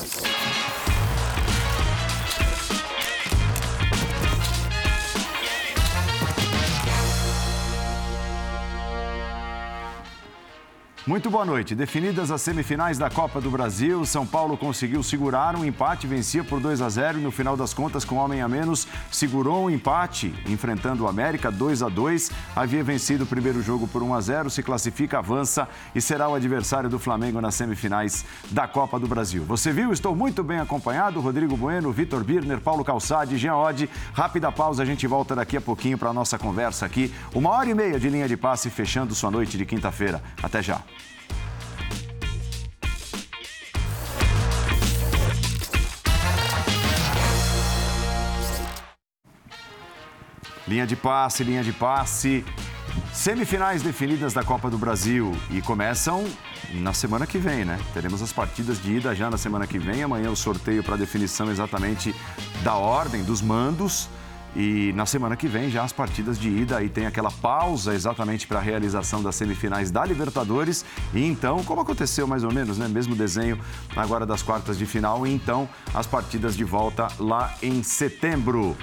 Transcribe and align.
Thank 0.00 0.52
you. 0.52 0.57
Muito 11.08 11.30
boa 11.30 11.42
noite. 11.42 11.74
Definidas 11.74 12.30
as 12.30 12.42
semifinais 12.42 12.98
da 12.98 13.08
Copa 13.08 13.40
do 13.40 13.50
Brasil, 13.50 14.04
São 14.04 14.26
Paulo 14.26 14.58
conseguiu 14.58 15.02
segurar 15.02 15.56
um 15.56 15.64
empate, 15.64 16.06
vencia 16.06 16.44
por 16.44 16.60
2 16.60 16.82
a 16.82 16.88
0 16.90 17.18
e 17.18 17.22
no 17.22 17.30
final 17.30 17.56
das 17.56 17.72
contas, 17.72 18.04
com 18.04 18.16
homem 18.16 18.42
a 18.42 18.46
menos, 18.46 18.86
segurou 19.10 19.64
um 19.64 19.70
empate, 19.70 20.34
enfrentando 20.46 21.04
o 21.04 21.08
América 21.08 21.50
2 21.50 21.82
a 21.82 21.88
2. 21.88 22.30
Havia 22.54 22.84
vencido 22.84 23.24
o 23.24 23.26
primeiro 23.26 23.62
jogo 23.62 23.88
por 23.88 24.02
1 24.02 24.12
a 24.12 24.20
0, 24.20 24.50
se 24.50 24.62
classifica, 24.62 25.16
avança 25.16 25.66
e 25.94 26.00
será 26.02 26.28
o 26.28 26.34
adversário 26.34 26.90
do 26.90 26.98
Flamengo 26.98 27.40
nas 27.40 27.54
semifinais 27.54 28.26
da 28.50 28.68
Copa 28.68 29.00
do 29.00 29.08
Brasil. 29.08 29.46
Você 29.46 29.72
viu? 29.72 29.90
Estou 29.94 30.14
muito 30.14 30.44
bem 30.44 30.60
acompanhado. 30.60 31.20
Rodrigo 31.20 31.56
Bueno, 31.56 31.90
Vitor 31.90 32.22
Birner, 32.22 32.60
Paulo 32.60 32.84
Calçade, 32.84 33.38
Jean 33.38 33.56
Oddi. 33.56 33.88
Rápida 34.12 34.52
pausa, 34.52 34.82
a 34.82 34.86
gente 34.86 35.06
volta 35.06 35.34
daqui 35.34 35.56
a 35.56 35.60
pouquinho 35.62 35.96
para 35.96 36.10
a 36.10 36.12
nossa 36.12 36.38
conversa 36.38 36.84
aqui. 36.84 37.10
Uma 37.34 37.48
hora 37.48 37.70
e 37.70 37.72
meia 37.72 37.98
de 37.98 38.10
linha 38.10 38.28
de 38.28 38.36
passe 38.36 38.68
fechando 38.68 39.14
sua 39.14 39.30
noite 39.30 39.56
de 39.56 39.64
quinta-feira. 39.64 40.22
Até 40.42 40.62
já. 40.62 40.82
Linha 50.68 50.86
de 50.86 50.94
passe, 50.94 51.42
linha 51.42 51.64
de 51.64 51.72
passe. 51.72 52.44
Semifinais 53.12 53.82
definidas 53.82 54.34
da 54.34 54.44
Copa 54.44 54.68
do 54.68 54.76
Brasil 54.76 55.34
e 55.50 55.62
começam 55.62 56.26
na 56.74 56.92
semana 56.92 57.26
que 57.26 57.38
vem, 57.38 57.64
né? 57.64 57.78
Teremos 57.94 58.20
as 58.20 58.34
partidas 58.34 58.80
de 58.82 58.96
ida 58.96 59.14
já 59.14 59.30
na 59.30 59.38
semana 59.38 59.66
que 59.66 59.78
vem. 59.78 60.02
Amanhã 60.02 60.30
o 60.30 60.36
sorteio 60.36 60.84
para 60.84 60.96
definição 60.96 61.50
exatamente 61.50 62.14
da 62.62 62.74
ordem 62.74 63.24
dos 63.24 63.40
mandos. 63.40 64.10
E 64.54 64.92
na 64.94 65.06
semana 65.06 65.36
que 65.36 65.48
vem 65.48 65.70
já 65.70 65.84
as 65.84 65.92
partidas 65.92 66.38
de 66.38 66.50
ida 66.50 66.82
e 66.82 66.88
tem 66.90 67.06
aquela 67.06 67.30
pausa 67.30 67.94
exatamente 67.94 68.46
para 68.46 68.58
a 68.58 68.62
realização 68.62 69.22
das 69.22 69.36
semifinais 69.36 69.90
da 69.90 70.04
Libertadores. 70.04 70.84
E 71.14 71.24
então, 71.24 71.64
como 71.64 71.80
aconteceu 71.80 72.26
mais 72.26 72.44
ou 72.44 72.52
menos, 72.52 72.76
né? 72.76 72.88
Mesmo 72.88 73.14
desenho 73.14 73.58
agora 73.96 74.26
das 74.26 74.42
quartas 74.42 74.76
de 74.76 74.84
final. 74.84 75.26
E 75.26 75.32
então 75.32 75.66
as 75.94 76.06
partidas 76.06 76.54
de 76.54 76.64
volta 76.64 77.08
lá 77.18 77.54
em 77.62 77.82
setembro. 77.82 78.76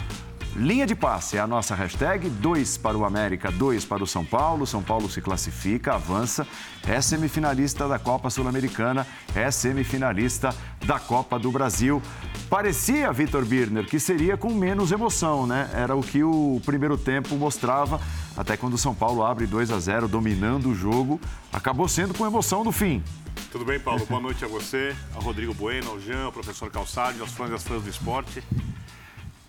Linha 0.55 0.87
de 0.87 0.95
passe 0.95 1.35
é 1.35 1.41
a 1.41 1.45
nossa 1.45 1.75
hashtag. 1.75 2.29
Dois 2.29 2.77
para 2.77 2.97
o 2.97 3.03
América, 3.03 3.51
dois 3.51 3.83
para 3.83 4.01
o 4.01 4.07
São 4.07 4.23
Paulo. 4.23 4.65
São 4.65 4.81
Paulo 4.81 5.09
se 5.09 5.19
classifica, 5.19 5.95
avança. 5.95 6.47
É 6.87 7.01
semifinalista 7.01 7.89
da 7.89 7.99
Copa 7.99 8.29
Sul-Americana, 8.29 9.05
é 9.35 9.51
semifinalista 9.51 10.55
da 10.85 10.97
Copa 10.97 11.37
do 11.37 11.51
Brasil. 11.51 12.01
Parecia, 12.49 13.11
Vitor 13.11 13.43
Birner, 13.43 13.85
que 13.85 13.99
seria 13.99 14.37
com 14.37 14.53
menos 14.53 14.93
emoção, 14.93 15.45
né? 15.45 15.69
Era 15.73 15.93
o 15.93 16.01
que 16.01 16.23
o 16.23 16.61
primeiro 16.65 16.97
tempo 16.97 17.35
mostrava, 17.35 17.99
até 18.37 18.55
quando 18.55 18.75
o 18.75 18.77
São 18.77 18.95
Paulo 18.95 19.25
abre 19.25 19.45
2 19.45 19.71
a 19.71 19.79
0, 19.79 20.07
dominando 20.07 20.69
o 20.69 20.75
jogo. 20.75 21.19
Acabou 21.51 21.89
sendo 21.89 22.13
com 22.13 22.25
emoção 22.25 22.63
no 22.63 22.71
fim. 22.71 23.03
Tudo 23.51 23.65
bem, 23.65 23.77
Paulo? 23.77 24.05
Boa 24.05 24.21
noite 24.21 24.45
a 24.45 24.47
você, 24.47 24.95
ao 25.13 25.21
Rodrigo 25.21 25.53
Bueno, 25.53 25.91
ao 25.91 25.99
Jean, 25.99 26.23
ao 26.23 26.31
professor 26.31 26.71
Calçado, 26.71 27.19
aos 27.19 27.31
fãs 27.31 27.51
e 27.51 27.55
às 27.55 27.63
fãs 27.63 27.83
do 27.83 27.89
esporte. 27.89 28.41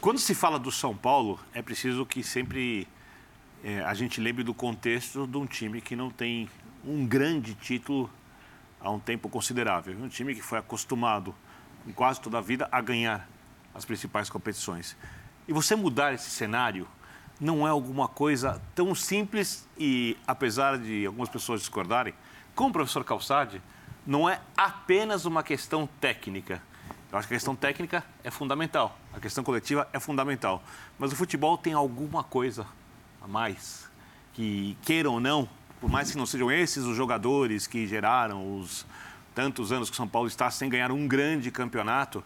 Quando 0.00 0.18
se 0.18 0.34
fala 0.34 0.58
do 0.58 0.70
São 0.70 0.94
Paulo, 0.94 1.40
é 1.54 1.62
preciso 1.62 2.04
que 2.04 2.22
sempre 2.22 2.86
é, 3.64 3.80
a 3.80 3.94
gente 3.94 4.20
lembre 4.20 4.44
do 4.44 4.52
contexto 4.52 5.26
de 5.26 5.36
um 5.38 5.46
time 5.46 5.80
que 5.80 5.96
não 5.96 6.10
tem 6.10 6.48
um 6.84 7.06
grande 7.06 7.54
título 7.54 8.08
há 8.78 8.90
um 8.90 9.00
tempo 9.00 9.28
considerável. 9.28 9.96
Um 9.98 10.08
time 10.08 10.34
que 10.34 10.42
foi 10.42 10.58
acostumado, 10.58 11.34
em 11.86 11.92
quase 11.92 12.20
toda 12.20 12.38
a 12.38 12.40
vida, 12.42 12.68
a 12.70 12.80
ganhar 12.80 13.26
as 13.74 13.84
principais 13.84 14.28
competições. 14.28 14.94
E 15.48 15.52
você 15.52 15.74
mudar 15.74 16.12
esse 16.12 16.30
cenário 16.30 16.86
não 17.40 17.66
é 17.66 17.70
alguma 17.70 18.06
coisa 18.06 18.60
tão 18.74 18.94
simples 18.94 19.66
e, 19.78 20.16
apesar 20.26 20.78
de 20.78 21.06
algumas 21.06 21.30
pessoas 21.30 21.60
discordarem, 21.60 22.14
como 22.54 22.68
o 22.68 22.72
professor 22.72 23.02
Calçade, 23.02 23.62
não 24.06 24.28
é 24.28 24.40
apenas 24.56 25.24
uma 25.24 25.42
questão 25.42 25.88
técnica 26.00 26.62
eu 27.10 27.18
acho 27.18 27.28
que 27.28 27.34
a 27.34 27.36
questão 27.36 27.54
técnica 27.54 28.04
é 28.24 28.30
fundamental, 28.30 28.98
a 29.16 29.20
questão 29.20 29.42
coletiva 29.42 29.88
é 29.94 29.98
fundamental. 29.98 30.62
Mas 30.98 31.10
o 31.10 31.16
futebol 31.16 31.56
tem 31.56 31.72
alguma 31.72 32.22
coisa 32.22 32.66
a 33.20 33.26
mais 33.26 33.88
que, 34.34 34.76
queiram 34.82 35.14
ou 35.14 35.20
não, 35.20 35.48
por 35.80 35.90
mais 35.90 36.10
que 36.10 36.18
não 36.18 36.26
sejam 36.26 36.52
esses 36.52 36.84
os 36.84 36.94
jogadores 36.94 37.66
que 37.66 37.86
geraram 37.86 38.58
os 38.60 38.86
tantos 39.34 39.72
anos 39.72 39.88
que 39.88 39.94
o 39.94 39.96
São 39.96 40.06
Paulo 40.06 40.28
está 40.28 40.50
sem 40.50 40.68
ganhar 40.68 40.92
um 40.92 41.08
grande 41.08 41.50
campeonato, 41.50 42.22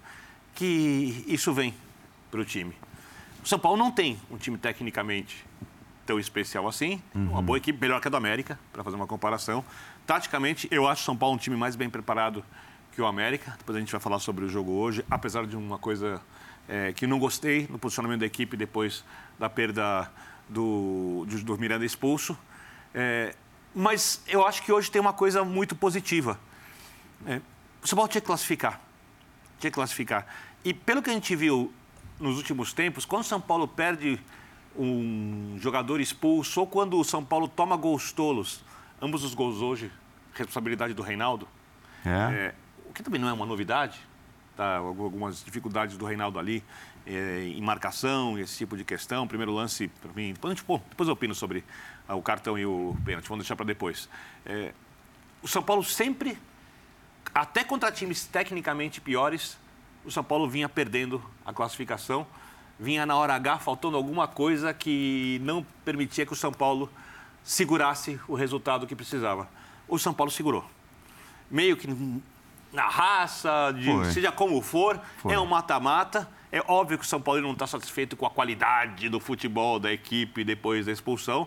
que 0.54 1.24
isso 1.28 1.52
vem 1.52 1.72
para 2.30 2.40
o 2.40 2.44
time. 2.44 2.74
O 3.42 3.48
São 3.48 3.58
Paulo 3.58 3.78
não 3.78 3.90
tem 3.90 4.20
um 4.30 4.36
time 4.36 4.58
tecnicamente 4.58 5.46
tão 6.04 6.18
especial 6.18 6.66
assim, 6.66 7.00
uhum. 7.14 7.30
uma 7.30 7.42
boa 7.42 7.56
equipe, 7.56 7.80
melhor 7.80 8.00
que 8.00 8.08
a 8.08 8.10
do 8.10 8.16
América, 8.16 8.58
para 8.72 8.82
fazer 8.82 8.96
uma 8.96 9.06
comparação. 9.06 9.64
Taticamente, 10.06 10.66
eu 10.72 10.88
acho 10.88 11.02
o 11.02 11.04
São 11.04 11.16
Paulo 11.16 11.36
um 11.36 11.38
time 11.38 11.56
mais 11.56 11.76
bem 11.76 11.88
preparado 11.88 12.44
que 12.92 13.00
o 13.00 13.06
América. 13.06 13.54
Depois 13.58 13.76
a 13.76 13.78
gente 13.78 13.92
vai 13.92 14.00
falar 14.00 14.18
sobre 14.18 14.44
o 14.44 14.48
jogo 14.48 14.72
hoje, 14.72 15.04
apesar 15.08 15.46
de 15.46 15.56
uma 15.56 15.78
coisa 15.78 16.20
é, 16.70 16.92
que 16.92 17.04
não 17.04 17.18
gostei 17.18 17.66
no 17.68 17.80
posicionamento 17.80 18.20
da 18.20 18.26
equipe 18.26 18.56
depois 18.56 19.04
da 19.36 19.50
perda 19.50 20.08
do, 20.48 21.26
do, 21.26 21.58
Miranda 21.58 21.84
expulso. 21.84 22.38
É, 22.94 23.34
mas 23.74 24.22
eu 24.28 24.46
acho 24.46 24.62
que 24.62 24.72
hoje 24.72 24.88
tem 24.88 25.00
uma 25.00 25.12
coisa 25.12 25.44
muito 25.44 25.74
positiva. 25.74 26.38
É, 27.26 27.40
o 27.82 27.88
São 27.88 27.96
Paulo 27.96 28.08
tinha 28.08 28.20
que 28.20 28.26
classificar. 28.26 28.80
Tinha 29.58 29.70
que 29.70 29.74
classificar. 29.74 30.26
E 30.64 30.72
pelo 30.72 31.02
que 31.02 31.10
a 31.10 31.12
gente 31.12 31.34
viu 31.34 31.72
nos 32.20 32.36
últimos 32.36 32.72
tempos, 32.72 33.04
quando 33.04 33.22
o 33.22 33.26
São 33.26 33.40
Paulo 33.40 33.66
perde 33.66 34.20
um 34.76 35.56
jogador 35.58 36.00
expulso 36.00 36.60
ou 36.60 36.66
quando 36.68 36.98
o 37.00 37.04
São 37.04 37.24
Paulo 37.24 37.48
toma 37.48 37.76
gols 37.76 38.12
tolos, 38.12 38.62
ambos 39.02 39.24
os 39.24 39.34
gols 39.34 39.60
hoje, 39.60 39.90
responsabilidade 40.34 40.94
do 40.94 41.02
Reinaldo, 41.02 41.48
é. 42.06 42.10
É, 42.10 42.54
o 42.88 42.92
que 42.92 43.02
também 43.02 43.20
não 43.20 43.28
é 43.28 43.32
uma 43.32 43.44
novidade, 43.44 43.98
tá? 44.60 44.76
algumas 44.76 45.42
dificuldades 45.42 45.96
do 45.96 46.04
Reinaldo 46.04 46.38
ali 46.38 46.62
é, 47.06 47.44
em 47.46 47.62
marcação, 47.62 48.38
esse 48.38 48.58
tipo 48.58 48.76
de 48.76 48.84
questão. 48.84 49.26
Primeiro 49.26 49.52
lance, 49.52 49.88
para 49.88 50.12
mim, 50.12 50.34
depois, 50.34 50.54
depois 50.54 51.08
eu 51.08 51.14
opino 51.14 51.34
sobre 51.34 51.64
ah, 52.06 52.14
o 52.14 52.20
cartão 52.20 52.58
e 52.58 52.66
o 52.66 52.94
pênalti, 53.02 53.26
vamos 53.26 53.44
deixar 53.44 53.56
para 53.56 53.64
depois. 53.64 54.06
É, 54.44 54.74
o 55.42 55.48
São 55.48 55.62
Paulo 55.62 55.82
sempre, 55.82 56.36
até 57.34 57.64
contra 57.64 57.90
times 57.90 58.26
tecnicamente 58.26 59.00
piores, 59.00 59.56
o 60.04 60.10
São 60.10 60.22
Paulo 60.22 60.46
vinha 60.46 60.68
perdendo 60.68 61.22
a 61.46 61.54
classificação, 61.54 62.26
vinha 62.78 63.06
na 63.06 63.16
hora 63.16 63.34
H 63.34 63.60
faltando 63.60 63.96
alguma 63.96 64.28
coisa 64.28 64.74
que 64.74 65.40
não 65.42 65.64
permitia 65.86 66.26
que 66.26 66.34
o 66.34 66.36
São 66.36 66.52
Paulo 66.52 66.90
segurasse 67.42 68.20
o 68.28 68.34
resultado 68.34 68.86
que 68.86 68.94
precisava. 68.94 69.48
O 69.88 69.98
São 69.98 70.12
Paulo 70.12 70.30
segurou. 70.30 70.68
Meio 71.50 71.78
que 71.78 71.88
na 72.72 72.88
raça, 72.88 73.72
de, 73.72 74.12
seja 74.12 74.30
como 74.30 74.60
for, 74.60 75.00
Foi. 75.18 75.32
é 75.32 75.38
um 75.38 75.46
mata-mata. 75.46 76.28
É 76.52 76.62
óbvio 76.66 76.98
que 76.98 77.04
o 77.04 77.08
São 77.08 77.20
Paulo 77.20 77.40
não 77.40 77.52
está 77.52 77.66
satisfeito 77.66 78.16
com 78.16 78.26
a 78.26 78.30
qualidade 78.30 79.08
do 79.08 79.20
futebol 79.20 79.78
da 79.78 79.92
equipe 79.92 80.42
depois 80.42 80.86
da 80.86 80.92
expulsão, 80.92 81.46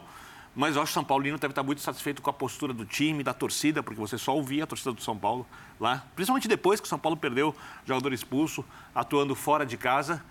mas 0.56 0.75
eu 0.75 0.81
acho 0.81 0.91
que 0.91 0.94
o 0.94 1.01
São 1.01 1.03
Paulino 1.03 1.38
deve 1.38 1.51
estar 1.51 1.63
muito 1.63 1.81
satisfeito 1.81 2.22
com 2.22 2.29
a 2.29 2.34
postura 2.34 2.73
do 2.73 2.85
time, 2.85 3.23
da 3.23 3.34
torcida, 3.34 3.81
porque 3.81 4.00
você 4.00 4.17
só 4.17 4.35
ouvia 4.35 4.63
a 4.63 4.67
torcida 4.67 4.94
do 4.94 5.01
São 5.01 5.17
Paulo 5.17 5.45
lá, 5.79 6.06
principalmente 6.16 6.47
depois 6.47 6.79
que 6.79 6.85
o 6.85 6.89
São 6.89 7.00
Paulo 7.00 7.17
perdeu 7.17 7.50
o 7.50 7.88
jogador 7.88 8.13
expulso, 8.13 8.63
atuando 8.94 9.35
fora 9.35 9.66
de 9.66 9.75
casa. 9.78 10.23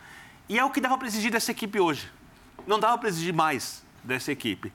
E 0.48 0.58
é 0.58 0.64
o 0.64 0.70
que 0.70 0.80
dava 0.80 0.96
para 0.96 1.06
exigir 1.06 1.30
dessa 1.30 1.50
equipe 1.50 1.78
hoje. 1.80 2.08
Não 2.66 2.78
dava 2.78 2.96
para 2.96 3.08
exigir 3.08 3.34
mais 3.34 3.84
dessa 4.04 4.32
equipe. 4.32 4.72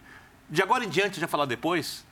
De 0.50 0.62
agora 0.62 0.84
em 0.84 0.90
diante, 0.90 1.20
já 1.20 1.28
falar 1.28 1.46
depois, 1.46 2.06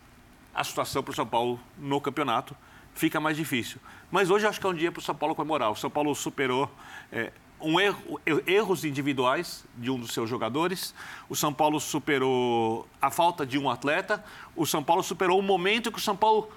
a 0.54 0.64
situação 0.64 1.04
para 1.04 1.12
o 1.12 1.16
São 1.16 1.28
Paulo 1.28 1.60
no 1.78 2.00
campeonato 2.00 2.56
fica 2.96 3.20
mais 3.20 3.38
difícil. 3.38 3.80
Mas 4.10 4.32
hoje 4.32 4.48
acho 4.48 4.60
que 4.60 4.66
é 4.66 4.70
um 4.70 4.74
dia 4.74 4.92
para 4.92 5.00
o 5.00 5.04
São 5.04 5.14
Paulo 5.14 5.36
comemorar. 5.36 5.70
O 5.70 5.76
São 5.76 5.90
Paulo 5.90 6.16
superou 6.16 6.72
é, 7.12 7.32
um 7.62 7.80
erro, 7.80 8.20
erros 8.48 8.86
individuais 8.86 9.66
de 9.78 9.92
um 9.92 10.00
dos 10.00 10.14
seus 10.14 10.30
jogadores. 10.30 10.96
O 11.30 11.36
São 11.36 11.54
Paulo 11.54 11.80
superou 11.80 12.88
a 13.02 13.12
falta 13.12 13.46
de 13.46 13.60
um 13.60 13.70
atleta. 13.70 14.24
O 14.56 14.66
São 14.66 14.84
Paulo 14.84 15.04
superou 15.04 15.38
um 15.38 15.44
momento 15.44 15.92
que 15.92 15.98
o 16.00 16.02
São 16.02 16.16
Paulo, 16.16 16.50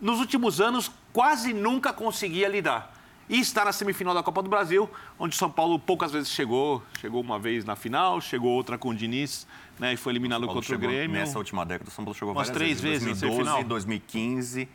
nos 0.00 0.18
últimos 0.18 0.60
anos, 0.60 0.90
quase 1.12 1.54
nunca 1.54 1.92
conseguia 1.92 2.48
lidar. 2.48 2.92
E 3.28 3.40
está 3.40 3.64
na 3.64 3.72
semifinal 3.72 4.12
da 4.12 4.22
Copa 4.22 4.42
do 4.42 4.50
Brasil, 4.50 4.88
onde 5.18 5.34
o 5.34 5.38
São 5.38 5.50
Paulo 5.50 5.78
poucas 5.78 6.12
vezes 6.12 6.28
chegou. 6.28 6.82
Chegou 7.00 7.22
uma 7.22 7.38
vez 7.38 7.64
na 7.64 7.74
final, 7.74 8.20
chegou 8.20 8.50
outra 8.50 8.76
com 8.76 8.90
o 8.90 8.94
Diniz, 8.94 9.46
né, 9.78 9.94
e 9.94 9.96
foi 9.96 10.12
eliminado 10.12 10.46
contra 10.46 10.74
o 10.74 10.78
Grêmio. 10.78 11.16
Nessa 11.16 11.38
última 11.38 11.64
década, 11.64 11.88
o 11.88 11.92
São 11.92 12.04
Paulo 12.04 12.18
chegou 12.18 12.34
umas 12.34 12.50
três 12.50 12.80
vezes, 12.80 13.04
vezes 13.04 13.20
2012, 13.22 13.64
2015, 13.64 14.68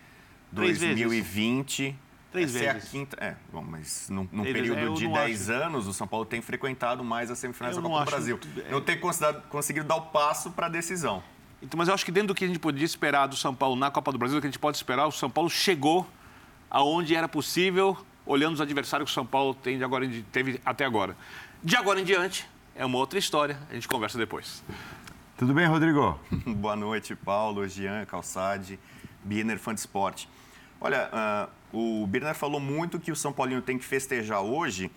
2020. 0.51 1.83
Vezes. 1.83 1.99
Três 2.31 2.55
Essa 2.55 2.73
vezes. 2.73 2.83
é 2.83 2.87
a 2.87 2.91
quinta. 2.91 3.17
É, 3.19 3.35
bom, 3.51 3.63
mas 3.67 4.07
num, 4.09 4.27
num 4.31 4.43
período 4.43 4.93
de 4.93 5.07
10 5.07 5.49
anos, 5.49 5.87
o 5.87 5.93
São 5.93 6.07
Paulo 6.07 6.25
tem 6.25 6.41
frequentado 6.41 7.03
mais 7.03 7.31
as 7.31 7.39
semifinais 7.39 7.75
da 7.75 7.81
Copa 7.81 8.05
do 8.05 8.11
Brasil. 8.11 8.39
É... 8.65 8.71
Não 8.71 8.81
tem 8.81 8.99
conseguido 9.49 9.87
dar 9.87 9.95
o 9.95 10.01
passo 10.03 10.51
para 10.51 10.67
a 10.67 10.69
decisão. 10.69 11.23
Então, 11.61 11.77
mas 11.77 11.87
eu 11.87 11.93
acho 11.93 12.05
que 12.05 12.11
dentro 12.11 12.29
do 12.29 12.35
que 12.35 12.45
a 12.45 12.47
gente 12.47 12.59
podia 12.59 12.85
esperar 12.85 13.27
do 13.27 13.35
São 13.35 13.53
Paulo 13.53 13.75
na 13.75 13.89
Copa 13.89 14.11
do 14.11 14.17
Brasil, 14.17 14.37
o 14.37 14.41
que 14.41 14.47
a 14.47 14.49
gente 14.49 14.59
pode 14.59 14.77
esperar, 14.77 15.07
o 15.07 15.11
São 15.11 15.29
Paulo 15.29 15.49
chegou 15.49 16.07
aonde 16.69 17.15
era 17.15 17.27
possível 17.27 17.97
olhando 18.25 18.53
os 18.53 18.61
adversários 18.61 19.09
que 19.09 19.11
o 19.11 19.13
São 19.13 19.25
Paulo 19.25 19.55
tem 19.55 19.79
de 19.79 19.83
agora, 19.83 20.07
teve 20.31 20.61
até 20.63 20.85
agora. 20.85 21.17
De 21.63 21.75
agora 21.75 21.99
em 21.99 22.03
diante, 22.03 22.47
é 22.75 22.85
uma 22.85 22.97
outra 22.99 23.17
história, 23.17 23.59
a 23.69 23.73
gente 23.73 23.87
conversa 23.87 24.17
depois. 24.17 24.63
Tudo 25.35 25.53
bem, 25.53 25.65
Rodrigo? 25.65 26.19
Boa 26.45 26.75
noite, 26.75 27.15
Paulo, 27.15 27.67
Jean, 27.67 28.05
Calçade, 28.05 28.79
Birner, 29.23 29.57
fã 29.57 29.73
de 29.73 29.79
esporte. 29.79 30.29
Olha, 30.81 31.09
uh, 31.73 31.77
o 31.77 32.07
Birner 32.07 32.33
falou 32.33 32.59
muito 32.59 32.99
que 32.99 33.11
o 33.11 33.15
São 33.15 33.33
Paulino 33.33 33.61
tem 33.61 33.77
que 33.77 33.83
festejar 33.83 34.41
hoje. 34.41 34.89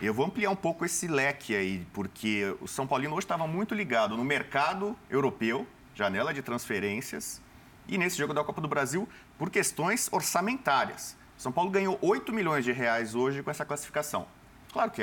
Eu 0.00 0.14
vou 0.14 0.26
ampliar 0.26 0.50
um 0.50 0.56
pouco 0.56 0.84
esse 0.84 1.08
leque 1.08 1.54
aí, 1.56 1.84
porque 1.92 2.54
o 2.60 2.68
São 2.68 2.86
Paulino 2.86 3.14
hoje 3.14 3.24
estava 3.24 3.46
muito 3.46 3.74
ligado 3.74 4.16
no 4.16 4.24
mercado 4.24 4.96
europeu, 5.10 5.66
janela 5.94 6.32
de 6.32 6.40
transferências, 6.40 7.40
e 7.88 7.98
nesse 7.98 8.16
jogo 8.16 8.32
da 8.32 8.44
Copa 8.44 8.60
do 8.60 8.68
Brasil 8.68 9.08
por 9.36 9.50
questões 9.50 10.08
orçamentárias. 10.12 11.16
São 11.36 11.50
Paulo 11.50 11.70
ganhou 11.70 11.98
8 12.00 12.32
milhões 12.32 12.64
de 12.64 12.72
reais 12.72 13.14
hoje 13.14 13.42
com 13.42 13.50
essa 13.50 13.64
classificação. 13.64 14.26
Claro 14.72 14.90
que 14.90 15.02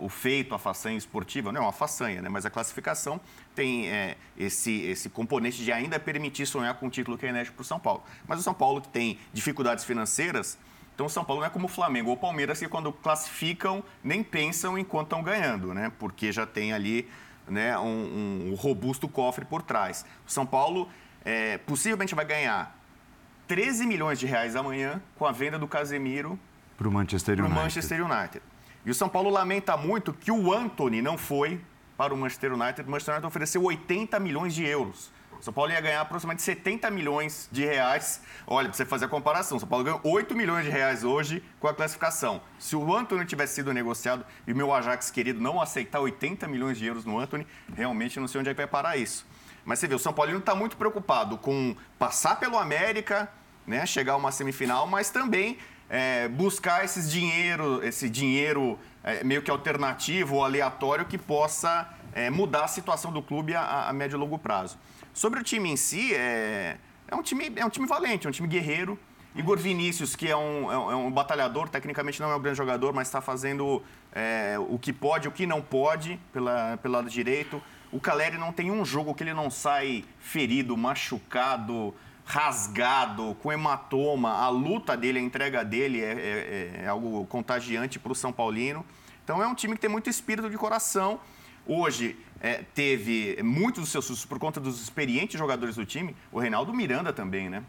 o 0.00 0.08
feito, 0.08 0.54
a 0.54 0.58
façanha 0.58 0.96
esportiva, 0.96 1.52
não 1.52 1.60
é 1.60 1.64
uma 1.64 1.72
façanha, 1.72 2.20
né? 2.20 2.28
mas 2.28 2.44
a 2.44 2.50
classificação 2.50 3.20
tem 3.54 3.88
é, 3.88 4.16
esse, 4.36 4.82
esse 4.82 5.08
componente 5.08 5.62
de 5.62 5.72
ainda 5.72 5.98
permitir 5.98 6.46
sonhar 6.46 6.74
com 6.74 6.86
um 6.86 6.90
título 6.90 7.16
que 7.16 7.26
é 7.26 7.28
inédito 7.28 7.54
para 7.54 7.62
o 7.62 7.64
São 7.64 7.78
Paulo. 7.78 8.02
Mas 8.26 8.40
o 8.40 8.42
São 8.42 8.54
Paulo, 8.54 8.80
que 8.80 8.88
tem 8.88 9.18
dificuldades 9.32 9.84
financeiras, 9.84 10.58
então 10.94 11.06
o 11.06 11.10
São 11.10 11.24
Paulo 11.24 11.40
não 11.40 11.46
é 11.46 11.50
como 11.50 11.66
o 11.66 11.68
Flamengo 11.68 12.10
ou 12.10 12.16
o 12.16 12.18
Palmeiras, 12.18 12.58
que 12.58 12.68
quando 12.68 12.92
classificam 12.92 13.82
nem 14.02 14.22
pensam 14.22 14.76
enquanto 14.76 15.06
estão 15.06 15.22
ganhando, 15.22 15.72
né? 15.72 15.92
porque 15.98 16.32
já 16.32 16.46
tem 16.46 16.72
ali 16.72 17.08
né, 17.48 17.78
um, 17.78 18.50
um 18.50 18.54
robusto 18.54 19.08
cofre 19.08 19.44
por 19.44 19.62
trás. 19.62 20.04
O 20.26 20.30
São 20.30 20.44
Paulo 20.44 20.88
é, 21.24 21.58
possivelmente 21.58 22.14
vai 22.14 22.24
ganhar 22.24 22.76
13 23.46 23.86
milhões 23.86 24.18
de 24.18 24.26
reais 24.26 24.54
amanhã 24.54 25.02
com 25.16 25.26
a 25.26 25.32
venda 25.32 25.58
do 25.58 25.66
Casemiro 25.66 26.38
para 27.44 27.60
o 27.60 27.62
Manchester 27.62 28.04
United. 28.04 28.42
E 28.84 28.90
o 28.90 28.94
São 28.94 29.08
Paulo 29.08 29.28
lamenta 29.28 29.76
muito 29.76 30.12
que 30.12 30.30
o 30.30 30.52
Anthony 30.52 31.02
não 31.02 31.18
foi 31.18 31.60
para 31.96 32.14
o 32.14 32.16
Manchester 32.16 32.54
United. 32.54 32.88
O 32.88 32.90
Manchester 32.90 33.14
United 33.14 33.26
ofereceu 33.26 33.62
80 33.62 34.18
milhões 34.18 34.54
de 34.54 34.64
euros. 34.64 35.12
O 35.38 35.42
São 35.42 35.54
Paulo 35.54 35.72
ia 35.72 35.80
ganhar 35.80 36.02
aproximadamente 36.02 36.42
70 36.42 36.90
milhões 36.90 37.48
de 37.50 37.64
reais. 37.64 38.22
Olha, 38.46 38.68
para 38.68 38.76
você 38.76 38.84
fazer 38.84 39.06
a 39.06 39.08
comparação, 39.08 39.56
o 39.56 39.60
São 39.60 39.68
Paulo 39.68 39.84
ganhou 39.84 40.00
8 40.04 40.34
milhões 40.34 40.64
de 40.64 40.70
reais 40.70 41.02
hoje 41.02 41.42
com 41.58 41.66
a 41.66 41.74
classificação. 41.74 42.42
Se 42.58 42.76
o 42.76 42.94
Anthony 42.94 43.24
tivesse 43.24 43.54
sido 43.54 43.72
negociado 43.72 44.24
e 44.46 44.52
o 44.52 44.56
meu 44.56 44.72
Ajax 44.72 45.10
querido 45.10 45.40
não 45.40 45.60
aceitar 45.60 46.00
80 46.00 46.46
milhões 46.46 46.78
de 46.78 46.86
euros 46.86 47.06
no 47.06 47.18
Anthony, 47.18 47.46
realmente 47.74 48.20
não 48.20 48.28
sei 48.28 48.40
onde 48.40 48.50
é 48.50 48.54
que 48.54 48.58
vai 48.58 48.66
parar 48.66 48.98
isso. 48.98 49.26
Mas 49.64 49.78
você 49.78 49.86
vê, 49.86 49.94
o 49.94 49.98
São 49.98 50.12
Paulo 50.12 50.36
está 50.36 50.54
muito 50.54 50.76
preocupado 50.76 51.38
com 51.38 51.74
passar 51.98 52.36
pelo 52.38 52.58
América, 52.58 53.30
né, 53.66 53.86
chegar 53.86 54.14
a 54.14 54.16
uma 54.16 54.32
semifinal, 54.32 54.86
mas 54.86 55.10
também 55.10 55.58
é, 55.90 56.28
buscar 56.28 56.84
esses 56.84 57.10
dinheiro, 57.10 57.84
esse 57.84 58.08
dinheiro 58.08 58.78
é, 59.02 59.24
meio 59.24 59.42
que 59.42 59.50
alternativo 59.50 60.36
ou 60.36 60.44
aleatório 60.44 61.04
que 61.04 61.18
possa 61.18 61.92
é, 62.12 62.30
mudar 62.30 62.64
a 62.64 62.68
situação 62.68 63.12
do 63.12 63.20
clube 63.20 63.54
a, 63.56 63.88
a, 63.88 63.92
médio 63.92 64.16
e 64.16 64.20
longo 64.20 64.38
prazo. 64.38 64.78
Sobre 65.12 65.40
o 65.40 65.42
time 65.42 65.68
em 65.68 65.76
si, 65.76 66.14
é, 66.14 66.76
é, 67.08 67.14
um, 67.16 67.22
time, 67.22 67.52
é 67.56 67.64
um 67.64 67.68
time 67.68 67.86
valente, 67.88 68.26
é 68.26 68.30
um 68.30 68.32
time 68.32 68.46
guerreiro. 68.46 68.96
Igor 69.34 69.58
Vinícius, 69.58 70.16
que 70.16 70.28
é 70.28 70.36
um, 70.36 70.70
é 70.70 70.96
um 70.96 71.08
é 71.08 71.10
batalhador, 71.10 71.68
tecnicamente 71.68 72.20
não 72.20 72.30
é 72.30 72.36
um 72.36 72.40
grande 72.40 72.58
jogador, 72.58 72.92
mas 72.92 73.08
está 73.08 73.20
fazendo 73.20 73.82
é, 74.12 74.56
o 74.58 74.78
que 74.78 74.92
pode, 74.92 75.28
o 75.28 75.32
que 75.32 75.46
não 75.46 75.60
pode 75.62 76.18
pela, 76.32 76.76
pelo 76.78 76.94
lado 76.94 77.08
direito. 77.08 77.62
O 77.92 78.00
Caleri 78.00 78.38
não 78.38 78.52
tem 78.52 78.70
um 78.70 78.84
jogo 78.84 79.14
que 79.14 79.22
ele 79.22 79.34
não 79.34 79.50
sai 79.50 80.04
ferido, 80.20 80.76
machucado, 80.76 81.94
rasgado, 82.24 83.36
com 83.42 83.52
hematoma. 83.52 84.30
A 84.30 84.48
luta 84.48 84.96
dele, 84.96 85.18
a 85.18 85.22
entrega 85.22 85.64
dele 85.64 86.00
é, 86.00 86.12
é, 86.12 86.82
é 86.84 86.88
algo 86.88 87.26
contagiante 87.26 87.98
para 87.98 88.12
o 88.12 88.14
São 88.14 88.32
Paulino. 88.32 88.84
Então 89.24 89.42
é 89.42 89.46
um 89.46 89.54
time 89.54 89.74
que 89.74 89.80
tem 89.80 89.90
muito 89.90 90.08
espírito 90.08 90.48
de 90.48 90.56
coração. 90.56 91.20
Hoje 91.66 92.16
é, 92.40 92.64
teve 92.74 93.38
muitos 93.42 93.82
dos 93.82 93.90
seus 93.90 94.04
sustos 94.04 94.26
por 94.26 94.38
conta 94.38 94.58
dos 94.58 94.80
experientes 94.82 95.38
jogadores 95.38 95.76
do 95.76 95.84
time. 95.84 96.16
O 96.32 96.38
Reinaldo 96.38 96.72
Miranda 96.72 97.12
também, 97.12 97.48
né? 97.48 97.62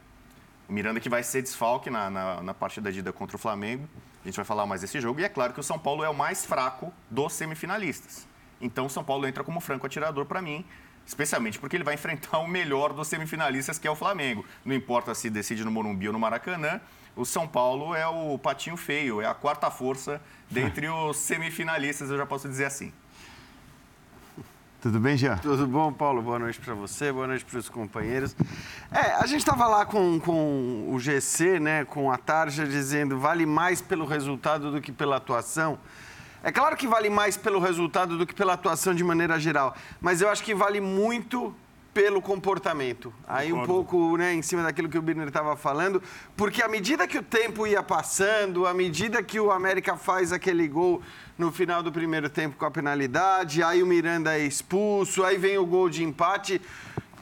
O 0.68 0.74
Miranda 0.74 1.00
que 1.00 1.10
vai 1.10 1.24
ser 1.24 1.42
desfalque 1.42 1.90
na, 1.90 2.10
na, 2.10 2.42
na 2.42 2.54
partida 2.54 2.92
de 2.92 3.00
ida 3.00 3.12
contra 3.12 3.36
o 3.36 3.40
Flamengo. 3.40 3.88
A 4.24 4.28
gente 4.28 4.36
vai 4.36 4.46
falar 4.46 4.66
mais 4.66 4.82
desse 4.82 5.00
jogo. 5.02 5.20
E 5.20 5.24
é 5.24 5.30
claro 5.30 5.54
que 5.54 5.60
o 5.60 5.64
São 5.64 5.78
Paulo 5.78 6.04
é 6.04 6.10
o 6.10 6.14
mais 6.14 6.46
fraco 6.46 6.94
dos 7.10 7.34
semifinalistas. 7.34 8.28
Então 8.62 8.86
o 8.86 8.90
São 8.90 9.04
Paulo 9.04 9.28
entra 9.28 9.44
como 9.44 9.60
franco 9.60 9.86
atirador 9.86 10.26
para 10.26 10.42
mim 10.42 10.64
especialmente 11.06 11.60
porque 11.60 11.76
ele 11.76 11.84
vai 11.84 11.96
enfrentar 11.96 12.40
o 12.40 12.48
melhor 12.48 12.94
dos 12.94 13.08
semifinalistas, 13.08 13.78
que 13.78 13.88
é 13.88 13.92
o 13.92 13.96
Flamengo. 13.96 14.46
Não 14.64 14.76
importa 14.76 15.14
se 15.14 15.30
decide 15.30 15.64
no 15.64 15.72
Morumbi 15.72 16.08
ou 16.08 16.14
no 16.14 16.20
Maracanã, 16.20 16.80
o 17.16 17.26
São 17.26 17.48
Paulo 17.48 17.94
é 17.94 18.08
o 18.08 18.38
patinho 18.38 18.78
feio, 18.78 19.22
é 19.22 19.26
a 19.26 19.34
quarta 19.34 19.70
força 19.70 20.22
dentre 20.50 20.88
os 20.90 21.18
semifinalistas, 21.18 22.10
eu 22.10 22.18
já 22.18 22.26
posso 22.26 22.48
dizer 22.48 22.66
assim. 22.66 22.92
Tudo 24.82 25.00
bem, 25.00 25.16
Jean? 25.16 25.38
Tudo 25.38 25.68
bom, 25.68 25.94
Paulo? 25.94 26.24
Boa 26.24 26.40
noite 26.40 26.60
para 26.60 26.74
você, 26.74 27.12
boa 27.12 27.28
noite 27.28 27.46
para 27.46 27.60
os 27.60 27.70
companheiros. 27.70 28.36
É, 28.92 29.14
a 29.14 29.28
gente 29.28 29.42
estava 29.42 29.68
lá 29.68 29.86
com, 29.86 30.20
com 30.20 30.90
o 30.92 31.00
GC, 31.00 31.60
né, 31.60 31.86
com 31.86 32.12
a 32.12 32.18
Tarja, 32.18 32.66
dizendo 32.66 33.20
vale 33.20 33.46
mais 33.46 33.80
pelo 33.80 34.06
resultado 34.06 34.72
do 34.72 34.82
que 34.82 34.92
pela 34.92 35.18
atuação. 35.18 35.78
É 36.44 36.52
claro 36.52 36.76
que 36.76 36.88
vale 36.88 37.10
mais 37.10 37.38
pelo 37.38 37.60
resultado 37.60 38.18
do 38.18 38.26
que 38.26 38.34
pela 38.34 38.54
atuação 38.54 38.96
de 38.96 39.04
maneira 39.04 39.40
geral, 39.40 39.76
mas 40.00 40.22
eu 40.22 40.30
acho 40.30 40.44
que 40.44 40.56
vale 40.56 40.82
muito 40.82 41.56
pelo 41.94 42.22
comportamento. 42.22 43.14
Aí 43.28 43.52
um 43.52 43.66
pouco 43.66 44.16
né, 44.18 44.34
em 44.34 44.42
cima 44.42 44.64
daquilo 44.64 44.90
que 44.90 44.98
o 44.98 45.02
Birner 45.02 45.28
estava 45.28 45.56
falando, 45.56 46.02
porque 46.36 46.64
à 46.64 46.68
medida 46.68 47.08
que 47.08 47.18
o 47.18 47.24
tempo 47.24 47.68
ia 47.68 47.84
passando, 47.84 48.66
à 48.66 48.74
medida 48.74 49.22
que 49.22 49.40
o 49.40 49.52
América 49.52 49.98
faz 49.98 50.32
aquele 50.32 50.68
gol 50.68 51.02
no 51.38 51.52
final 51.52 51.84
do 51.84 51.92
primeiro 51.92 52.30
tempo 52.30 52.56
com 52.58 52.66
a 52.66 52.72
penalidade, 52.72 53.62
aí 53.62 53.84
o 53.84 53.86
Miranda 53.86 54.38
é 54.38 54.46
expulso, 54.46 55.24
aí 55.24 55.38
vem 55.38 55.58
o 55.58 55.66
gol 55.66 55.90
de 55.90 56.04
empate, 56.04 56.62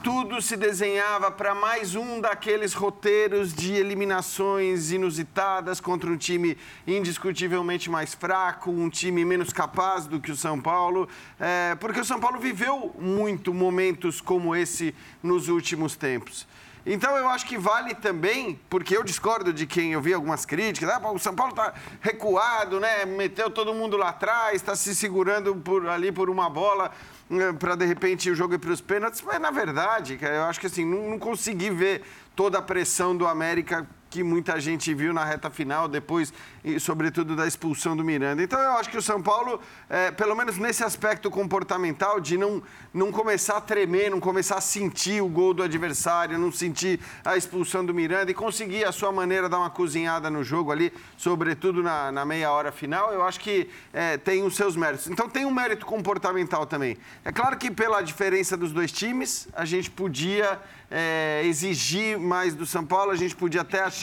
tudo 0.04 0.42
se 0.42 0.56
desenhava 0.56 1.30
para 1.30 1.54
mais 1.54 1.94
um 1.94 2.22
daqueles 2.22 2.74
roteiros 2.74 3.54
de 3.54 3.74
eliminações 3.74 4.92
inusitadas 4.92 5.82
contra 5.82 6.10
um 6.10 6.16
time 6.16 6.58
indiscutivelmente 6.88 7.90
mais 7.90 8.14
fraco, 8.14 8.72
um 8.72 8.90
time 8.90 9.26
menos 9.26 9.52
capaz 9.52 10.08
do 10.08 10.20
que 10.20 10.32
o 10.32 10.38
São 10.38 10.60
Paulo, 10.60 11.08
é, 11.40 11.76
porque 11.76 12.00
o 12.00 12.06
São 12.06 12.20
Paulo 12.20 12.40
viveu 12.40 12.96
muito 12.98 13.54
momentos 13.54 14.22
como 14.22 14.56
esse 14.56 14.96
nos 15.22 15.50
últimos 15.50 15.96
tempos. 15.98 16.48
Então 16.86 17.18
eu 17.18 17.28
acho 17.28 17.46
que 17.46 17.58
vale 17.58 17.94
também, 17.94 18.58
porque 18.70 18.96
eu 18.96 19.04
discordo 19.04 19.52
de 19.52 19.68
quem 19.68 19.92
eu 19.92 20.02
vi 20.02 20.14
algumas 20.14 20.46
críticas, 20.46 20.90
ah, 20.90 21.12
o 21.12 21.20
São 21.20 21.36
Paulo 21.36 21.52
está 21.52 21.74
recuado, 22.00 22.80
né? 22.80 23.06
Meteu 23.06 23.50
todo 23.50 23.74
mundo 23.74 23.98
lá 23.98 24.10
atrás, 24.10 24.56
está 24.56 24.76
se 24.76 24.96
segurando 24.96 25.56
por 25.56 25.88
ali 25.88 26.10
por 26.10 26.30
uma 26.30 26.50
bola. 26.50 26.92
Eh, 27.32 27.54
para 27.54 27.76
de 27.76 27.86
repente 27.86 28.30
o 28.30 28.36
jogo 28.36 28.56
ir 28.56 28.58
para 28.58 28.72
os 28.72 28.82
pênaltis, 28.82 29.22
mas 29.22 29.40
na 29.40 29.52
verdade, 29.52 30.18
eu 30.22 30.44
acho 30.44 30.60
que 30.60 30.68
assim, 30.68 30.84
não, 30.84 31.12
não 31.12 31.20
consegui 31.20 31.70
ver 31.70 32.04
toda 32.36 32.58
a 32.58 32.62
pressão 32.62 33.16
do 33.16 33.28
América 33.28 33.88
que 34.10 34.24
muita 34.24 34.60
gente 34.60 34.94
viu 34.94 35.14
na 35.14 35.24
reta 35.24 35.50
final, 35.50 35.88
depois, 35.88 36.34
e, 36.64 36.80
sobretudo, 36.80 37.36
da 37.36 37.46
expulsão 37.46 37.96
do 37.96 38.04
Miranda. 38.04 38.42
Então, 38.42 38.60
eu 38.60 38.72
acho 38.72 38.90
que 38.90 38.98
o 38.98 39.02
São 39.02 39.22
Paulo, 39.22 39.62
é, 39.90 40.10
pelo 40.12 40.36
menos 40.36 40.58
nesse 40.58 40.84
aspecto 40.84 41.30
comportamental, 41.30 42.20
de 42.20 42.38
não, 42.38 42.62
não 42.94 43.12
começar 43.12 43.58
a 43.58 43.62
tremer, 43.62 44.10
não 44.10 44.20
começar 44.20 44.58
a 44.58 44.62
sentir 44.62 45.22
o 45.22 45.30
gol 45.30 45.54
do 45.54 45.62
adversário, 45.62 46.40
não 46.40 46.52
sentir 46.52 47.00
a 47.24 47.38
expulsão 47.38 47.86
do 47.86 47.94
Miranda 47.94 48.32
e 48.32 48.34
conseguir, 48.34 48.84
a 48.84 48.92
sua 48.92 49.12
maneira, 49.12 49.48
dar 49.48 49.60
uma 49.60 49.70
cozinhada 49.70 50.30
no 50.30 50.44
jogo 50.44 50.72
ali, 50.72 50.92
sobretudo 51.16 51.84
na, 51.84 52.12
na 52.12 52.26
meia 52.26 52.52
hora 52.52 52.72
final, 52.72 53.14
eu 53.14 53.24
acho 53.24 53.40
que 53.40 53.70
é, 53.94 54.18
tem 54.18 54.44
os 54.44 54.56
seus 54.56 54.76
méritos. 54.76 55.08
Então, 55.08 55.30
tem 55.30 55.46
um 55.46 55.52
mérito 55.52 55.86
comportamental 55.86 56.66
também. 56.66 56.98
É 57.24 57.32
claro 57.32 57.58
que, 57.58 57.70
pela 57.70 58.02
diferença 58.02 58.58
dos 58.58 58.72
dois 58.72 58.92
times, 58.92 59.48
a 59.54 59.66
gente 59.66 59.92
podia 59.92 60.60
é, 60.90 61.44
exigir 61.46 62.18
mais 62.18 62.56
do 62.56 62.66
São 62.66 62.86
Paulo, 62.86 63.12
a 63.12 63.16
gente 63.16 63.36
podia 63.36 63.62
até 63.62 63.82
achar 63.82 63.99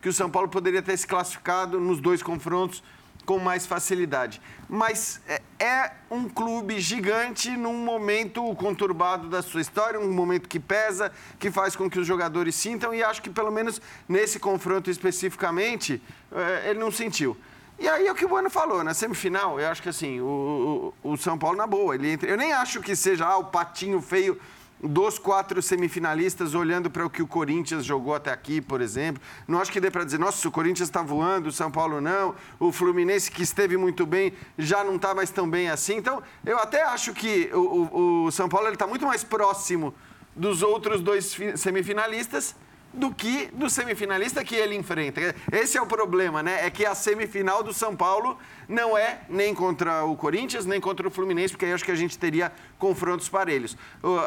que 0.00 0.08
o 0.08 0.12
São 0.12 0.30
Paulo 0.30 0.48
poderia 0.48 0.82
ter 0.82 0.96
se 0.96 1.06
classificado 1.06 1.80
nos 1.80 2.00
dois 2.00 2.22
confrontos 2.22 2.82
com 3.26 3.38
mais 3.38 3.66
facilidade. 3.66 4.40
Mas 4.68 5.20
é, 5.26 5.42
é 5.58 5.92
um 6.10 6.28
clube 6.28 6.78
gigante 6.80 7.50
num 7.50 7.74
momento 7.74 8.54
conturbado 8.54 9.28
da 9.28 9.42
sua 9.42 9.60
história, 9.60 9.98
um 9.98 10.12
momento 10.12 10.48
que 10.48 10.60
pesa, 10.60 11.12
que 11.38 11.50
faz 11.50 11.74
com 11.74 11.90
que 11.90 11.98
os 11.98 12.06
jogadores 12.06 12.54
sintam, 12.54 12.94
e 12.94 13.02
acho 13.02 13.20
que 13.20 13.28
pelo 13.28 13.50
menos 13.50 13.82
nesse 14.08 14.38
confronto 14.38 14.90
especificamente, 14.90 16.00
é, 16.32 16.70
ele 16.70 16.78
não 16.78 16.90
sentiu. 16.90 17.36
E 17.78 17.86
aí 17.86 18.06
é 18.06 18.12
o 18.12 18.14
que 18.14 18.24
o 18.24 18.28
Bueno 18.28 18.48
falou, 18.48 18.82
na 18.82 18.94
semifinal, 18.94 19.60
eu 19.60 19.68
acho 19.68 19.82
que 19.82 19.88
assim, 19.90 20.18
o, 20.20 20.94
o, 21.04 21.12
o 21.12 21.16
São 21.18 21.36
Paulo 21.36 21.58
na 21.58 21.66
boa, 21.66 21.94
ele 21.94 22.12
entra, 22.12 22.28
eu 22.28 22.36
nem 22.36 22.52
acho 22.52 22.80
que 22.80 22.96
seja 22.96 23.26
ah, 23.26 23.36
o 23.36 23.44
patinho 23.44 24.00
feio 24.00 24.40
dos 24.82 25.18
quatro 25.18 25.62
semifinalistas, 25.62 26.54
olhando 26.54 26.90
para 26.90 27.04
o 27.04 27.10
que 27.10 27.22
o 27.22 27.26
Corinthians 27.26 27.84
jogou 27.84 28.14
até 28.14 28.30
aqui, 28.30 28.60
por 28.60 28.80
exemplo. 28.80 29.22
Não 29.48 29.60
acho 29.60 29.72
que 29.72 29.80
dê 29.80 29.90
para 29.90 30.04
dizer, 30.04 30.18
nossa, 30.18 30.46
o 30.46 30.50
Corinthians 30.50 30.88
está 30.88 31.02
voando, 31.02 31.48
o 31.48 31.52
São 31.52 31.70
Paulo 31.70 32.00
não, 32.00 32.34
o 32.58 32.70
Fluminense, 32.70 33.30
que 33.30 33.42
esteve 33.42 33.76
muito 33.76 34.04
bem, 34.04 34.32
já 34.58 34.84
não 34.84 34.96
está 34.96 35.14
mais 35.14 35.30
tão 35.30 35.48
bem 35.48 35.70
assim. 35.70 35.96
Então, 35.96 36.22
eu 36.44 36.58
até 36.58 36.82
acho 36.84 37.12
que 37.14 37.50
o, 37.52 37.58
o, 37.58 38.24
o 38.24 38.32
São 38.32 38.48
Paulo 38.48 38.68
está 38.68 38.86
muito 38.86 39.06
mais 39.06 39.24
próximo 39.24 39.94
dos 40.34 40.62
outros 40.62 41.00
dois 41.00 41.34
semifinalistas, 41.56 42.54
do 42.92 43.12
que 43.12 43.48
do 43.52 43.68
semifinalista 43.68 44.42
que 44.42 44.54
ele 44.54 44.74
enfrenta. 44.74 45.34
Esse 45.52 45.76
é 45.76 45.82
o 45.82 45.86
problema, 45.86 46.42
né? 46.42 46.64
É 46.64 46.70
que 46.70 46.86
a 46.86 46.94
semifinal 46.94 47.62
do 47.62 47.72
São 47.72 47.94
Paulo 47.94 48.38
não 48.68 48.96
é 48.96 49.20
nem 49.28 49.54
contra 49.54 50.04
o 50.04 50.16
Corinthians, 50.16 50.64
nem 50.64 50.80
contra 50.80 51.06
o 51.06 51.10
Fluminense, 51.10 51.52
porque 51.52 51.66
aí 51.66 51.72
acho 51.72 51.84
que 51.84 51.90
a 51.90 51.96
gente 51.96 52.18
teria 52.18 52.50
confrontos 52.78 53.28
parelhos. 53.28 53.76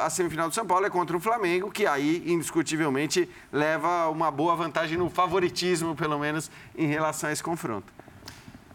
A 0.04 0.10
semifinal 0.10 0.50
do 0.50 0.56
São 0.56 0.66
Paulo 0.66 0.86
é 0.86 0.90
contra 0.90 1.18
o 1.18 1.20
Flamengo, 1.20 1.72
que 1.72 1.88
aí, 1.88 2.24
indiscutivelmente, 2.28 3.30
leva 3.52 4.08
uma 4.10 4.30
boa 4.30 4.56
vantagem 4.56 4.98
no 4.98 5.10
favoritismo, 5.10 5.96
pelo 5.96 6.20
menos, 6.20 6.52
em 6.78 6.88
relação 6.88 7.30
a 7.30 7.34
esse 7.34 7.44
confronto. 7.44 7.92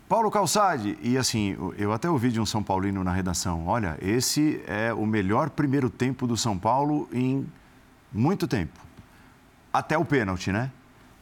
Paulo 0.06 0.30
Calçade, 0.30 0.98
e 1.02 1.16
assim, 1.16 1.56
eu 1.78 1.92
até 1.92 2.10
ouvi 2.10 2.30
de 2.30 2.38
um 2.38 2.44
São 2.44 2.62
Paulino 2.62 3.02
na 3.02 3.10
redação, 3.10 3.66
olha, 3.66 3.96
esse 4.02 4.60
é 4.66 4.92
o 4.92 5.06
melhor 5.06 5.48
primeiro 5.48 5.88
tempo 5.88 6.26
do 6.26 6.36
São 6.36 6.58
Paulo 6.58 7.08
em 7.10 7.46
muito 8.12 8.46
tempo. 8.46 8.83
Até 9.74 9.98
o 9.98 10.04
pênalti, 10.04 10.52
né? 10.52 10.70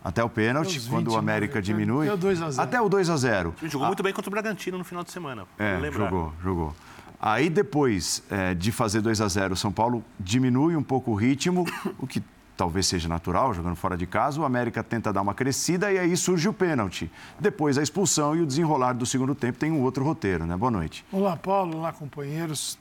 Até 0.04 0.22
o 0.22 0.28
pênalti, 0.28 0.78
quando 0.90 1.12
o 1.12 1.16
América 1.16 1.62
diminui. 1.62 2.06
Até 2.06 2.14
o 2.14 2.18
2 2.18 2.42
a 2.42 2.50
0. 2.50 2.62
Até 2.62 2.80
o 2.82 2.88
2 2.88 3.08
a 3.08 3.16
0. 3.16 3.54
Jogou 3.62 3.84
ah. 3.84 3.86
muito 3.86 4.02
bem 4.02 4.12
contra 4.12 4.28
o 4.28 4.30
Bragantino 4.30 4.76
no 4.76 4.84
final 4.84 5.02
de 5.02 5.10
semana. 5.10 5.46
É, 5.58 5.80
jogou, 5.90 6.34
jogou. 6.42 6.76
Aí 7.18 7.48
depois 7.48 8.22
é, 8.28 8.52
de 8.52 8.70
fazer 8.70 9.00
2 9.00 9.22
a 9.22 9.28
0, 9.28 9.54
o 9.54 9.56
São 9.56 9.72
Paulo 9.72 10.04
diminui 10.20 10.76
um 10.76 10.82
pouco 10.82 11.12
o 11.12 11.14
ritmo, 11.14 11.64
o 11.98 12.06
que 12.06 12.22
talvez 12.54 12.86
seja 12.86 13.08
natural, 13.08 13.54
jogando 13.54 13.76
fora 13.76 13.96
de 13.96 14.06
casa. 14.06 14.38
O 14.38 14.44
América 14.44 14.82
tenta 14.82 15.10
dar 15.10 15.22
uma 15.22 15.32
crescida 15.32 15.90
e 15.90 15.98
aí 15.98 16.14
surge 16.14 16.46
o 16.46 16.52
pênalti. 16.52 17.10
Depois 17.40 17.78
a 17.78 17.82
expulsão 17.82 18.36
e 18.36 18.42
o 18.42 18.46
desenrolar 18.46 18.92
do 18.92 19.06
segundo 19.06 19.34
tempo 19.34 19.58
tem 19.58 19.72
um 19.72 19.80
outro 19.80 20.04
roteiro, 20.04 20.44
né? 20.44 20.54
Boa 20.58 20.70
noite. 20.70 21.06
Olá, 21.10 21.38
Paulo. 21.38 21.78
Olá, 21.78 21.90
companheiros. 21.90 22.76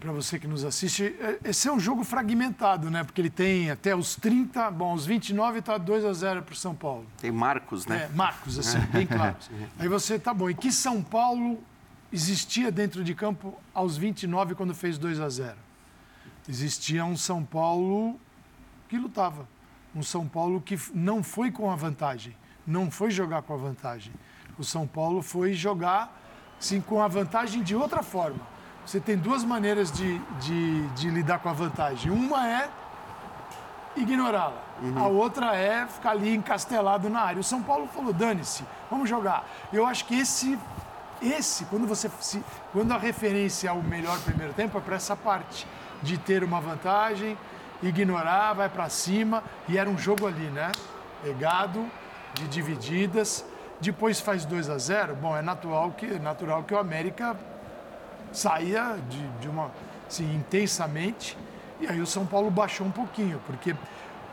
Para 0.00 0.10
você 0.10 0.40
que 0.40 0.46
nos 0.46 0.64
assiste, 0.64 1.14
é, 1.20 1.38
esse 1.44 1.68
é 1.68 1.72
um 1.72 1.78
jogo 1.78 2.02
fragmentado, 2.02 2.90
né? 2.90 3.04
Porque 3.04 3.20
ele 3.20 3.30
tem 3.30 3.70
até 3.70 3.94
os 3.94 4.16
30, 4.16 4.70
bom, 4.72 4.92
os 4.92 5.06
29 5.06 5.60
está 5.60 5.78
2 5.78 6.04
a 6.04 6.12
0 6.12 6.42
para 6.42 6.52
o 6.52 6.56
São 6.56 6.74
Paulo. 6.74 7.06
Tem 7.18 7.30
Marcos, 7.30 7.86
né? 7.86 8.08
É, 8.10 8.16
Marcos, 8.16 8.58
assim, 8.58 8.80
bem 8.92 9.06
claro. 9.06 9.36
Aí 9.78 9.88
você, 9.88 10.18
tá 10.18 10.34
bom, 10.34 10.50
e 10.50 10.54
que 10.54 10.72
São 10.72 11.00
Paulo 11.00 11.62
existia 12.12 12.72
dentro 12.72 13.04
de 13.04 13.14
campo 13.14 13.56
aos 13.72 13.96
29 13.96 14.56
quando 14.56 14.74
fez 14.74 14.98
2 14.98 15.20
a 15.20 15.28
0? 15.28 15.56
Existia 16.48 17.04
um 17.04 17.16
São 17.16 17.44
Paulo 17.44 18.18
que 18.88 18.98
lutava. 18.98 19.48
Um 19.94 20.02
São 20.02 20.26
Paulo 20.26 20.60
que 20.60 20.76
não 20.92 21.22
foi 21.22 21.52
com 21.52 21.70
a 21.70 21.76
vantagem, 21.76 22.36
não 22.66 22.90
foi 22.90 23.12
jogar 23.12 23.42
com 23.42 23.54
a 23.54 23.56
vantagem. 23.56 24.12
O 24.58 24.64
São 24.64 24.88
Paulo 24.88 25.22
foi 25.22 25.52
jogar, 25.52 26.20
sim, 26.58 26.80
com 26.80 27.00
a 27.00 27.06
vantagem 27.06 27.62
de 27.62 27.76
outra 27.76 28.02
forma. 28.02 28.53
Você 28.84 29.00
tem 29.00 29.16
duas 29.16 29.42
maneiras 29.44 29.90
de, 29.90 30.18
de, 30.40 30.86
de 30.88 31.08
lidar 31.08 31.38
com 31.38 31.48
a 31.48 31.52
vantagem. 31.52 32.10
Uma 32.10 32.46
é 32.48 32.68
ignorá-la. 33.96 34.62
Uhum. 34.82 34.98
A 34.98 35.06
outra 35.06 35.56
é 35.56 35.86
ficar 35.86 36.10
ali 36.10 36.34
encastelado 36.34 37.08
na 37.08 37.20
área. 37.20 37.40
O 37.40 37.44
São 37.44 37.62
Paulo 37.62 37.88
falou: 37.88 38.12
dane-se, 38.12 38.64
vamos 38.90 39.08
jogar. 39.08 39.44
Eu 39.72 39.86
acho 39.86 40.04
que 40.04 40.18
esse, 40.18 40.58
esse 41.22 41.64
quando, 41.66 41.86
você 41.86 42.10
se, 42.20 42.44
quando 42.72 42.92
a 42.92 42.98
referência 42.98 43.70
ao 43.70 43.82
melhor 43.82 44.18
primeiro 44.20 44.52
tempo, 44.52 44.76
é 44.76 44.80
para 44.80 44.96
essa 44.96 45.16
parte 45.16 45.66
de 46.02 46.18
ter 46.18 46.44
uma 46.44 46.60
vantagem, 46.60 47.38
ignorar, 47.82 48.52
vai 48.52 48.68
para 48.68 48.88
cima. 48.88 49.42
E 49.68 49.78
era 49.78 49.88
um 49.88 49.96
jogo 49.96 50.26
ali, 50.26 50.46
né? 50.48 50.70
Pegado, 51.22 51.86
de 52.34 52.46
divididas. 52.48 53.44
Depois 53.80 54.20
faz 54.20 54.44
2 54.44 54.70
a 54.70 54.78
0 54.78 55.16
Bom, 55.16 55.36
é 55.36 55.42
natural 55.42 55.90
que, 55.92 56.06
natural 56.18 56.62
que 56.62 56.72
o 56.72 56.78
América 56.78 57.36
saía 58.34 58.98
de, 59.08 59.26
de 59.40 59.48
uma, 59.48 59.70
assim, 60.06 60.34
intensamente. 60.34 61.36
E 61.80 61.86
aí 61.86 62.00
o 62.00 62.06
São 62.06 62.26
Paulo 62.26 62.50
baixou 62.50 62.86
um 62.86 62.90
pouquinho, 62.90 63.40
porque 63.46 63.74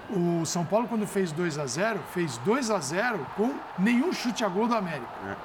o 0.09 0.45
São 0.45 0.65
Paulo, 0.65 0.87
quando 0.87 1.07
fez 1.07 1.31
2 1.31 1.57
a 1.57 1.65
0 1.65 1.99
fez 2.13 2.37
2 2.39 2.69
a 2.71 2.79
0 2.79 3.25
com 3.35 3.53
nenhum 3.79 4.11
chute 4.11 4.43
a 4.43 4.47
gol 4.47 4.67
do 4.67 4.75
América. 4.75 5.07
É. 5.25 5.35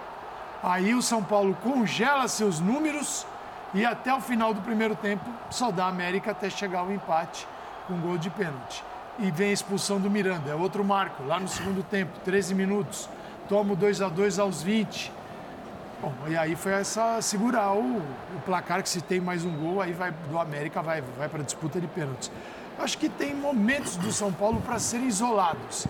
Aí 0.62 0.94
o 0.94 1.02
São 1.02 1.22
Paulo 1.22 1.56
congela 1.62 2.26
seus 2.26 2.58
números 2.58 3.26
e 3.72 3.84
até 3.84 4.12
o 4.12 4.20
final 4.20 4.52
do 4.52 4.60
primeiro 4.60 4.96
tempo 4.96 5.24
só 5.50 5.70
dá 5.70 5.86
América 5.86 6.30
até 6.32 6.50
chegar 6.50 6.80
ao 6.80 6.92
empate 6.92 7.46
com 7.86 8.00
gol 8.00 8.18
de 8.18 8.30
pênalti. 8.30 8.82
E 9.18 9.30
vem 9.30 9.50
a 9.50 9.52
expulsão 9.52 10.00
do 10.00 10.10
Miranda, 10.10 10.50
é 10.50 10.54
outro 10.54 10.84
marco, 10.84 11.22
lá 11.24 11.40
no 11.40 11.48
segundo 11.48 11.82
tempo, 11.82 12.18
13 12.24 12.54
minutos. 12.54 13.08
Toma 13.48 13.72
o 13.72 13.76
2 13.76 14.02
a 14.02 14.08
2 14.08 14.38
aos 14.38 14.62
20. 14.62 15.12
Bom, 16.00 16.12
e 16.28 16.36
aí 16.36 16.54
foi 16.54 16.72
essa 16.72 17.20
segurar 17.22 17.72
o, 17.72 17.98
o, 17.98 18.40
placar, 18.44 18.82
que 18.82 18.88
se 18.88 19.00
tem 19.00 19.20
mais 19.20 19.44
um 19.44 19.56
gol, 19.56 19.80
aí 19.80 19.92
vai 19.92 20.12
do 20.28 20.38
América 20.38 20.82
vai, 20.82 21.02
vai 21.16 21.28
para 21.28 21.40
a 21.40 21.44
disputa 21.44 21.80
de 21.80 21.86
pênaltis. 21.86 22.30
Acho 22.78 22.98
que 22.98 23.08
tem 23.08 23.34
momentos 23.34 23.96
do 23.96 24.12
São 24.12 24.32
Paulo 24.32 24.60
para 24.60 24.78
serem 24.78 25.06
isolados. 25.06 25.86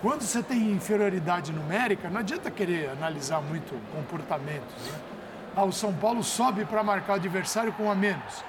Quando 0.00 0.22
você 0.22 0.42
tem 0.42 0.72
inferioridade 0.72 1.52
numérica, 1.52 2.08
não 2.08 2.20
adianta 2.20 2.50
querer 2.50 2.90
analisar 2.90 3.42
muito 3.42 3.78
comportamentos. 3.94 4.74
Né? 4.86 4.98
Ah, 5.54 5.64
o 5.64 5.72
São 5.72 5.92
Paulo 5.92 6.24
sobe 6.24 6.64
para 6.64 6.82
marcar 6.82 7.12
o 7.12 7.16
adversário 7.16 7.72
com 7.74 7.90
a 7.90 7.94
menos 7.94 8.42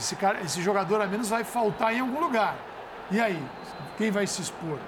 esse, 0.00 0.16
cara, 0.16 0.40
esse 0.40 0.62
jogador 0.62 1.00
a 1.00 1.06
menos 1.06 1.28
vai 1.28 1.44
faltar 1.44 1.94
em 1.94 2.00
algum 2.00 2.18
lugar. 2.18 2.56
E 3.10 3.20
aí? 3.20 3.40
Quem 3.98 4.10
vai 4.10 4.26
se 4.26 4.40
expor? 4.40 4.78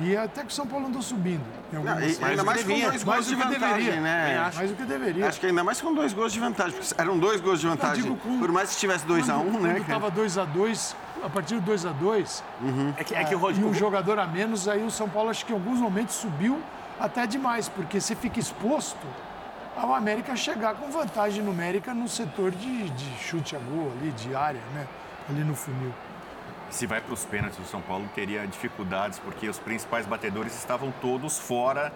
E 0.00 0.16
até 0.16 0.42
que 0.42 0.48
o 0.48 0.52
São 0.52 0.66
Paulo 0.66 0.86
andou 0.86 1.02
subindo. 1.02 1.44
Não, 1.70 1.82
ainda 2.26 2.44
mais 2.44 2.62
com 2.62 2.80
dois 2.80 3.04
gols 3.04 3.26
de 3.26 3.34
vantagem, 3.34 3.60
deveria, 3.60 4.00
né? 4.00 4.50
Mais 4.54 4.70
do 4.70 4.76
que 4.76 4.84
deveria. 4.84 5.28
Acho 5.28 5.40
que 5.40 5.46
ainda 5.46 5.62
mais 5.62 5.80
com 5.80 5.92
dois 5.92 6.12
gols 6.12 6.32
de 6.32 6.40
vantagem. 6.40 6.78
eram 6.96 7.18
dois 7.18 7.40
gols 7.40 7.60
de 7.60 7.66
vantagem. 7.66 8.16
Com, 8.16 8.38
Por 8.38 8.50
mais 8.50 8.70
que 8.70 8.80
tivesse 8.80 9.04
2x1, 9.06 9.38
um, 9.38 9.60
né? 9.60 9.74
Quando 9.74 9.82
estava 9.82 10.10
2x2, 10.10 10.94
a, 11.22 11.28
partir 11.28 11.60
do 11.60 11.72
2x2, 11.72 12.42
uhum. 12.62 12.94
é 12.96 13.04
que, 13.04 13.14
é 13.14 13.24
que 13.24 13.34
o 13.34 13.50
e 13.50 13.64
um 13.64 13.74
jogador 13.74 14.18
a 14.18 14.26
menos, 14.26 14.66
aí 14.66 14.82
o 14.82 14.90
São 14.90 15.08
Paulo 15.08 15.28
acho 15.28 15.44
que 15.44 15.52
em 15.52 15.56
alguns 15.56 15.78
momentos 15.78 16.14
subiu 16.14 16.58
até 16.98 17.26
demais, 17.26 17.68
porque 17.68 18.00
você 18.00 18.14
fica 18.14 18.40
exposto 18.40 19.06
ao 19.76 19.94
América 19.94 20.34
chegar 20.36 20.74
com 20.74 20.90
vantagem 20.90 21.42
numérica 21.42 21.92
no 21.94 22.08
setor 22.08 22.50
de, 22.50 22.90
de 22.90 23.18
chute 23.18 23.56
a 23.56 23.58
gol 23.58 23.92
ali, 23.98 24.10
de 24.12 24.34
área, 24.34 24.60
né? 24.74 24.86
Ali 25.28 25.44
no 25.44 25.54
funil. 25.54 25.92
Se 26.72 26.86
vai 26.86 27.02
para 27.02 27.12
os 27.12 27.22
pênaltis, 27.26 27.58
o 27.58 27.64
São 27.64 27.82
Paulo 27.82 28.08
teria 28.14 28.46
dificuldades 28.46 29.18
porque 29.18 29.46
os 29.46 29.58
principais 29.58 30.06
batedores 30.06 30.56
estavam 30.56 30.90
todos 31.02 31.38
fora 31.38 31.92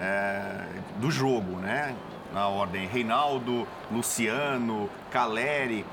é, 0.00 0.66
do 0.96 1.12
jogo, 1.12 1.58
né? 1.60 1.94
Na 2.34 2.48
ordem 2.48 2.88
Reinaldo, 2.88 3.66
Luciano, 3.88 4.90
Caleri, 5.12 5.86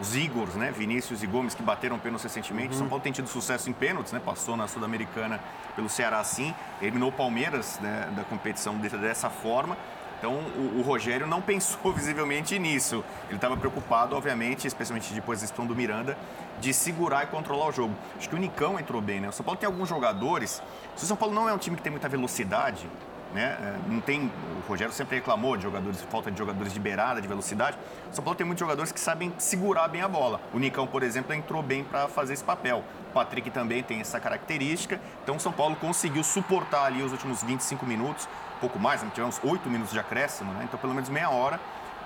os 0.00 0.14
Igors, 0.14 0.54
né? 0.54 0.70
Vinícius 0.70 1.24
e 1.24 1.26
Gomes 1.26 1.52
que 1.52 1.64
bateram 1.64 1.98
pênaltis 1.98 2.22
recentemente. 2.22 2.74
Uhum. 2.74 2.78
São 2.78 2.88
Paulo 2.88 3.02
tem 3.02 3.12
tido 3.12 3.28
sucesso 3.28 3.68
em 3.68 3.72
pênaltis, 3.72 4.12
né? 4.12 4.20
Passou 4.24 4.56
na 4.56 4.68
Sul-Americana 4.68 5.40
pelo 5.74 5.88
Ceará 5.88 6.22
sim, 6.22 6.54
eliminou 6.80 7.08
o 7.08 7.12
Palmeiras 7.12 7.80
né? 7.80 8.08
da 8.14 8.22
competição 8.22 8.78
dessa 8.78 9.28
forma. 9.28 9.76
Então, 10.20 10.34
o, 10.34 10.78
o, 10.78 10.82
Rogério 10.82 11.26
não 11.26 11.40
pensou 11.42 11.92
visivelmente 11.92 12.58
nisso. 12.58 13.02
Ele 13.28 13.36
estava 13.36 13.56
preocupado, 13.56 14.14
obviamente, 14.14 14.66
especialmente 14.66 15.12
depois 15.14 15.40
da 15.40 15.46
expulsão 15.46 15.66
do 15.66 15.74
Miranda, 15.74 16.16
de 16.60 16.72
segurar 16.72 17.24
e 17.24 17.26
controlar 17.26 17.68
o 17.68 17.72
jogo. 17.72 17.94
Acho 18.16 18.28
que 18.28 18.34
o 18.34 18.38
Nicão 18.38 18.78
entrou 18.78 19.00
bem, 19.00 19.20
né? 19.20 19.28
O 19.28 19.32
São 19.32 19.44
Paulo 19.44 19.58
tem 19.58 19.66
alguns 19.66 19.88
jogadores. 19.88 20.62
Se 20.96 21.04
o 21.04 21.06
São 21.06 21.16
Paulo 21.16 21.34
não 21.34 21.48
é 21.48 21.52
um 21.52 21.58
time 21.58 21.76
que 21.76 21.82
tem 21.82 21.90
muita 21.90 22.08
velocidade, 22.08 22.86
né? 23.34 23.56
É, 23.60 23.78
não 23.88 24.00
tem. 24.00 24.30
O 24.56 24.68
Rogério 24.68 24.92
sempre 24.92 25.16
reclamou 25.16 25.56
de 25.56 25.62
jogadores, 25.62 26.00
falta 26.02 26.30
de 26.30 26.38
jogadores 26.38 26.72
de 26.72 26.80
beirada, 26.80 27.20
de 27.20 27.28
velocidade. 27.28 27.76
O 28.10 28.14
São 28.14 28.22
Paulo 28.22 28.36
tem 28.36 28.46
muitos 28.46 28.60
jogadores 28.60 28.92
que 28.92 29.00
sabem 29.00 29.32
segurar 29.38 29.88
bem 29.88 30.02
a 30.02 30.08
bola. 30.08 30.40
O 30.52 30.58
Nicão, 30.58 30.86
por 30.86 31.02
exemplo, 31.02 31.34
entrou 31.34 31.62
bem 31.62 31.82
para 31.82 32.08
fazer 32.08 32.34
esse 32.34 32.44
papel. 32.44 32.84
O 33.10 33.12
Patrick 33.12 33.50
também 33.50 33.82
tem 33.82 34.00
essa 34.00 34.20
característica. 34.20 35.00
Então, 35.22 35.36
o 35.36 35.40
São 35.40 35.52
Paulo 35.52 35.76
conseguiu 35.76 36.22
suportar 36.22 36.84
ali 36.84 37.02
os 37.02 37.12
últimos 37.12 37.42
25 37.42 37.86
minutos 37.86 38.28
pouco 38.60 38.78
mais, 38.78 39.02
né? 39.02 39.10
tivemos 39.12 39.40
oito 39.42 39.68
minutos 39.68 39.92
de 39.92 39.98
acréscimo, 39.98 40.52
né? 40.52 40.64
então 40.64 40.78
pelo 40.78 40.94
menos 40.94 41.08
meia 41.08 41.30
hora. 41.30 41.58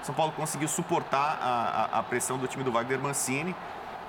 São 0.02 0.14
Paulo 0.14 0.32
conseguiu 0.32 0.68
suportar 0.68 1.38
a, 1.40 1.96
a, 1.96 1.98
a 1.98 2.02
pressão 2.02 2.38
do 2.38 2.46
time 2.46 2.62
do 2.62 2.70
Wagner 2.70 3.00
Mancini. 3.00 3.56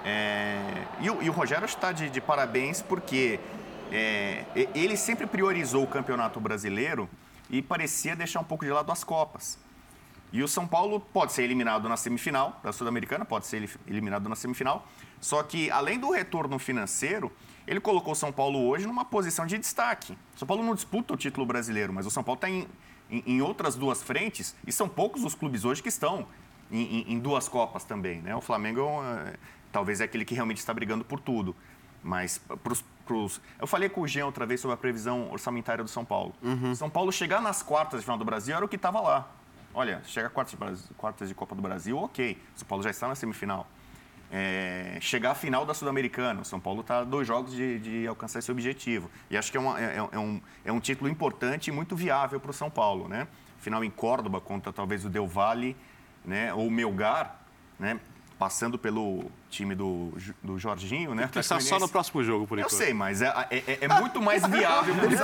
É, 0.06 0.86
e, 1.02 1.10
o, 1.10 1.24
e, 1.24 1.30
o, 1.30 1.34
Rogério 1.34 1.66
está 1.66 1.92
de, 1.92 2.12
de 2.12 2.22
parabéns 2.22 2.80
porque 2.80 3.40
é, 3.92 4.46
ele 4.76 4.96
sempre 4.96 5.26
priorizou 5.26 5.84
o 5.84 5.88
campeonato 5.88 6.40
brasileiro 6.40 7.10
e 7.50 7.60
parecia 7.60 8.16
deixar 8.16 8.40
um 8.40 8.44
pouco 8.44 8.64
de 8.64 8.72
lado 8.72 8.92
as 8.92 9.04
Copas. 9.04 9.58
E 10.32 10.44
o 10.44 10.48
São 10.48 10.68
Paulo 10.68 11.00
pode 11.00 11.34
ser 11.34 11.44
eliminado 11.44 11.90
na 11.90 11.98
semifinal 11.98 12.60
da 12.64 12.72
Sul-Americana, 12.72 13.26
pode 13.26 13.48
ser 13.48 13.68
eliminado 13.88 14.30
na 14.30 14.36
semifinal. 14.36 14.88
Só 15.20 15.42
que, 15.42 15.72
além 15.72 16.00
do 16.00 16.12
retorno 16.12 16.60
financeiro, 16.60 17.32
ele 17.66 17.80
colocou 17.80 18.14
o 18.14 18.16
São 18.16 18.32
Paulo 18.32 18.68
hoje 18.68 18.86
numa 18.86 19.06
posição 19.06 19.46
de 19.46 19.58
destaque. 19.58 20.14
O 20.36 20.40
São 20.40 20.48
Paulo 20.48 20.64
não 20.64 20.76
disputa 20.76 21.14
o 21.14 21.18
título 21.18 21.46
brasileiro, 21.46 21.94
mas 21.94 22.06
o 22.06 22.12
São 22.12 22.24
Paulo 22.24 22.38
está 22.38 22.50
em, 22.50 22.68
em, 23.10 23.24
em, 23.26 23.42
outras 23.42 23.76
duas 23.76 24.04
frentes 24.04 24.56
e 24.68 24.72
são 24.72 24.88
poucos 24.88 25.24
os 25.24 25.34
clubes 25.34 25.66
hoje 25.66 25.82
que 25.82 25.90
estão 25.90 26.28
em, 26.72 27.14
em 27.14 27.20
duas 27.20 27.48
Copas 27.48 27.84
também. 27.84 28.22
Né? 28.22 28.36
O 28.36 28.42
Flamengo 28.42 29.02
é, 29.04 29.36
talvez 29.76 30.00
é 30.00 30.06
aquele 30.06 30.24
que 30.24 30.34
realmente 30.34 30.60
está 30.60 30.74
brigando 30.74 31.04
por 31.04 31.20
tudo. 31.20 31.54
Mas 32.02 32.38
pros, 32.64 32.82
pros... 33.06 33.42
eu 33.60 33.68
falei 33.68 33.90
com 33.90 34.02
o 34.02 34.08
Jean 34.08 34.26
outra 34.26 34.46
vez 34.46 34.62
sobre 34.62 34.74
a 34.74 34.78
previsão 34.78 35.30
orçamentária 35.30 35.84
do 35.84 35.90
São 35.90 36.06
Paulo. 36.06 36.34
Uhum. 36.42 36.74
São 36.74 36.90
Paulo 36.90 37.12
chegar 37.12 37.42
nas 37.42 37.62
quartas 37.62 38.00
de 38.00 38.06
final 38.06 38.18
do 38.18 38.24
Brasil 38.24 38.56
era 38.56 38.64
o 38.64 38.70
que 38.70 38.78
estava 38.78 39.02
lá. 39.02 39.30
Olha, 39.74 40.02
chega 40.06 40.28
a 40.28 40.30
quartas 40.30 40.88
de, 40.88 40.94
quartas 40.94 41.28
de 41.28 41.36
Copa 41.36 41.54
do 41.54 41.62
Brasil, 41.62 41.98
ok. 41.98 42.42
São 42.56 42.66
Paulo 42.66 42.84
já 42.86 42.90
está 42.90 43.06
na 43.10 43.16
semifinal. 43.16 43.68
é, 44.32 44.98
chegar 45.02 45.32
à 45.32 45.36
final 45.36 45.66
da 45.66 45.74
Sul-Americana. 45.74 46.46
São 46.46 46.60
Paulo 46.60 46.80
está 46.80 47.00
a 47.00 47.04
dois 47.04 47.28
jogos 47.28 47.52
de, 47.52 47.80
de, 47.80 48.08
alcançar 48.08 48.40
esse 48.40 48.52
objetivo. 48.52 49.12
E 49.30 49.36
acho 49.36 49.52
que 49.52 49.58
é, 49.58 49.60
uma, 49.60 49.78
é, 49.78 49.98
é, 49.98 50.20
um, 50.20 50.42
é 50.64 50.72
um 50.72 50.80
título 50.80 51.10
importante 51.10 51.68
e 51.68 51.72
muito 51.72 51.98
viável 51.98 52.40
para 52.40 52.52
o 52.52 52.54
São 52.54 52.70
Paulo. 52.70 53.10
Né? 53.10 53.28
Final 53.60 53.84
em 53.84 53.92
Córdoba 53.92 54.40
contra 54.40 54.72
talvez 54.72 55.04
o 55.04 55.10
Del 55.10 55.28
Valle 55.28 55.76
né? 56.24 56.54
ou 56.54 56.66
o 56.66 56.72
Melgar. 56.72 57.42
Né? 57.78 58.00
Passando 58.38 58.78
pelo 58.78 59.32
time 59.50 59.74
do, 59.74 60.12
do 60.44 60.60
Jorginho, 60.60 61.16
né? 61.16 61.30
Está 61.34 61.60
só 61.60 61.80
no 61.80 61.88
próximo 61.88 62.24
jogo, 62.24 62.46
por 62.46 62.60
enquanto. 62.60 62.74
Eu 62.74 62.78
sei, 62.78 62.94
mas 62.94 63.22
é, 63.22 63.34
é, 63.50 63.58
é, 63.58 63.78
é 63.82 63.88
muito 64.00 64.22
mais 64.22 64.46
viável 64.48 64.94
ele, 65.04 65.16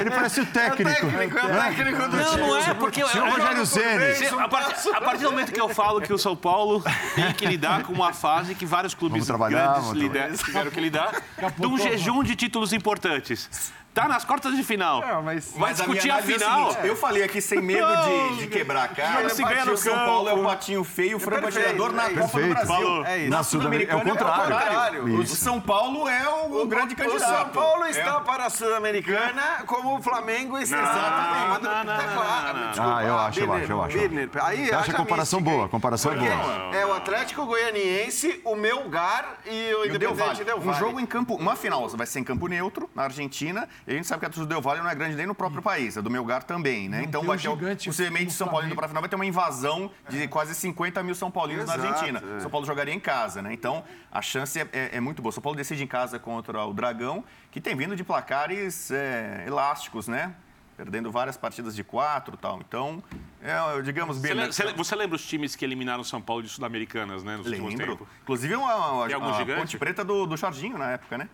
ele 0.00 0.10
parece 0.10 0.40
o 0.40 0.46
técnico. 0.46 0.88
É 0.88 0.92
o 0.92 1.10
técnico, 1.10 1.38
é 1.38 1.44
o 1.44 1.60
técnico 1.60 2.08
do 2.08 2.16
Não, 2.16 2.36
não 2.36 2.56
é, 2.56 2.74
porque... 2.74 3.04
Senhor 3.06 3.26
é, 3.26 3.30
Rogério 3.30 3.66
Ceni. 3.66 4.26
A, 4.38 4.48
partir, 4.48 4.94
a 4.94 5.00
partir 5.00 5.24
do 5.24 5.30
momento 5.32 5.52
que 5.52 5.60
eu 5.60 5.68
falo 5.68 6.00
que 6.00 6.12
o 6.12 6.18
São 6.18 6.36
Paulo 6.36 6.82
tem 7.14 7.32
que 7.32 7.46
lidar 7.46 7.82
com 7.82 7.92
uma 7.92 8.12
fase 8.12 8.54
que 8.54 8.64
vários 8.64 8.94
clubes 8.94 9.28
grandes 9.28 9.90
lider, 9.90 10.32
tiveram 10.38 10.70
que 10.70 10.80
lidar, 10.80 11.22
de 11.58 11.66
um 11.66 11.76
jejum 11.76 12.22
de 12.22 12.36
títulos 12.36 12.72
importantes. 12.72 13.72
Tá 13.92 14.06
nas 14.06 14.24
quartas 14.24 14.54
de 14.54 14.62
final. 14.62 15.00
Não, 15.00 15.22
mas, 15.22 15.52
Vai 15.56 15.74
discutir 15.74 16.10
a, 16.10 16.16
a 16.16 16.22
final. 16.22 16.76
É 16.80 16.88
eu 16.88 16.94
falei 16.94 17.24
aqui 17.24 17.40
sem 17.40 17.60
medo 17.60 17.86
de, 17.86 18.38
de 18.38 18.46
quebrar 18.46 18.84
a 18.84 18.88
cara. 18.88 19.28
Se 19.30 19.42
ganha 19.42 19.64
no 19.64 19.76
São 19.76 19.94
Paulo 19.94 20.28
é 20.28 20.32
o 20.32 20.44
patinho 20.44 20.84
feio, 20.84 21.16
o 21.16 21.20
frango 21.20 21.48
atirador 21.48 21.92
na 21.92 22.08
Copa 22.10 22.40
do 22.40 22.48
Brasil. 22.48 23.04
É 23.04 23.18
isso. 23.18 23.30
Na 23.30 23.42
Sul-Americana 23.42 24.00
é 24.00 24.02
o 24.02 24.08
contrário. 24.08 25.04
O 25.18 25.26
São 25.26 25.60
Paulo 25.60 26.08
é 26.08 26.28
o, 26.28 26.62
o 26.62 26.66
grande 26.66 26.94
candidato. 26.94 27.22
O 27.22 27.36
São 27.36 27.48
Paulo 27.48 27.86
está 27.86 28.16
é. 28.16 28.20
para 28.20 28.46
a 28.46 28.50
Sul-Americana 28.50 29.64
como 29.66 29.98
o 29.98 30.02
Flamengo 30.02 30.56
está. 30.58 31.58
Não, 31.60 31.84
não, 31.84 31.92
Ah, 31.92 33.04
eu 33.04 33.18
acho, 33.18 33.40
eu 33.40 33.52
acho, 33.52 33.72
eu 33.72 33.82
acho. 33.82 33.98
Aí, 34.42 34.68
eu 34.68 34.78
acho 34.78 34.90
a 34.92 34.94
comparação 34.94 35.42
boa, 35.42 35.66
a 35.66 35.68
comparação 35.68 36.12
é 36.12 36.16
boa. 36.16 36.76
É 36.76 36.86
o 36.86 36.92
Atlético 36.92 37.44
Goianiense, 37.44 38.40
o 38.44 38.54
Melgar 38.54 39.38
e 39.44 39.74
o 39.74 39.86
Independente 39.86 40.44
Del 40.44 40.60
Valle. 40.60 40.70
Um 40.70 40.74
jogo 40.78 41.00
em 41.00 41.06
campo, 41.06 41.34
uma 41.34 41.56
final 41.56 41.88
vai 41.88 42.06
ser 42.06 42.20
em 42.20 42.24
campo 42.24 42.46
neutro, 42.46 42.88
na 42.94 43.04
Argentina, 43.04 43.68
e 43.86 43.92
a 43.92 43.94
gente 43.94 44.06
sabe 44.06 44.20
que 44.20 44.26
a 44.26 44.28
torcida 44.28 44.46
do 44.46 44.48
Del 44.48 44.60
Valle 44.60 44.80
não 44.80 44.90
é 44.90 44.94
grande 44.94 45.16
nem 45.16 45.26
no 45.26 45.34
próprio 45.34 45.62
país, 45.62 45.96
é 45.96 46.02
do 46.02 46.10
Melgar 46.10 46.42
também, 46.42 46.88
né? 46.88 46.98
Não 46.98 47.04
então 47.04 47.22
vai 47.22 47.38
ter 47.38 47.48
o 47.48 47.92
semente 47.92 48.26
de 48.26 48.32
São 48.32 48.48
Paulo 48.48 48.66
indo 48.66 48.74
para 48.74 48.86
a 48.86 48.88
final, 48.88 49.02
vai 49.02 49.08
ter 49.08 49.16
uma 49.16 49.26
invasão 49.26 49.90
de 50.08 50.28
quase 50.28 50.54
50 50.54 51.02
mil 51.02 51.14
São 51.14 51.30
Paulinos 51.30 51.64
Exato, 51.64 51.78
na 51.78 51.88
Argentina. 51.88 52.22
É. 52.36 52.40
São 52.40 52.50
Paulo 52.50 52.66
jogaria 52.66 52.94
em 52.94 53.00
casa, 53.00 53.42
né? 53.42 53.52
Então 53.52 53.84
a 54.10 54.20
chance 54.20 54.58
é, 54.58 54.68
é, 54.72 54.96
é, 54.96 55.00
muito 55.00 55.22
boa. 55.22 55.32
São 55.32 55.42
Paulo 55.42 55.56
decide 55.56 55.82
em 55.82 55.86
casa 55.86 56.18
contra 56.18 56.64
o 56.64 56.72
Dragão, 56.72 57.24
que 57.50 57.60
tem 57.60 57.74
vindo 57.74 57.96
de 57.96 58.04
placares 58.04 58.90
é, 58.90 59.44
elásticos, 59.46 60.08
né? 60.08 60.34
Perdendo 60.76 61.10
várias 61.10 61.36
partidas 61.36 61.76
de 61.76 61.84
quatro 61.84 62.34
e 62.34 62.38
tal. 62.38 62.58
Então, 62.66 63.02
é, 63.42 63.82
digamos 63.82 64.18
bem. 64.18 64.32
Você, 64.32 64.64
lembra, 64.64 64.84
você 64.84 64.96
lembra 64.96 65.16
os 65.16 65.26
times 65.26 65.54
que 65.54 65.64
eliminaram 65.64 66.02
São 66.02 66.22
Paulo 66.22 66.42
de 66.42 66.48
Sul-Americanas, 66.48 67.22
né? 67.22 67.36
Nos 67.36 67.46
Lembro. 67.46 67.66
últimos 67.66 67.86
tempos? 67.86 68.08
Inclusive 68.22 68.54
uma, 68.54 69.04
uma, 69.04 69.06
a 69.06 69.56
Ponte 69.56 69.76
Preta 69.76 70.02
do, 70.02 70.26
do 70.26 70.36
Jorginho 70.38 70.78
na 70.78 70.92
época, 70.92 71.18
né? 71.18 71.28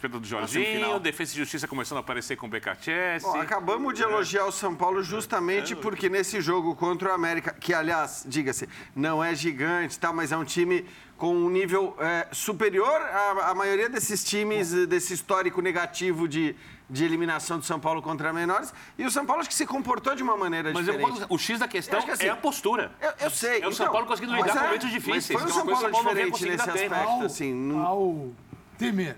Preta 0.00 0.18
do 0.18 0.26
Jorginho, 0.26 0.98
Defesa 0.98 1.32
e 1.34 1.36
Justiça 1.36 1.68
começando 1.68 1.98
a 1.98 2.00
aparecer 2.00 2.36
com 2.36 2.46
o 2.46 2.48
BKTS. 2.48 3.26
acabamos 3.38 3.94
de 3.94 4.02
elogiar 4.02 4.46
o 4.46 4.52
São 4.52 4.74
Paulo 4.74 5.02
justamente 5.02 5.74
porque 5.76 6.08
nesse 6.08 6.40
jogo 6.40 6.74
contra 6.74 7.10
o 7.10 7.12
América, 7.12 7.52
que 7.52 7.74
aliás, 7.74 8.24
diga-se, 8.26 8.68
não 8.94 9.22
é 9.22 9.34
gigante, 9.34 9.98
tá, 9.98 10.12
mas 10.12 10.32
é 10.32 10.36
um 10.36 10.44
time 10.44 10.84
com 11.22 11.36
um 11.36 11.48
nível 11.48 11.96
é, 12.00 12.26
superior 12.32 13.00
à, 13.00 13.50
à, 13.50 13.54
maioria 13.54 13.88
desses 13.88 14.24
times, 14.24 14.72
desse 14.88 15.14
histórico 15.14 15.62
negativo 15.62 16.26
de, 16.26 16.56
de 16.90 17.04
eliminação 17.04 17.60
do 17.60 17.64
São 17.64 17.78
Paulo 17.78 18.02
contra 18.02 18.32
menores. 18.32 18.74
E 18.98 19.06
o 19.06 19.10
São 19.10 19.24
Paulo 19.24 19.40
acho 19.40 19.48
que 19.48 19.54
se 19.54 19.64
comportou 19.64 20.16
de 20.16 20.22
uma 20.24 20.36
maneira 20.36 20.72
mas 20.72 20.84
diferente. 20.84 21.20
Mas 21.20 21.26
o 21.30 21.38
X 21.38 21.60
da 21.60 21.68
questão 21.68 22.00
assim, 22.00 22.26
é 22.26 22.30
a 22.30 22.34
postura. 22.34 22.90
Eu, 23.00 23.12
eu 23.20 23.30
sei. 23.30 23.62
É 23.62 23.68
o 23.68 23.72
São 23.72 23.84
então, 23.84 23.92
Paulo 23.92 24.08
conseguindo 24.08 24.34
lidar 24.34 24.52
com 24.52 24.58
é, 24.58 24.62
momentos 24.64 24.90
difíceis. 24.90 25.40
Mas 25.40 25.52
foi 25.52 25.62
o 25.62 25.76
São 25.76 25.92
Paulo 25.92 26.08
diferente 26.08 26.44
nesse 26.44 26.68
aspecto. 26.68 26.94
Ao, 26.94 27.22
assim, 27.22 27.54
não... 27.54 27.86
ao 27.86 28.32
temer 28.76 29.16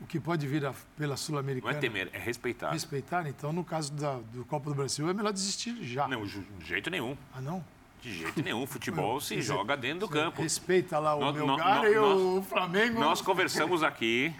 o 0.00 0.06
que 0.06 0.18
pode 0.18 0.46
vir 0.46 0.64
a, 0.66 0.74
pela 0.96 1.16
Sul-Americana. 1.16 1.72
Não 1.72 1.78
é 1.78 1.80
temer, 1.80 2.10
é 2.12 2.18
respeitar. 2.18 2.70
Respeitar, 2.70 3.26
então, 3.26 3.52
no 3.52 3.64
caso 3.64 3.92
da, 3.92 4.14
do 4.32 4.44
Copa 4.44 4.70
do 4.70 4.76
Brasil, 4.76 5.08
é 5.08 5.14
melhor 5.14 5.32
desistir 5.32 5.76
já. 5.82 6.08
Não, 6.08 6.24
de 6.24 6.44
jeito 6.60 6.90
nenhum. 6.90 7.16
Ah, 7.34 7.40
não? 7.40 7.64
De 8.00 8.12
jeito 8.12 8.42
nenhum. 8.42 8.66
Futebol 8.66 9.18
se 9.22 9.40
joga 9.40 9.76
dentro 9.76 10.00
do 10.00 10.08
campo. 10.08 10.42
Respeita 10.42 10.98
lá 10.98 11.14
o 11.14 11.32
no, 11.32 11.46
Melgar 11.46 11.82
no, 11.82 11.88
e 11.88 11.94
nós, 11.94 12.20
o 12.20 12.42
Flamengo. 12.42 13.00
Nós 13.00 13.20
conversamos 13.22 13.82
aqui, 13.82 14.34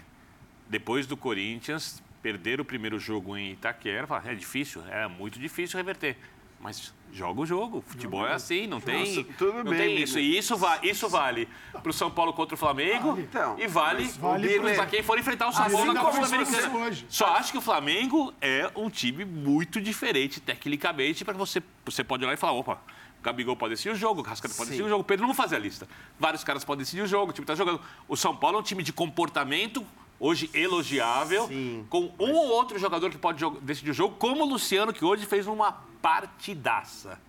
depois 0.69 1.07
do 1.07 1.17
Corinthians, 1.17 2.01
perder 2.21 2.61
o 2.61 2.65
primeiro 2.65 2.99
jogo 2.99 3.35
em 3.35 3.53
Itaquera. 3.53 4.07
É 4.25 4.35
difícil, 4.35 4.83
é 4.87 5.07
muito 5.07 5.39
difícil 5.39 5.77
reverter. 5.77 6.17
Mas 6.65 6.91
joga 7.11 7.41
o 7.41 7.45
jogo. 7.45 7.83
Futebol 7.85 8.25
é 8.25 8.33
assim, 8.33 8.65
não 8.65 8.81
tem, 8.81 9.15
Nossa, 9.15 9.29
tudo 9.37 9.63
não 9.63 9.71
bem, 9.71 9.79
tem 9.79 10.01
isso. 10.01 10.17
E 10.17 10.35
isso, 10.35 10.57
va 10.57 10.79
isso 10.81 11.07
vale 11.07 11.47
para 11.71 11.91
o 11.91 11.93
São 11.93 12.09
Paulo 12.09 12.33
contra 12.33 12.55
o 12.55 12.57
Flamengo 12.57 13.17
então, 13.19 13.55
e 13.59 13.67
vale, 13.67 14.05
vale 14.19 14.59
para 14.59 14.87
quem 14.87 15.03
for 15.03 15.19
enfrentar 15.19 15.47
o 15.47 15.53
São 15.53 15.69
Paulo 15.69 15.93
na 15.93 16.01
Copa 16.01 16.25
Sul-Americana. 16.25 16.91
Só 17.07 17.27
acho 17.35 17.51
que 17.51 17.57
o 17.59 17.61
Flamengo 17.61 18.33
é 18.41 18.69
um 18.75 18.89
time 18.89 19.23
muito 19.23 19.79
diferente 19.79 20.39
tecnicamente 20.39 21.23
para 21.23 21.35
você. 21.35 21.61
Você 21.85 22.03
pode 22.03 22.25
olhar 22.25 22.33
e 22.33 22.37
falar, 22.37 22.53
opa, 22.53 22.81
Gabigol 23.21 23.55
pode 23.55 23.75
decidir 23.75 23.91
o 23.91 23.95
jogo, 23.95 24.21
o 24.21 24.23
Rascaeta 24.23 24.55
pode 24.55 24.69
Sim. 24.69 24.71
decidir 24.71 24.87
o 24.87 24.89
jogo, 24.89 25.01
o 25.01 25.05
Pedro 25.05 25.27
não 25.27 25.33
vou 25.33 25.35
fazer 25.35 25.57
a 25.57 25.59
lista. 25.59 25.87
Vários 26.19 26.43
caras 26.43 26.65
podem 26.65 26.83
decidir 26.83 27.03
o 27.03 27.07
jogo, 27.07 27.29
o 27.29 27.33
time 27.33 27.43
está 27.43 27.53
jogando. 27.53 27.79
O 28.07 28.17
São 28.17 28.35
Paulo 28.35 28.57
é 28.57 28.59
um 28.59 28.63
time 28.63 28.81
de 28.81 28.91
comportamento 28.91 29.85
hoje 30.19 30.49
elogiável, 30.53 31.47
Sim, 31.47 31.85
com 31.89 32.11
um 32.19 32.33
ou 32.33 32.49
outro 32.49 32.79
jogador 32.79 33.09
que 33.09 33.17
pode 33.17 33.43
decidir 33.61 33.91
o 33.91 33.93
jogo, 33.93 34.15
como 34.17 34.43
o 34.43 34.47
Luciano, 34.47 34.93
que 34.93 35.03
hoje 35.03 35.25
fez 35.25 35.47
uma 35.47 35.73
partidaça. 36.01 37.19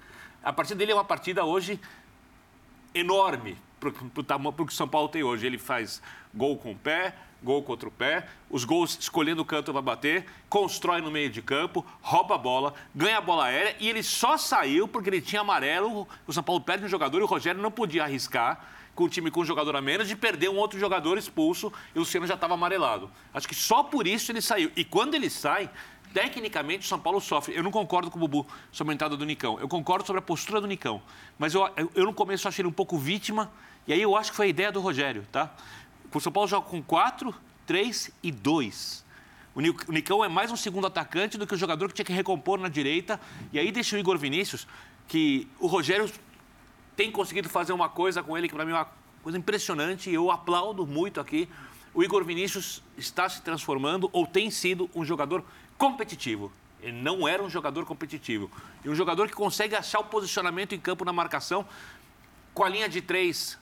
A 0.42 0.52
partida 0.52 0.78
dele 0.78 0.92
é 0.92 0.94
uma 0.94 1.04
partida 1.04 1.44
hoje 1.44 1.80
enorme 2.94 3.56
para 3.80 3.88
o 3.88 4.66
que 4.66 4.72
o 4.72 4.76
São 4.76 4.88
Paulo 4.88 5.08
tem 5.08 5.22
hoje. 5.22 5.46
Ele 5.46 5.58
faz 5.58 6.00
gol 6.32 6.56
com 6.56 6.72
o 6.72 6.76
pé, 6.76 7.14
gol 7.42 7.62
contra 7.62 7.88
o 7.88 7.92
pé, 7.92 8.26
os 8.48 8.64
gols 8.64 8.96
escolhendo 9.00 9.42
o 9.42 9.44
canto 9.44 9.72
para 9.72 9.82
bater, 9.82 10.26
constrói 10.48 11.00
no 11.00 11.10
meio 11.10 11.30
de 11.30 11.42
campo, 11.42 11.84
rouba 12.00 12.36
a 12.36 12.38
bola, 12.38 12.74
ganha 12.94 13.18
a 13.18 13.20
bola 13.20 13.46
aérea 13.46 13.76
e 13.78 13.88
ele 13.88 14.02
só 14.02 14.36
saiu 14.36 14.88
porque 14.88 15.10
ele 15.10 15.20
tinha 15.20 15.40
amarelo. 15.40 16.08
O 16.26 16.32
São 16.32 16.42
Paulo 16.42 16.60
perde 16.60 16.84
um 16.84 16.88
jogador 16.88 17.18
e 17.18 17.22
o 17.22 17.26
Rogério 17.26 17.60
não 17.60 17.70
podia 17.70 18.04
arriscar 18.04 18.75
com 18.96 19.04
o 19.04 19.08
time 19.08 19.30
com 19.30 19.42
um 19.42 19.44
jogador 19.44 19.76
a 19.76 19.80
menos, 19.80 20.08
de 20.08 20.16
perder 20.16 20.48
um 20.48 20.56
outro 20.56 20.80
jogador 20.80 21.18
expulso 21.18 21.72
e 21.94 21.98
o 21.98 22.00
Luciano 22.00 22.26
já 22.26 22.34
estava 22.34 22.54
amarelado. 22.54 23.10
Acho 23.32 23.46
que 23.46 23.54
só 23.54 23.84
por 23.84 24.06
isso 24.06 24.32
ele 24.32 24.40
saiu. 24.40 24.72
E 24.74 24.84
quando 24.84 25.14
ele 25.14 25.28
sai, 25.28 25.70
tecnicamente 26.14 26.86
o 26.86 26.88
São 26.88 26.98
Paulo 26.98 27.20
sofre. 27.20 27.54
Eu 27.54 27.62
não 27.62 27.70
concordo 27.70 28.10
com 28.10 28.16
o 28.16 28.20
Bubu 28.20 28.46
sobre 28.72 28.92
a 28.92 28.94
entrada 28.94 29.16
do 29.16 29.24
Nicão. 29.24 29.60
Eu 29.60 29.68
concordo 29.68 30.06
sobre 30.06 30.18
a 30.18 30.22
postura 30.22 30.62
do 30.62 30.66
Nicão. 30.66 31.02
Mas 31.38 31.54
eu, 31.54 31.68
eu, 31.94 32.06
no 32.06 32.14
começo 32.14 32.48
achei 32.48 32.62
ele 32.62 32.68
um 32.68 32.72
pouco 32.72 32.96
vítima. 32.96 33.52
E 33.86 33.92
aí 33.92 34.00
eu 34.00 34.16
acho 34.16 34.30
que 34.30 34.36
foi 34.36 34.46
a 34.46 34.48
ideia 34.48 34.72
do 34.72 34.80
Rogério, 34.80 35.26
tá? 35.30 35.54
O 36.12 36.18
São 36.18 36.32
Paulo 36.32 36.48
joga 36.48 36.66
com 36.66 36.82
4, 36.82 37.34
3 37.66 38.10
e 38.22 38.32
2. 38.32 39.04
O 39.54 39.92
Nicão 39.92 40.24
é 40.24 40.28
mais 40.28 40.50
um 40.50 40.56
segundo 40.56 40.86
atacante 40.86 41.36
do 41.36 41.46
que 41.46 41.54
o 41.54 41.56
jogador 41.56 41.88
que 41.88 41.94
tinha 41.94 42.04
que 42.04 42.12
recompor 42.12 42.58
na 42.58 42.68
direita. 42.68 43.20
E 43.52 43.58
aí 43.58 43.70
deixa 43.70 43.94
o 43.94 43.98
Igor 43.98 44.16
Vinícius, 44.16 44.66
que 45.06 45.46
o 45.60 45.66
Rogério 45.66 46.10
tem 46.96 47.12
conseguido 47.12 47.48
fazer 47.48 47.72
uma 47.72 47.88
coisa 47.88 48.22
com 48.22 48.36
ele 48.36 48.48
que 48.48 48.54
para 48.54 48.64
mim 48.64 48.72
é 48.72 48.74
uma 48.74 48.88
coisa 49.22 49.38
impressionante 49.38 50.08
e 50.08 50.14
eu 50.14 50.30
aplaudo 50.30 50.86
muito 50.86 51.20
aqui. 51.20 51.48
O 51.92 52.02
Igor 52.02 52.24
Vinícius 52.24 52.82
está 52.96 53.28
se 53.28 53.42
transformando 53.42 54.08
ou 54.12 54.26
tem 54.26 54.50
sido 54.50 54.90
um 54.94 55.04
jogador 55.04 55.44
competitivo. 55.76 56.50
Ele 56.82 57.00
não 57.00 57.26
era 57.26 57.42
um 57.42 57.50
jogador 57.50 57.84
competitivo. 57.84 58.50
E 58.84 58.88
um 58.88 58.94
jogador 58.94 59.28
que 59.28 59.34
consegue 59.34 59.74
achar 59.74 59.98
o 60.00 60.04
posicionamento 60.04 60.74
em 60.74 60.80
campo 60.80 61.04
na 61.04 61.12
marcação. 61.12 61.66
Com 62.54 62.64
a 62.64 62.68
linha 62.68 62.88
de 62.88 63.00
três, 63.00 63.58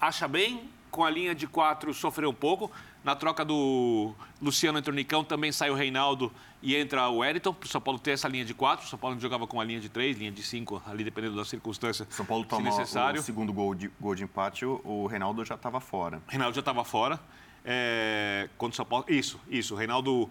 acha 0.00 0.26
bem. 0.26 0.68
Com 0.90 1.04
a 1.04 1.10
linha 1.10 1.34
de 1.34 1.46
quatro, 1.46 1.94
sofreu 1.94 2.30
um 2.30 2.34
pouco. 2.34 2.70
Na 3.02 3.16
troca 3.16 3.44
do 3.44 4.12
Luciano 4.42 4.78
entre 4.78 4.90
o 4.90 4.94
Nicão, 4.94 5.24
também 5.24 5.50
sai 5.50 5.70
o 5.70 5.74
Reinaldo 5.74 6.30
e 6.62 6.76
entra 6.76 7.08
o 7.08 7.18
Wellington. 7.18 7.56
O 7.62 7.66
São 7.66 7.80
Paulo 7.80 7.98
ter 7.98 8.12
essa 8.12 8.28
linha 8.28 8.44
de 8.44 8.52
quatro. 8.52 8.84
O 8.84 8.88
São 8.88 8.98
Paulo 8.98 9.18
jogava 9.18 9.46
com 9.46 9.60
a 9.60 9.64
linha 9.64 9.80
de 9.80 9.88
três, 9.88 10.18
linha 10.18 10.30
de 10.30 10.42
cinco, 10.42 10.82
ali 10.86 11.02
dependendo 11.02 11.36
da 11.36 11.44
circunstância. 11.44 12.06
São 12.10 12.26
Paulo 12.26 12.44
toma 12.44 12.62
necessário. 12.62 13.20
o 13.20 13.22
segundo 13.22 13.52
gol 13.52 13.74
de, 13.74 13.90
gol 13.98 14.14
de 14.14 14.24
empate, 14.24 14.66
o, 14.66 14.80
o 14.84 15.06
Reinaldo 15.06 15.44
já 15.44 15.54
estava 15.54 15.80
fora. 15.80 16.22
O 16.28 16.30
Reinaldo 16.30 16.54
já 16.54 16.60
estava 16.60 16.84
fora. 16.84 17.18
É, 17.64 18.48
quando 18.56 18.72
o 18.72 18.76
São 18.76 18.84
Paulo. 18.84 19.04
Isso, 19.08 19.40
isso. 19.48 19.74
O 19.74 19.76
Reinaldo. 19.76 20.30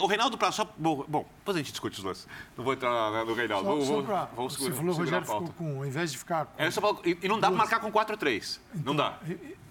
O 0.00 0.06
Reinaldo, 0.06 0.38
para 0.38 0.52
só. 0.52 0.72
Bom, 0.76 1.04
bom, 1.08 1.26
depois 1.38 1.56
a 1.56 1.58
gente 1.58 1.72
discute 1.72 1.98
os 1.98 2.04
lances. 2.04 2.28
Não 2.56 2.64
vou 2.64 2.72
entrar 2.72 3.24
no 3.24 3.34
Reinaldo. 3.34 3.68
Só, 3.68 3.74
vou, 3.74 3.84
só 3.84 4.02
pra, 4.02 4.24
vamos 4.36 4.56
você 4.56 4.70
falou, 4.70 4.94
Rogério 4.94 5.26
ficou 5.26 5.48
com. 5.54 5.78
Ao 5.78 5.86
invés 5.86 6.12
de 6.12 6.18
ficar. 6.18 6.46
Com, 6.46 6.62
é, 6.62 6.70
Paulo, 6.70 7.02
e, 7.04 7.18
e, 7.20 7.28
não 7.28 7.40
dá 7.40 7.48
para 7.48 7.56
marcar 7.56 7.80
com 7.80 7.90
4-3. 7.90 8.60
Então, 8.74 8.82
não 8.84 8.96
dá. 8.96 9.18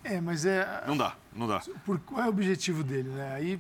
É, 0.03 0.19
mas 0.19 0.45
é. 0.45 0.83
Não 0.85 0.97
dá, 0.97 1.15
não 1.33 1.47
dá. 1.47 1.61
Por, 1.85 1.99
qual 1.99 2.21
é 2.21 2.25
o 2.25 2.29
objetivo 2.29 2.83
dele, 2.83 3.09
né? 3.09 3.35
Aí, 3.35 3.59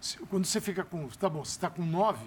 se, 0.00 0.18
quando 0.26 0.44
você 0.44 0.60
fica 0.60 0.82
com. 0.82 1.06
Tá 1.08 1.28
bom, 1.28 1.44
você 1.44 1.52
está 1.52 1.70
com 1.70 1.84
9, 1.84 2.26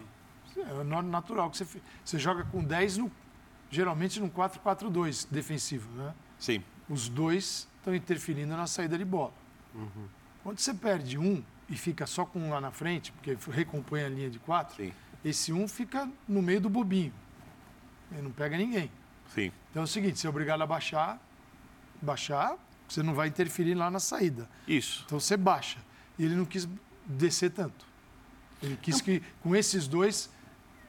é 0.58 0.84
natural 0.84 1.50
que 1.50 1.58
você, 1.58 1.68
você 2.04 2.18
joga 2.18 2.46
com 2.46 2.64
10, 2.64 2.98
no, 2.98 3.12
geralmente 3.70 4.20
no 4.20 4.30
4-4-2 4.30 5.28
defensivo, 5.30 5.90
né? 5.98 6.14
Sim. 6.40 6.64
Os 6.90 7.10
dois 7.10 7.68
estão 7.78 7.94
interferindo 7.94 8.56
na 8.56 8.68
saída 8.68 8.98
de 8.98 9.06
bola. 9.06 9.34
Uhum. 9.74 10.08
Quando 10.46 10.60
você 10.60 10.76
perde 10.76 11.18
um 11.18 11.44
e 11.68 11.76
fica 11.76 12.06
só 12.06 12.24
com 12.24 12.38
um 12.38 12.52
lá 12.52 12.62
na 12.62 12.70
frente, 12.70 13.12
porque 13.12 13.36
recompõe 13.50 14.04
a 14.04 14.10
linha 14.10 14.30
de 14.30 14.38
quatro, 14.38 14.76
Sim. 14.76 14.94
esse 15.24 15.52
um 15.52 15.68
fica 15.68 16.08
no 16.28 16.40
meio 16.40 16.62
do 16.62 16.70
bobinho. 16.70 17.12
Ele 18.12 18.22
não 18.22 18.32
pega 18.32 18.56
ninguém. 18.56 18.92
Sim. 19.34 19.52
Então 19.72 19.82
é 19.82 19.86
o 19.86 19.88
seguinte, 19.88 20.20
você 20.20 20.28
é 20.28 20.30
obrigado 20.30 20.62
a 20.62 20.68
baixar, 20.68 21.20
baixar 22.00 22.56
Você 22.88 23.02
não 23.02 23.16
vai 23.16 23.28
interferir 23.28 23.74
lá 23.74 23.90
na 23.90 24.00
saída. 24.00 24.48
Isso. 24.68 25.02
Então 25.08 25.20
você 25.20 25.36
baixa. 25.36 25.80
E 26.20 26.24
ele 26.24 26.36
não 26.36 26.46
quis 26.46 26.70
descer 27.08 27.50
tanto. 27.50 27.84
Ele 28.62 28.78
quis 28.80 29.02
que, 29.02 29.24
com 29.42 29.56
esses 29.56 29.88
dois, 29.88 30.30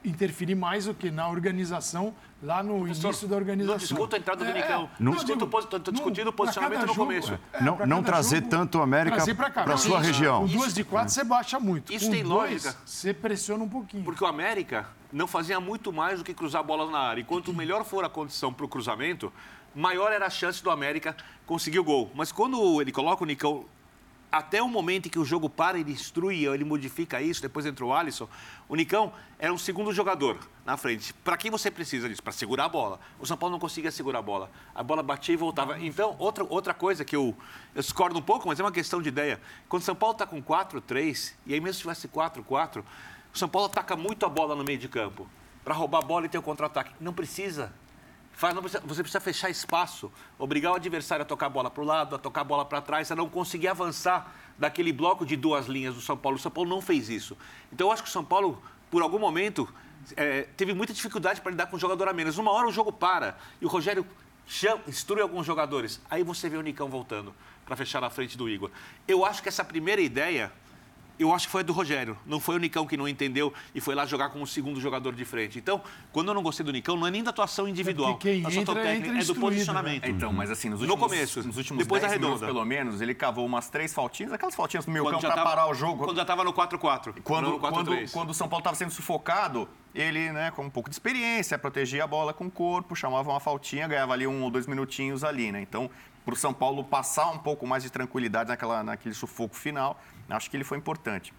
interferir 0.03 0.55
mais 0.55 0.85
do 0.85 0.93
que 0.93 1.09
na 1.11 1.27
organização, 1.27 2.13
lá 2.41 2.61
no 2.63 2.79
Professor, 2.79 3.07
início 3.07 3.27
da 3.27 3.35
organização. 3.35 3.73
Não 3.73 3.79
discuta 3.79 4.15
a 4.15 4.19
entrada 4.19 4.45
do 4.45 4.51
É, 4.51 4.53
Nicão. 4.53 4.83
é. 4.85 4.89
Não 5.03 5.13
tô- 5.13 5.79
tô 5.79 5.91
discutindo 5.91 6.27
o 6.29 6.33
posicionamento 6.33 6.85
no 6.85 6.95
começo. 6.95 7.29
jogo, 7.29 7.41
é, 7.53 7.63
Não- 7.63 7.77
pra 7.77 7.85
não 7.87 8.03
trazer 8.03 8.41
tanto 8.43 8.77
o 8.77 8.81
América 8.81 9.17
pra 9.51 9.65
Não, 9.65 9.77
sua 9.77 9.97
isso. 9.99 10.07
região. 10.07 10.41
Com 10.47 10.47
duas 10.57 10.73
de 10.73 10.83
quatro, 10.83 11.13
você 11.13 11.23
baixa 11.23 11.59
muito. 11.59 11.91
Isso 11.91 12.05
Com 12.05 12.11
tem 12.11 12.23
dois, 12.23 12.63
lógica. 12.65 12.75
Você 12.85 13.13
pressiona 13.13 13.63
um 13.63 13.69
pouquinho. 13.69 14.03
Porque 14.03 14.23
o 14.23 14.27
América 14.27 14.87
não 15.11 15.27
fazia 15.27 15.59
muito 15.59 15.91
mais 15.91 16.19
do 16.19 16.25
que 16.25 16.33
cruzar 16.33 16.63
bolas 16.63 16.89
na 16.91 16.99
área. 16.99 17.21
E 17.21 17.23
quanto 17.23 17.53
melhor 17.53 17.83
for 17.83 18.03
a 18.05 18.09
condição 18.09 18.53
para 18.53 18.65
o 18.65 18.67
cruzamento, 18.69 19.31
maior 19.75 20.11
era 20.11 20.25
a 20.27 20.29
chance 20.29 20.63
do 20.63 20.69
América 20.69 21.15
conseguir 21.45 21.79
o 21.79 21.83
gol. 21.83 22.11
Mas 22.15 22.31
quando 22.31 22.81
ele 22.81 22.91
coloca 22.91 23.23
o 23.23 23.27
Nicão, 23.27 23.65
até 24.31 24.61
o 24.61 24.67
momento 24.67 25.07
em 25.07 25.09
que 25.09 25.19
o 25.19 25.25
jogo 25.25 25.49
para, 25.49 25.79
ele 25.79 25.91
instrui, 25.91 26.45
ele 26.45 26.63
modifica 26.63 27.21
isso, 27.21 27.41
depois 27.41 27.65
entra 27.65 27.85
o 27.85 27.93
Alisson, 27.93 28.27
o 28.67 28.75
Nicão 28.75 29.13
era 29.39 29.53
um 29.53 29.57
segundo 29.57 29.93
jogador 29.93 30.37
na 30.65 30.75
frente. 30.75 31.13
Para 31.13 31.37
que 31.37 31.49
você 31.49 31.71
precisa 31.71 32.09
disso? 32.09 32.21
Para 32.21 32.33
segurar 32.33 32.65
a 32.65 32.69
bola. 32.69 32.99
O 33.19 33.25
São 33.25 33.37
Paulo 33.37 33.53
não 33.53 33.59
conseguia 33.59 33.89
segurar 33.91 34.19
a 34.19 34.21
bola. 34.21 34.51
A 34.75 34.83
bola 34.83 35.01
batia 35.01 35.33
e 35.33 35.37
voltava. 35.37 35.79
Então, 35.79 36.15
outra, 36.19 36.43
outra 36.43 36.73
coisa 36.73 37.05
que 37.05 37.15
eu, 37.15 37.35
eu 37.73 37.81
discordo 37.81 38.19
um 38.19 38.21
pouco, 38.21 38.47
mas 38.47 38.59
é 38.59 38.63
uma 38.63 38.71
questão 38.71 39.01
de 39.01 39.09
ideia. 39.09 39.39
Quando 39.69 39.81
o 39.81 39.85
São 39.85 39.95
Paulo 39.95 40.13
está 40.13 40.25
com 40.25 40.41
4-3, 40.41 41.33
e 41.45 41.53
aí 41.53 41.61
mesmo 41.61 41.75
se 41.75 41.81
tivesse 41.81 42.07
4-4, 42.07 42.83
o 43.33 43.37
São 43.37 43.47
Paulo 43.47 43.67
ataca 43.67 43.95
muito 43.95 44.25
a 44.25 44.29
bola 44.29 44.55
no 44.55 44.63
meio 44.63 44.77
de 44.77 44.89
campo. 44.89 45.27
Para 45.63 45.73
roubar 45.73 45.99
a 45.99 46.05
bola 46.05 46.25
e 46.25 46.29
ter 46.29 46.37
o 46.37 46.41
contra-ataque. 46.41 46.91
Não 46.99 47.13
precisa. 47.13 47.71
Faz- 48.37 48.53
precisa- 48.59 48.83
você 48.85 49.01
precisa 49.01 49.19
fechar 49.19 49.49
espaço, 49.49 50.11
obrigar 50.37 50.71
o 50.71 50.75
adversário 50.75 51.23
a 51.23 51.25
tocar 51.25 51.47
a 51.47 51.49
bola 51.49 51.71
para 51.71 51.81
o 51.81 51.85
lado, 51.85 52.15
a 52.15 52.19
tocar 52.19 52.41
a 52.41 52.43
bola 52.43 52.63
para 52.63 52.79
trás, 52.79 53.11
a 53.11 53.15
não 53.15 53.27
conseguir 53.27 53.67
avançar 53.67 54.31
daquele 54.59 54.93
bloco 54.93 55.25
de 55.25 55.35
duas 55.35 55.65
linhas 55.65 55.95
do 55.95 56.01
São 56.01 56.15
Paulo. 56.15 56.37
O 56.37 56.39
São 56.39 56.51
Paulo 56.51 56.69
não 56.69 56.79
fez 56.79 57.09
isso. 57.09 57.35
Então 57.73 57.87
eu 57.87 57.91
acho 57.91 58.03
que 58.03 58.09
o 58.09 58.11
São 58.11 58.23
Paulo, 58.23 58.61
por 58.91 59.01
algum 59.01 59.17
momento, 59.17 59.67
eh, 60.15 60.47
teve 60.55 60.71
muita 60.75 60.93
dificuldade 60.93 61.41
para 61.41 61.49
lidar 61.49 61.65
com 61.65 61.77
o 61.77 61.79
jogador 61.79 62.07
a 62.07 62.13
menos. 62.13 62.37
Uma 62.37 62.51
hora 62.51 62.67
o 62.67 62.71
jogo 62.71 62.91
para 62.91 63.35
e 63.59 63.65
o 63.65 63.67
Rogério 63.67 64.05
chama, 64.45 64.83
instrui 64.87 65.19
alguns 65.23 65.43
jogadores. 65.43 65.99
Aí 66.07 66.21
você 66.23 66.47
vê 66.47 66.57
o 66.57 66.61
Nicão 66.61 66.89
voltando 66.89 67.33
para 67.65 67.75
fechar 67.75 67.99
na 68.01 68.11
frente 68.11 68.37
do 68.37 68.47
Igor. 68.47 68.69
Eu 69.07 69.25
acho 69.25 69.41
que 69.41 69.49
essa 69.49 69.65
primeira 69.65 69.99
ideia 69.99 70.51
eu 71.19 71.33
acho 71.33 71.47
que 71.47 71.51
foi 71.51 71.61
a 71.61 71.63
do 71.63 71.73
Rogério. 71.73 72.17
Não 72.25 72.39
foi 72.39 72.55
o 72.55 72.59
Nicão 72.59 72.85
que 72.85 72.95
não 72.95 73.07
entendeu 73.07 73.53
e 73.73 73.81
foi 73.81 73.95
lá 73.95 74.05
jogar 74.05 74.29
como 74.29 74.45
segundo 74.45 74.79
jogador 74.79 75.13
de 75.15 75.25
frente. 75.25 75.57
Então, 75.57 75.81
quando 76.11 76.27
eu 76.29 76.33
não 76.33 76.43
gostei 76.43 76.65
do 76.65 76.71
Nicão, 76.71 76.95
não 76.95 77.07
é 77.07 77.11
nem 77.11 77.23
da 77.23 77.31
atuação 77.31 77.67
individual. 77.67 78.11
É 78.13 78.15
quem 78.15 78.39
entra, 78.39 78.75
técnica, 78.75 78.89
entra 78.89 79.07
é 79.07 79.11
do 79.13 79.17
instruído, 79.17 79.39
posicionamento. 79.41 80.05
É, 80.05 80.09
Então, 80.09 80.31
mas 80.31 80.51
assim, 80.51 80.69
nos 80.69 80.81
No 80.81 80.87
últimos, 80.87 81.09
começo, 81.11 81.43
nos 81.43 81.57
últimos 81.57 81.83
depois 81.83 82.01
da 82.01 82.07
10 82.09 82.19
minutos, 82.19 82.41
redonda. 82.41 82.53
pelo 82.53 82.65
menos, 82.65 83.01
ele 83.01 83.13
cavou 83.13 83.45
umas 83.45 83.69
três 83.69 83.93
faltinhas, 83.93 84.31
aquelas 84.31 84.55
faltinhas 84.55 84.85
no 84.85 84.93
meio 84.93 85.05
Quando 85.05 85.19
campo 85.21 85.33
para 85.33 85.43
parar 85.43 85.67
o 85.69 85.73
jogo. 85.73 86.05
Quando 86.05 86.15
já 86.15 86.21
estava 86.21 86.43
no 86.43 86.53
4-4. 86.53 87.07
não 87.15 87.21
Quando, 87.23 87.49
no 87.49 87.59
quando, 87.59 87.91
4-3. 87.91 88.11
quando 88.11 88.29
o 88.29 88.33
São 88.33 88.47
Paulo 88.47 88.61
estava 88.61 88.75
sendo 88.75 88.91
sufocado, 88.91 89.67
ele, 89.93 90.31
né, 90.31 90.51
com 90.51 90.63
um 90.63 90.69
pouco 90.69 90.89
de 90.89 90.95
experiência, 90.95 91.57
protegia 91.57 92.03
a 92.03 92.07
bola 92.07 92.33
com 92.33 92.45
o 92.45 92.51
corpo, 92.51 92.95
chamava 92.95 93.29
uma 93.29 93.39
faltinha, 93.39 93.87
ganhava 93.87 94.13
ali 94.13 94.27
um 94.27 94.43
ou 94.43 94.51
dois 94.51 94.67
minutinhos 94.67 95.23
ali, 95.23 95.51
né? 95.51 95.61
Então, 95.61 95.89
para 96.23 96.33
o 96.33 96.37
São 96.37 96.53
Paulo 96.53 96.83
passar 96.83 97.29
um 97.31 97.37
pouco 97.37 97.65
mais 97.65 97.83
de 97.83 97.89
tranquilidade 97.89 98.49
naquela, 98.49 98.83
naquele 98.83 99.15
sufoco 99.15 99.55
final, 99.55 99.97
acho 100.29 100.49
que 100.49 100.57
ele 100.57 100.63
foi 100.63 100.77
importante. 100.77 101.33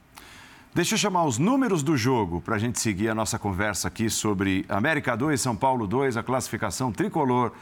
Deixa 0.75 0.95
eu 0.95 0.99
chamar 0.99 1.25
os 1.25 1.39
números 1.39 1.83
do 1.83 1.97
jogo 1.97 2.41
para 2.41 2.57
a 2.57 2.59
gente 2.59 2.79
seguir 2.79 3.09
a 3.09 3.15
nossa 3.15 3.39
conversa 3.39 3.89
aqui 3.89 4.09
sobre 4.11 4.65
América 4.69 5.17
2, 5.17 5.41
São 5.41 5.57
Paulo 5.57 5.87
2, 5.87 6.17
a 6.17 6.23
classificação 6.23 6.93
tricolor 6.93 7.53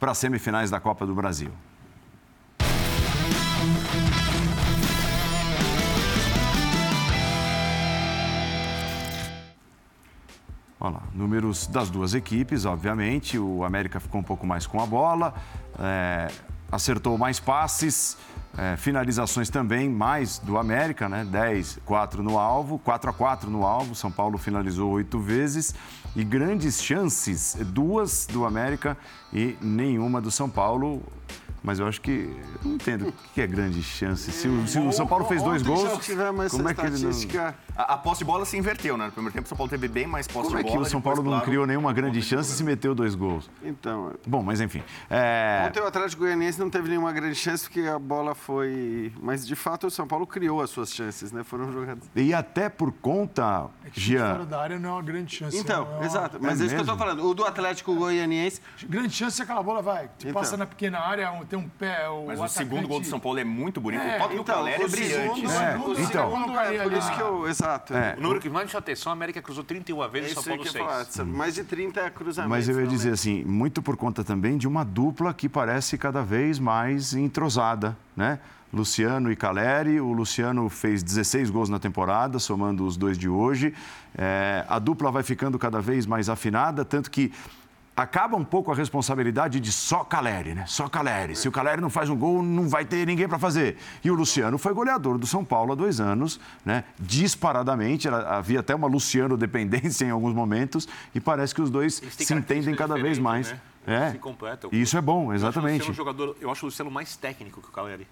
para 0.00 0.12
as 0.12 0.18
semifinais 0.18 0.70
da 0.70 0.80
Copa 0.80 1.06
do 1.06 1.14
Brasil. 1.14 1.50
Olha 10.80 10.96
lá, 10.96 11.02
números 11.14 11.66
das 11.66 11.88
duas 11.88 12.12
equipes, 12.12 12.66
obviamente. 12.66 13.38
O 13.38 13.64
América 13.64 13.98
ficou 13.98 14.20
um 14.20 14.24
pouco 14.24 14.46
mais 14.46 14.66
com 14.66 14.82
a 14.82 14.86
bola, 14.86 15.34
é, 15.78 16.28
acertou 16.74 17.16
mais 17.16 17.38
passes, 17.38 18.16
é, 18.58 18.76
finalizações 18.76 19.48
também 19.48 19.88
mais 19.88 20.38
do 20.38 20.58
América, 20.58 21.08
né? 21.08 21.24
10, 21.24 21.78
4 21.84 22.22
no 22.22 22.38
alvo, 22.38 22.78
4 22.78 23.10
a 23.10 23.12
4 23.12 23.50
no 23.50 23.64
alvo. 23.64 23.94
São 23.94 24.10
Paulo 24.10 24.36
finalizou 24.38 24.90
oito 24.92 25.18
vezes 25.18 25.74
e 26.16 26.24
grandes 26.24 26.82
chances, 26.82 27.56
duas 27.66 28.26
do 28.26 28.44
América 28.44 28.96
e 29.32 29.56
nenhuma 29.60 30.20
do 30.20 30.30
São 30.30 30.48
Paulo. 30.48 31.02
Mas 31.62 31.78
eu 31.78 31.86
acho 31.86 32.00
que. 32.00 32.36
Eu 32.62 32.68
não 32.68 32.74
entendo 32.74 33.08
o 33.08 33.12
que 33.32 33.40
é 33.40 33.46
grande 33.46 33.82
chance. 33.82 34.30
Se 34.30 34.48
o, 34.48 34.66
se 34.66 34.78
o 34.78 34.92
São 34.92 35.06
Paulo 35.06 35.24
fez 35.24 35.42
dois 35.42 35.62
Ontem 35.62 35.74
gols. 35.74 35.90
já 35.92 35.98
tivemos 35.98 36.44
essa 36.44 36.56
como 36.56 36.68
é 36.68 36.74
que 36.74 36.80
ele 36.80 36.98
não. 36.98 37.54
A, 37.76 37.94
a 37.94 37.98
posse 37.98 38.20
de 38.20 38.24
bola 38.24 38.44
se 38.44 38.56
inverteu, 38.56 38.96
né? 38.96 39.06
No 39.06 39.12
primeiro 39.12 39.32
tempo, 39.34 39.46
o 39.46 39.48
São 39.48 39.56
Paulo 39.56 39.68
teve 39.70 39.88
bem 39.88 40.06
mais 40.06 40.26
posse 40.28 40.46
Como 40.48 40.58
é 40.58 40.62
de 40.62 40.68
que 40.68 40.74
bola. 40.74 40.86
o 40.86 40.90
São 40.90 41.00
depois, 41.00 41.14
Paulo 41.16 41.28
não 41.30 41.36
claro, 41.38 41.44
criou 41.50 41.66
nenhuma 41.66 41.92
grande 41.92 42.22
chance 42.22 42.52
e 42.52 42.54
se 42.56 42.62
meteu 42.62 42.94
dois 42.94 43.14
gols? 43.14 43.50
Então, 43.62 44.12
Bom, 44.26 44.42
mas 44.42 44.60
enfim. 44.60 44.82
É... 45.10 45.64
ontem 45.68 45.80
o 45.80 45.86
Atlético 45.86 46.22
Goianiense 46.22 46.58
não 46.60 46.70
teve 46.70 46.88
nenhuma 46.88 47.12
grande 47.12 47.34
chance 47.34 47.64
porque 47.64 47.80
a 47.88 47.98
bola 47.98 48.34
foi... 48.34 49.12
Mas, 49.20 49.46
de 49.46 49.56
fato, 49.56 49.86
o 49.86 49.90
São 49.90 50.06
Paulo 50.06 50.26
criou 50.26 50.60
as 50.62 50.70
suas 50.70 50.92
chances, 50.94 51.32
né? 51.32 51.42
Foram 51.42 51.72
jogadas... 51.72 52.04
E 52.14 52.32
até 52.32 52.68
por 52.68 52.92
conta, 52.92 53.66
É 53.84 53.90
que 53.90 54.00
chute 54.00 54.18
fora 54.18 54.34
Jean, 54.38 54.44
da 54.44 54.60
área 54.60 54.78
não 54.78 54.90
é 54.90 54.92
uma 54.92 55.02
grande 55.02 55.34
chance. 55.34 55.56
Então, 55.56 55.82
é 55.94 55.96
uma- 55.96 56.04
exato. 56.06 56.38
Mas 56.40 56.60
é, 56.60 56.64
isso 56.66 56.74
que 56.74 56.80
eu 56.80 56.84
tô 56.86 56.92
mesmo? 56.92 56.98
falando. 57.06 57.26
O 57.28 57.34
do 57.34 57.44
Atlético 57.44 57.94
Goianiense... 57.94 58.60
Grande 58.88 59.12
chance 59.14 59.40
é 59.40 59.44
aquela 59.44 59.62
bola 59.62 59.82
vai. 59.82 60.08
Te 60.18 60.28
Então. 60.28 60.32
passa 60.40 60.56
na 60.56 60.66
pequena 60.66 61.00
área, 61.00 61.32
tem 61.48 61.58
um 61.58 61.68
pé. 61.68 62.08
O 62.08 62.26
Mas 62.26 62.38
o 62.38 62.44
atacante- 62.44 62.52
segundo 62.52 62.86
gol 62.88 63.00
do 63.00 63.06
São 63.06 63.18
Paulo 63.18 63.38
é 63.38 63.44
muito 63.44 63.80
bonito. 63.80 64.00
É, 64.02 64.16
o 64.16 64.18
toque 64.20 64.34
do 64.36 64.40
Então, 64.42 64.54
Caleri 64.56 64.82
é 64.82 64.86
o 64.86 64.88
brilhante. 64.90 65.40
segundo, 65.40 65.48
né? 65.48 65.72
É, 65.74 65.76
o 65.78 65.92
então. 65.92 66.30
segundo 66.30 66.58
é 66.60 66.82
por 66.82 66.92
isso 66.92 67.12
que 67.12 67.20
eu... 67.20 67.48
Exato. 67.64 67.94
É. 67.94 68.14
O 68.18 68.20
número 68.20 68.40
que 68.40 68.50
mais 68.50 68.66
me 68.66 68.70
chama 68.70 68.80
atenção, 68.80 69.10
a 69.10 69.14
América 69.14 69.40
cruzou 69.40 69.64
31 69.64 70.04
É 70.04 70.08
vezes, 70.08 70.32
São 70.32 70.40
isso 70.42 70.50
aí 70.50 70.56
Paulo 70.56 70.70
que 70.70 70.76
eu 70.76 70.82
ia 70.82 70.86
falar. 70.88 71.04
6. 71.04 71.26
Mais 71.26 71.54
de 71.54 71.64
30 71.64 72.10
cruzamentos. 72.10 72.50
mas 72.50 72.68
eu 72.68 72.80
ia 72.80 72.86
dizer 72.86 73.12
assim, 73.12 73.42
muito 73.44 73.80
por 73.82 73.96
conta 73.96 74.22
também 74.22 74.58
de 74.58 74.68
uma 74.68 74.84
dupla 74.84 75.32
que 75.32 75.48
parece 75.48 75.96
cada 75.96 76.22
vez 76.22 76.58
mais 76.58 77.14
entrosada, 77.14 77.96
né? 78.16 78.38
Luciano 78.72 79.30
e 79.30 79.36
Caleri. 79.36 80.00
O 80.00 80.12
Luciano 80.12 80.68
fez 80.68 81.02
16 81.02 81.48
gols 81.48 81.68
na 81.68 81.78
temporada, 81.78 82.38
somando 82.38 82.84
os 82.84 82.96
dois 82.96 83.16
de 83.16 83.28
hoje. 83.28 83.72
É, 84.16 84.64
a 84.68 84.78
dupla 84.78 85.10
vai 85.10 85.22
ficando 85.22 85.58
cada 85.58 85.80
vez 85.80 86.06
mais 86.06 86.28
afinada, 86.28 86.84
tanto 86.84 87.10
que 87.10 87.32
acaba 87.96 88.36
um 88.36 88.44
pouco 88.44 88.72
a 88.72 88.74
responsabilidade 88.74 89.60
de 89.60 89.70
só 89.70 90.02
Caleri, 90.02 90.54
né? 90.54 90.64
Só 90.66 90.88
Caleri. 90.88 91.36
Se 91.36 91.48
o 91.48 91.52
Caleri 91.52 91.80
não 91.80 91.90
faz 91.90 92.10
um 92.10 92.16
gol, 92.16 92.42
não 92.42 92.68
vai 92.68 92.84
ter 92.84 93.06
ninguém 93.06 93.28
para 93.28 93.38
fazer. 93.38 93.76
E 94.02 94.10
o 94.10 94.14
Luciano 94.14 94.58
foi 94.58 94.72
goleador 94.74 95.16
do 95.18 95.26
São 95.26 95.44
Paulo 95.44 95.72
há 95.72 95.74
dois 95.74 96.00
anos, 96.00 96.40
né? 96.64 96.84
Disparadamente. 96.98 98.08
Havia 98.08 98.60
até 98.60 98.74
uma 98.74 98.86
Luciano 98.86 99.36
dependência 99.36 100.04
em 100.06 100.10
alguns 100.10 100.34
momentos 100.34 100.88
e 101.14 101.20
parece 101.20 101.54
que 101.54 101.62
os 101.62 101.70
dois 101.70 102.02
se 102.10 102.34
entendem 102.34 102.74
cada 102.74 102.96
vez 102.96 103.18
mais. 103.18 103.50
né? 103.52 103.60
É. 103.86 104.10
Se 104.12 104.18
completam. 104.18 104.70
E 104.72 104.80
isso 104.80 104.96
é 104.96 105.00
bom, 105.00 105.24
Eu 105.24 105.30
acho 105.30 105.32
o 105.32 105.34
exatamente. 105.48 105.90
Um 105.90 105.94
jogador, 105.94 106.36
eu 106.40 106.50
acho 106.50 106.64
o 106.64 106.68
Luciano 106.68 106.90
mais 106.90 107.16
técnico 107.16 107.60
que 107.60 107.68
o 107.68 107.72
Caleri. 107.72 108.06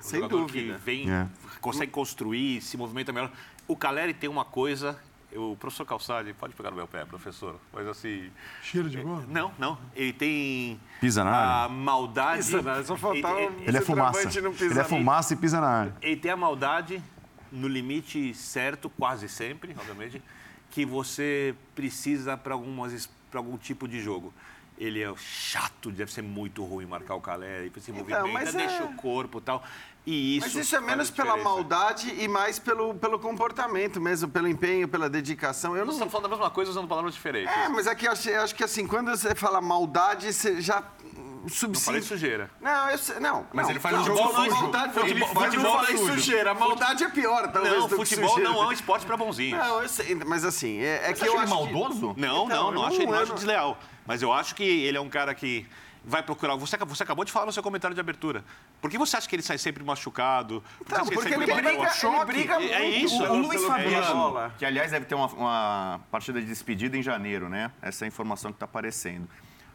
Um 0.00 0.02
Sem 0.02 0.20
jogador 0.20 0.40
dúvida. 0.46 0.74
que 0.74 0.80
vem, 0.84 1.10
É. 1.10 1.26
consegue 1.60 1.90
construir, 1.92 2.60
se 2.60 2.76
movimenta 2.76 3.12
melhor. 3.12 3.30
O 3.66 3.76
Caleri 3.76 4.12
tem 4.12 4.28
uma 4.28 4.44
coisa. 4.44 4.98
O 5.36 5.56
professor 5.56 5.84
Calçade, 5.84 6.32
pode 6.34 6.54
pegar 6.54 6.70
no 6.70 6.76
meu 6.76 6.86
pé, 6.86 7.04
professor, 7.04 7.58
mas 7.72 7.86
assim. 7.86 8.30
Cheiro 8.62 8.88
de 8.88 8.98
gol? 9.00 9.22
Não, 9.28 9.52
não. 9.58 9.78
Ele 9.94 10.12
tem. 10.12 10.80
Pisa 11.00 11.24
na 11.24 11.30
a 11.30 11.62
área. 11.64 11.74
maldade. 11.74 12.36
Pisa 12.38 12.62
na 12.62 12.72
área, 12.72 12.84
só 12.84 12.96
faltava 12.96 13.38
Ele, 13.40 13.46
um- 13.48 13.58
ele- 13.60 13.68
Ele 13.68 13.76
é 13.76 13.80
fumaça. 13.80 14.38
Ele 14.38 14.78
é 14.80 14.84
fumaça 14.84 15.34
e 15.34 15.36
pisa 15.36 15.60
na 15.60 15.68
área. 15.68 15.94
ele 16.02 16.16
tem 16.16 16.30
a 16.30 16.36
maldade 16.36 17.02
no 17.50 17.68
limite 17.68 18.34
certo, 18.34 18.88
quase 18.90 19.28
sempre, 19.28 19.74
obviamente, 19.78 20.22
que 20.70 20.84
você 20.84 21.54
precisa 21.74 22.36
para 22.36 22.54
algum 22.54 23.56
tipo 23.58 23.86
de 23.86 24.00
jogo. 24.00 24.32
Ele 24.76 25.00
é 25.00 25.14
chato, 25.16 25.92
deve 25.92 26.12
ser 26.12 26.22
muito 26.22 26.64
ruim 26.64 26.84
marcar 26.84 27.14
o 27.14 27.20
Caleri, 27.20 27.70
se 27.80 27.92
movimenta, 27.92 28.26
mas 28.26 28.52
é- 28.52 28.58
deixa 28.58 28.82
o 28.82 28.94
corpo 28.94 29.38
e 29.38 29.40
tal. 29.40 29.62
E 30.06 30.36
isso 30.36 30.46
Mas 30.46 30.54
isso 30.66 30.76
é 30.76 30.80
menos 30.80 31.08
a 31.08 31.12
pela 31.12 31.36
maldade 31.38 32.14
e 32.18 32.28
mais 32.28 32.58
pelo, 32.58 32.94
pelo 32.94 33.18
comportamento 33.18 33.98
mesmo, 34.00 34.28
pelo 34.28 34.46
empenho, 34.46 34.86
pela 34.86 35.08
dedicação. 35.08 35.74
Eu 35.76 35.86
não 35.86 35.92
estamos 35.92 36.12
falando 36.12 36.28
da 36.28 36.36
mesma 36.36 36.50
coisa 36.50 36.70
usando 36.70 36.86
palavras 36.86 37.14
diferentes. 37.14 37.50
É, 37.54 37.68
mas 37.70 37.86
aqui 37.86 38.06
eu 38.06 38.12
acho, 38.12 38.28
eu 38.28 38.42
acho 38.42 38.54
que 38.54 38.62
assim, 38.62 38.86
quando 38.86 39.10
você 39.10 39.34
fala 39.34 39.62
maldade, 39.62 40.30
você 40.30 40.60
já 40.60 40.82
Não 41.14 41.48
subside. 41.48 41.84
falei 41.86 42.02
sujeira. 42.02 42.50
Não, 42.60 42.90
eu 42.90 42.98
sei, 42.98 43.18
não. 43.18 43.46
Mas 43.50 43.64
não, 43.64 43.70
ele 43.70 43.80
faz 43.80 43.94
não, 43.96 44.02
um 44.02 44.04
jogo 44.04 44.18
futebol, 44.18 44.44
sujo. 44.44 44.60
Maldade, 44.62 44.92
Futebol- 44.92 45.28
futebol, 45.28 45.44
futebol 45.44 45.78
futebol 45.78 45.96
não 46.06 46.08
é 46.10 46.14
sujeira. 46.14 46.50
A 46.50 46.54
maldade 46.54 47.04
é 47.04 47.08
pior, 47.08 47.50
talvez, 47.50 47.74
Não, 47.74 47.88
do 47.88 47.96
que 47.96 48.04
futebol 48.04 48.38
não 48.40 48.62
é 48.62 48.66
um 48.66 48.72
esporte 48.72 49.06
para 49.06 49.16
bonzinhos. 49.16 49.58
Não, 49.58 49.80
eu 49.82 49.88
sei, 49.88 50.14
mas 50.26 50.44
assim, 50.44 50.80
é, 50.80 51.08
é 51.08 51.12
que 51.14 51.18
Você 51.20 51.28
eu 51.28 51.32
acha 51.38 51.44
ele 51.44 51.52
acho 51.54 51.66
que- 51.66 51.72
maldoso? 51.72 52.14
Não, 52.18 52.44
Então, 52.44 52.48
não, 52.48 52.72
não 52.72 52.82
eu 52.82 52.86
acho 52.88 52.96
ele 52.96 53.06
não- 53.06 53.12
não 53.12 53.18
acho 53.20 53.28
não- 53.30 53.36
desleal. 53.36 53.78
Mas 54.06 54.20
eu 54.20 54.30
acho 54.34 54.54
que 54.54 54.62
ele 54.62 54.98
é 54.98 55.00
um 55.00 55.08
cara 55.08 55.34
que 55.34 55.66
vai 56.04 56.22
procurar. 56.22 56.54
Você, 56.56 56.76
você 56.76 57.02
acabou 57.02 57.24
de 57.24 57.32
falar 57.32 57.46
no 57.46 57.52
seu 57.52 57.62
comentário 57.62 57.94
de 57.94 58.00
abertura. 58.00 58.44
Por 58.80 58.90
que 58.90 58.98
você 58.98 59.16
acha 59.16 59.28
que 59.28 59.34
ele 59.34 59.42
sai 59.42 59.58
sempre 59.58 59.82
machucado? 59.82 60.62
Por 60.78 60.86
Então, 60.86 61.04
porque 61.06 61.34
ele 61.34 61.46
sempre 61.46 61.62
briga, 61.62 61.70
ele 61.70 62.24
briga 62.24 62.60
muito. 62.60 62.74
É 62.74 62.88
isso. 62.88 63.22
O, 63.24 63.32
o 63.32 63.38
Luiz 63.38 63.64
Fabiano, 63.64 64.52
que 64.58 64.64
aliás 64.64 64.90
deve 64.90 65.06
ter 65.06 65.14
uma, 65.14 65.26
uma 65.26 66.00
partida 66.10 66.40
de 66.40 66.46
despedida 66.46 66.96
em 66.96 67.02
janeiro, 67.02 67.48
né? 67.48 67.70
Essa 67.80 68.04
é 68.04 68.06
a 68.06 68.08
informação 68.08 68.52
que 68.52 68.56
está 68.56 68.66
aparecendo. 68.66 69.28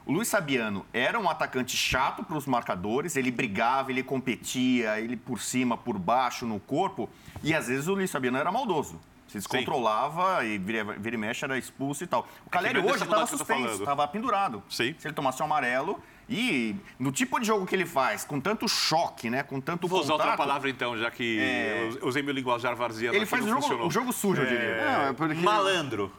O 0.06 0.12
Luiz 0.12 0.28
Sabiano 0.28 0.86
era 0.92 1.20
um 1.20 1.30
atacante 1.30 1.78
chato 1.78 2.24
para 2.24 2.36
os 2.36 2.48
marcadores, 2.48 3.16
ele 3.16 3.30
brigava, 3.30 3.92
ele 3.92 4.02
competia, 4.02 5.00
ele 5.00 5.16
por 5.16 5.40
cima, 5.40 5.78
por 5.78 6.00
baixo, 6.00 6.48
no 6.48 6.60
corpo, 6.60 7.08
e 7.44 7.54
às 7.54 7.68
vezes 7.68 7.88
o 7.88 7.94
Luiz 7.94 8.10
Sabiano 8.10 8.38
era 8.38 8.52
maldoso. 8.52 9.00
Se 9.28 9.38
descontrolava 9.38 10.44
e 10.44 10.58
vira, 10.58 10.84
vira 10.84 11.16
e 11.16 11.20
mexe 11.20 11.46
era 11.46 11.56
expulso 11.56 12.04
e 12.04 12.08
tal. 12.08 12.28
O 12.44 12.50
Caleri 12.50 12.82
vem 12.82 12.92
hoje 12.92 13.04
estava 13.04 13.28
suspenso, 13.28 13.84
estava 13.84 14.08
pendurado. 14.08 14.64
Sim. 14.68 14.96
Se 14.98 15.08
ele 15.08 15.14
tomasse 15.14 15.40
um 15.42 15.46
amarelo. 15.46 16.02
E 16.30 16.76
no 17.00 17.12
tipo 17.12 17.40
de 17.40 17.48
jogo 17.48 17.66
que 17.66 17.76
ele 17.76 17.86
faz, 17.88 18.24
com 18.24 18.40
tanto 18.40 18.68
choque, 18.68 19.30
né? 19.30 19.42
Com 19.42 19.60
tanto 19.60 19.88
Vou 19.88 20.00
usar 20.00 20.14
outra 20.14 20.28
contato, 20.32 20.38
palavra 20.46 20.70
então, 20.70 20.96
já 20.98 21.10
que 21.10 21.40
É. 21.40 21.90
eu 22.00 22.08
usei 22.08 22.22
meu 22.22 22.34
linguajar 22.34 22.76
varziano 22.76 23.16
Ele 23.18 23.26
faz 23.26 23.42
o 23.44 23.46
não 23.48 23.54
jogo, 23.54 23.62
funcionou. 23.64 23.88
o 23.88 23.92
jogo 23.92 24.14
sujo, 24.14 24.42
eu 24.42 24.46
diria. 24.48 24.76
Não, 24.86 25.02
é 25.08 25.14
porque... 25.14 25.34
Malandro. 25.42 26.12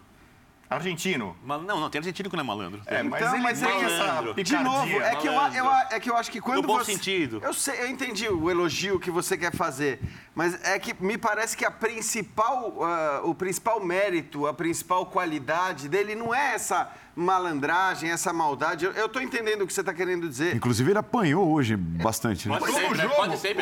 Argentino. 0.69 1.37
Mal- 1.45 1.63
Não, 1.63 1.81
não, 1.81 1.91
tem 1.91 1.99
argentino 1.99 2.31
que 2.31 2.37
não 2.37 2.45
é 2.45 2.47
malandro. 2.47 2.81
É, 2.87 3.03
mas 3.03 3.21
Então, 3.21 3.35
ele 3.35 3.43
mas 3.43 3.61
tem 3.61 3.69
é- 3.69 3.83
essa 3.83 4.07
Malandro. 4.07 4.35
picardia. 4.37 4.59
De 4.59 4.65
novo, 4.65 5.01
é 5.01 5.17
que, 5.17 5.27
eu, 5.27 5.33
malandro. 5.35 5.59
eu- 5.59 5.71
é 5.91 6.01
que 6.01 6.11
eu 6.11 6.17
acho 6.17 6.31
que 6.31 6.41
quando 6.41 6.63
No 6.63 6.63
bom 6.63 6.79
você... 6.79 6.93
sentido. 6.93 7.41
Eu, 7.43 7.53
sei, 7.53 7.83
eu 7.83 7.89
entendi 7.89 8.29
o 8.29 8.49
elogio 8.49 9.01
que 9.01 9.11
você 9.11 9.37
quer 9.37 9.53
fazer, 9.53 10.01
mas 10.33 10.63
é 10.65 10.79
que 10.79 10.95
me 11.03 11.19
parece 11.19 11.57
que 11.57 11.65
a 11.65 11.73
principal, 11.73 12.85
ah, 12.85 13.21
o 13.25 13.35
principal 13.35 13.81
mérito, 13.85 14.47
a 14.47 14.55
principal 14.55 15.07
qualidade 15.07 15.89
dele 15.89 16.15
não 16.15 16.33
é 16.33 16.55
essa 16.55 16.89
malandragem, 17.15 18.11
essa 18.11 18.33
maldade. 18.33 18.85
Eu, 18.85 19.09
tô 19.09 19.21
entendendo 19.21 19.63
o 19.63 19.67
que 19.67 19.73
você 19.73 19.81
está 19.81 19.93
querendo 19.93 20.29
dizer. 20.29 20.55
Inclusive, 20.55 20.91
ele 20.91 20.99
apanhou 20.99 21.51
hoje 21.51 21.77
bastante. 21.77 22.49
Né? 22.49 22.59
Pode 22.59 22.73
ser, 22.73 22.81
né? 22.81 23.05
jogo. 23.05 23.15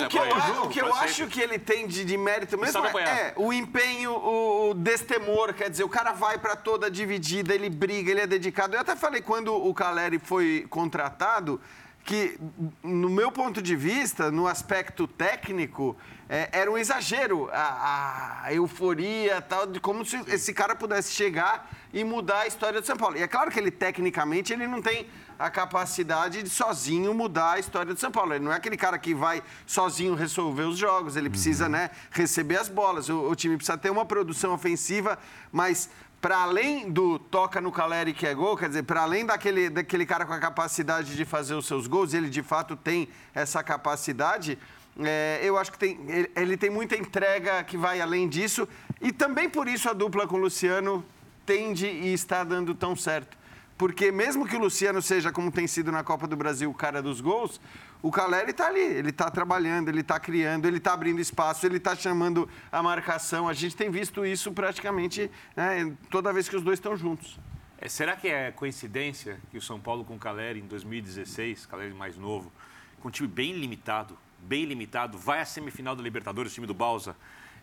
O 0.05 0.09
que 0.09 0.19
eu, 0.19 0.41
ser. 0.41 0.59
o 0.63 0.69
que 0.69 0.81
eu 0.81 0.89
Pode 0.89 1.05
acho 1.05 1.27
que 1.27 1.41
ele 1.41 1.59
tem 1.59 1.87
de, 1.87 2.05
de 2.05 2.17
mérito 2.17 2.59
mesmo 2.59 2.85
é, 2.99 3.03
é 3.03 3.35
o 3.37 3.53
empenho, 3.53 4.13
o, 4.13 4.71
o 4.71 4.75
destemor. 4.75 5.55
Quer 5.55 5.71
dizer, 5.71 5.85
o 5.85 5.89
cara 5.89 6.13
vai 6.13 6.39
para 6.39 6.57
toda 6.57 6.91
dividida, 6.91 7.55
ele 7.55 7.71
briga, 7.71 8.11
ele 8.11 8.21
é 8.21 8.27
dedicado. 8.27 8.77
Eu 8.77 8.81
até 8.81 8.95
falei 8.95 9.23
quando 9.23 9.55
o 9.55 9.73
Caleri 9.75 10.19
foi 10.19 10.67
contratado 10.69 11.61
que, 12.05 12.39
no 12.83 13.11
meu 13.11 13.31
ponto 13.31 13.61
de 13.61 13.77
vista, 13.77 14.31
no 14.31 14.47
aspecto 14.47 15.07
técnico, 15.07 15.95
é, 16.29 16.49
era 16.53 16.71
um 16.71 16.77
exagero 16.77 17.49
a, 17.53 18.43
a 18.45 18.53
euforia 18.53 19.41
tal, 19.41 19.67
de 19.67 19.81
como 19.81 20.05
se 20.05 20.17
esse 20.29 20.53
cara 20.53 20.75
pudesse 20.75 21.13
chegar 21.13 21.71
e 21.93 22.05
mudar 22.05 22.41
a 22.41 22.47
história 22.47 22.81
do 22.81 22.87
São 22.87 22.97
Paulo. 22.97 23.17
E 23.17 23.23
é 23.23 23.27
claro 23.29 23.51
que 23.51 23.59
ele, 23.59 23.71
tecnicamente, 23.71 24.53
ele 24.53 24.67
não 24.67 24.83
tem 24.83 25.09
a 25.39 25.49
capacidade 25.49 26.43
de 26.43 26.51
sozinho 26.51 27.15
mudar 27.15 27.53
a 27.53 27.59
história 27.59 27.95
do 27.95 28.01
São 28.01 28.11
Paulo. 28.11 28.35
Ele 28.35 28.45
não 28.45 28.53
é 28.53 28.57
aquele 28.57 28.77
cara 28.77 28.99
que 28.99 29.15
vai 29.15 29.43
sozinho 29.67 30.15
resolver 30.15 30.65
os 30.65 30.77
jogos, 30.77 31.17
ele 31.17 31.31
precisa 31.31 31.69
né, 31.69 31.91
receber 32.11 32.59
as 32.59 32.69
bolas. 32.69 33.09
O, 33.09 33.31
o 33.31 33.35
time 33.35 33.57
precisa 33.57 33.79
ter 33.79 33.89
uma 33.89 34.05
produção 34.05 34.53
ofensiva, 34.53 35.19
mas 35.51 35.89
para 36.21 36.39
além 36.39 36.91
do 36.91 37.19
toca 37.19 37.61
no 37.61 37.71
Caleri 37.71 38.13
que 38.13 38.27
é 38.27 38.35
gol, 38.35 38.57
quer 38.57 38.69
dizer, 38.69 38.83
para 38.83 39.03
além 39.03 39.25
daquele, 39.25 39.71
daquele 39.71 40.05
cara 40.05 40.27
com 40.27 40.33
a 40.33 40.41
capacidade 40.41 41.17
de 41.17 41.25
fazer 41.25 41.55
os 41.55 41.67
seus 41.67 41.87
gols, 41.87 42.13
ele 42.13 42.29
de 42.29 42.43
fato 42.43 42.75
tem 42.75 43.09
essa 43.33 43.63
capacidade. 43.63 44.59
É, 44.99 45.41
eu 45.43 45.57
acho 45.57 45.71
que 45.73 45.79
tem, 45.79 45.99
ele, 46.09 46.31
ele 46.35 46.57
tem 46.57 46.71
muita 46.71 46.97
entrega 46.97 47.63
que 47.63 47.77
vai 47.77 48.01
além 48.01 48.29
disso. 48.29 48.69
E 49.01 49.13
também 49.13 49.49
por 49.49 49.69
isso 49.69 49.89
a 49.89 49.93
dupla 49.93 50.27
com 50.27 50.37
o 50.37 50.41
Luciano 50.41 51.05
tende 51.47 51.87
e 51.87 52.13
está 52.13 52.43
dando 52.45 52.75
tão 52.75 52.97
certo. 52.97 53.37
Porque 53.77 54.11
mesmo 54.11 54.47
que 54.47 54.57
o 54.57 54.59
Luciano 54.59 55.01
seja, 55.01 55.31
como 55.31 55.53
tem 55.53 55.69
sido 55.69 55.93
na 55.93 56.03
Copa 56.03 56.27
do 56.27 56.37
Brasil, 56.37 56.69
o 56.69 56.75
cara 56.75 57.01
dos 57.01 57.21
gols, 57.21 57.61
o 58.03 58.11
Caleri 58.11 58.51
está 58.51 58.67
ali, 58.67 58.81
ele 58.81 59.11
está 59.11 59.31
trabalhando, 59.31 59.89
ele 59.89 60.01
está 60.01 60.19
criando, 60.19 60.67
ele 60.67 60.79
está 60.79 60.93
abrindo 60.93 61.21
espaço, 61.21 61.65
ele 61.65 61.77
está 61.77 61.95
chamando 61.95 62.49
a 62.73 62.83
marcação. 62.83 63.49
A 63.49 63.53
gente 63.53 63.77
tem 63.77 63.89
visto 63.89 64.27
isso 64.27 64.51
praticamente 64.51 65.31
né, 65.57 65.93
toda 66.11 66.33
vez 66.33 66.49
que 66.49 66.57
os 66.57 66.63
dois 66.63 66.79
estão 66.81 66.97
juntos. 66.97 67.39
É, 67.81 67.89
será 67.89 68.17
que 68.17 68.27
é 68.27 68.51
coincidência 68.51 69.39
que 69.53 69.57
o 69.57 69.63
São 69.63 69.79
Paulo 69.79 70.05
com 70.05 70.17
o 70.17 70.19
Caleri 70.19 70.59
em 70.59 70.67
2016, 70.67 71.67
Caleri 71.67 71.95
mais 71.95 72.17
novo, 72.17 72.53
com 73.01 73.07
um 73.07 73.11
time 73.13 73.29
bem 73.29 73.53
limitado, 73.53 74.19
bem 74.41 74.65
limitado, 74.65 75.19
vai 75.19 75.41
à 75.41 75.45
semifinal 75.45 75.95
da 75.97 76.03
Libertadores, 76.03 76.53
o 76.53 76.55
time 76.55 76.67
do 76.67 76.75
Balsa, 76.75 77.17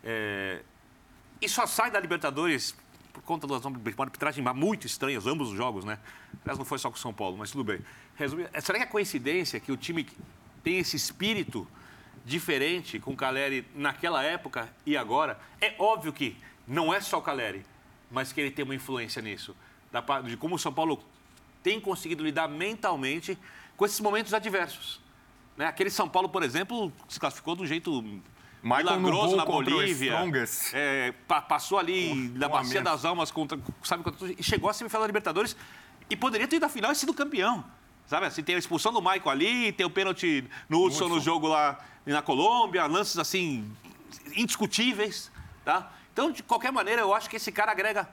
é, 0.04 0.62
e 1.42 1.50
só 1.50 1.66
sai 1.66 1.92
da 1.92 2.00
Libertadores 2.00 2.76
por 3.16 3.22
conta 3.24 3.48
das 3.48 3.64
uma 3.64 3.82
arbitragem 4.00 4.44
muito 4.54 4.86
estranhas, 4.86 5.26
ambos 5.26 5.52
os 5.52 5.56
jogos, 5.56 5.86
né? 5.86 5.98
Aliás, 6.42 6.58
não 6.58 6.66
foi 6.66 6.78
só 6.78 6.90
com 6.90 6.98
o 6.98 7.00
São 7.00 7.14
Paulo, 7.14 7.38
mas 7.38 7.50
tudo 7.50 7.64
bem. 7.64 7.80
Resumindo, 8.16 8.50
é, 8.52 8.60
será 8.60 8.78
que 8.78 8.84
é 8.84 8.88
coincidência 8.88 9.58
que 9.58 9.72
o 9.72 9.78
time 9.78 10.06
tem 10.62 10.80
esse 10.80 10.98
espírito 10.98 11.66
diferente 12.26 13.00
com 13.00 13.12
o 13.12 13.16
Caleri 13.16 13.66
naquela 13.74 14.22
época 14.22 14.70
e 14.86 14.98
agora? 14.98 15.40
É 15.62 15.76
óbvio 15.80 16.12
que 16.12 16.36
não 16.68 16.94
é 16.94 17.00
só 17.00 17.20
o 17.20 17.22
Caleri, 17.22 17.66
mas 18.12 18.34
que 18.34 18.42
ele 18.42 18.52
tem 18.52 18.66
uma 18.66 18.76
influência 18.76 19.22
nisso. 19.22 19.56
Da 19.92 20.02
de 20.22 20.36
como 20.36 20.56
o 20.56 20.60
São 20.60 20.74
Paulo 20.74 21.02
tem 21.64 21.80
conseguido 21.80 22.24
lidar 22.24 22.50
mentalmente 22.50 23.38
com 23.78 23.86
esses 23.86 24.00
momentos 24.02 24.34
adversos. 24.34 25.00
Né? 25.58 25.66
Aquele 25.68 25.90
São 25.90 26.08
Paulo, 26.10 26.28
por 26.30 26.44
exemplo, 26.44 26.92
se 27.08 27.20
classificou 27.20 27.56
de 27.56 27.64
um 27.64 27.66
jeito 27.66 28.02
Michael 28.62 29.00
milagroso 29.00 29.36
na 29.36 29.46
Bolívia. 29.46 30.12
É, 30.74 31.14
pa- 31.28 31.42
passou 31.42 31.78
ali 31.78 32.14
na 32.36 32.48
um 32.48 32.50
a 32.50 32.58
Bacia 32.58 32.82
das 32.82 33.06
Almas 33.06 33.32
contra, 33.32 33.58
sabe, 33.84 34.04
contra, 34.04 34.32
e 34.38 34.44
chegou 34.44 34.70
à 34.70 34.74
semifinal 34.74 35.02
da 35.04 35.08
Libertadores 35.08 35.56
e 36.10 36.16
poderia 36.16 36.48
ter 36.48 36.56
ido 36.58 36.66
à 36.66 36.70
final 36.70 36.92
e 36.92 36.96
sido 36.96 37.14
campeão. 37.14 37.64
Sabe 38.08 38.26
assim, 38.28 38.44
tem 38.44 38.56
a 38.56 38.60
expulsão 38.60 38.92
do 38.94 39.02
Michael 39.02 39.30
ali, 39.30 39.72
tem 39.72 39.86
o 39.86 39.90
pênalti 39.90 40.44
no 40.70 40.84
Hudson 40.86 41.08
no 41.08 41.20
jogo 41.20 41.48
lá 41.48 41.80
na 42.06 42.22
Colômbia, 42.22 42.86
lances 42.86 43.18
assim 43.18 43.72
indiscutíveis, 44.36 45.32
tá? 45.64 45.92
Então, 46.14 46.32
de 46.32 46.44
qualquer 46.44 46.72
maneira, 46.72 47.02
eu 47.02 47.14
acho 47.14 47.30
que 47.30 47.36
esse 47.36 47.52
cara 47.52 47.72
agrega 47.72 48.08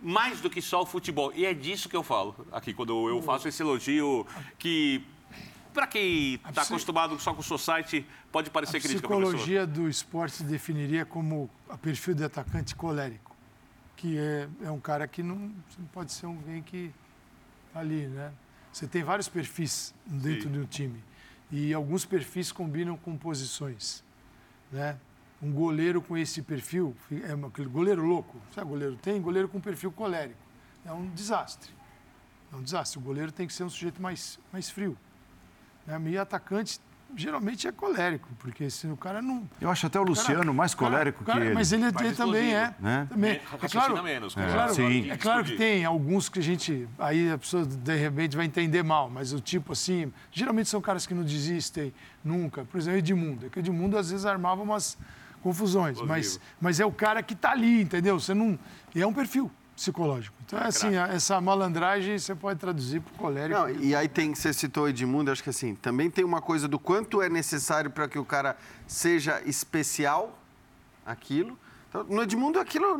mais 0.00 0.40
do 0.40 0.48
que 0.48 0.62
só 0.62 0.82
o 0.82 0.86
futebol. 0.86 1.32
E 1.34 1.44
é 1.44 1.52
disso 1.52 1.88
que 1.88 1.96
eu 1.96 2.02
falo 2.02 2.34
aqui, 2.52 2.72
quando 2.72 3.08
eu 3.08 3.20
faço 3.22 3.46
esse 3.48 3.62
elogio 3.62 4.26
que, 4.58 5.04
para 5.72 5.86
quem 5.86 6.34
está 6.34 6.62
acostumado 6.62 7.18
só 7.18 7.32
com 7.32 7.40
o 7.40 7.42
society, 7.44 8.06
pode 8.30 8.48
A 8.48 8.52
parecer 8.52 8.80
crítica, 8.80 9.06
professor. 9.06 9.32
psicologia 9.32 9.66
do 9.66 9.88
esporte 9.88 10.36
se 10.36 10.44
definiria 10.44 11.04
como 11.04 11.50
o 11.68 11.78
perfil 11.78 12.14
de 12.14 12.24
atacante 12.24 12.74
colérico, 12.74 13.34
que 13.96 14.18
é, 14.18 14.48
é 14.62 14.70
um 14.70 14.80
cara 14.80 15.06
que 15.08 15.22
não, 15.22 15.36
não 15.78 15.86
pode 15.92 16.12
ser 16.12 16.26
alguém 16.26 16.62
que 16.62 16.92
tá 17.72 17.80
ali, 17.80 18.06
né? 18.06 18.32
Você 18.72 18.86
tem 18.86 19.02
vários 19.02 19.28
perfis 19.28 19.94
dentro 20.06 20.44
Sim. 20.44 20.52
de 20.52 20.58
um 20.58 20.64
time 20.64 21.04
e 21.50 21.74
alguns 21.74 22.04
perfis 22.04 22.50
combinam 22.50 22.96
com 22.96 23.16
posições, 23.16 24.02
né? 24.70 24.98
Um 25.42 25.52
goleiro 25.52 26.00
com 26.00 26.16
esse 26.16 26.40
perfil 26.40 26.96
é 27.10 27.32
aquele 27.46 27.68
goleiro 27.68 28.04
louco, 28.04 28.38
sabe? 28.54 28.70
Goleiro 28.70 28.96
tem 28.96 29.20
goleiro 29.20 29.48
com 29.48 29.60
perfil 29.60 29.90
colérico, 29.90 30.38
é 30.84 30.92
um 30.92 31.08
desastre, 31.10 31.70
é 32.52 32.56
um 32.56 32.62
desastre. 32.62 32.98
O 32.98 33.02
goleiro 33.02 33.32
tem 33.32 33.46
que 33.46 33.52
ser 33.52 33.64
um 33.64 33.70
sujeito 33.70 34.00
mais 34.00 34.38
mais 34.52 34.70
frio, 34.70 34.96
né? 35.86 36.00
E 36.06 36.18
atacante 36.18 36.80
geralmente 37.14 37.68
é 37.68 37.72
colérico, 37.72 38.28
porque 38.38 38.70
se 38.70 38.86
o 38.86 38.96
cara 38.96 39.20
não. 39.20 39.48
Eu 39.60 39.70
acho 39.70 39.86
até 39.86 39.98
o 40.00 40.02
Luciano 40.02 40.52
mais 40.52 40.74
Cara, 40.74 40.90
colérico 40.90 41.24
cara, 41.24 41.40
que 41.40 41.46
ele. 41.46 41.54
Mas 41.54 41.72
ele, 41.72 41.82
Mais 41.82 42.06
ele 42.06 42.14
também 42.14 42.54
é. 42.54 42.74
né? 42.80 43.06
Também. 43.08 43.30
É, 43.32 43.42
É 43.62 43.68
claro, 43.68 44.02
menos, 44.02 44.36
é, 44.36 44.52
claro, 44.52 44.74
sim. 44.74 45.10
é 45.10 45.16
claro 45.16 45.44
que 45.44 45.56
tem 45.56 45.84
alguns 45.84 46.28
que 46.28 46.38
a 46.38 46.42
gente. 46.42 46.88
Aí 46.98 47.30
a 47.30 47.38
pessoa 47.38 47.64
de 47.64 47.96
repente 47.96 48.36
vai 48.36 48.46
entender 48.46 48.82
mal, 48.82 49.10
mas 49.10 49.32
o 49.32 49.40
tipo 49.40 49.72
assim. 49.72 50.12
Geralmente 50.30 50.68
são 50.68 50.80
caras 50.80 51.06
que 51.06 51.14
não 51.14 51.22
desistem 51.22 51.92
nunca. 52.24 52.64
Por 52.64 52.78
exemplo, 52.78 52.98
Edmundo. 52.98 53.46
É 53.46 53.48
que 53.48 53.58
o 53.58 53.60
Edmundo 53.60 53.96
às 53.98 54.10
vezes 54.10 54.26
armava 54.26 54.62
umas 54.62 54.96
confusões, 55.42 56.00
mas, 56.02 56.38
mas 56.60 56.78
é 56.78 56.86
o 56.86 56.92
cara 56.92 57.20
que 57.22 57.34
está 57.34 57.50
ali, 57.50 57.82
entendeu? 57.82 58.18
Você 58.18 58.32
não. 58.32 58.58
E 58.94 59.02
é 59.02 59.06
um 59.06 59.12
perfil 59.12 59.50
psicológico. 59.82 60.36
Então 60.46 60.58
é 60.58 60.66
assim, 60.66 60.94
essa 60.94 61.40
malandragem 61.40 62.16
você 62.16 62.34
pode 62.34 62.60
traduzir 62.60 63.00
para 63.00 63.14
o 63.14 63.16
colérico. 63.16 63.58
Não, 63.58 63.68
e 63.68 63.94
aí 63.94 64.08
tem, 64.08 64.34
você 64.34 64.52
citou 64.52 64.84
o 64.84 64.88
Edmundo, 64.88 65.30
acho 65.30 65.42
que 65.42 65.50
assim, 65.50 65.74
também 65.74 66.08
tem 66.08 66.24
uma 66.24 66.40
coisa 66.40 66.68
do 66.68 66.78
quanto 66.78 67.20
é 67.20 67.28
necessário 67.28 67.90
para 67.90 68.06
que 68.06 68.18
o 68.18 68.24
cara 68.24 68.56
seja 68.86 69.42
especial, 69.44 70.38
aquilo. 71.04 71.58
Então, 71.92 72.04
no 72.04 72.22
Edmundo, 72.22 72.58
aquilo, 72.58 72.96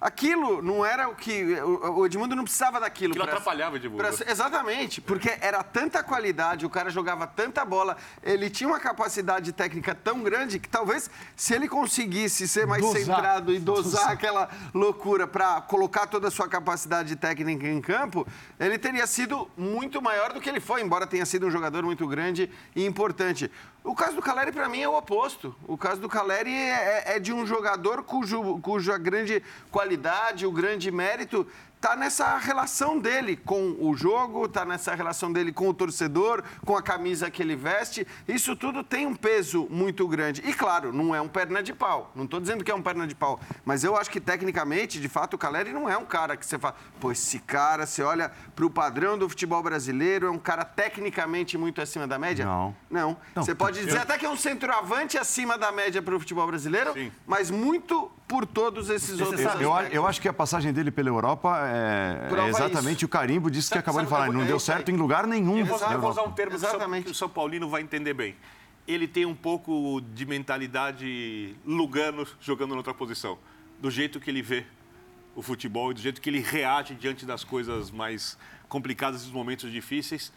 aquilo 0.00 0.62
não 0.62 0.86
era 0.86 1.08
o 1.08 1.16
que. 1.16 1.60
O, 1.60 2.06
Edmundo 2.06 2.36
não 2.36 2.44
precisava 2.44 2.78
daquilo. 2.78 3.12
Aquilo 3.12 3.24
pra- 3.24 3.34
atrapalhava 3.34 3.74
o 3.74 3.76
Edmundo. 3.76 3.96
pra- 3.96 4.30
exatamente, 4.30 5.00
porque 5.00 5.36
era 5.40 5.64
tanta 5.64 6.00
qualidade, 6.04 6.64
o 6.64 6.70
cara 6.70 6.88
jogava 6.88 7.26
tanta 7.26 7.64
bola, 7.64 7.96
ele 8.22 8.48
tinha 8.48 8.68
uma 8.68 8.78
capacidade 8.78 9.52
técnica 9.52 9.96
tão 9.96 10.22
grande 10.22 10.60
que 10.60 10.68
talvez 10.68 11.10
se 11.34 11.54
ele 11.54 11.68
conseguisse 11.68 12.46
ser 12.46 12.68
mais 12.68 12.82
Dosar. 12.82 13.00
centrado 13.00 13.52
e 13.52 13.58
dosar 13.58 13.82
Dosar. 13.82 14.10
aquela 14.12 14.48
loucura 14.72 15.26
para 15.26 15.60
colocar 15.62 16.06
toda 16.06 16.28
a 16.28 16.30
sua 16.30 16.48
capacidade 16.48 17.16
técnica 17.16 17.66
em 17.66 17.80
campo, 17.80 18.24
ele 18.60 18.78
teria 18.78 19.08
sido 19.08 19.50
muito 19.56 20.00
maior 20.00 20.32
do 20.32 20.40
que 20.40 20.48
ele 20.48 20.60
foi, 20.60 20.82
embora 20.82 21.04
tenha 21.04 21.26
sido 21.26 21.48
um 21.48 21.50
jogador 21.50 21.82
muito 21.82 22.06
grande 22.06 22.48
e 22.76 22.86
importante. 22.86 23.50
O 23.86 23.94
caso 23.94 24.16
do 24.16 24.20
Caleri, 24.20 24.50
para 24.50 24.68
mim, 24.68 24.80
é 24.80 24.88
o 24.88 24.98
oposto. 24.98 25.54
O 25.68 25.78
caso 25.78 26.00
do 26.00 26.08
Caleri 26.08 26.52
é, 26.52 27.14
é 27.14 27.20
de 27.20 27.32
um 27.32 27.46
jogador 27.46 28.02
cujo, 28.02 28.58
cuja 28.58 28.98
grande 28.98 29.40
qualidade, 29.70 30.44
o 30.44 30.50
grande 30.50 30.90
mérito 30.90 31.46
tá 31.86 31.94
nessa 31.94 32.36
relação 32.38 32.98
dele 32.98 33.36
com 33.36 33.76
o 33.78 33.96
jogo, 33.96 34.48
tá 34.48 34.64
nessa 34.64 34.92
relação 34.92 35.32
dele 35.32 35.52
com 35.52 35.68
o 35.68 35.74
torcedor, 35.74 36.42
com 36.64 36.76
a 36.76 36.82
camisa 36.82 37.30
que 37.30 37.40
ele 37.40 37.54
veste. 37.54 38.04
Isso 38.26 38.56
tudo 38.56 38.82
tem 38.82 39.06
um 39.06 39.14
peso 39.14 39.68
muito 39.70 40.08
grande. 40.08 40.42
E 40.44 40.52
claro, 40.52 40.92
não 40.92 41.14
é 41.14 41.20
um 41.20 41.28
perna 41.28 41.62
de 41.62 41.72
pau. 41.72 42.10
Não 42.16 42.24
estou 42.24 42.40
dizendo 42.40 42.64
que 42.64 42.72
é 42.72 42.74
um 42.74 42.82
perna 42.82 43.06
de 43.06 43.14
pau, 43.14 43.38
mas 43.64 43.84
eu 43.84 43.96
acho 43.96 44.10
que 44.10 44.20
tecnicamente, 44.20 45.00
de 45.00 45.08
fato, 45.08 45.34
o 45.34 45.38
Caleri 45.38 45.72
não 45.72 45.88
é 45.88 45.96
um 45.96 46.04
cara 46.04 46.36
que 46.36 46.44
você 46.44 46.58
fala, 46.58 46.74
pô, 46.98 47.12
esse 47.12 47.38
cara, 47.38 47.86
você 47.86 48.02
olha 48.02 48.32
para 48.56 48.66
o 48.66 48.70
padrão 48.70 49.16
do 49.16 49.28
futebol 49.28 49.62
brasileiro, 49.62 50.26
é 50.26 50.30
um 50.30 50.38
cara 50.38 50.64
tecnicamente 50.64 51.56
muito 51.56 51.80
acima 51.80 52.04
da 52.04 52.18
média? 52.18 52.44
Não. 52.44 52.74
Não. 52.90 53.16
Não. 53.32 53.44
Você 53.44 53.54
pode 53.54 53.84
dizer 53.84 53.98
até 53.98 54.18
que 54.18 54.26
é 54.26 54.28
um 54.28 54.36
centroavante 54.36 55.16
acima 55.16 55.56
da 55.56 55.70
média 55.70 56.02
para 56.02 56.16
o 56.16 56.18
futebol 56.18 56.48
brasileiro, 56.48 56.92
Sim. 56.94 57.12
mas 57.24 57.48
muito 57.48 58.10
por 58.26 58.44
todos 58.44 58.90
esses 58.90 59.20
outros 59.20 59.40
Eu, 59.40 59.60
eu, 59.60 59.72
eu 59.92 60.06
acho 60.06 60.20
que 60.20 60.28
a 60.28 60.32
passagem 60.32 60.72
dele 60.72 60.90
pela 60.90 61.08
Europa 61.08 61.58
é, 61.68 62.24
é 62.24 62.28
Prova 62.28 62.48
exatamente 62.48 62.98
isso. 62.98 63.06
o 63.06 63.08
carimbo 63.08 63.50
disso 63.50 63.70
que 63.70 63.78
acabou 63.78 64.02
de 64.02 64.08
falar. 64.08 64.26
Não 64.26 64.40
vou- 64.40 64.44
deu 64.46 64.58
certo 64.58 64.90
em 64.90 64.96
lugar 64.96 65.26
nenhum. 65.26 65.58
Eu 65.58 65.66
vou, 65.66 65.78
na 65.80 65.92
eu 65.92 66.00
vou 66.00 66.10
usar 66.10 66.22
um 66.22 66.32
termo 66.32 66.50
que 66.52 66.56
o 66.56 66.60
São- 66.60 66.70
Exatamente. 66.70 67.04
que 67.04 67.10
o 67.12 67.14
São 67.14 67.28
Paulino 67.28 67.68
vai 67.68 67.82
entender 67.82 68.14
bem. 68.14 68.34
Ele 68.86 69.06
tem 69.06 69.24
um 69.26 69.34
pouco 69.34 70.00
de 70.12 70.24
mentalidade 70.26 71.56
Lugano 71.64 72.26
jogando 72.40 72.74
em 72.74 72.76
outra 72.76 72.94
posição. 72.94 73.38
Do 73.80 73.90
jeito 73.90 74.18
que 74.20 74.30
ele 74.30 74.42
vê 74.42 74.64
o 75.34 75.42
futebol 75.42 75.90
e 75.90 75.94
do 75.94 76.00
jeito 76.00 76.20
que 76.20 76.30
ele 76.30 76.40
reage 76.40 76.94
diante 76.94 77.26
das 77.26 77.44
coisas 77.44 77.90
mais 77.90 78.38
complicadas 78.68 79.22
e 79.22 79.24
dos 79.24 79.32
momentos 79.34 79.70
difíceis, 79.70 80.32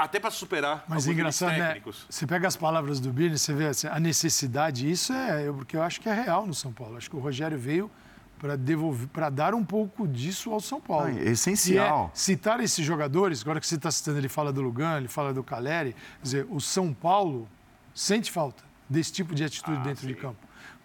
até 0.00 0.18
para 0.18 0.30
superar 0.30 0.84
Mas 0.88 1.06
engraçado, 1.06 1.50
né? 1.52 1.66
técnicos. 1.68 2.06
Você 2.08 2.26
pega 2.26 2.48
as 2.48 2.56
palavras 2.56 2.98
do 3.00 3.12
Birne, 3.12 3.38
você 3.38 3.52
vê 3.52 3.66
assim, 3.66 3.86
a 3.86 4.00
necessidade, 4.00 4.90
isso 4.90 5.12
é 5.12 5.46
eu- 5.46 5.54
porque 5.54 5.76
eu 5.76 5.82
acho 5.82 6.00
que 6.00 6.08
é 6.08 6.14
real 6.14 6.46
no 6.46 6.54
São 6.54 6.72
Paulo. 6.72 6.96
Acho 6.96 7.10
que 7.10 7.16
o 7.16 7.20
Rogério 7.20 7.58
veio 7.58 7.90
para 8.38 8.56
devolver, 8.56 9.06
para 9.08 9.28
dar 9.28 9.54
um 9.54 9.62
pouco 9.62 10.08
disso 10.08 10.50
ao 10.52 10.60
São 10.60 10.80
Paulo. 10.80 11.06
Ah, 11.06 11.10
é 11.20 11.30
essencial. 11.30 12.10
É 12.14 12.16
citar 12.16 12.58
esses 12.60 12.84
jogadores, 12.84 13.42
agora 13.42 13.60
que 13.60 13.66
você 13.66 13.74
está 13.74 13.90
citando, 13.90 14.16
ele 14.18 14.28
fala 14.30 14.50
do 14.50 14.62
Lugan, 14.62 14.96
ele 14.96 15.08
fala 15.08 15.34
do 15.34 15.42
Caleri, 15.44 15.92
quer 15.92 16.22
dizer, 16.22 16.46
o 16.48 16.58
São 16.60 16.94
Paulo 16.94 17.46
sente 17.94 18.32
falta 18.32 18.64
desse 18.88 19.12
tipo 19.12 19.34
de 19.34 19.44
atitude 19.44 19.76
Ah, 19.78 19.82
dentro 19.82 20.06
de 20.06 20.14
sim. 20.14 20.18
campo, 20.20 20.38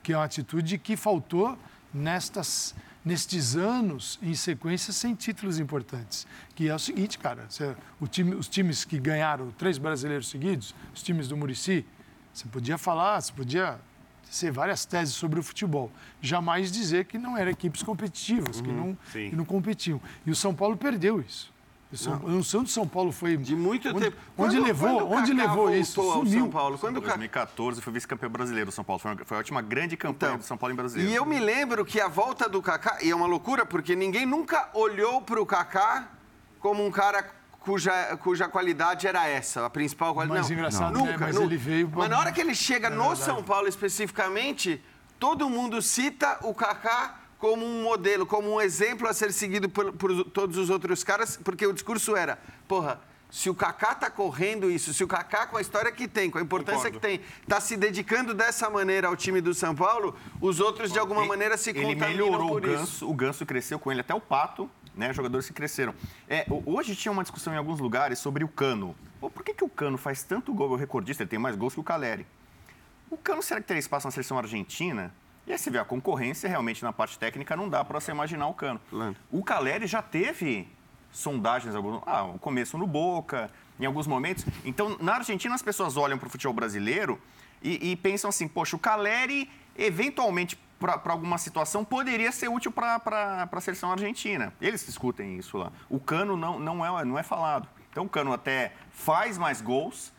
que 0.03 0.11
é 0.11 0.17
uma 0.17 0.25
atitude 0.25 0.77
que 0.77 0.97
faltou 0.97 1.57
nestas 1.93 2.75
nestes 3.05 3.55
anos 3.55 4.17
em 4.21 4.33
sequência 4.33 4.91
sem 4.91 5.13
títulos 5.13 5.59
importantes. 5.59 6.25
Que 6.55 6.67
é 6.67 6.75
o 6.75 6.79
seguinte, 6.79 7.19
cara, 7.19 7.45
você- 7.47 7.75
o 8.01 8.07
time- 8.07 8.33
os 8.35 8.47
times 8.47 8.83
que 8.83 8.97
ganharam 8.99 9.51
três 9.51 9.77
brasileiros 9.77 10.27
seguidos, 10.27 10.73
os 10.93 11.03
times 11.03 11.27
do 11.27 11.37
Murici, 11.37 11.85
você 12.33 12.47
podia 12.47 12.77
falar, 12.77 13.21
você 13.21 13.31
podia 13.31 13.79
ser 14.29 14.51
várias 14.51 14.83
teses 14.85 15.13
sobre 15.13 15.39
o 15.39 15.43
futebol. 15.43 15.91
Jamais 16.19 16.71
dizer 16.71 17.05
que 17.05 17.17
não 17.17 17.37
eram 17.37 17.51
equipes 17.51 17.83
competitivas, 17.83 18.59
que, 18.59 18.67
não, 18.71 18.97
que 19.29 19.35
não 19.35 19.45
competiam. 19.45 20.01
E 20.25 20.31
o 20.31 20.35
São 20.35 20.53
Paulo 20.53 20.75
perdeu 20.75 21.21
isso. 21.21 21.53
São, 21.93 22.13
eu 22.23 22.29
não 22.29 22.43
sei 22.43 22.59
onde 22.59 22.69
o 22.69 22.73
São 22.73 22.87
Paulo 22.87 23.11
foi. 23.11 23.37
De 23.37 23.55
muito 23.55 23.87
onde, 23.89 23.99
tempo. 24.01 24.17
Onde 24.37 24.55
Quando- 24.57 24.65
levou, 24.65 25.07
quando 25.07 25.13
onde 25.13 25.33
levou 25.33 25.73
isso? 25.73 26.01
Sumiu. 26.01 26.39
São 26.41 26.49
Paulo. 26.49 26.77
Quando 26.77 26.95
Em 26.95 26.99
o 26.99 27.01
Kaká 27.01 27.15
2014 27.15 27.81
foi 27.81 27.93
vice-campeão 27.93 28.29
brasileiro 28.29 28.71
São 28.71 28.83
Paulo. 28.83 28.99
Foi 28.99 29.11
uma, 29.13 29.23
foi 29.25 29.37
a 29.37 29.39
última 29.39 29.61
grande 29.61 29.95
campanha 29.95 30.31
Então, 30.31 30.37
do 30.39 30.43
São 30.43 30.57
Paulo 30.57 30.73
em 30.73 30.75
brasileiro. 30.75 31.11
E 31.11 31.15
eu 31.15 31.25
me 31.25 31.39
lembro 31.39 31.85
que 31.85 32.01
a 32.01 32.07
volta 32.07 32.49
do 32.49 32.61
Kaká, 32.61 32.97
e 33.01 33.11
é 33.11 33.15
uma 33.15 33.27
loucura, 33.27 33.65
porque 33.65 33.95
ninguém 33.95 34.25
nunca 34.25 34.69
olhou 34.73 35.21
para 35.21 35.39
o 35.41 35.45
Kaká 35.45 36.09
como 36.59 36.85
um 36.85 36.91
cara 36.91 37.23
cuja, 37.59 38.17
cuja 38.17 38.47
qualidade 38.49 39.07
era 39.07 39.27
essa, 39.27 39.65
a 39.65 39.69
principal 39.69 40.13
qualidade. 40.13 40.41
Mas 40.41 40.49
não, 40.49 40.57
engraçado, 40.57 40.93
né? 40.93 41.11
nunca, 41.11 41.25
Mas 41.25 41.35
nunca. 41.35 41.45
ele 41.47 41.57
veio 41.57 41.87
pra- 41.87 41.99
Mas 41.99 42.09
na 42.09 42.19
hora 42.19 42.31
que 42.31 42.41
ele 42.41 42.55
chega 42.55 42.89
no 42.89 42.97
verdade. 43.09 43.21
São 43.21 43.41
Paulo 43.43 43.67
especificamente, 43.67 44.83
todo 45.19 45.49
mundo 45.49 45.81
cita 45.81 46.39
o 46.41 46.53
Kaká 46.53 47.15
como 47.39 47.65
um 47.65 47.83
modelo, 47.83 48.25
como 48.25 48.53
um 48.55 48.61
exemplo 48.61 49.07
a 49.07 49.13
ser 49.13 49.31
seguido 49.33 49.69
por, 49.69 49.91
por 49.93 50.23
todos 50.25 50.57
os 50.57 50.69
outros 50.69 51.03
caras, 51.03 51.37
porque 51.43 51.65
o 51.67 51.73
discurso 51.73 52.15
era, 52.15 52.39
porra, 52.67 52.99
se 53.29 53.49
o 53.49 53.55
Kaká 53.55 53.93
tá 53.95 54.09
correndo 54.09 54.71
isso, 54.71 54.93
se 54.93 55.03
o 55.03 55.07
Kaká 55.07 55.45
com 55.47 55.57
a 55.57 55.61
história 55.61 55.91
que 55.91 56.07
tem, 56.07 56.29
com 56.31 56.37
a 56.37 56.41
importância 56.41 56.89
Concordo. 56.89 56.99
que 56.99 57.07
tem, 57.19 57.21
tá 57.47 57.59
se 57.59 57.75
dedicando 57.75 58.33
dessa 58.33 58.69
maneira 58.69 59.07
ao 59.07 59.15
time 59.15 59.41
do 59.41 59.53
São 59.53 59.75
Paulo, 59.75 60.15
os 60.39 60.59
outros 60.59 60.91
de 60.91 60.99
alguma 60.99 61.21
Ele- 61.21 61.29
maneira 61.29 61.57
se 61.57 61.71
Ele 61.71 61.95
melhorou 61.95 62.47
por 62.49 62.63
o 62.63 62.67
isso. 62.67 62.77
Ganso, 62.79 63.09
o 63.09 63.13
Ganso 63.13 63.45
cresceu 63.45 63.77
com 63.77 63.91
ele, 63.91 64.01
até 64.01 64.13
o 64.15 64.21
Pato, 64.21 64.69
né? 64.95 65.11
Jogadores 65.13 65.47
que 65.47 65.53
cresceram. 65.53 65.93
É, 66.29 66.45
ho- 66.49 66.63
hoje 66.65 66.95
tinha 66.95 67.11
uma 67.11 67.23
discussão 67.23 67.53
em 67.53 67.57
alguns 67.57 67.79
lugares 67.81 68.19
sobre 68.19 68.43
o 68.43 68.47
Cano. 68.47 68.95
Pô, 69.19 69.29
por 69.29 69.43
que, 69.43 69.53
que 69.53 69.63
o 69.65 69.69
Cano 69.69 69.97
faz 69.97 70.23
tanto 70.23 70.53
gol? 70.53 70.69
É 70.69 70.73
o 70.73 70.75
recordista, 70.77 71.23
ele 71.23 71.29
tem 71.29 71.39
mais 71.39 71.57
gols 71.57 71.73
que 71.73 71.79
o 71.79 71.83
Caleri. 71.83 72.25
O 73.09 73.17
Cano, 73.17 73.43
será 73.43 73.59
que 73.59 73.67
teria 73.67 73.79
espaço 73.79 74.07
na 74.07 74.11
seleção 74.11 74.37
argentina? 74.37 75.13
E 75.47 75.51
aí 75.51 75.57
você 75.57 75.69
vê 75.69 75.77
a 75.77 75.85
concorrência, 75.85 76.49
realmente 76.49 76.83
na 76.83 76.91
parte 76.91 77.19
técnica 77.19 77.55
não 77.55 77.69
dá 77.69 77.83
para 77.85 77.99
você 77.99 78.11
imaginar 78.11 78.47
o 78.47 78.53
Cano. 78.53 78.79
Claro. 78.89 79.15
O 79.31 79.43
Caleri 79.43 79.85
já 79.87 80.01
teve 80.01 80.67
sondagens, 81.11 81.75
algum- 81.75 82.01
ah, 82.05 82.23
o 82.23 82.39
começo 82.39 82.77
no 82.77 82.87
Boca, 82.87 83.49
em 83.79 83.85
alguns 83.85 84.07
momentos. 84.07 84.45
Então, 84.65 84.97
na 84.99 85.15
Argentina, 85.15 85.53
as 85.53 85.61
pessoas 85.61 85.97
olham 85.97 86.17
para 86.17 86.27
o 86.27 86.29
futebol 86.29 86.53
brasileiro 86.53 87.21
e, 87.61 87.91
e 87.91 87.95
pensam 87.95 88.29
assim, 88.29 88.47
poxa, 88.47 88.75
o 88.75 88.79
Caleri, 88.79 89.49
eventualmente, 89.77 90.57
para 90.79 91.13
alguma 91.13 91.37
situação, 91.37 91.85
poderia 91.85 92.31
ser 92.31 92.49
útil 92.49 92.71
para 92.71 93.47
a 93.49 93.61
seleção 93.61 93.91
argentina. 93.91 94.51
Eles 94.59 94.85
discutem 94.85 95.37
isso 95.37 95.57
lá. 95.57 95.71
O 95.89 95.99
Cano 95.99 96.35
não, 96.35 96.59
não, 96.59 96.99
é, 96.99 97.05
não 97.05 97.17
é 97.17 97.23
falado. 97.23 97.67
Então, 97.91 98.03
o 98.05 98.09
Cano 98.09 98.33
até 98.33 98.73
faz 98.91 99.37
mais 99.37 99.61
gols, 99.61 100.11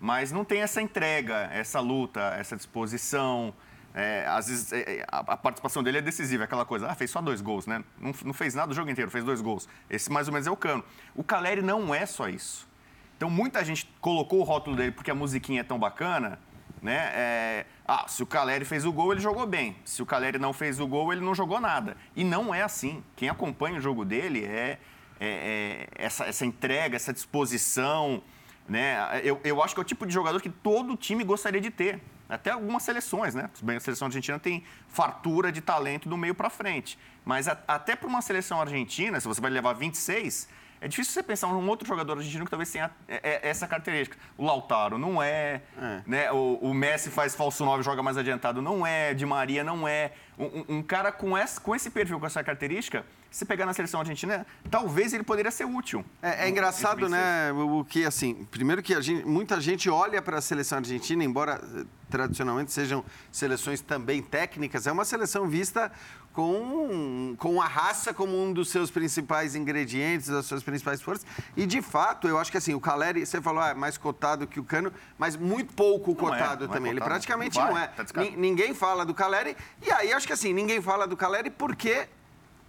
mas 0.00 0.32
não 0.32 0.44
tem 0.44 0.62
essa 0.62 0.82
entrega, 0.82 1.48
essa 1.52 1.78
luta, 1.80 2.20
essa 2.38 2.56
disposição. 2.56 3.54
É, 3.92 4.24
às 4.28 4.48
vezes 4.48 4.72
é, 4.72 4.80
é, 4.98 5.06
a, 5.10 5.18
a 5.18 5.36
participação 5.36 5.82
dele 5.82 5.98
é 5.98 6.00
decisiva, 6.00 6.44
aquela 6.44 6.64
coisa, 6.64 6.88
ah, 6.88 6.94
fez 6.94 7.10
só 7.10 7.20
dois 7.20 7.40
gols, 7.40 7.66
né? 7.66 7.82
Não, 7.98 8.14
não 8.24 8.32
fez 8.32 8.54
nada 8.54 8.70
o 8.70 8.74
jogo 8.74 8.90
inteiro, 8.90 9.10
fez 9.10 9.24
dois 9.24 9.40
gols. 9.40 9.68
Esse 9.88 10.10
mais 10.12 10.28
ou 10.28 10.32
menos 10.32 10.46
é 10.46 10.50
o 10.50 10.56
Cano. 10.56 10.84
O 11.14 11.24
Caleri 11.24 11.60
não 11.62 11.94
é 11.94 12.06
só 12.06 12.28
isso. 12.28 12.68
Então 13.16 13.28
muita 13.28 13.64
gente 13.64 13.92
colocou 14.00 14.40
o 14.40 14.42
rótulo 14.44 14.76
dele 14.76 14.92
porque 14.92 15.10
a 15.10 15.14
musiquinha 15.14 15.60
é 15.60 15.64
tão 15.64 15.78
bacana, 15.78 16.38
né? 16.80 17.10
É, 17.12 17.66
ah, 17.86 18.06
se 18.08 18.22
o 18.22 18.26
Caleri 18.26 18.64
fez 18.64 18.84
o 18.86 18.92
gol, 18.92 19.12
ele 19.12 19.20
jogou 19.20 19.46
bem. 19.46 19.76
Se 19.84 20.00
o 20.02 20.06
Caleri 20.06 20.38
não 20.38 20.52
fez 20.52 20.78
o 20.78 20.86
gol, 20.86 21.12
ele 21.12 21.20
não 21.20 21.34
jogou 21.34 21.60
nada. 21.60 21.96
E 22.14 22.22
não 22.22 22.54
é 22.54 22.62
assim. 22.62 23.02
Quem 23.16 23.28
acompanha 23.28 23.78
o 23.78 23.80
jogo 23.80 24.04
dele 24.04 24.44
é, 24.44 24.78
é- 25.18 25.26
é 25.26 25.88
essa, 25.96 26.24
essa 26.24 26.46
entrega, 26.46 26.94
essa 26.96 27.12
disposição, 27.12 28.22
né? 28.68 29.20
Eu, 29.24 29.40
eu 29.42 29.60
acho 29.62 29.74
que 29.74 29.80
é 29.80 29.82
o 29.82 29.84
tipo 29.84 30.06
de 30.06 30.14
jogador 30.14 30.40
que 30.40 30.48
todo 30.48 30.96
time 30.96 31.24
gostaria 31.24 31.60
de 31.60 31.70
ter. 31.70 32.00
Até 32.30 32.50
algumas 32.50 32.82
seleções, 32.82 33.34
né? 33.34 33.50
A 33.76 33.80
seleção 33.80 34.06
argentina 34.06 34.38
tem 34.38 34.64
fartura 34.88 35.50
de 35.50 35.60
talento 35.60 36.08
do 36.08 36.16
meio 36.16 36.34
para 36.34 36.48
frente. 36.48 36.98
Mas 37.24 37.48
a- 37.48 37.58
até 37.66 37.96
para 37.96 38.08
uma 38.08 38.22
seleção 38.22 38.60
argentina, 38.60 39.18
se 39.20 39.26
você 39.28 39.40
vai 39.40 39.50
levar 39.50 39.72
26, 39.74 40.48
é 40.80 40.88
difícil 40.88 41.12
você 41.12 41.22
pensar 41.22 41.48
num 41.48 41.68
outro 41.68 41.86
jogador 41.86 42.16
argentino 42.16 42.44
que 42.44 42.50
talvez 42.50 42.70
tenha 42.70 42.90
é- 43.08 43.20
é- 43.44 43.48
essa 43.48 43.66
característica. 43.68 44.16
O 44.38 44.44
Lautaro 44.46 44.96
não 44.96 45.22
é, 45.22 45.60
né? 46.06 46.30
O, 46.32 46.58
o 46.62 46.72
Messi 46.72 47.10
faz 47.10 47.34
falso 47.34 47.64
9 47.64 47.82
joga 47.82 48.02
mais 48.02 48.16
adiantado, 48.16 48.62
não 48.62 48.86
é. 48.86 49.12
Di 49.12 49.26
Maria 49.26 49.62
não 49.64 49.86
é. 49.86 50.12
Um, 50.38 50.44
um- 50.44 50.64
um 50.78 50.82
cara 50.82 51.12
com 51.12 51.36
esse, 51.36 51.60
com 51.60 51.74
esse 51.74 51.90
perfil, 51.90 52.18
com 52.18 52.26
essa 52.26 52.42
característica, 52.42 53.04
se 53.30 53.44
pegar 53.44 53.64
na 53.64 53.72
seleção 53.72 54.00
argentina, 54.00 54.44
talvez 54.70 55.12
ele 55.12 55.22
poderia 55.22 55.50
ser 55.50 55.64
útil. 55.64 56.04
É, 56.20 56.46
é 56.46 56.48
engraçado, 56.48 57.08
né, 57.08 57.52
o 57.52 57.84
que, 57.84 58.04
assim, 58.04 58.46
primeiro 58.50 58.82
que 58.82 58.94
a 58.94 59.00
gente- 59.00 59.24
muita 59.24 59.60
gente 59.60 59.88
olha 59.88 60.20
para 60.20 60.38
a 60.38 60.40
seleção 60.40 60.78
argentina, 60.78 61.22
embora 61.22 61.60
eh, 61.76 61.84
tradicionalmente 62.10 62.72
sejam 62.72 63.04
seleções 63.30 63.80
também 63.80 64.20
técnicas, 64.20 64.86
é 64.86 64.92
uma 64.92 65.04
seleção 65.04 65.48
vista 65.48 65.92
com, 66.32 67.34
com 67.38 67.60
a 67.60 67.66
raça 67.66 68.12
como 68.14 68.36
um 68.40 68.52
dos 68.52 68.68
seus 68.70 68.90
principais 68.90 69.54
ingredientes, 69.54 70.28
das 70.28 70.46
suas 70.46 70.62
principais 70.62 71.00
forças. 71.02 71.26
E, 71.56 71.66
de 71.66 71.82
fato, 71.82 72.26
eu 72.28 72.38
acho 72.38 72.50
que, 72.50 72.56
assim, 72.58 72.74
o 72.74 72.80
Caleri, 72.80 73.24
você 73.26 73.40
falou, 73.40 73.62
ah, 73.62 73.70
é 73.70 73.74
mais 73.74 73.96
cotado 73.98 74.46
que 74.46 74.58
o 74.58 74.64
Cano, 74.64 74.92
mas 75.18 75.36
muito 75.36 75.72
pouco 75.74 76.14
Não 76.20 76.34
é, 76.34 76.38
cotado 76.38 76.66
não 76.66 76.72
é 76.72 76.76
também. 76.76 76.90
Ele 76.92 77.00
cotado. 77.00 77.10
praticamente 77.14 77.56
Vai, 77.58 77.70
não 77.70 77.78
é. 77.78 77.86
tá 77.88 78.04
ninguém 78.36 78.74
fala 78.74 79.04
do 79.04 79.14
Caleri. 79.14 79.56
E 79.84 79.90
aí, 79.92 80.12
acho 80.12 80.26
que, 80.26 80.32
assim, 80.32 80.52
ninguém 80.52 80.80
fala 80.80 81.06
do 81.06 81.16
Caleri 81.16 81.50
porque, 81.50 82.08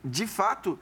de 0.04 0.26
fato, 0.28 0.80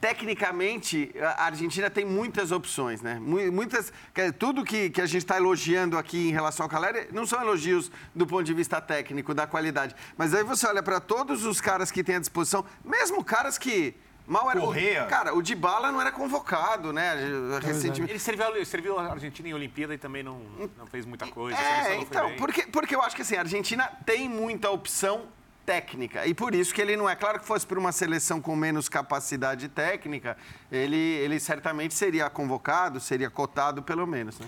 tecnicamente, 0.00 1.14
a 1.36 1.44
Argentina 1.44 1.88
tem 1.88 2.04
muitas 2.04 2.50
opções, 2.50 3.00
né? 3.00 3.20
Mu- 3.20 3.52
Muitas, 3.52 3.92
tudo 4.38 4.64
que, 4.64 4.90
que 4.90 5.00
a 5.00 5.06
gente 5.06 5.22
está 5.22 5.36
elogiando 5.36 5.96
aqui 5.96 6.28
em 6.28 6.32
relação 6.32 6.64
ao 6.64 6.70
Caleri 6.70 7.08
não 7.12 7.24
são 7.24 7.40
elogios 7.40 7.90
do 8.14 8.26
ponto 8.26 8.42
de 8.42 8.52
vista 8.52 8.80
técnico, 8.80 9.32
da 9.32 9.46
qualidade. 9.46 9.94
Mas 10.16 10.34
aí 10.34 10.42
você 10.42 10.66
olha 10.66 10.82
para 10.82 10.98
todos 11.00 11.44
os 11.44 11.60
caras 11.60 11.90
que 11.90 12.02
tem 12.02 12.16
à 12.16 12.18
disposição, 12.18 12.64
mesmo 12.84 13.22
caras 13.22 13.56
que 13.56 13.94
mal 14.26 14.50
eram... 14.50 14.62
Correa. 14.62 15.06
Cara, 15.06 15.34
o 15.34 15.42
Dybala 15.42 15.92
não 15.92 16.00
era 16.00 16.10
convocado, 16.10 16.92
né? 16.92 17.14
Recentemente. 17.62 18.10
Ele 18.12 18.18
serviu, 18.18 18.56
ele 18.56 18.64
serviu 18.64 18.98
a 18.98 19.12
Argentina 19.12 19.48
em 19.48 19.54
Olimpíada 19.54 19.94
e 19.94 19.98
também 19.98 20.22
não, 20.24 20.40
não 20.76 20.86
fez 20.86 21.06
muita 21.06 21.28
coisa. 21.28 21.56
É, 21.56 21.96
então, 22.00 22.34
porque, 22.36 22.62
porque 22.66 22.94
eu 22.96 23.02
acho 23.02 23.14
que 23.14 23.22
assim, 23.22 23.36
a 23.36 23.40
Argentina 23.40 23.88
tem 24.04 24.28
muita 24.28 24.68
opção 24.68 25.26
técnica. 25.64 26.26
E 26.26 26.34
por 26.34 26.54
isso 26.54 26.74
que 26.74 26.80
ele 26.80 26.96
não 26.96 27.08
é. 27.08 27.14
Claro 27.14 27.40
que 27.40 27.46
fosse 27.46 27.66
por 27.66 27.78
uma 27.78 27.92
seleção 27.92 28.40
com 28.40 28.54
menos 28.54 28.88
capacidade 28.88 29.68
técnica, 29.68 30.36
ele, 30.70 30.96
ele 30.96 31.38
certamente 31.40 31.94
seria 31.94 32.28
convocado, 32.28 33.00
seria 33.00 33.30
cotado 33.30 33.82
pelo 33.82 34.06
menos. 34.06 34.38
Né? 34.38 34.46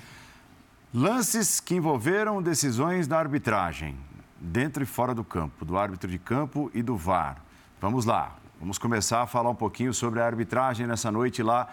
Lances 0.93 1.61
que 1.61 1.74
envolveram 1.74 2.43
decisões 2.43 3.07
da 3.07 3.18
arbitragem, 3.18 3.97
dentro 4.38 4.82
e 4.82 4.86
fora 4.86 5.14
do 5.14 5.24
campo, 5.24 5.64
do 5.64 5.76
árbitro 5.76 6.11
de 6.11 6.18
campo 6.18 6.70
e 6.74 6.82
do 6.82 6.97
VAR. 6.97 7.38
Vamos 7.80 8.05
lá. 8.05 8.36
Vamos 8.61 8.78
começar 8.78 9.22
a 9.22 9.26
falar 9.26 9.51
um 9.51 9.55
pouquinho 9.55 9.93
sobre 9.93 10.20
a 10.20 10.26
arbitragem 10.26 10.86
nessa 10.86 11.11
noite 11.11 11.43
lá 11.43 11.68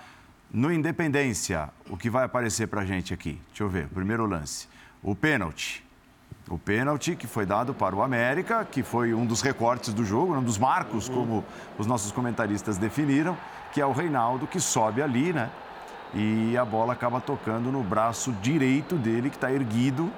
no 0.52 0.72
Independência. 0.72 1.70
O 1.90 1.96
que 1.96 2.10
vai 2.10 2.26
aparecer 2.26 2.68
para 2.68 2.84
gente 2.84 3.14
aqui? 3.14 3.40
Deixa 3.50 3.64
eu 3.64 3.70
ver. 3.70 3.88
Primeiro 3.88 4.26
lance. 4.26 4.68
O 5.02 5.16
pênalti. 5.16 5.86
O 6.52 6.58
pênalti 6.58 7.16
que 7.16 7.28
foi 7.28 7.46
dado 7.46 7.74
para 7.74 7.96
o 7.96 8.02
América, 8.02 8.68
que 8.70 8.84
foi 8.84 9.14
um 9.14 9.26
dos 9.26 9.40
recortes 9.40 9.94
do 9.94 10.04
jogo, 10.04 10.36
um 10.36 10.44
dos 10.44 10.58
marcos, 10.58 11.08
como 11.08 11.46
os 11.80 11.88
nossos 11.88 12.12
comentaristas 12.12 12.78
definiram, 12.78 13.38
que 13.72 13.80
é 13.80 13.86
o 13.86 13.94
Reinaldo 13.94 14.46
que 14.46 14.60
sobe 14.60 15.02
ali, 15.02 15.32
né? 15.32 15.50
E 16.14 16.58
a 16.58 16.66
bola 16.66 16.92
acaba 16.92 17.22
tocando 17.22 17.72
no 17.72 17.82
braço 17.82 18.34
direito 18.42 18.96
dele, 18.98 19.30
que 19.30 19.38
está 19.38 19.50
erguido, 19.50 20.12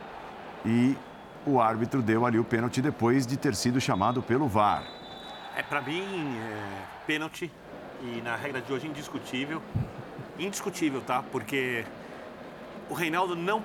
e 0.66 0.98
o 1.46 1.62
árbitro 1.62 2.02
deu 2.02 2.26
ali 2.26 2.40
o 2.40 2.44
pênalti 2.44 2.82
depois 2.82 3.28
de 3.28 3.38
ter 3.38 3.54
sido 3.54 3.80
chamado 3.80 4.20
pelo 4.20 4.48
VAR. 4.48 4.84
É, 5.56 5.62
para 5.62 5.84
mim, 5.84 6.36
é, 6.36 6.82
pênalti, 7.06 7.52
e 8.02 8.22
na 8.22 8.36
regra 8.36 8.60
de 8.60 8.74
hoje, 8.74 8.88
indiscutível. 8.88 9.62
Indiscutível, 10.40 11.00
tá? 11.00 11.24
Porque 11.32 11.86
o 12.90 12.96
Reinaldo 12.96 13.36
não. 13.36 13.64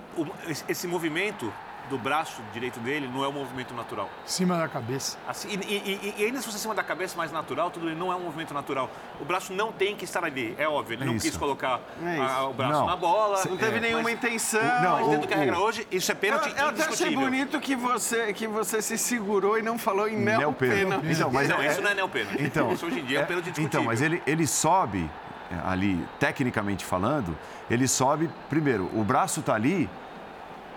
esse 0.69 0.87
movimento 0.87 1.51
do 1.89 1.99
braço 1.99 2.41
direito 2.53 2.79
dele 2.81 3.09
não 3.13 3.25
é 3.25 3.29
um 3.29 3.33
movimento 3.33 3.75
natural. 3.75 4.09
Cima 4.27 4.57
da 4.57 4.69
cabeça. 4.69 5.17
Assim, 5.27 5.49
e, 5.49 5.55
e- 5.55 6.15
e- 6.19 6.23
e 6.23 6.25
ainda 6.27 6.39
se 6.39 6.45
fosse 6.45 6.57
acima 6.59 6.75
da 6.75 6.83
cabeça 6.83 7.17
mais 7.17 7.33
natural, 7.33 7.71
tudo 7.71 7.87
bem, 7.87 7.95
não 7.95 8.13
é 8.13 8.17
um 8.17 8.21
movimento 8.21 8.53
natural. 8.55 8.91
O 9.21 9.25
braço 9.25 9.53
não 9.53 9.73
tem 9.73 9.97
que 9.97 10.05
estar 10.05 10.25
ali, 10.25 10.55
é 10.59 10.69
óbvio. 10.69 10.95
Ele 10.95 11.03
É 11.03 11.07
não 11.07 11.15
isso. 11.17 11.27
quis 11.27 11.37
colocar 11.37 11.81
É 12.05 12.19
a- 12.19 12.45
o 12.45 12.53
braço 12.53 12.73
Não. 12.73 12.87
na 12.87 12.97
bola. 12.97 13.43
Não 13.49 13.57
teve 13.57 13.79
É, 13.79 13.81
nenhuma 13.81 14.03
mas- 14.05 14.13
intenção. 14.15 14.61
Não, 14.83 14.97
Mas 14.99 15.07
dentro 15.07 15.21
do 15.23 15.27
que 15.29 15.35
é 15.35 15.37
a 15.37 15.41
o- 15.41 15.45
regra 15.45 15.59
hoje, 15.61 15.87
isso 15.91 16.11
é 16.11 16.15
Eu, 16.15 16.19
pênalti 16.19 16.47
eu 16.49 16.53
até 16.53 16.63
achei 16.67 16.85
indiscutível. 16.87 17.21
bonito 17.21 17.61
que 17.61 17.75
você, 17.77 18.33
que 18.33 18.47
você 18.47 18.83
se 18.83 18.99
segurou 18.99 19.59
e 19.59 19.63
não 19.63 19.79
falou 19.79 20.09
em 20.09 20.17
neo 20.17 20.53
pênalti. 20.53 21.07
Então, 21.11 21.31
mas 21.31 21.49
não, 21.49 21.61
é- 21.63 21.67
isso 21.69 21.81
não 21.81 21.91
é 21.91 21.95
neopênalti. 21.95 22.43
Então, 22.43 22.73
isso 22.73 22.87
hoje 22.87 23.01
em 23.01 23.05
dia 23.05 23.21
é, 23.21 23.23
um 23.23 23.27
pênalti 23.27 23.45
discutível. 23.47 23.67
Então, 23.67 23.85
mas 23.85 24.01
ele, 24.03 24.23
ele 24.27 24.47
sobe 24.47 25.11
é, 25.51 25.55
ali, 25.67 26.07
tecnicamente 26.21 26.85
falando, 26.85 27.35
ele 27.71 27.89
sobe, 27.89 28.29
primeiro, 28.51 28.91
o 28.95 29.03
braço 29.03 29.41
está 29.41 29.55
ali 29.55 29.89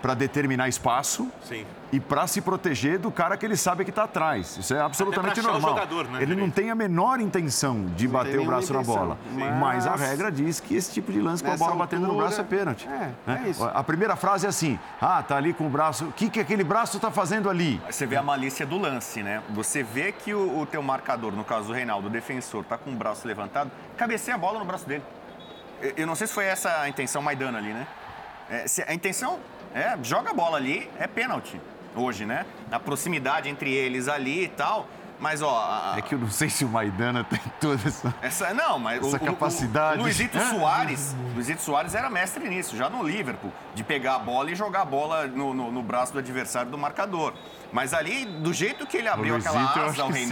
para 0.02 0.14
determinar 0.14 0.68
espaço 0.68 1.30
Sim. 1.44 1.64
e 1.92 2.00
para 2.00 2.26
se 2.26 2.40
proteger 2.40 2.98
do 2.98 3.08
cara 3.12 3.36
que 3.36 3.46
ele 3.46 3.56
sabe 3.56 3.84
que 3.84 3.90
está 3.90 4.02
atrás. 4.02 4.56
Isso 4.58 4.74
é 4.74 4.80
absolutamente 4.80 5.40
normal. 5.40 5.70
jogador, 5.74 6.08
né, 6.08 6.20
ele 6.20 6.34
não 6.34 6.50
tem 6.50 6.70
a 6.72 6.74
menor 6.74 7.20
intenção 7.20 7.86
de 7.94 8.06
Não 8.06 8.12
bater 8.14 8.40
o 8.40 8.44
braço 8.44 8.72
na 8.72 8.80
nenhuma 8.80 8.98
bola. 8.98 9.18
intenção. 9.32 9.58
Mas... 9.60 9.86
a 9.86 9.90
Mas- 9.92 10.00
regra 10.00 10.32
diz 10.32 10.58
que 10.58 10.74
esse 10.74 10.92
tipo 10.92 11.12
de 11.12 11.20
lance 11.20 11.42
com 11.44 11.52
a 11.52 11.56
bola 11.56 11.76
batendo 11.76 12.00
no 12.02 12.06
altura, 12.08 12.26
braço 12.26 12.40
é 12.40 12.44
pênalti. 12.44 12.88
é, 12.88 13.10
né? 13.26 13.42
é 13.46 13.48
isso. 13.50 13.64
A 13.64 13.84
primeira 13.84 14.16
frase 14.16 14.44
é 14.44 14.48
assim: 14.48 14.76
ah, 15.00 15.22
tá 15.22 15.36
ali 15.36 15.54
com 15.54 15.66
o 15.68 15.70
braço. 15.70 16.06
O 16.06 16.12
que, 16.12 16.28
que 16.28 16.40
aquele 16.40 16.64
braço 16.64 16.96
está 16.96 17.10
fazendo 17.12 17.48
ali? 17.48 17.80
Você 17.88 18.04
vê 18.04 18.16
a 18.16 18.22
malícia 18.24 18.66
do 18.66 18.76
lance, 18.78 19.22
né? 19.22 19.40
Você 19.50 19.84
vê 19.84 20.10
que 20.10 20.34
o, 20.34 20.58
o 20.62 20.66
teu 20.66 20.82
marcador, 20.82 21.30
no 21.32 21.44
caso 21.44 21.68
do 21.68 21.72
Reinaldo, 21.72 22.08
o 22.08 22.10
defensor, 22.10 22.64
tá 22.64 22.76
com 22.76 22.90
o 22.90 22.94
braço 22.96 23.26
levantado, 23.28 23.70
cabeceia 23.96 24.34
a 24.34 24.38
bola 24.38 24.58
no 24.58 24.64
braço 24.64 24.84
dele. 24.88 25.04
Eu, 25.80 25.92
eu 25.98 26.06
não 26.08 26.16
sei 26.16 26.26
se 26.26 26.32
foi 26.32 26.46
essa 26.46 26.80
a 26.80 26.88
intenção 26.88 27.22
Maidana 27.22 27.58
ali, 27.58 27.72
né? 27.72 27.86
É, 28.50 28.66
se 28.66 28.82
a 28.82 28.92
intenção 28.92 29.38
é, 29.74 29.96
joga 30.02 30.30
a 30.30 30.34
bola 30.34 30.56
ali, 30.56 30.90
é 30.98 31.06
pênalti 31.06 31.60
hoje, 31.94 32.24
né? 32.24 32.46
A 32.70 32.78
proximidade 32.80 33.48
entre 33.48 33.70
eles 33.72 34.08
ali 34.08 34.44
e 34.44 34.48
tal. 34.48 34.86
Mas, 35.20 35.40
ó, 35.40 35.56
a- 35.56 35.94
É 35.98 36.02
que 36.02 36.16
eu 36.16 36.18
não 36.18 36.28
sei 36.30 36.50
se 36.50 36.64
o 36.64 36.68
Maidana 36.68 37.22
tem 37.30 37.38
toda 37.60 37.86
essa. 37.86 38.12
essa, 38.20 38.52
não, 38.54 38.76
mas 38.78 38.98
Essa 39.06 39.16
o, 39.18 39.20
o- 39.22 39.26
capacidade. 39.26 40.00
O, 40.00 40.02
Luizito 40.02 40.36
Soares, 40.50 41.14
Luizito 41.34 41.62
Soares 41.62 41.94
era 41.94 42.10
mestre 42.10 42.48
nisso, 42.48 42.76
já 42.76 42.90
no 42.90 43.04
Liverpool, 43.04 43.52
de 43.72 43.84
pegar 43.84 44.16
a 44.16 44.18
bola 44.18 44.50
e 44.50 44.56
jogar 44.56 44.80
a 44.80 44.84
bola 44.84 45.26
no, 45.28 45.54
no- 45.54 45.70
no 45.70 45.80
braço 45.82 46.12
do 46.12 46.18
adversário 46.18 46.70
do 46.72 46.76
marcador. 46.78 47.34
Mas 47.72 47.94
ali, 47.94 48.24
do 48.24 48.52
jeito 48.52 48.84
que 48.84 48.96
ele 48.96 49.06
abriu 49.08 49.34
Luizito, 49.34 49.54
aquela 49.56 49.84
asa 49.90 50.02
ao 50.02 50.08
que 50.08 50.14
sim. 50.14 50.26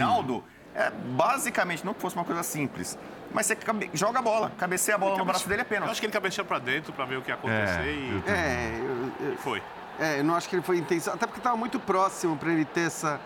É 0.73 0.89
basicamente, 0.89 1.85
não 1.85 1.93
que 1.93 1.99
fosse 2.01 2.15
uma 2.15 2.23
coisa 2.23 2.43
simples, 2.43 2.97
mas 3.33 3.45
você 3.45 3.55
cabe- 3.55 3.89
joga 3.93 4.19
a 4.19 4.21
bola, 4.21 4.51
cabeceia 4.57 4.95
a 4.95 4.97
bola 4.97 5.17
no 5.17 5.25
braço 5.25 5.47
dele 5.49 5.61
é 5.61 5.63
Eu 5.63 5.67
pênalti. 5.67 5.91
acho 5.91 5.99
que 5.99 6.05
ele 6.05 6.13
cabeceou 6.13 6.45
pra 6.45 6.59
dentro 6.59 6.93
pra 6.93 7.03
ver 7.05 7.17
o 7.17 7.21
que 7.21 7.29
ia 7.29 7.35
acontecer 7.35 7.81
É, 7.81 7.91
e... 7.91 8.23
É, 8.27 8.79
eu, 8.79 9.25
eu- 9.27 9.33
e 9.33 9.37
foi. 9.37 9.61
é, 9.99 10.19
eu 10.19 10.23
não 10.23 10.33
acho 10.35 10.47
que 10.47 10.55
ele 10.55 10.63
foi 10.63 10.77
intenção. 10.77 11.13
Até 11.13 11.25
porque 11.27 11.39
estava 11.41 11.57
muito 11.57 11.77
próximo 11.79 12.37
para 12.37 12.51
ele 12.53 12.63
ter 12.63 12.81
essa, 12.87 13.19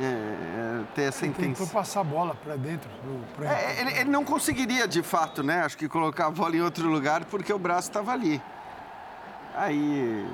é, 0.00 0.82
ter 0.94 1.02
essa 1.02 1.20
Tentou 1.26 1.44
intenção. 1.44 1.66
passar 1.68 2.00
a 2.00 2.04
bola 2.04 2.34
para 2.34 2.56
dentro. 2.56 2.88
pra- 3.36 3.52
É, 3.52 3.78
ele, 3.80 3.90
ele 4.00 4.10
não 4.10 4.24
conseguiria, 4.24 4.88
de 4.88 5.02
fato, 5.02 5.42
né? 5.42 5.60
Acho 5.66 5.76
que 5.76 5.88
colocar 5.90 6.26
a 6.26 6.30
bola 6.30 6.56
em 6.56 6.62
outro 6.62 6.88
lugar 6.88 7.26
porque 7.26 7.52
o 7.52 7.58
braço 7.58 7.88
estava 7.90 8.10
ali. 8.12 8.40
Aí 9.54 10.26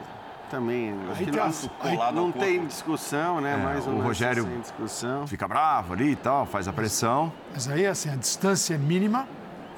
também. 0.57 0.95
Aí 1.17 1.25
tem 1.25 1.35
não, 1.35 1.45
as- 1.45 1.69
aí- 1.81 1.97
colado 1.97 2.15
não 2.15 2.31
tem 2.31 2.67
discussão, 2.67 3.41
né? 3.41 3.55
É, 3.55 3.57
Mais 3.57 3.87
o 3.87 3.91
um 3.91 4.01
Rogério- 4.03 4.45
discussão. 4.61 5.27
Fica 5.27 5.49
bravo 5.49 5.95
ali 5.95 6.13
e 6.13 6.17
tal, 6.17 6.47
faz 6.47 6.69
a 6.69 6.73
pressão. 6.73 7.33
Mas 7.53 7.67
aí, 7.69 7.87
assim, 7.87 8.11
a 8.11 8.17
distância 8.17 8.75
é 8.75 8.79
mínima 8.79 9.27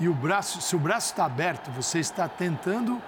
e 0.01 0.09
o 0.09 0.13
braço, 0.15 0.61
se 0.61 0.75
o 0.75 0.79
braço 0.79 1.13
está 1.13 1.25
aberto, 1.25 1.71
você 1.71 2.01
está 2.01 2.29
tentando 2.29 3.01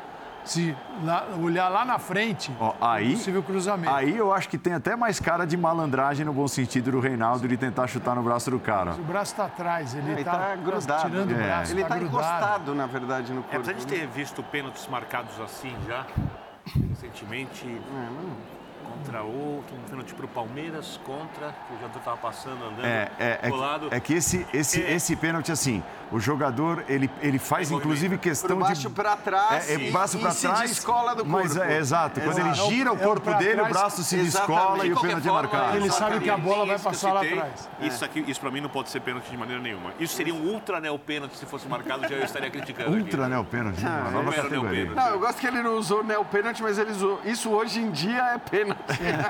se 0.45 0.77
lá- 1.03 1.25
olhar 1.43 1.69
lá 1.69 1.85
na 1.85 1.99
frente 1.99 2.53
Ó, 2.61 2.73
aí- 2.81 3.14
possível 3.17 3.43
cruzamento. 3.43 3.93
Aí 3.93 4.17
eu 4.17 4.33
acho 4.33 4.49
que 4.49 4.57
tem 4.57 4.75
até 4.75 4.95
mais 4.95 5.19
cara 5.19 5.45
de 5.45 5.57
malandragem 5.57 6.25
no 6.25 6.33
bom 6.33 6.47
sentido 6.47 6.93
do 6.93 7.01
Reinaldo 7.01 7.49
de 7.49 7.57
tentar 7.57 7.89
chutar 7.89 8.14
no 8.14 8.23
braço 8.23 8.49
do 8.49 8.61
cara. 8.61 8.93
O 8.93 9.03
braço 9.03 9.33
está 9.33 9.47
atrás, 9.47 9.93
ele 9.97 10.12
está 10.12 10.21
está 10.21 10.55
grudado. 10.55 11.11
tirando 11.11 11.31
o 11.31 11.35
É. 11.35 11.43
braço, 11.47 11.73
Ele 11.73 11.83
está 11.83 11.97
está 11.97 12.07
grudado. 12.09 12.27
encostado, 12.37 12.75
na 12.77 12.87
verdade, 12.87 13.33
no 13.33 13.41
É, 13.41 13.43
corpo. 13.43 13.57
apesar 13.57 13.73
de 13.73 13.87
né? 13.93 13.99
ter 13.99 14.07
visto 14.07 14.41
pênaltis 14.45 14.87
marcados 14.87 15.41
assim 15.41 15.75
já, 15.85 16.07
recentemente, 16.75 17.64
contra 18.85 19.23
outro, 19.23 19.77
um 19.77 19.89
pênalti 19.89 20.14
pro 20.14 20.29
Palmeiras, 20.29 20.99
contra, 21.05 21.53
que 21.67 21.75
o 21.75 21.77
jogador 21.81 22.01
tava 22.01 22.17
passando, 22.17 22.64
andando, 22.64 22.85
É, 22.85 23.11
é, 23.19 23.39
é, 23.43 23.51
colado. 23.51 23.89
que, 23.89 23.95
é 23.95 24.01
que 24.01 24.14
esse, 24.14 24.47
esse, 24.53 24.83
É. 24.83 24.93
esse 24.95 25.17
pênalti, 25.17 25.51
assim, 25.53 25.83
o 26.12 26.20
jogador, 26.20 26.84
ele, 26.88 27.11
ele 27.20 27.38
faz 27.38 27.70
inclusive 27.70 28.16
questão 28.18 28.57
Por 28.57 28.64
baixo 28.66 28.82
de... 28.82 28.90
para 28.90 29.16
trás 29.16 29.68
É, 29.68 29.74
é 29.74 29.88
e- 29.88 29.90
braço 29.90 30.16
e 30.16 30.20
para 30.20 30.30
se 30.30 30.46
trás. 30.46 30.70
descola 30.70 31.14
do 31.16 31.26
Mas 31.26 31.52
corpo. 31.54 31.68
é, 31.70 31.78
exato, 31.78 32.20
quando 32.20 32.38
ele 32.38 32.54
gira 32.54 32.92
o 32.92 32.94
É 32.94 32.98
o 32.98 33.02
corpo 33.02 33.34
dele, 33.34 33.61
o 33.61 33.66
braço 33.68 34.04
se 34.04 34.16
Exatamente. 34.16 34.32
descola 34.57 34.86
e 34.86 34.92
o 34.92 35.00
pênalti 35.00 35.28
é 35.28 35.32
marcado. 35.32 35.76
Ele 35.76 35.90
sabe 35.90 36.20
que 36.20 36.30
a 36.30 36.36
bola 36.38 36.64
vai 36.64 36.78
passar 36.78 37.12
lá 37.12 37.22
atrás. 37.22 37.68
Isso 37.80 38.04
aqui, 38.04 38.24
isso 38.28 38.40
pra 38.40 38.50
mim 38.50 38.61
não 38.61 38.68
pode 38.68 38.88
ser 38.90 39.00
pênalti 39.00 39.28
de 39.30 39.36
maneira 39.36 39.61
nenhuma. 39.61 39.92
Isso 39.98 40.14
seria 40.14 40.32
um 40.34 40.42
ultra 40.46 40.80
neo 40.80 40.98
pênalti 40.98 41.36
se 41.36 41.44
fosse 41.46 41.66
marcado, 41.68 42.02
já 42.09 42.14
eu 42.14 42.24
estaria 42.24 42.50
criticando. 42.50 42.90
aqui. 42.90 42.98
Ultra, 43.00 43.28
né, 43.28 43.38
o 43.38 43.44
pênalti, 43.44 43.80
uma 43.80 44.11
nova 44.11 44.26
Ultra, 44.26 44.30
né, 44.30 44.38
o 44.38 44.42
categoria. 44.42 44.86
pênalti. 44.86 44.96
Não, 44.96 45.09
eu 45.12 45.18
gosto 45.18 45.38
que 45.40 45.46
ele 45.46 45.62
não 45.62 45.74
usou 45.76 46.04
neo 46.04 46.24
pênalti, 46.24 46.62
mas 46.62 46.78
ele 46.78 46.92
usou. 46.92 47.20
Isso 47.24 47.50
hoje 47.50 47.80
em 47.80 47.90
dia 47.90 48.22
é 48.34 48.38
pênalti. 48.38 48.80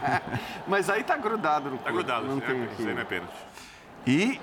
mas 0.68 0.90
aí 0.90 1.02
tá 1.02 1.16
grudado 1.16 1.70
no 1.70 1.78
corpo. 1.78 1.84
Tá 1.84 1.90
grudado, 1.92 2.26
não 2.26 2.38
isso, 2.38 2.46
tem 2.46 2.60
é, 2.60 2.64
isso 2.78 2.88
aí 2.88 2.94
não 2.94 3.02
é 3.02 3.04
pênalti. 3.04 3.32
E 4.06 4.40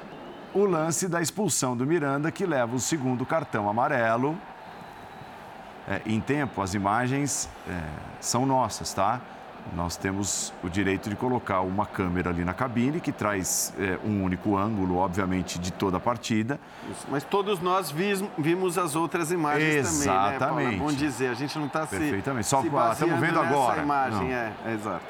o 0.54 0.66
lance 0.66 1.08
da 1.08 1.22
expulsão 1.22 1.76
do 1.76 1.86
Miranda, 1.86 2.32
que 2.32 2.46
leva 2.46 2.76
o 2.76 2.80
segundo 2.80 3.26
cartão 3.26 3.70
amarelo. 3.70 4.38
É, 5.88 6.02
em 6.06 6.20
tempo, 6.22 6.62
as 6.62 6.74
imagens 6.74 7.50
é, 7.68 7.78
são 8.22 8.46
nossas, 8.46 8.94
tá? 8.94 9.20
Nós 9.76 9.96
temos 9.96 10.54
o 10.62 10.70
direito 10.70 11.10
de 11.10 11.16
colocar 11.16 11.62
uma 11.62 11.86
câmera 11.86 12.30
ali 12.30 12.44
na 12.44 12.54
cabine, 12.54 13.00
que 13.00 13.12
traz 13.14 13.74
é, 13.80 13.98
um 14.06 14.24
único 14.24 14.58
ângulo, 14.58 14.98
obviamente, 14.98 15.58
de 15.58 15.72
toda 15.72 15.98
a 15.98 16.00
partida. 16.00 16.60
Isso, 16.90 17.08
Mas 17.10 17.24
todos 17.24 17.60
nós 17.62 17.90
vis- 17.90 18.24
vimos 18.38 18.78
as 18.78 18.94
outras 18.96 19.32
imagens 19.32 19.86
também, 19.90 20.08
né, 20.08 20.14
Paula? 20.14 20.32
É 20.32 20.36
Exatamente. 20.36 20.78
bom 20.80 20.88
dizer, 20.92 21.30
a 21.30 21.34
gente 21.34 21.58
não 21.58 21.68
está 21.68 21.86
se, 21.88 21.98
Perfeitamente. 21.98 22.48
Só- 22.48 22.62
baseando 22.62 23.16
vendo 23.22 23.40
agora. 23.40 23.82
imagem, 23.82 24.28
Não. 24.30 24.36
é, 24.36 24.52
é, 24.66 24.74
exato. 24.74 25.06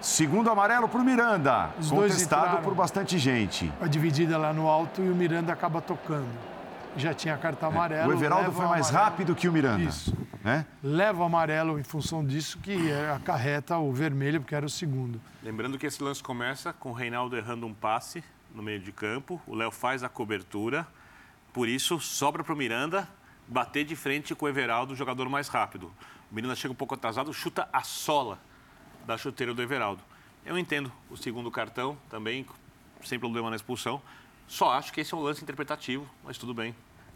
Segundo 0.00 0.50
amarelo 0.50 0.88
para 0.88 1.00
o 1.00 1.04
Miranda, 1.04 1.70
Os 1.78 1.90
dois 1.90 2.12
contestado 2.12 2.42
entraram. 2.46 2.62
por 2.64 2.74
bastante 2.74 3.18
gente. 3.18 3.72
A 3.80 3.86
dividida 3.86 4.36
lá 4.38 4.52
no 4.52 4.68
alto 4.68 5.02
e 5.02 5.10
o 5.10 5.14
Miranda 5.14 5.52
acaba 5.52 5.80
tocando. 5.80 6.28
Já 6.96 7.12
tinha 7.12 7.36
cartão 7.36 7.68
amarelo. 7.70 8.10
o 8.10 8.12
Everaldo 8.12 8.52
foi 8.52 8.66
mais 8.66 8.88
amarelo. 8.88 9.10
rápido 9.10 9.34
que 9.34 9.48
o 9.48 9.52
Miranda. 9.52 9.82
Isso. 9.82 10.16
Né? 10.42 10.64
Leva 10.82 11.22
o 11.22 11.24
amarelo 11.24 11.78
em 11.78 11.82
função 11.82 12.24
disso, 12.24 12.58
que 12.58 12.90
é, 12.90 13.10
acarreta 13.10 13.76
o 13.78 13.92
vermelho, 13.92 14.40
porque 14.40 14.54
era 14.54 14.64
o 14.64 14.70
segundo. 14.70 15.20
Lembrando 15.42 15.76
que 15.76 15.86
esse 15.86 16.02
lance 16.02 16.22
começa 16.22 16.72
com 16.72 16.90
o 16.90 16.92
Reinaldo 16.92 17.36
errando 17.36 17.66
um 17.66 17.74
passe 17.74 18.22
no 18.54 18.62
meio 18.62 18.80
de 18.80 18.92
campo, 18.92 19.40
o 19.46 19.54
Léo 19.54 19.70
faz 19.70 20.02
a 20.02 20.08
cobertura, 20.08 20.86
por 21.52 21.68
isso 21.68 22.00
sobra 22.00 22.42
para 22.42 22.54
o 22.54 22.56
Miranda 22.56 23.06
bater 23.46 23.84
de 23.84 23.94
frente 23.94 24.34
com 24.34 24.46
o 24.46 24.48
Everaldo, 24.48 24.94
o 24.94 24.96
jogador 24.96 25.28
mais 25.28 25.48
rápido. 25.48 25.92
O 26.30 26.34
Miranda 26.34 26.54
chega 26.54 26.72
um 26.72 26.76
pouco 26.76 26.94
atrasado, 26.94 27.32
chuta 27.34 27.68
a 27.72 27.82
sola 27.82 28.38
da 29.06 29.16
chuteira 29.16 29.54
do 29.54 29.62
Everaldo. 29.62 30.02
Eu 30.44 30.58
entendo 30.58 30.92
o 31.08 31.16
segundo 31.16 31.50
cartão 31.50 31.96
também, 32.10 32.44
sem 33.04 33.18
problema 33.18 33.50
na 33.50 33.56
expulsão. 33.56 34.02
Só 34.46 34.72
acho 34.72 34.92
que 34.92 35.00
esse 35.00 35.14
é 35.14 35.16
um 35.16 35.20
lance 35.20 35.42
interpretativo, 35.42 36.08
mas 36.24 36.36
tudo 36.38 36.52
bem, 36.52 36.74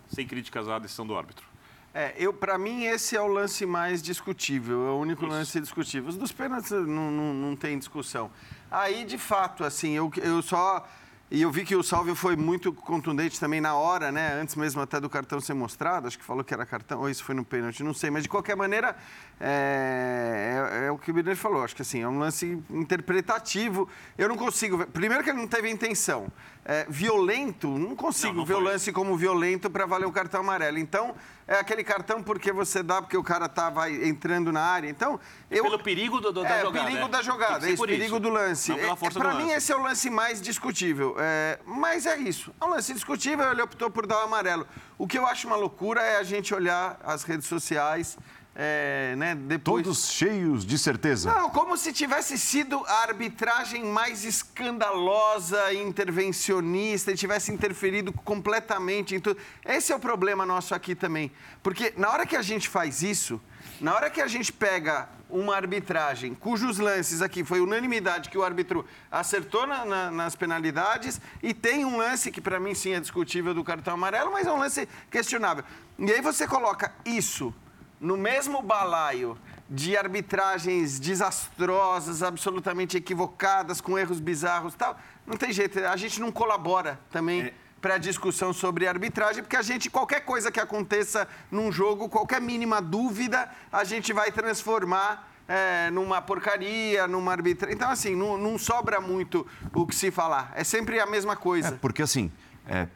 sem 0.09 0.26
críticas 0.26 0.68
à 0.68 0.78
decisão 0.78 1.07
do 1.07 1.16
árbitro. 1.16 1.47
É, 1.93 2.14
eu, 2.16 2.32
para 2.32 2.57
mim, 2.57 2.84
esse 2.84 3.16
é 3.16 3.20
o 3.20 3.26
lance 3.26 3.66
mais 3.66 4.01
discutível, 4.01 4.86
é 4.86 4.91
o 4.91 4.99
único 4.99 5.24
Isso. 5.24 5.32
lance 5.32 5.61
discutível. 5.61 6.09
Os 6.09 6.16
dos 6.16 6.30
pênaltis 6.30 6.70
não, 6.70 7.11
não, 7.11 7.34
não 7.34 7.57
tem 7.57 7.76
discussão. 7.76 8.30
Aí, 8.70 9.05
de 9.05 9.18
fato, 9.18 9.64
assim, 9.64 9.91
eu, 9.93 10.11
eu 10.18 10.41
só 10.41 10.86
E 11.32 11.43
eu 11.43 11.51
vi 11.53 11.64
que 11.64 11.76
o 11.76 11.82
Salvio 11.82 12.16
foi 12.16 12.34
muito 12.34 12.72
contundente 12.72 13.38
também 13.38 13.61
na 13.61 13.74
hora, 13.76 14.11
né? 14.11 14.41
Antes 14.41 14.57
mesmo 14.57 14.80
até 14.80 14.99
do 14.99 15.09
cartão 15.09 15.41
ser 15.41 15.55
mostrado. 15.55 16.09
Acho 16.09 16.18
que 16.18 16.24
falou 16.24 16.43
que 16.43 16.53
era 16.53 16.66
cartão, 16.66 17.01
ou 17.01 17.09
isso 17.09 17.22
foi 17.22 17.36
no 17.36 17.45
pênalti, 17.45 17.84
não 17.84 17.95
sei. 17.95 18.11
Mas 18.11 18.24
de 18.24 18.28
qualquer 18.28 18.57
maneira, 18.57 18.97
é, 19.41 20.80
é, 20.82 20.86
é 20.86 20.91
o 20.93 20.99
que 20.99 21.11
o 21.11 21.14
Birner 21.14 21.36
falou. 21.36 21.64
Acho 21.64 21.74
que 21.74 21.82
assim, 21.82 22.03
é 22.03 22.09
um 22.09 22.18
lance 22.18 22.62
interpretativo. 22.70 23.88
Eu 24.18 24.28
não 24.28 24.36
consigo. 24.36 24.76
ver- 24.78 24.86
Primeiro 24.86 25.24
que 25.24 25.30
ele 25.30 25.38
não 25.38 25.49
teve 25.49 25.70
intenção. 25.70 26.28
É, 26.62 26.84
violento, 26.88 27.66
não 27.78 27.97
consigo 27.97 28.32
Não, 28.34 28.41
não 28.41 28.45
ver 28.45 28.53
o 28.55 28.57
foi. 28.59 28.64
lance 28.66 28.93
como 28.93 29.16
violento 29.16 29.70
para 29.70 29.86
valer 29.86 30.05
o 30.07 30.12
cartão 30.12 30.41
amarelo. 30.41 30.78
Então, 30.78 31.14
é 31.49 31.59
aquele 31.59 31.82
cartão 31.82 32.22
porque 32.22 32.53
você 32.53 32.82
dá, 32.82 33.01
porque 33.01 33.16
o 33.16 33.24
cara 33.24 33.47
estava 33.47 33.91
entrando 33.91 34.53
na 34.53 34.61
área. 34.61 34.88
Então, 34.88 35.18
eu. 35.51 35.64
Pelo 35.64 35.78
perigo 35.82 36.20
do, 36.20 36.30
do- 36.30 36.43
da 36.43 36.49
é, 36.51 36.61
jogada. 36.62 36.84
perigo 36.86 37.07
é. 37.07 37.09
da 37.09 37.22
jogada, 37.22 37.57
é 37.57 37.61
ser 37.61 37.68
isso, 37.68 37.76
por 37.78 37.88
perigo 37.88 38.05
isso. 38.16 38.20
do 38.20 38.28
lance. 38.28 38.74
Pela 38.74 39.30
É, 39.32 39.34
mim, 39.38 39.43
lance. 39.45 39.55
esse 39.57 39.72
é 39.72 39.76
o 39.76 39.82
lance 39.82 40.11
mais 40.11 40.41
discutível. 40.41 41.16
É, 41.18 41.59
mas 41.64 42.05
é 42.05 42.16
isso. 42.18 42.55
É 42.61 42.64
um 42.64 42.68
lance 42.68 42.93
discutível, 42.93 43.51
ele 43.51 43.62
optou 43.62 43.91
por 43.91 44.07
dar 44.07 44.18
o 44.18 44.20
amarelo. 44.24 44.66
O 44.99 45.07
que 45.09 45.18
eu 45.18 45.26
acho 45.26 45.47
uma 45.47 45.57
loucura 45.57 46.03
é 46.03 46.18
a 46.18 46.22
gente 46.22 46.55
olhar 46.55 47.01
as 47.03 47.22
redes 47.24 47.47
sociais, 47.49 48.18
é, 48.63 49.15
né, 49.17 49.35
depois... 49.35 49.83
Todos 49.83 50.11
cheios 50.11 50.67
de 50.67 50.77
certeza. 50.77 51.33
Não, 51.33 51.49
como 51.49 51.79
se 51.79 51.95
tivesse 51.95 52.37
sido 52.37 52.85
a 52.87 53.03
arbitragem 53.05 53.83
mais 53.87 54.23
escandalosa 54.23 55.73
intervencionista 55.73 57.11
e 57.11 57.17
tivesse 57.17 57.51
interferido 57.51 58.13
completamente 58.13 59.15
em 59.15 59.21
tudo. 59.21 59.41
Esse 59.65 59.93
é 59.93 59.97
o 59.97 59.99
problema 59.99 60.45
nosso 60.45 60.75
aqui 60.75 60.95
também. 60.95 61.33
Porque 61.63 61.95
na 61.97 62.11
hora 62.11 62.27
que 62.27 62.37
a 62.37 62.43
gente 62.43 62.69
faz 62.69 63.03
isso, 63.03 63.41
na 63.81 63.95
hora 63.95 64.11
que 64.11 64.21
a 64.21 64.27
gente 64.27 64.53
pega 64.53 65.09
uma 65.31 65.57
arbitragem 65.57 66.35
cujos 66.35 66.79
lances 66.79 67.23
aqui 67.23 67.43
foi 67.45 67.61
unanimidade 67.61 68.29
que 68.29 68.37
o 68.37 68.43
árbitro 68.43 68.85
acertou 69.11 69.67
na- 69.67 69.85
na- 69.87 70.11
nas 70.11 70.35
penalidades 70.37 71.19
e 71.43 71.55
tem 71.55 71.85
um 71.85 71.97
lance 71.97 72.31
que 72.31 72.41
para 72.43 72.61
mim 72.61 72.75
sim 72.75 72.93
é 72.93 73.01
discutível 73.01 73.55
do 73.55 73.65
cartão 73.65 73.95
amarelo, 73.95 74.31
mas 74.33 74.47
é 74.47 74.53
um 74.53 74.59
lance 74.59 74.87
questionável. 75.11 75.65
E 75.99 76.13
aí 76.13 76.21
você 76.21 76.47
coloca 76.47 76.93
isso 77.07 77.55
no 78.01 78.17
mesmo 78.17 78.63
balaio 78.63 79.37
de 79.69 79.97
arbitragens 79.97 80.99
desastrosas, 80.99 82.23
absolutamente 82.23 82.97
equivocadas, 82.97 83.81
com 83.81 83.99
erros 83.99 84.19
bizarros 84.19 84.75
e 84.75 84.77
tal, 84.77 84.99
não 85.27 85.37
tem 85.37 85.53
jeito. 85.53 85.79
A 85.81 85.97
gente 85.97 86.21
não 86.21 86.33
colabora 86.33 86.99
também 87.11 87.53
para 87.81 87.95
a 87.95 87.99
discussão 87.99 88.53
sobre 88.53 88.87
arbitragem, 88.87 89.43
porque 89.43 89.57
a 89.57 89.63
gente, 89.63 89.89
qualquer 89.89 90.21
coisa 90.25 90.51
que 90.51 90.59
aconteça 90.61 91.27
num 91.51 91.71
jogo, 91.71 92.09
qualquer 92.09 92.41
mínima 92.41 92.81
dúvida, 92.83 93.49
a 93.73 93.85
gente 93.85 94.13
vai 94.13 94.31
transformar 94.33 95.31
é, 95.49 95.89
numa 95.91 96.21
porcaria, 96.21 97.07
numa 97.07 97.33
arbitragem. 97.33 97.75
Então, 97.77 97.91
assim, 97.91 98.15
não, 98.17 98.37
não 98.37 98.59
sobra 98.59 99.01
muito 99.01 99.47
o 99.75 99.87
que 99.87 99.95
se 99.95 100.11
falar. 100.11 100.53
É 100.55 100.63
sempre 100.65 101.01
a 101.01 101.07
mesma 101.07 101.33
É, 101.33 101.37
coisa. 101.37 101.73
porque 101.81 102.03
assim, 102.03 102.31
é, 102.67 102.87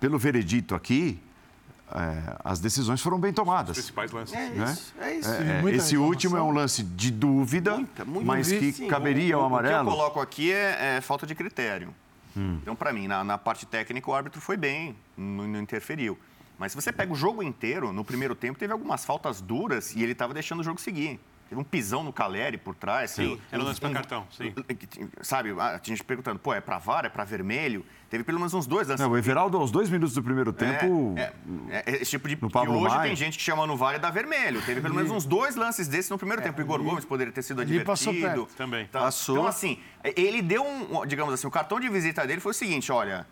pelo 0.00 0.18
veredito 0.18 0.74
aqui, 0.74 1.20
é, 1.92 2.36
as 2.44 2.60
decisões 2.60 3.00
foram 3.00 3.18
bem 3.18 3.32
tomadas. 3.32 3.76
Principais 3.76 4.10
lances. 4.10 4.34
É 4.34 4.48
né? 4.50 4.72
isso, 4.72 4.94
é 5.00 5.14
isso. 5.14 5.30
É, 5.30 5.62
é, 5.64 5.74
esse 5.74 5.96
último 5.96 6.36
é 6.36 6.42
um 6.42 6.50
lance 6.50 6.82
de 6.82 7.10
dúvida, 7.10 7.76
Muita, 7.76 8.04
muita. 8.04 8.26
mas 8.26 8.50
que 8.50 8.72
Sim, 8.72 8.88
caberia 8.88 9.34
ao 9.34 9.42
O 9.42 9.44
que 9.46 9.52
eu 9.52 9.58
amarelo. 9.58 9.90
coloco 9.90 10.20
aqui 10.20 10.52
é, 10.52 10.96
é 10.96 11.00
falta 11.00 11.26
de 11.26 11.34
critério. 11.34 11.94
Hum. 12.36 12.58
Então, 12.62 12.74
para 12.74 12.92
mim, 12.92 13.06
na, 13.06 13.22
na 13.22 13.38
parte 13.38 13.66
técnica, 13.66 14.10
o 14.10 14.14
árbitro 14.14 14.40
foi 14.40 14.56
bem, 14.56 14.96
não, 15.16 15.46
não 15.46 15.60
interferiu. 15.60 16.18
Mas 16.58 16.72
se 16.72 16.76
você 16.76 16.92
pega 16.92 17.12
o 17.12 17.16
jogo 17.16 17.42
inteiro, 17.42 17.92
no 17.92 18.04
primeiro 18.04 18.34
tempo 18.34 18.58
teve 18.58 18.72
algumas 18.72 19.04
faltas 19.04 19.40
duras 19.40 19.94
e 19.94 20.02
ele 20.02 20.12
estava 20.12 20.32
deixando 20.32 20.60
o 20.60 20.64
jogo 20.64 20.80
seguir. 20.80 21.20
Teve 21.54 21.60
um 21.60 21.64
pisão 21.64 22.02
no 22.02 22.12
Caleri 22.12 22.58
por 22.58 22.74
trás. 22.74 23.12
Sim, 23.12 23.28
teve 23.30 23.42
era 23.52 23.62
um- 23.62 23.66
lance 23.66 23.80
pra 23.80 23.88
um- 23.88 23.92
cartão, 23.92 24.26
sim. 24.30 24.52
Sabe, 25.22 25.50
a 25.58 25.80
gente 25.82 26.02
perguntando, 26.02 26.38
pô, 26.40 26.52
é 26.52 26.60
pra 26.60 26.78
VAR, 26.78 27.04
é 27.04 27.08
pra 27.08 27.22
vermelho? 27.22 27.86
Teve 28.10 28.24
pelo 28.24 28.38
menos 28.38 28.52
uns 28.54 28.66
dois 28.66 28.88
lances. 28.88 29.04
Não, 29.04 29.12
o 29.12 29.16
Everaldo, 29.16 29.56
aos 29.56 29.70
dois 29.70 29.88
minutos 29.88 30.14
do 30.14 30.22
primeiro 30.22 30.52
tempo, 30.52 31.14
É, 31.16 31.32
é, 31.70 31.82
é 31.86 32.02
esse 32.02 32.10
tipo 32.10 32.28
de. 32.28 32.36
No 32.40 32.50
Pablo 32.50 32.76
hoje 32.80 32.94
Maia. 32.96 33.06
tem 33.08 33.16
gente 33.16 33.38
que 33.38 33.44
chama 33.44 33.66
no 33.66 33.76
VAR 33.76 33.94
e 33.94 33.98
dá 33.98 34.10
vermelho. 34.10 34.60
Teve 34.62 34.80
pelo 34.80 34.94
menos 34.94 35.10
uns 35.12 35.24
dois 35.24 35.54
lances 35.54 35.86
desses 35.86 36.10
no 36.10 36.18
primeiro 36.18 36.42
tempo. 36.42 36.58
O 36.60 36.64
Igor 36.64 36.82
Gomes 36.82 37.04
poderia 37.04 37.32
ter 37.32 37.42
sido 37.42 37.60
ali 37.60 37.84
passou 37.84 38.12
advertido. 38.12 38.46
perto. 38.46 38.56
Também. 38.56 38.86
Tá? 38.86 39.00
Passou. 39.00 39.36
Então, 39.36 39.46
assim, 39.46 39.78
ele 40.16 40.42
deu 40.42 40.64
um. 40.64 41.06
Digamos 41.06 41.32
assim, 41.34 41.46
o 41.46 41.50
cartão 41.50 41.78
de 41.78 41.88
visita 41.88 42.26
dele 42.26 42.40
foi 42.40 42.50
o 42.50 42.54
seguinte: 42.54 42.90
olha, 42.90 43.26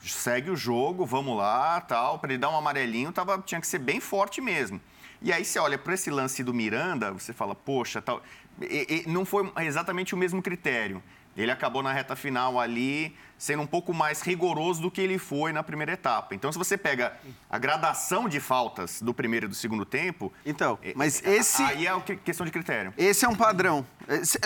segue 0.00 0.50
o 0.50 0.56
jogo, 0.56 1.04
vamos 1.04 1.36
lá, 1.36 1.80
tal. 1.80 2.18
Para 2.18 2.30
ele 2.32 2.38
dar 2.38 2.50
um 2.50 2.56
amarelinho, 2.56 3.10
tava, 3.12 3.38
tinha 3.44 3.60
que 3.60 3.66
ser 3.66 3.78
bem 3.78 3.98
forte 4.00 4.40
mesmo. 4.40 4.80
E 5.22 5.32
aí 5.32 5.44
você 5.44 5.58
olha 5.58 5.78
para 5.78 5.94
esse 5.94 6.10
lance 6.10 6.42
do 6.44 6.52
Miranda, 6.54 7.12
você 7.12 7.32
fala, 7.32 7.54
poxa, 7.54 8.00
tal. 8.02 8.22
E- 8.60 9.04
e 9.06 9.10
não 9.10 9.24
foi 9.24 9.50
exatamente 9.60 10.14
o 10.14 10.18
mesmo 10.18 10.40
critério. 10.42 11.02
Ele 11.36 11.50
acabou 11.50 11.82
na 11.82 11.92
reta 11.92 12.16
final 12.16 12.58
ali 12.58 13.14
sendo 13.36 13.62
um 13.62 13.66
pouco 13.66 13.92
mais 13.92 14.22
rigoroso 14.22 14.80
do 14.80 14.90
que 14.90 14.98
ele 15.02 15.18
foi 15.18 15.52
na 15.52 15.62
primeira 15.62 15.92
etapa. 15.92 16.34
Então, 16.34 16.50
se 16.50 16.56
você 16.56 16.78
pega 16.78 17.12
a 17.50 17.58
gradação 17.58 18.26
de 18.26 18.40
faltas 18.40 19.02
do 19.02 19.12
primeiro 19.12 19.44
e 19.44 19.48
do 19.50 19.54
segundo 19.54 19.84
tempo. 19.84 20.32
Então, 20.46 20.78
é- 20.82 20.94
mas 20.96 21.22
é- 21.22 21.36
esse- 21.36 21.62
Aí 21.62 21.86
é 21.86 22.00
questão 22.24 22.46
de 22.46 22.52
critério. 22.52 22.94
Esse 22.96 23.26
é 23.26 23.28
um 23.28 23.34
padrão. 23.34 23.86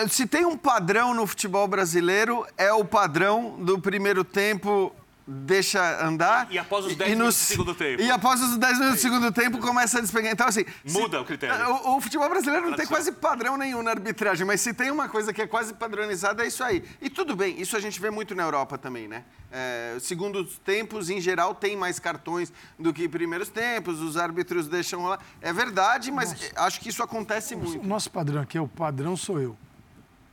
Se 0.09 0.27
tem 0.27 0.43
um 0.45 0.57
padrão 0.57 1.13
no 1.13 1.25
futebol 1.25 1.65
brasileiro, 1.65 2.45
é 2.57 2.73
o 2.73 2.83
padrão 2.83 3.55
do 3.63 3.79
primeiro 3.79 4.25
tempo 4.25 4.93
deixa 5.27 6.05
andar. 6.05 6.47
E 6.51 6.57
após 6.57 6.85
os 6.85 6.93
e- 6.93 6.95
10 6.95 7.11
e 7.11 7.15
minutos 7.15 7.37
do 7.37 7.43
segundo 7.45 7.75
tempo. 7.75 8.01
E 8.01 8.11
após 8.11 8.41
os 8.41 8.57
10 8.57 8.77
minutos 8.79 8.99
do 8.99 9.01
segundo 9.01 9.31
tempo 9.31 9.57
começa 9.59 9.97
a 9.97 10.01
despegar. 10.01 10.31
Então, 10.31 10.47
assim. 10.47 10.65
se- 10.85 10.97
Muda 10.99 11.21
o 11.21 11.25
critério. 11.25 11.69
O, 11.69 11.97
o 11.97 12.01
futebol 12.01 12.29
brasileiro 12.29 12.69
não 12.69 12.75
tem 12.77 12.85
quase 12.87 13.11
padrão 13.11 13.57
nenhum 13.57 13.81
na 13.83 13.91
arbitragem, 13.91 14.45
mas 14.45 14.61
se 14.61 14.73
tem 14.73 14.91
uma 14.91 15.07
coisa 15.09 15.31
que 15.33 15.41
é 15.41 15.47
quase 15.47 15.73
padronizada, 15.73 16.43
é 16.43 16.47
isso 16.47 16.63
aí. 16.63 16.83
E 17.01 17.09
tudo 17.09 17.35
bem, 17.35 17.59
isso 17.61 17.75
a 17.77 17.79
gente 17.79 17.99
vê 17.99 18.09
muito 18.09 18.33
na 18.35 18.43
Europa 18.43 18.77
também, 18.77 19.07
né? 19.07 19.23
É, 19.51 19.97
segundos 19.99 20.57
tempos, 20.63 21.09
em 21.09 21.19
geral, 21.19 21.53
tem 21.53 21.75
mais 21.75 21.99
cartões 21.99 22.51
do 22.79 22.93
que 22.93 23.07
primeiros 23.09 23.49
tempos, 23.49 23.99
os 23.99 24.15
árbitros 24.17 24.67
deixam 24.67 25.03
lá. 25.03 25.19
É 25.41 25.51
verdade, 25.51 26.09
mas 26.11 26.51
acho 26.55 26.79
que 26.79 26.89
isso 26.89 27.03
acontece 27.03 27.55
muito. 27.55 27.83
O 27.83 27.87
nosso 27.87 28.09
padrão 28.09 28.41
aqui, 28.41 28.57
o 28.57 28.67
padrão 28.67 29.17
sou 29.17 29.39
eu. 29.41 29.57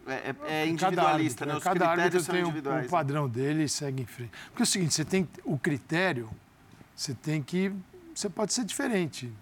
É, 0.08 0.12
é- 0.14 0.28
é 0.28 0.32
Cada 0.32 0.66
individualista, 0.66 1.44
árbitro, 1.44 1.46
né? 1.46 1.52
né? 1.52 1.58
Os 1.58 1.64
Cada 1.64 1.88
árbitro 1.88 2.24
tem 2.24 2.44
o, 2.44 2.52
né? 2.52 2.86
padrão 2.88 3.28
dele 3.28 3.64
e 3.64 3.68
segue 3.68 4.02
em 4.02 4.06
frente. 4.06 4.30
Porque 4.50 4.62
é 4.62 4.64
o 4.64 4.66
seguinte, 4.66 4.94
você 4.94 5.04
tem 5.04 5.28
o 5.44 5.58
critério, 5.58 6.28
você 6.94 7.14
tem 7.14 7.42
que. 7.42 7.72
Você 8.14 8.28
pode 8.28 8.52
ser 8.52 8.64
diferente 8.64 9.32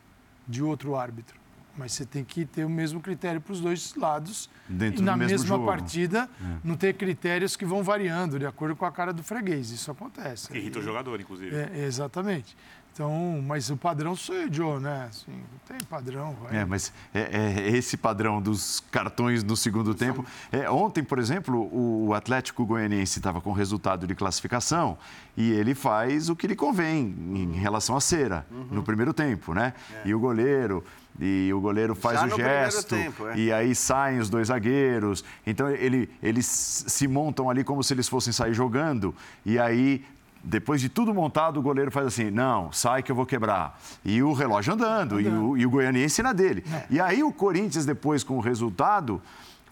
de 0.47 0.63
outro 0.63 0.95
árbitro, 0.97 1.39
mas 1.77 1.93
você 1.93 2.05
tem 2.05 2.23
que 2.25 2.45
ter 2.45 2.65
o 2.65 2.69
mesmo 2.71 3.01
critério 3.01 3.41
para 3.41 3.53
os 3.53 3.61
dois 3.61 3.95
lados. 3.95 4.51
Dentro 4.69 5.01
e 5.01 5.05
na 5.05 5.13
do 5.13 5.19
mesmo 5.19 5.33
mesma 5.33 5.47
jogo. 5.47 5.63
É. 5.65 5.67
partida, 5.67 6.29
não 6.65 6.77
ter 6.77 6.95
critérios 6.95 7.55
que 7.57 7.65
vão 7.65 7.83
variando 7.83 8.39
de 8.39 8.45
acordo 8.47 8.75
com 8.77 8.85
a 8.85 8.91
cara 8.93 9.13
do 9.13 9.23
freguês. 9.23 9.71
Isso 9.71 9.91
acontece. 9.91 10.49
Que 10.49 10.59
irrita 10.59 10.79
o 10.81 10.83
jogador, 10.83 11.21
inclusive. 11.21 11.55
É, 11.55 11.85
exatamente. 11.87 12.57
Então, 12.97 13.45
mas 13.47 13.69
o 13.69 13.77
padrão 13.77 14.17
sou 14.17 14.35
eu, 14.35 14.51
Joe, 14.51 14.81
né? 14.81 15.09
Assim, 15.11 15.31
não 15.31 15.59
tem 15.69 15.87
padrão. 15.87 16.35
Vai. 16.43 16.61
É, 16.61 16.65
mas 16.65 16.91
é, 17.13 17.67
é 17.67 17.77
esse 17.77 17.95
padrão 17.95 18.41
dos 18.41 18.83
cartões 18.91 19.45
no 19.45 19.55
segundo 19.55 19.95
tempo. 19.95 20.25
É, 20.51 20.71
ontem, 20.71 21.05
por 21.05 21.19
exemplo, 21.19 21.69
o 21.71 22.15
Atlético 22.15 22.65
Goianiense 22.65 23.19
estava 23.19 23.39
com 23.39 23.53
resultado 23.53 24.07
de 24.07 24.15
classificação 24.15 24.97
e 25.37 25.53
ele 25.53 25.75
faz 25.75 26.31
o 26.31 26.35
que 26.35 26.47
lhe 26.47 26.57
convém 26.57 27.15
em 27.35 27.53
relação 27.53 27.95
à 27.95 28.01
cera 28.01 28.47
no 28.71 28.83
primeiro 28.83 29.13
tempo, 29.13 29.53
né? 29.53 29.75
E 30.03 30.15
o 30.15 30.19
goleiro. 30.19 30.83
E 31.21 31.51
o 31.53 31.61
goleiro 31.61 31.95
faz 31.95 32.21
Já 32.21 32.27
o 32.27 32.31
gesto, 32.37 32.95
tempo, 32.95 33.27
é. 33.29 33.39
e 33.39 33.51
aí 33.51 33.75
saem 33.75 34.19
os 34.19 34.29
dois 34.29 34.49
zagueiros. 34.49 35.25
Então 35.47 35.71
ele, 35.71 36.11
eles 36.23 36.47
se 36.47 37.09
montam 37.09 37.49
ali 37.49 37.65
como 37.65 37.83
se 37.83 37.95
eles 37.95 38.07
fossem 38.07 38.35
sair 38.35 38.53
jogando, 38.53 39.15
e 39.45 39.59
aí 39.59 40.05
depois 40.47 40.81
de 40.81 40.89
tudo 40.89 41.13
montado, 41.13 41.59
o 41.59 41.63
goleiro 41.63 41.91
faz 41.91 42.07
assim: 42.07 42.31
não, 42.31 42.71
sai 42.71 43.03
que 43.03 43.11
eu 43.11 43.17
vou 43.17 43.27
quebrar. 43.27 43.79
E 44.05 44.23
o 44.23 44.33
relógio 44.33 44.75
andando, 44.75 45.21
e 45.21 45.29
o, 45.29 45.57
e 45.57 45.67
o 45.67 45.71
goianiense 45.71 46.23
na 46.23 46.33
dele. 46.33 46.65
É. 46.73 46.87
E 46.89 47.01
aí 47.01 47.25
o 47.25 47.33
Corinthians, 47.33 47.85
depois 47.85 48.23
com 48.23 48.37
o 48.37 48.41
resultado, 48.41 49.21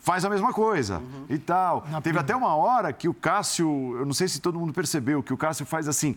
faz 0.01 0.25
a 0.25 0.29
mesma 0.29 0.53
coisa 0.53 1.01
e 1.31 1.39
tal. 1.39 1.87
Na 1.89 2.01
Teve 2.01 2.18
até 2.18 2.35
uma 2.35 2.57
hora 2.57 2.93
que 2.93 3.09
o 3.09 3.14
Cássio, 3.14 3.97
eu 3.97 4.05
não 4.05 4.12
sei 4.12 4.27
se 4.27 4.41
todo 4.41 4.59
mundo 4.59 4.72
percebeu, 4.72 5.22
que 5.22 5.33
o 5.33 5.37
Cássio 5.37 5.64
faz 5.64 5.87
assim. 5.87 6.16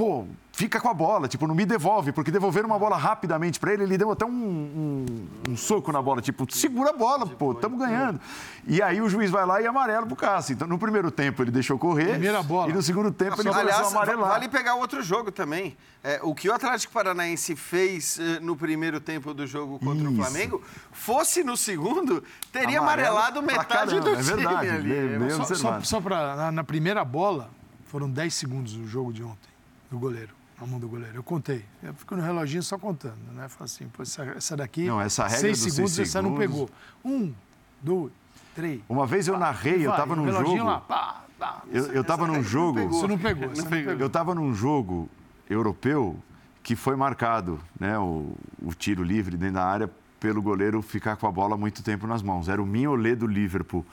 Pô, 0.00 0.24
fica 0.50 0.80
com 0.80 0.88
a 0.88 0.94
bola, 0.94 1.28
tipo, 1.28 1.46
não 1.46 1.54
me 1.54 1.66
devolve, 1.66 2.10
porque 2.10 2.30
devolveram 2.30 2.66
uma 2.70 2.78
bola 2.78 2.96
rapidamente 2.96 3.60
para 3.60 3.74
ele, 3.74 3.82
ele 3.82 3.98
deu 3.98 4.10
até 4.10 4.24
um, 4.24 4.30
um- 4.30 5.26
um 5.50 5.56
soco 5.58 5.92
na 5.92 6.00
bola, 6.00 6.22
tipo, 6.22 6.50
segura 6.50 6.88
a 6.88 6.92
bola, 6.94 7.26
pô, 7.26 7.52
estamos 7.52 7.78
ganhando. 7.78 8.18
E 8.66 8.80
aí 8.80 9.02
o 9.02 9.10
juiz 9.10 9.30
vai 9.30 9.44
lá 9.44 9.60
e 9.60 9.66
amarela 9.66 10.06
pro 10.06 10.16
Cássio. 10.16 10.54
Então, 10.54 10.66
no 10.66 10.78
primeiro 10.78 11.10
tempo 11.10 11.42
ele 11.42 11.50
deixou 11.50 11.78
correr. 11.78 12.12
Primeira 12.12 12.42
bola. 12.42 12.70
E 12.70 12.72
no 12.72 12.80
segundo 12.82 13.10
tempo 13.12 13.34
ele 13.42 13.42
começou 13.50 13.60
Aliás, 13.60 13.86
a 13.86 13.88
amarelar. 13.90 14.30
vale 14.30 14.48
pegar 14.48 14.74
outro 14.76 15.02
jogo 15.02 15.30
também. 15.30 15.76
É, 16.02 16.18
o 16.22 16.34
que 16.34 16.48
o 16.48 16.54
Atlético 16.54 16.94
Paranaense 16.94 17.54
fez 17.54 18.18
eh, 18.18 18.40
no 18.40 18.56
primeiro 18.56 19.00
tempo 19.02 19.34
do 19.34 19.46
jogo 19.46 19.78
contra 19.80 20.08
o 20.08 20.12
Isso. 20.12 20.22
Flamengo, 20.22 20.62
fosse 20.92 21.44
no 21.44 21.58
segundo, 21.58 22.24
teria 22.50 22.78
Amarelo 22.78 23.08
amarelado 23.18 23.42
pra 23.42 23.58
metade 23.58 23.90
caramba, 23.90 24.00
do 24.00 24.14
é 24.14 24.22
time 24.22 24.34
verdade, 24.36 24.68
ali. 24.70 24.88
bem- 24.88 25.18
bem 25.18 25.30
Só, 25.30 25.44
só, 25.44 25.80
só 25.82 26.00
para 26.00 26.36
na, 26.36 26.52
na 26.52 26.64
primeira 26.64 27.04
bola, 27.04 27.50
foram 27.84 28.08
10 28.08 28.32
segundos 28.32 28.74
o 28.76 28.86
jogo 28.86 29.12
de 29.12 29.22
ontem, 29.22 29.49
do 29.90 29.98
goleiro, 29.98 30.30
na 30.60 30.66
mão 30.66 30.78
do 30.78 30.88
goleiro. 30.88 31.16
Eu 31.16 31.22
contei. 31.22 31.64
Eu 31.82 31.92
fico 31.94 32.16
no 32.16 32.22
reloginho 32.22 32.62
só 32.62 32.78
contando, 32.78 33.18
né? 33.34 33.48
Falo 33.48 33.64
assim, 33.64 33.88
pô, 33.88 34.02
essa, 34.02 34.22
essa 34.24 34.56
daqui, 34.56 34.86
Não, 34.86 35.00
essa 35.00 35.24
regra 35.24 35.38
seis 35.40 35.62
dos 35.64 35.72
segundos, 35.74 35.92
seis 35.94 36.08
essa 36.08 36.22
não 36.22 36.36
segundos- 36.36 36.70
pegou. 36.70 36.70
Um, 37.04 37.34
dois, 37.82 38.12
três. 38.54 38.80
Uma 38.88 39.06
vez 39.06 39.26
eu 39.28 39.38
narrei, 39.38 39.84
eu 39.86 39.90
estava 39.90 40.14
num 40.14 40.30
jogo. 40.30 40.64
lá, 40.64 40.80
pá, 40.80 41.24
pá. 41.38 41.62
Eu, 41.72 41.86
eu 41.92 42.04
tava 42.04 42.26
num 42.26 42.42
jogo. 42.42 42.88
Você 42.88 43.06
não 43.06 43.18
pegou, 43.18 43.48
você 43.48 43.62
não 43.62 43.70
pegou. 43.70 43.92
Eu 43.94 44.06
estava 44.06 44.34
num 44.34 44.54
jogo 44.54 45.08
europeu 45.48 46.16
que 46.62 46.76
foi 46.76 46.94
marcado, 46.94 47.58
né, 47.78 47.98
o, 47.98 48.34
o 48.62 48.72
tiro 48.74 49.02
livre 49.02 49.36
dentro 49.36 49.54
da 49.54 49.64
área 49.64 49.90
pelo 50.20 50.42
goleiro 50.42 50.82
ficar 50.82 51.16
com 51.16 51.26
a 51.26 51.32
bola 51.32 51.56
muito 51.56 51.82
tempo 51.82 52.06
nas 52.06 52.22
mãos. 52.22 52.48
Era 52.48 52.62
o 52.62 52.66
Mignolet 52.66 53.16
do 53.16 53.26
Liverpool. 53.26 53.84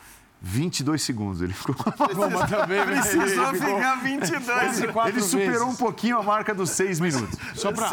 22 0.42 1.02
segundos 1.02 1.42
ele 1.42 1.54
ficou. 1.54 1.76
Como 1.76 2.48
também? 2.48 2.86
Precisou 2.86 3.24
Ele 3.50 3.60
ficou- 3.60 3.76
ficar 3.78 3.96
22. 4.04 4.82
Ele 5.08 5.22
superou 5.22 5.52
vezes. 5.66 5.74
um 5.74 5.76
pouquinho 5.76 6.18
a 6.20 6.24
marca 6.24 6.54
dos 6.54 6.70
seis 6.70 7.00
minutos. 7.00 7.38
Só 7.56 7.72
para 7.72 7.90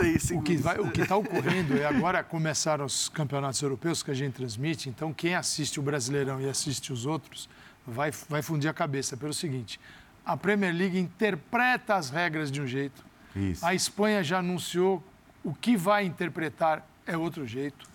o 0.83 0.91
que 0.91 1.01
está 1.03 1.17
ocorrendo 1.17 1.77
é 1.79 1.87
agora 1.87 2.23
começaram 2.23 2.85
os 2.85 3.09
campeonatos 3.09 3.61
europeus 3.63 4.03
que 4.03 4.11
a 4.11 4.15
gente 4.15 4.35
transmite. 4.35 4.89
Então 4.89 5.13
quem 5.13 5.35
assiste 5.35 5.81
o 5.81 5.83
Brasileirão 5.83 6.41
e 6.41 6.49
assiste 6.49 6.93
os 6.93 7.07
outros 7.07 7.49
vai 7.87 8.11
vai 8.29 8.43
fundir 8.43 8.69
a 8.69 8.75
cabeça 8.75 9.17
pelo 9.17 9.33
seguinte: 9.33 9.81
a 10.25 10.37
Premier 10.37 10.75
League 10.75 10.99
interpreta 10.99 11.95
as 11.97 12.11
regras 12.11 12.51
de 12.51 12.61
um 12.61 12.67
jeito. 12.67 13.05
Isso. 13.35 13.65
A 13.65 13.75
Espanha 13.75 14.23
já 14.23 14.39
anunciou 14.39 15.03
o 15.43 15.55
que 15.55 15.77
vai 15.77 16.05
interpretar 16.05 16.87
é 17.07 17.17
outro 17.17 17.47
jeito. 17.47 17.87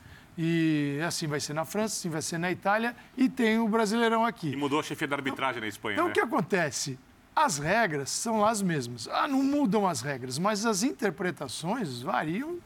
E 0.41 0.97
assim 1.05 1.27
vai 1.27 1.41
ser 1.41 1.53
na 1.53 1.65
França, 1.65 1.97
assim 1.97 2.09
vai 2.09 2.21
ser 2.21 2.37
na 2.37 2.49
Itália 2.49 2.95
e 3.17 3.27
tem 3.27 3.59
o 3.59 3.67
Brasileirão 3.67 4.23
aqui. 4.23 4.51
E 4.51 4.55
mudou 4.55 4.79
a 4.79 4.83
chefia 4.83 5.05
da 5.05 5.17
arbitragem 5.17 5.59
na 5.59 5.67
Espanha, 5.67 5.95
Então, 5.95 6.05
né? 6.05 6.11
o 6.11 6.13
que 6.13 6.21
acontece? 6.21 6.97
As 7.35 7.57
regras 7.57 8.09
são 8.09 8.39
lá 8.39 8.49
as 8.49 8.61
mesmas. 8.61 9.05
Ah, 9.09 9.27
não 9.27 9.43
mudam 9.43 9.85
as 9.85 9.99
regras, 10.01 10.39
mas 10.39 10.65
as 10.65 10.81
interpretações 10.81 12.01
variam 12.01 12.57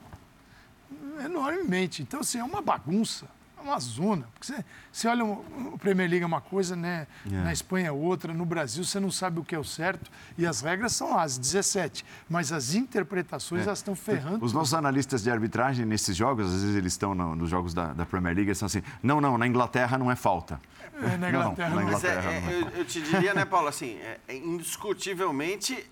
enormemente. 1.26 2.04
Então, 2.04 2.20
assim, 2.20 2.38
é 2.38 2.44
uma 2.44 2.62
bagunça, 2.62 3.28
uma 3.64 3.80
zona. 3.80 4.28
Porque 4.34 4.46
você, 4.48 4.66
você 4.92 5.08
olha, 5.08 5.24
o 5.26 5.78
Premier 5.80 6.10
League 6.10 6.24
é 6.24 6.28
uma 6.28 6.42
coisa, 6.42 6.76
né? 6.76 7.08
É. 7.26 7.30
na 7.36 7.52
Espanha 7.54 7.88
é 7.88 7.92
outra, 7.92 8.34
no 8.34 8.46
Brasil 8.46 8.84
você 8.84 9.00
não 9.00 9.10
sabe 9.12 9.40
o 9.40 9.44
que 9.44 9.56
é 9.56 9.60
o 9.60 9.64
certo. 9.64 10.12
E 10.38 10.46
as 10.46 10.62
regras 10.62 10.94
são 10.94 11.18
as 11.18 11.38
17. 11.38 12.06
Mas 12.30 12.52
as 12.52 12.74
interpretações, 12.74 13.66
elas 13.66 13.80
estão 13.80 13.96
ferrando. 13.96 14.44
Os 14.46 14.54
nossos 14.54 14.74
analistas 14.74 15.24
de 15.24 15.32
arbitragem 15.32 15.86
nesses 15.86 16.16
jogos, 16.16 16.46
às 16.48 16.62
vezes 16.62 16.76
eles 16.76 16.94
estão 16.94 17.16
no- 17.16 17.36
nos 17.36 17.50
jogos 17.50 17.74
da, 17.74 17.94
da 17.94 18.06
Premier 18.06 18.36
League, 18.36 18.50
eles 18.50 18.58
estão 18.58 18.68
assim: 18.68 18.84
não, 19.02 19.20
não, 19.22 19.38
na 19.38 19.48
Inglaterra 19.48 19.98
não 19.98 20.12
é 20.12 20.16
falta. 20.16 20.60
É, 20.96 21.18
na 21.18 21.32
Não, 21.32 21.40
Inglaterra, 21.42 21.70
na 21.70 21.76
não 21.76 21.82
é. 21.82 21.92
Mas 21.92 22.04
é, 22.04 22.12
Inglaterra, 22.12 22.32
é, 22.32 22.42
não 22.42 22.50
é 22.50 22.54
eu, 22.54 22.70
eu 22.80 22.86
te 22.86 23.02
diria, 23.02 23.34
né, 23.34 23.46
Paulo, 23.46 23.68
assim, 23.68 23.98
é, 23.98 24.20
é 24.28 24.36
indiscutivelmente 24.38 25.90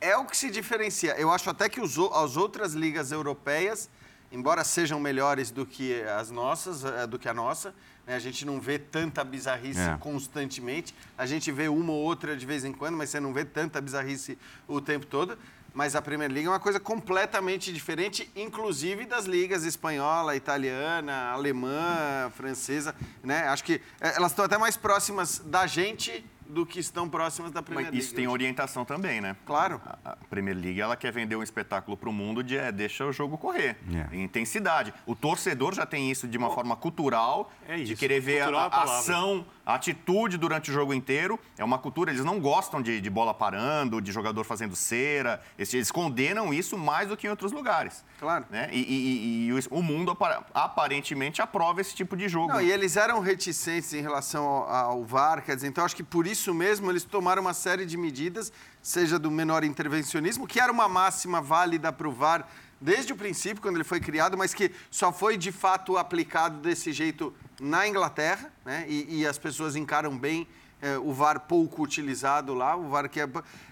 é 0.00 0.16
o 0.16 0.24
que 0.24 0.36
se 0.36 0.48
diferencia. 0.50 1.18
Eu 1.18 1.30
acho 1.32 1.50
até 1.50 1.68
que 1.68 1.80
os, 1.80 1.98
as 1.98 2.36
outras 2.36 2.72
ligas 2.72 3.10
europeias, 3.10 3.90
embora 4.30 4.62
sejam 4.64 5.00
melhores 5.00 5.50
do 5.50 5.64
que 5.64 6.02
as 6.02 6.30
nossas, 6.30 6.84
eh, 6.84 7.06
do 7.06 7.18
que 7.18 7.28
a 7.28 7.34
nossa, 7.34 7.74
né, 8.06 8.14
a 8.14 8.18
gente 8.18 8.44
não 8.44 8.60
vê 8.60 8.78
tanta 8.78 9.22
bizarrice 9.24 9.80
É. 9.80 9.96
constantemente. 10.00 10.94
A 11.16 11.26
gente 11.26 11.50
vê 11.52 11.68
uma 11.68 11.92
ou 11.92 11.98
outra 12.02 12.36
de 12.36 12.44
vez 12.46 12.64
em 12.64 12.72
quando, 12.72 12.96
mas 12.96 13.10
você 13.10 13.20
não 13.20 13.32
vê 13.32 13.44
tanta 13.44 13.80
bizarrice 13.80 14.38
o 14.66 14.80
tempo 14.80 15.06
todo. 15.06 15.38
Mas 15.74 15.94
a 15.94 16.00
Premier 16.02 16.30
League 16.30 16.46
é 16.46 16.50
uma 16.50 16.58
coisa 16.58 16.80
completamente 16.80 17.72
diferente, 17.72 18.28
inclusive 18.34 19.04
das 19.04 19.26
ligas 19.26 19.64
espanhola, 19.64 20.34
italiana, 20.34 21.30
alemã, 21.30 22.32
francesa. 22.34 22.94
Né? 23.22 23.46
Acho 23.48 23.62
que 23.64 23.74
eh, 24.00 24.14
elas 24.16 24.32
estão 24.32 24.44
até 24.44 24.56
mais 24.58 24.76
próximas 24.76 25.38
da 25.38 25.66
gente 25.66 26.24
do 26.48 26.64
que 26.64 26.80
estão 26.80 27.08
próximas 27.08 27.52
da 27.52 27.62
Premier 27.62 27.86
Mas 27.86 27.92
League. 27.92 28.06
isso 28.06 28.14
tem 28.14 28.26
orientação 28.26 28.84
também, 28.84 29.20
né? 29.20 29.36
Claro. 29.44 29.80
A 29.84 29.98
a 30.12 30.16
Premier 30.30 30.56
League 30.56 30.80
ela 30.80 30.96
quer 30.96 31.12
vender 31.12 31.36
um 31.36 31.42
espetáculo 31.42 31.96
para 31.96 32.08
o 32.08 32.12
mundo 32.12 32.42
de 32.42 32.56
é, 32.56 32.72
deixa 32.72 33.04
o 33.04 33.12
jogo 33.12 33.36
correr, 33.36 33.76
É. 33.92 34.14
em 34.16 34.22
intensidade. 34.22 34.92
O 35.06 35.14
torcedor 35.14 35.74
já 35.74 35.84
tem 35.84 36.10
isso 36.10 36.26
de 36.26 36.38
uma 36.38 36.50
forma 36.50 36.74
cultural, 36.76 37.52
É 37.68 37.76
de 37.76 37.94
querer 37.94 38.20
ver 38.20 38.40
a, 38.40 38.44
cultural 38.44 38.70
é 38.70 38.74
a 38.74 38.78
a 38.78 38.82
ação, 38.84 39.46
atitude 39.74 40.38
durante 40.38 40.70
o 40.70 40.74
jogo 40.74 40.94
inteiro. 40.94 41.38
É 41.58 41.62
uma 41.64 41.78
cultura, 41.78 42.10
eles 42.10 42.24
não 42.24 42.40
gostam 42.40 42.80
de, 42.80 43.00
de 43.00 43.10
bola 43.10 43.34
parando, 43.34 44.00
de 44.00 44.10
jogador 44.10 44.42
fazendo 44.44 44.74
cera. 44.74 45.40
Eles, 45.58 45.72
eles 45.74 45.90
condenam 45.90 46.52
isso 46.54 46.78
mais 46.78 47.08
do 47.08 47.16
que 47.16 47.26
em 47.26 47.30
outros 47.30 47.52
lugares. 47.52 48.02
Claro. 48.18 48.46
Né? 48.50 48.68
E, 48.72 48.78
e- 48.80 48.82
e- 48.82 49.46
e 49.48 49.52
o- 49.70 49.82
mundo 49.82 50.10
apa- 50.12 50.44
aparentemente 50.54 51.42
aprova 51.42 51.80
esse 51.80 51.94
tipo 51.94 52.16
de 52.16 52.28
jogo. 52.28 52.48
Não, 52.48 52.60
e 52.60 52.70
eles 52.72 52.96
eram 52.96 53.20
reticentes 53.20 53.92
em 53.92 54.00
relação 54.00 54.44
ao, 54.44 54.68
ao 54.68 55.04
VAR, 55.04 55.42
quer 55.44 55.54
dizer, 55.54 55.68
então 55.68 55.84
acho 55.84 55.94
que 55.96 56.02
por 56.02 56.26
isso 56.26 56.54
mesmo 56.54 56.90
eles 56.90 57.04
tomaram 57.04 57.42
uma 57.42 57.54
série 57.54 57.84
de 57.84 57.96
medidas, 57.96 58.52
seja 58.82 59.18
do 59.18 59.30
menor 59.30 59.64
intervencionismo, 59.64 60.46
que 60.46 60.58
era 60.60 60.72
uma 60.72 60.88
máxima 60.88 61.40
válida 61.42 61.92
para 61.92 62.08
o 62.08 62.12
VAR 62.12 62.46
desde 62.80 63.12
o 63.12 63.16
princípio, 63.16 63.60
quando 63.60 63.76
ele 63.76 63.84
foi 63.84 64.00
criado, 64.00 64.36
mas 64.36 64.54
que 64.54 64.70
só 64.90 65.12
foi 65.12 65.36
de 65.36 65.50
fato 65.50 65.96
aplicado 65.96 66.58
desse 66.58 66.92
jeito 66.92 67.34
na 67.60 67.86
Inglaterra, 67.88 68.52
né? 68.64 68.84
E, 68.88 69.20
e 69.20 69.26
as 69.26 69.38
pessoas 69.38 69.74
encaram 69.74 70.16
bem 70.16 70.46
eh, 70.80 70.96
o 70.98 71.12
VAR 71.12 71.40
pouco 71.40 71.82
utilizado 71.82 72.54
lá, 72.54 72.76
o 72.76 72.88
VAR 72.88 73.08
que 73.08 73.20
é. 73.20 73.28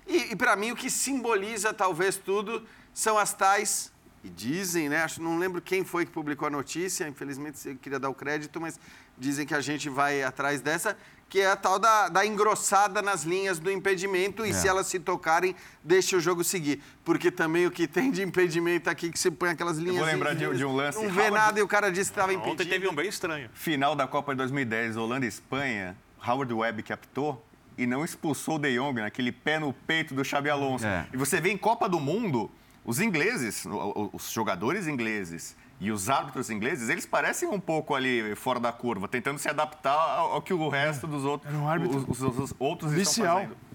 E, 0.07 0.33
e 0.33 0.37
para 0.37 0.57
mim 0.57 0.73
o 0.73 0.77
que 0.77 0.91
simboliza 0.91 1.73
talvez 1.73 2.17
tudo 2.17 2.67
são 2.93 3.17
as 3.17 3.33
tais 3.33 3.93
e 4.25 4.29
dizem, 4.29 4.89
né? 4.89 5.05
Acho, 5.05 5.23
não 5.23 5.39
lembro 5.39 5.63
quem 5.63 5.85
foi 5.85 6.05
que 6.05 6.11
publicou 6.11 6.49
a 6.49 6.51
notícia, 6.51 7.07
infelizmente 7.07 7.69
eu 7.69 7.77
queria 7.77 8.01
dar 8.01 8.09
o 8.09 8.15
crédito, 8.15 8.61
mas 8.61 8.81
dizem 9.17 9.47
que 9.47 9.55
a 9.55 9.61
gente 9.61 9.89
vai 9.89 10.25
atrás 10.25 10.61
dessa, 10.61 10.97
que 11.29 11.41
é 11.41 11.51
a 11.51 11.57
tal 11.57 11.79
da, 11.79 12.09
da 12.09 12.25
engrossada 12.25 13.03
nas 13.03 13.25
linhas 13.25 13.59
do 13.59 13.71
impedimento 13.71 14.47
e 14.47 14.51
É. 14.51 14.53
se 14.53 14.69
elas 14.69 14.87
se 14.87 14.99
tocarem, 15.01 15.57
deixa 15.83 16.17
o 16.17 16.21
jogo 16.21 16.45
seguir. 16.45 16.81
Porque 17.05 17.31
também 17.31 17.67
o 17.67 17.71
que 17.71 17.89
tem 17.89 18.11
de 18.13 18.23
impedimento 18.23 18.89
aqui, 18.89 19.11
que 19.11 19.19
se 19.19 19.31
põe 19.31 19.51
aquelas 19.51 19.77
linhas... 19.77 20.07
lembrar 20.07 20.35
de- 20.35 20.57
de 20.57 20.65
um 20.65 20.75
lance, 20.75 20.97
Não 20.99 21.09
vê 21.11 21.23
Howard- 21.23 21.35
nada 21.37 21.59
e 21.59 21.63
o 21.63 21.69
cara 21.69 21.91
disse 21.91 22.11
que 22.11 22.17
estava 22.19 22.33
impedido. 22.33 22.53
Ontem 22.53 22.67
teve 22.69 22.89
um 22.89 22.95
bem 22.95 23.09
estranho. 23.09 23.51
Final 23.53 23.97
da 23.97 24.07
Copa 24.07 24.33
de 24.33 24.39
2010, 24.39 24.97
Holanda 24.97 25.25
e 25.27 25.29
Espanha, 25.29 25.97
Howard 26.27 26.53
Webb 26.53 26.83
captou 26.85 27.45
e 27.77 27.87
não 27.87 28.05
expulsou 28.05 28.55
o 28.55 28.59
De 28.59 28.75
Jong 28.79 29.01
naquele 29.01 29.33
pé 29.33 29.59
no 29.59 29.73
peito 29.73 30.15
do 30.15 30.25
Xabi 30.25 30.49
Alonso. 30.49 30.87
É. 30.87 31.07
E 31.13 31.17
você 31.17 31.41
vê 31.41 31.51
em 31.51 31.59
Copa 31.59 31.89
do 31.89 31.99
Mundo, 31.99 32.51
os 32.85 33.01
ingleses, 33.01 33.65
os 34.13 34.31
jogadores 34.31 34.87
ingleses 34.87 35.57
e 35.81 35.91
os 35.91 36.09
árbitros 36.09 36.49
ingleses, 36.51 36.89
eles 36.89 37.05
parecem 37.07 37.49
um 37.49 37.61
pouco 37.61 37.95
ali 37.95 38.35
fora 38.35 38.59
da 38.59 38.73
curva, 38.73 39.07
tentando 39.09 39.39
se 39.39 39.49
adaptar 39.49 39.93
ao, 39.93 40.33
ao 40.35 40.43
que 40.43 40.53
o 40.55 40.69
resto 40.69 41.07
dos 41.07 41.25
outros, 41.25 41.53
Era 41.53 41.63
um 41.63 41.69
árbitro 41.69 41.99
os, 42.09 42.23
os- 42.23 42.39
os 42.39 42.55
outros 42.59 42.91
policial. 42.93 43.41
estão 43.41 43.57
fazendo. 43.57 43.67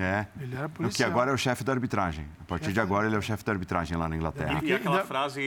É. 0.00 0.26
Ele 0.40 0.54
era 0.54 0.68
Que 0.68 0.74
policial. 0.76 1.10
agora 1.10 1.30
é 1.32 1.34
o 1.34 1.36
chefe 1.36 1.64
da 1.64 1.72
arbitragem. 1.72 2.24
A 2.40 2.44
partir 2.44 2.72
de 2.72 2.78
agora 2.80 3.06
ele 3.06 3.16
é 3.16 3.18
o 3.18 3.22
chefe 3.22 3.44
da 3.44 3.50
arbitragem 3.50 3.96
lá 3.96 4.08
na 4.08 4.14
Inglaterra. 4.14 4.60
E 4.62 4.72
aquela 4.72 4.96
ainda- 4.96 5.06
frase. 5.08 5.40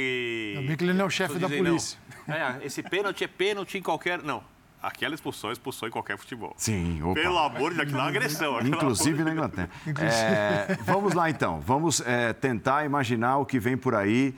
Ainda 0.57 0.67
bem 0.67 0.75
que 0.77 0.83
ele 0.83 0.93
não 0.93 1.05
é 1.05 1.07
o 1.07 1.09
chefe 1.09 1.39
da 1.39 1.47
polícia. 1.47 1.97
É, 2.27 2.65
esse 2.65 2.83
pênalti 2.83 3.23
é 3.23 3.27
pênalti 3.27 3.77
em 3.77 3.81
qualquer. 3.81 4.21
Não. 4.21 4.43
Aquela 4.83 5.13
expulsão 5.15 5.51
é 5.51 5.53
expulsão 5.53 5.87
em 5.87 5.91
qualquer 5.91 6.17
futebol. 6.17 6.53
Sim, 6.57 7.01
opa. 7.03 7.13
Pelo 7.21 7.37
amor 7.37 7.69
de 7.69 7.77
Deus, 7.77 7.79
aquilo 7.87 7.97
é 7.99 8.01
uma 8.01 8.09
agressão. 8.09 8.59
é 8.59 8.63
Inclusive 8.63 9.23
na 9.23 9.31
Inglaterra. 9.31 9.69
É, 9.99 10.75
vamos 10.85 11.13
lá 11.13 11.29
então, 11.29 11.61
vamos 11.61 12.01
é, 12.01 12.33
tentar 12.33 12.83
imaginar 12.83 13.37
o 13.37 13.45
que 13.45 13.59
vem 13.59 13.77
por 13.77 13.93
aí 13.95 14.35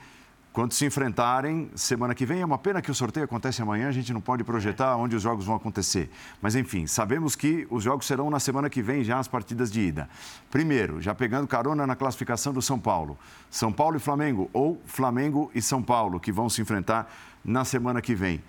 quando 0.54 0.72
se 0.72 0.86
enfrentarem 0.86 1.68
semana 1.74 2.14
que 2.14 2.24
vem. 2.24 2.40
É 2.40 2.44
uma 2.46 2.56
pena 2.56 2.80
que 2.80 2.88
o 2.88 2.94
sorteio 2.94 3.24
acontece 3.24 3.60
amanhã, 3.60 3.88
a 3.88 3.92
gente 3.92 4.12
não 4.12 4.20
pode 4.20 4.44
projetar 4.44 4.96
onde 4.96 5.16
os 5.16 5.22
jogos 5.22 5.44
vão 5.44 5.56
acontecer. 5.56 6.08
Mas 6.40 6.54
enfim, 6.54 6.86
sabemos 6.86 7.34
que 7.34 7.66
os 7.68 7.82
jogos 7.82 8.06
serão 8.06 8.30
na 8.30 8.38
semana 8.38 8.70
que 8.70 8.80
vem 8.80 9.02
já 9.02 9.18
as 9.18 9.26
partidas 9.26 9.70
de 9.70 9.80
ida. 9.80 10.08
Primeiro, 10.52 11.02
já 11.02 11.12
pegando 11.12 11.48
carona 11.48 11.84
na 11.88 11.96
classificação 11.96 12.52
do 12.52 12.62
São 12.62 12.78
Paulo. 12.78 13.18
São 13.50 13.72
Paulo 13.72 13.96
e 13.96 13.98
Flamengo, 13.98 14.48
ou 14.52 14.80
Flamengo 14.86 15.50
e 15.52 15.60
São 15.60 15.82
Paulo, 15.82 16.20
que 16.20 16.30
vão 16.30 16.48
se 16.48 16.62
enfrentar 16.62 17.12
na 17.44 17.64
semana 17.64 18.00
que 18.00 18.14
vem. 18.14 18.40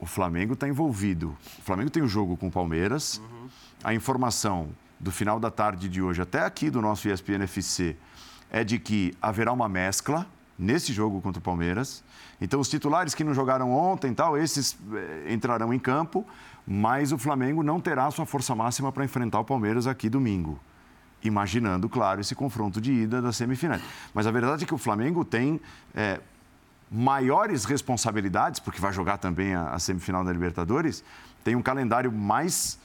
O 0.00 0.06
Flamengo 0.06 0.54
está 0.54 0.66
envolvido. 0.66 1.36
O 1.60 1.62
Flamengo 1.62 1.90
tem 1.90 2.02
um 2.02 2.08
jogo 2.08 2.36
com 2.36 2.48
o 2.48 2.50
Palmeiras. 2.50 3.22
A 3.84 3.94
informação 3.94 4.70
do 4.98 5.12
final 5.12 5.38
da 5.38 5.52
tarde 5.52 5.88
de 5.88 6.02
hoje, 6.02 6.20
até 6.20 6.40
aqui 6.40 6.68
do 6.68 6.82
nosso 6.82 7.08
ESPN 7.08 7.44
FC, 7.44 7.96
é 8.54 8.62
de 8.62 8.78
que 8.78 9.12
haverá 9.20 9.52
uma 9.52 9.68
mescla 9.68 10.24
nesse 10.56 10.92
jogo 10.92 11.20
contra 11.20 11.40
o 11.40 11.42
Palmeiras. 11.42 12.04
Então, 12.40 12.60
os 12.60 12.68
titulares 12.68 13.12
que 13.12 13.24
não 13.24 13.34
jogaram 13.34 13.72
ontem, 13.72 14.14
tal, 14.14 14.38
esses 14.38 14.78
eh, 14.92 15.32
entrarão 15.32 15.74
em 15.74 15.78
campo, 15.78 16.24
mas 16.64 17.10
o 17.10 17.18
Flamengo 17.18 17.64
não 17.64 17.80
terá 17.80 18.08
sua 18.12 18.24
força 18.24 18.54
máxima 18.54 18.92
para 18.92 19.04
enfrentar 19.04 19.40
o 19.40 19.44
Palmeiras 19.44 19.88
aqui 19.88 20.08
domingo. 20.08 20.56
Imaginando, 21.24 21.88
claro, 21.88 22.20
esse 22.20 22.32
confronto 22.32 22.80
de 22.80 22.92
ida 22.92 23.20
das 23.20 23.34
semifinais. 23.34 23.82
Mas 24.14 24.24
a 24.24 24.30
verdade 24.30 24.62
é 24.62 24.66
que 24.68 24.74
o 24.74 24.78
Flamengo 24.78 25.24
tem 25.24 25.60
eh, 25.92 26.20
maiores 26.88 27.64
responsabilidades, 27.64 28.60
porque 28.60 28.80
vai 28.80 28.92
jogar 28.92 29.18
também 29.18 29.52
a, 29.56 29.70
a 29.70 29.80
semifinal 29.80 30.22
da 30.22 30.30
Libertadores, 30.30 31.02
tem 31.42 31.56
um 31.56 31.62
calendário 31.62 32.12
mais 32.12 32.78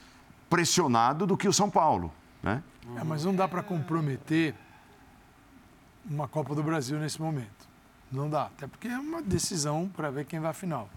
pressionado 0.48 1.28
do 1.28 1.36
que 1.36 1.46
o 1.46 1.52
São 1.52 1.70
Paulo. 1.70 2.12
Né? 2.42 2.60
É, 2.96 3.04
mas 3.04 3.24
não 3.24 3.32
dá 3.32 3.46
para 3.46 3.62
comprometer 3.62 4.52
uma 6.08 6.28
Copa 6.28 6.54
do 6.54 6.62
Brasil 6.62 6.98
nesse 6.98 7.20
momento. 7.20 7.68
Não 8.10 8.28
dá, 8.28 8.46
até 8.46 8.66
porque 8.66 8.88
é 8.88 8.98
uma 8.98 9.22
decisão 9.22 9.88
para 9.88 10.10
ver 10.10 10.24
quem 10.24 10.40
vai 10.40 10.50
à 10.50 10.54
final. 10.54 10.88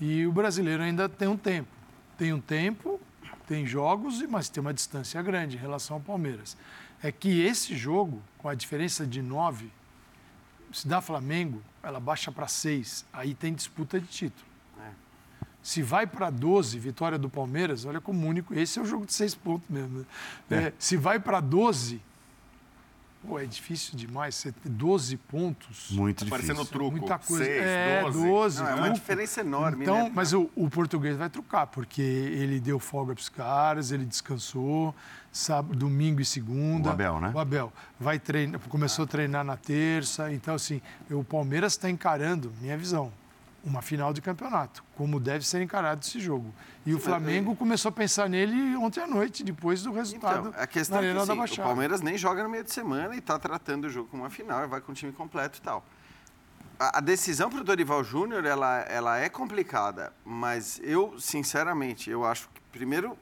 E 0.00 0.26
o 0.26 0.32
brasileiro 0.32 0.82
ainda 0.82 1.08
tem 1.08 1.28
um 1.28 1.36
tempo. 1.36 1.68
Tem 2.16 2.32
um 2.32 2.40
tempo, 2.40 3.00
tem 3.46 3.66
jogos, 3.66 4.22
mas 4.22 4.48
tem 4.48 4.60
uma 4.60 4.72
distância 4.72 5.20
grande 5.22 5.56
em 5.56 5.60
relação 5.60 5.96
ao 5.96 6.02
Palmeiras. 6.02 6.56
É 7.02 7.12
que 7.12 7.42
esse 7.42 7.76
jogo, 7.76 8.22
com 8.38 8.48
a 8.48 8.54
diferença 8.54 9.06
de 9.06 9.20
nove, 9.20 9.70
se 10.72 10.88
dá 10.88 11.00
Flamengo, 11.00 11.62
ela 11.82 12.00
baixa 12.00 12.32
para 12.32 12.48
seis. 12.48 13.04
Aí 13.12 13.34
tem 13.34 13.52
disputa 13.52 14.00
de 14.00 14.06
título. 14.06 14.54
Se 15.64 15.82
vai 15.82 16.06
para 16.06 16.28
12, 16.28 16.78
vitória 16.78 17.18
do 17.18 17.30
Palmeiras, 17.30 17.86
olha 17.86 17.98
como 17.98 18.28
único. 18.28 18.52
Esse 18.52 18.78
é 18.78 18.82
o 18.82 18.84
jogo 18.84 19.06
de 19.06 19.14
seis 19.14 19.34
pontos 19.34 19.66
mesmo. 19.70 20.04
né? 20.50 20.66
É, 20.66 20.72
se 20.78 20.94
vai 20.94 21.18
para 21.18 21.40
12, 21.40 22.02
pô, 23.26 23.38
é 23.38 23.46
difícil 23.46 23.96
demais. 23.96 24.34
Você 24.34 24.52
ter 24.52 24.68
12 24.68 25.16
pontos. 25.16 25.90
Muito 25.90 26.26
Parecendo 26.26 26.60
difícil. 26.60 26.72
truco. 26.72 26.96
Muita 26.96 27.18
coisa. 27.18 27.44
Seis, 27.44 27.62
é, 27.62 28.02
12. 28.02 28.26
12. 28.26 28.62
Não, 28.62 28.68
é 28.68 28.74
uma 28.74 28.90
diferença 28.90 29.40
enorme, 29.40 29.82
então, 29.82 30.04
né? 30.04 30.12
Mas 30.14 30.32
o, 30.32 30.50
o 30.54 30.68
português 30.68 31.16
vai 31.16 31.30
trucar, 31.30 31.66
porque 31.66 32.02
ele 32.02 32.60
deu 32.60 32.78
folga 32.78 33.14
para 33.14 33.20
os 33.20 33.28
caras, 33.28 33.90
ele 33.90 34.04
descansou, 34.04 34.94
sábado, 35.32 35.76
domingo 35.76 36.20
e 36.20 36.24
segunda. 36.24 36.90
O 36.90 36.92
Abel, 36.92 37.20
né? 37.20 37.32
O 37.34 37.38
Abel. 37.38 37.72
Vai 37.98 38.18
treinar, 38.18 38.60
começou 38.68 39.04
a 39.04 39.08
treinar 39.08 39.44
na 39.44 39.56
terça. 39.56 40.32
Então, 40.32 40.54
assim, 40.54 40.80
o 41.10 41.24
Palmeiras 41.24 41.72
está 41.72 41.90
encarando, 41.90 42.52
minha 42.60 42.76
visão, 42.76 43.12
uma 43.64 43.80
final 43.80 44.12
de 44.12 44.20
campeonato, 44.20 44.84
como 44.94 45.18
deve 45.18 45.46
ser 45.46 45.62
encarado 45.62 46.04
esse 46.04 46.20
jogo. 46.20 46.54
E 46.84 46.94
o 46.94 47.00
Flamengo 47.00 47.56
começou 47.56 47.88
a 47.88 47.92
pensar 47.92 48.28
nele 48.28 48.76
ontem 48.76 49.00
à 49.00 49.06
noite, 49.06 49.42
depois 49.42 49.82
do 49.82 49.92
resultado 49.92 50.48
Então, 50.50 50.62
a 50.62 50.66
questão 50.66 50.96
na 50.96 51.00
é 51.00 51.04
que 51.04 51.10
Arena 51.10 51.26
da 51.26 51.32
assim, 51.32 51.38
o. 51.40 51.64
Palmeiras 51.64 52.00
nem 52.02 52.18
joga 52.18 52.42
no 52.42 52.48
meio 52.48 52.62
de 52.62 52.72
semana 52.72 53.14
e 53.14 53.18
está 53.18 53.38
tratando 53.38 53.86
o 53.86 53.90
jogo 53.90 54.08
como 54.10 54.22
uma 54.22 54.30
final, 54.30 54.64
e 54.64 54.66
vai 54.66 54.80
com 54.80 54.92
o 54.92 54.94
time 54.94 55.12
completo 55.12 55.58
e 55.58 55.62
tal. 55.62 55.84
A, 56.78 56.98
a 56.98 57.00
decisão 57.00 57.48
para 57.48 57.60
o 57.60 57.64
Dorival 57.64 58.04
Júnior, 58.04 58.44
ela, 58.44 58.80
ela 58.80 59.18
é 59.18 59.28
complicada, 59.28 60.12
mas 60.24 60.80
eu, 60.82 61.18
sinceramente, 61.18 62.10
eu 62.10 62.24
acho 62.24 62.48
que, 62.52 62.60
primeiro, 62.70 63.16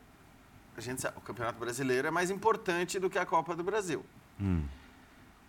a 0.77 0.81
gente 0.81 1.01
sabe, 1.01 1.17
o 1.19 1.21
Campeonato 1.21 1.59
Brasileiro 1.59 2.09
é 2.09 2.11
mais 2.11 2.31
importante 2.31 2.99
do 2.99 3.09
que 3.09 3.19
a 3.19 3.27
Copa 3.27 3.55
do 3.55 3.63
Brasil. 3.63 4.05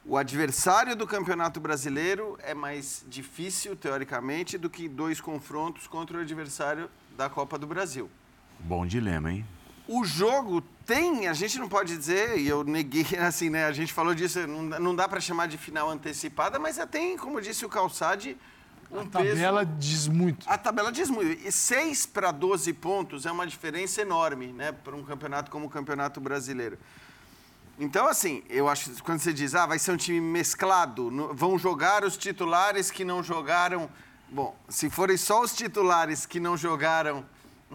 O 0.05 0.17
adversário 0.17 0.95
do 0.95 1.07
Campeonato 1.07 1.59
Brasileiro 1.61 2.37
é 2.43 2.53
mais 2.53 3.05
difícil, 3.07 3.75
teoricamente, 3.75 4.57
do 4.57 4.69
que 4.69 4.89
dois 4.89 5.21
confrontos 5.21 5.87
contra 5.87 6.17
o 6.17 6.21
adversário 6.21 6.89
da 7.17 7.29
Copa 7.29 7.57
do 7.57 7.65
Brasil. 7.65 8.09
Bom 8.59 8.85
dilema, 8.85 9.31
hein? 9.31 9.45
O 9.87 10.03
jogo 10.03 10.61
tem, 10.85 11.27
a 11.27 11.33
gente 11.33 11.57
não 11.57 11.69
pode 11.69 11.95
dizer, 11.95 12.37
e 12.37 12.47
eu 12.47 12.63
neguei, 12.65 13.05
assim, 13.17 13.49
né? 13.49 13.65
A 13.65 13.71
gente 13.71 13.93
falou 13.93 14.13
disso, 14.13 14.45
não, 14.45 14.67
dá- 14.69 14.79
não 14.79 14.95
dá 14.95 15.07
para 15.07 15.21
chamar 15.21 15.47
de 15.47 15.57
final 15.57 15.89
antecipada, 15.89 16.59
mas 16.59 16.77
é, 16.77 16.85
tem, 16.85 17.17
como 17.17 17.39
disse 17.41 17.65
o 17.65 17.69
Calçade, 17.69 18.35
um 18.91 18.99
A 18.99 19.05
tabela 19.05 19.65
peso. 19.65 19.77
diz 19.79 20.07
muito. 20.09 20.49
A 20.49 20.57
tabela 20.57 20.91
diz 20.91 21.09
muito. 21.09 21.47
E 21.47 21.51
6 21.51 22.05
para 22.07 22.31
12 22.31 22.73
pontos 22.73 23.25
é 23.25 23.31
uma 23.31 23.47
diferença 23.47 24.01
enorme, 24.01 24.47
né? 24.47 24.71
Para 24.73 24.95
um 24.95 25.03
campeonato 25.03 25.49
como 25.49 25.65
o 25.65 25.69
Campeonato 25.69 26.19
Brasileiro. 26.21 26.77
Então, 27.79 28.07
assim, 28.07 28.43
eu 28.49 28.69
acho 28.69 28.91
que 28.91 29.01
quando 29.01 29.19
você 29.19 29.33
diz, 29.33 29.55
ah, 29.55 29.65
vai 29.65 29.79
ser 29.79 29.91
um 29.91 29.97
time 29.97 30.21
mesclado, 30.21 31.09
no- 31.09 31.33
vão 31.33 31.57
jogar 31.57 32.03
os 32.03 32.15
titulares 32.15 32.91
que 32.91 33.03
não 33.03 33.23
jogaram. 33.23 33.89
Bom, 34.29 34.55
se 34.69 34.89
forem 34.89 35.17
só 35.17 35.41
os 35.41 35.53
titulares 35.55 36.25
que 36.25 36.39
não 36.39 36.55
jogaram 36.55 37.25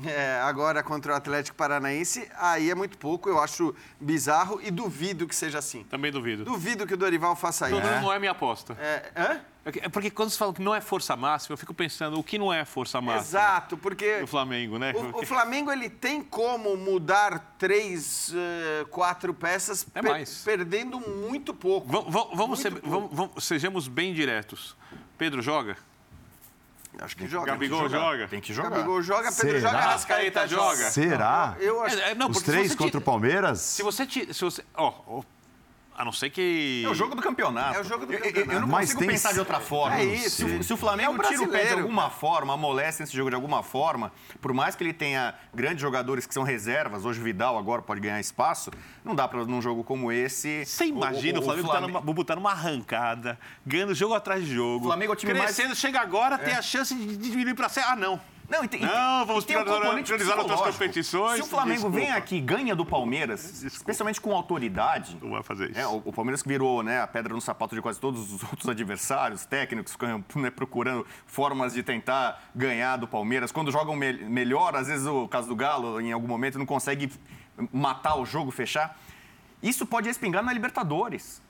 é, 0.07 0.41
agora 0.45 0.81
contra 0.81 1.13
o 1.13 1.17
Atlético 1.17 1.57
Paranaense, 1.57 2.31
aí 2.37 2.71
é 2.71 2.75
muito 2.75 2.97
pouco, 2.97 3.29
eu 3.29 3.41
acho 3.41 3.75
bizarro 4.01 4.61
e 4.63 4.71
duvido 4.71 5.27
que 5.27 5.35
seja 5.35 5.59
assim. 5.59 5.83
Também 5.85 6.13
duvido. 6.13 6.45
Duvido 6.45 6.87
que 6.87 6.95
o 6.95 6.97
Dorival 6.97 7.35
faça 7.35 7.69
isso. 7.69 7.81
não 8.01 8.13
é 8.13 8.19
minha 8.21 8.31
aposta. 8.31 8.77
É, 8.81 9.11
hã? 9.17 9.41
É 9.83 9.89
porque 9.89 10.11
quando 10.11 10.31
você 10.31 10.39
fala 10.39 10.53
que 10.53 10.63
não 10.63 10.75
é 10.75 10.81
força 10.81 11.15
máxima, 11.17 11.55
eu 11.55 11.59
fico 11.59 11.75
pensando 11.75 12.19
o 12.19 12.25
que 12.25 12.39
não 12.39 12.53
é 12.53 12.65
força 12.65 13.01
máxima 13.01 13.23
Exato, 13.23 13.77
porque 13.77 14.21
do 14.21 14.27
Flamengo, 14.27 14.79
né? 14.79 14.93
O, 14.95 15.21
o 15.23 15.27
Flamengo 15.27 15.71
ele 15.71 15.91
tem 15.91 16.23
como 16.23 16.77
mudar 16.77 17.55
três, 17.59 18.33
eh, 18.35 18.87
quatro 18.91 19.35
peças 19.35 19.87
É 19.95 20.01
per- 20.01 20.11
mais. 20.11 20.43
perdendo 20.45 20.99
muito 21.01 21.53
pouco. 21.53 21.87
Vamos, 21.87 22.13
vamos- 22.13 22.37
vamos 22.37 22.59
ser- 22.61 22.71
Muito 22.71 22.83
pouco. 22.89 23.09
vamos- 23.09 23.17
vamos- 23.31 23.45
sejamos 23.45 23.89
bem 23.89 24.15
diretos. 24.15 24.77
Pedro 25.19 25.43
joga? 25.43 25.77
Acho 27.01 27.17
que 27.17 27.29
joga. 27.29 27.53
Gabigol 27.53 27.89
joga? 27.89 28.27
Tem 28.27 28.41
que 28.41 28.53
jogar. 28.53 28.71
Gabigol 28.71 29.01
joga, 29.03 29.31
Pedro 29.31 29.59
Será? 29.59 29.61
joga, 29.61 29.79
Arrascaeta 29.79 30.49
joga. 30.49 30.91
Será? 30.91 31.57
Eu 31.61 31.83
acho. 31.85 31.97
É, 31.97 32.11
é, 32.11 32.15
não, 32.15 32.27
Os 32.29 32.39
porque 32.39 32.51
se 32.51 32.57
três 32.57 32.75
contra 32.75 32.93
ti- 32.93 32.97
o 32.97 33.01
Palmeiras? 33.01 33.61
Se 33.61 33.83
você. 33.85 34.05
ti- 34.05 34.33
Se 34.35 34.41
você 34.45 34.65
ó, 34.75 34.93
ó, 35.07 35.23
a 35.99 36.05
não 36.05 36.13
ser 36.13 36.31
que. 36.31 36.83
É 36.85 36.89
o 36.89 36.95
jogo 36.95 37.15
do 37.15 37.21
campeonato. 37.21 37.77
É 37.77 37.81
o 37.81 37.85
jogo 37.85 38.07
do 38.07 38.13
Eu- 38.13 38.19
eu- 38.21 38.25
Eu, 38.27 38.33
campeonato. 38.33 38.61
não 38.61 38.69
Mas 38.69 38.93
consigo 38.95 39.11
pensar 39.11 39.33
de 39.33 39.41
outra 39.41 39.59
forma. 39.61 39.99
É 39.99 40.05
isso. 40.05 40.37
Se, 40.37 40.45
o- 40.45 40.63
se 40.63 40.73
o 40.73 40.75
É 40.75 40.77
Flamengo 40.77 41.13
o 41.13 41.23
tira 41.23 41.43
o 41.43 41.49
pé 41.49 41.65
de 41.67 41.73
alguma 41.75 42.09
forma, 42.09 42.55
amolece 42.55 43.03
esse 43.03 43.17
jogo 43.17 43.31
de 43.31 43.35
alguma 43.35 43.63
forma, 43.63 44.13
por 44.41 44.53
mais 44.53 44.75
que 44.77 44.85
ele 44.85 44.93
tenha 44.93 45.35
grandes 45.53 45.81
jogadores 45.81 46.27
que 46.27 46.33
são 46.33 46.43
reservas, 46.45 47.05
hoje 47.05 47.21
o 47.21 47.25
Vidal 47.25 47.59
agora 47.59 47.83
pode 47.83 48.01
ganhar 48.01 48.21
espaço, 48.21 48.71
não 49.05 49.15
dá 49.15 49.27
para 49.27 49.45
num 49.45 49.61
jogo 49.61 49.83
como 49.83 50.13
esse. 50.13 50.65
Você 50.65 50.87
imagina 50.87 51.41
o, 51.41 51.43
Flamengo 51.43 51.69
tá 51.69 51.81
numa, 51.81 52.01
vou 52.01 52.15
botar 52.15 52.37
numa 52.37 52.53
arrancada, 52.53 53.39
ganhando 53.67 53.95
jogo 53.95 54.15
atrás 54.15 54.45
de 54.45 54.55
jogo. 54.55 54.85
O 54.85 54.89
Flamengo 54.89 55.13
é 55.13 55.15
o 55.15 55.17
time 55.17 55.35
mais- 55.35 55.55
crescendo, 55.55 55.75
chega 55.75 56.01
agora, 56.01 56.39
tem 56.39 56.55
a 56.55 56.63
chance 56.63 56.95
de 56.95 57.17
de 57.19 57.31
diminuir 57.31 57.55
pra 57.55 57.69
ser. 57.69 57.81
Ah, 57.81 57.97
não. 57.97 58.21
Não, 58.49 58.65
e 58.65 58.69
tem, 58.69 58.81
Não, 58.81 59.27
vamos 59.27 59.45
tem 59.45 59.57
um 59.57 59.61
priorizar- 59.61 59.83
componente 59.83 60.07
priorizar 60.07 60.39
outras 60.39 60.61
competições. 60.63 61.35
Se 61.37 61.43
o 61.43 61.47
Flamengo 61.47 61.91
vem 61.91 62.01
Desculpa. 62.05 62.19
aqui 62.19 62.37
e 62.37 62.41
ganha 62.41 62.75
do 62.75 62.85
Palmeiras, 62.87 63.63
especialmente 63.63 64.21
com 64.21 64.35
autoridade, 64.35 65.19
Não 65.21 65.31
vai 65.33 65.43
fazer 65.43 65.71
isso. 65.71 65.79
É, 65.79 65.87
o, 65.87 66.01
o 66.05 66.13
Palmeiras 66.13 66.43
que 66.43 66.49
virou 66.49 66.83
né, 66.83 67.03
a 67.03 67.07
pedra 67.07 67.35
no 67.35 67.41
sapato 67.43 67.75
de 67.75 67.83
quase 67.83 68.01
todos 68.01 68.33
os 68.33 68.43
outros 68.51 68.67
adversários, 68.69 69.45
técnicos, 69.45 69.93
ficam 69.93 70.25
né, 70.37 70.51
procurando 70.51 71.07
formas 71.27 71.75
de 71.75 71.83
tentar 71.83 72.43
ganhar 72.55 72.97
do 72.97 73.07
Palmeiras. 73.07 73.53
Quando 73.53 73.71
jogam 73.71 73.95
me- 73.95 74.15
melhor, 74.15 74.75
às 74.75 74.87
vezes 74.89 75.07
o 75.07 75.29
caso 75.29 75.47
do 75.47 75.55
Galo, 75.55 76.01
em 76.01 76.11
algum 76.13 76.27
momento, 76.27 76.59
não 76.59 76.65
consegue 76.67 77.13
matar 77.71 78.17
o 78.17 78.25
jogo, 78.25 78.51
fechar. 78.51 78.99
Isso 79.63 79.85
pode 79.85 80.09
respingar 80.09 80.43
na 80.43 80.53
Libertadores. 80.55 81.43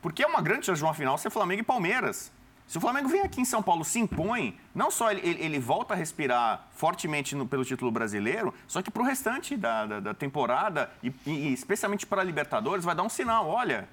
Porque 0.00 0.22
é 0.22 0.26
uma 0.26 0.40
grande 0.40 0.64
chance 0.64 0.78
de 0.78 0.84
uma 0.84 0.94
final 0.94 1.18
ser 1.18 1.28
Flamengo 1.28 1.60
e 1.60 1.64
Palmeiras. 1.64 2.32
Se 2.68 2.76
o 2.76 2.80
Flamengo 2.80 3.08
vem 3.08 3.22
aqui 3.22 3.40
em 3.40 3.44
São 3.46 3.62
Paulo, 3.62 3.82
se 3.82 3.98
impõe, 3.98 4.54
não 4.74 4.90
só 4.90 5.10
ele, 5.10 5.22
ele- 5.42 5.58
volta 5.58 5.94
a 5.94 5.96
respirar 5.96 6.68
fortemente 6.76 7.34
no- 7.34 7.46
pelo 7.48 7.64
título 7.64 7.90
brasileiro, 7.90 8.52
só 8.66 8.82
que 8.82 8.90
para 8.90 9.02
o 9.02 9.06
restante 9.06 9.56
da, 9.56 9.86
da- 9.86 10.00
da 10.00 10.14
temporada, 10.14 10.90
e, 11.02 11.10
e 11.26 11.52
especialmente 11.54 12.04
para 12.06 12.20
a 12.20 12.24
Libertadores, 12.24 12.84
vai 12.84 12.94
dar 12.94 13.02
um 13.04 13.08
sinal. 13.08 13.48
Olha, 13.48 13.88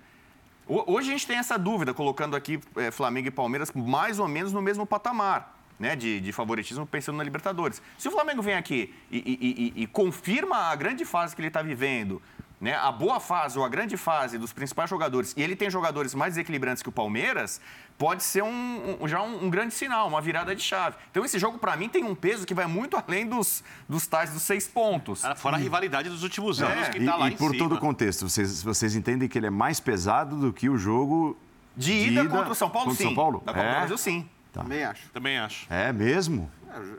ho- 0.67 0.83
hoje 0.93 1.07
a 1.09 1.11
gente 1.13 1.25
tem 1.25 1.37
essa 1.37 1.57
dúvida, 1.57 1.93
colocando 1.93 2.35
aqui 2.35 2.59
eh, 2.75 2.91
Flamengo 2.91 3.29
e 3.29 3.31
Palmeiras 3.31 3.71
mais 3.73 4.19
ou 4.19 4.27
menos 4.27 4.51
no 4.51 4.61
mesmo 4.61 4.85
patamar. 4.85 5.53
Né, 5.77 5.93
de, 5.93 6.21
de 6.21 6.31
favoritismo 6.31 6.85
pensando 6.87 7.17
na 7.17 7.23
Libertadores. 7.25 7.81
Se 7.97 8.07
o 8.07 8.11
Flamengo 8.11 8.41
vem 8.41 8.53
aqui 8.55 8.93
e, 9.11 9.17
e- 9.17 9.73
e- 9.77 9.83
e 9.83 9.87
confirma 9.87 10.55
a 10.55 10.75
grande 10.77 11.03
fase 11.03 11.35
que 11.35 11.41
ele 11.41 11.49
está 11.49 11.61
vivendo, 11.61 12.21
né, 12.59 12.73
a 12.75 12.91
boa 12.91 13.19
fase 13.19 13.57
ou 13.59 13.65
a 13.65 13.69
grande 13.69 13.97
fase 13.97 14.37
dos 14.37 14.53
principais 14.53 14.89
jogadores, 14.89 15.33
e 15.35 15.41
ele 15.41 15.55
tem 15.55 15.69
jogadores 15.69 16.15
mais 16.15 16.33
desequilibrantes 16.33 16.81
que 16.81 16.89
o 16.89 16.91
Palmeiras, 16.91 17.59
pode 17.97 18.23
ser 18.23 18.43
um, 18.43 18.97
um- 19.01 19.07
já 19.07 19.21
um, 19.21 19.45
um 19.45 19.49
grande 19.49 19.73
sinal, 19.73 20.07
uma 20.07 20.21
virada 20.21 20.55
de 20.55 20.61
chave. 20.61 20.95
Então 21.11 21.23
esse 21.25 21.37
jogo, 21.39 21.57
para 21.57 21.75
mim, 21.75 21.87
tem 21.89 22.03
um 22.03 22.15
peso 22.15 22.45
que 22.45 22.53
vai 22.53 22.65
muito 22.65 22.95
além 22.97 23.27
dos, 23.27 23.63
dos 23.87 24.07
tais 24.07 24.31
dos 24.31 24.41
seis 24.41 24.67
pontos. 24.67 25.21
Fora 25.37 25.55
a 25.57 25.59
rivalidade 25.59 26.09
dos 26.09 26.23
últimos 26.23 26.61
anos 26.61 26.89
que 26.89 26.99
E, 26.99 27.05
tá 27.05 27.15
lá 27.15 27.29
e 27.29 27.33
em 27.33 27.37
por 27.37 27.51
cima. 27.51 27.63
todo 27.63 27.75
o 27.75 27.79
contexto, 27.79 28.27
vocês, 28.29 28.61
vocês 28.63 28.95
entendem 28.95 29.27
que 29.29 29.37
ele 29.37 29.47
é 29.47 29.51
mais 29.51 29.79
pesado 29.79 30.35
do 30.37 30.51
que 30.53 30.69
o 30.69 30.77
jogo 30.77 31.37
De 31.75 31.91
ida, 31.93 32.25
contra 32.25 32.51
o 32.51 32.55
São 32.55 32.69
Paulo, 32.69 32.87
contra 32.89 32.97
sim. 33.03 33.05
o 33.05 33.07
São 33.09 33.15
Paulo? 33.15 33.41
Da 33.45 33.53
Copa 33.53 33.65
do 33.65 33.69
É? 33.71 33.75
Brasil, 33.79 33.97
sim. 33.97 34.29
Também 34.53 34.83
acho. 34.85 35.09
Também 35.09 35.37
acho. 35.37 35.65
É 35.69 35.91
mesmo? 35.91 36.49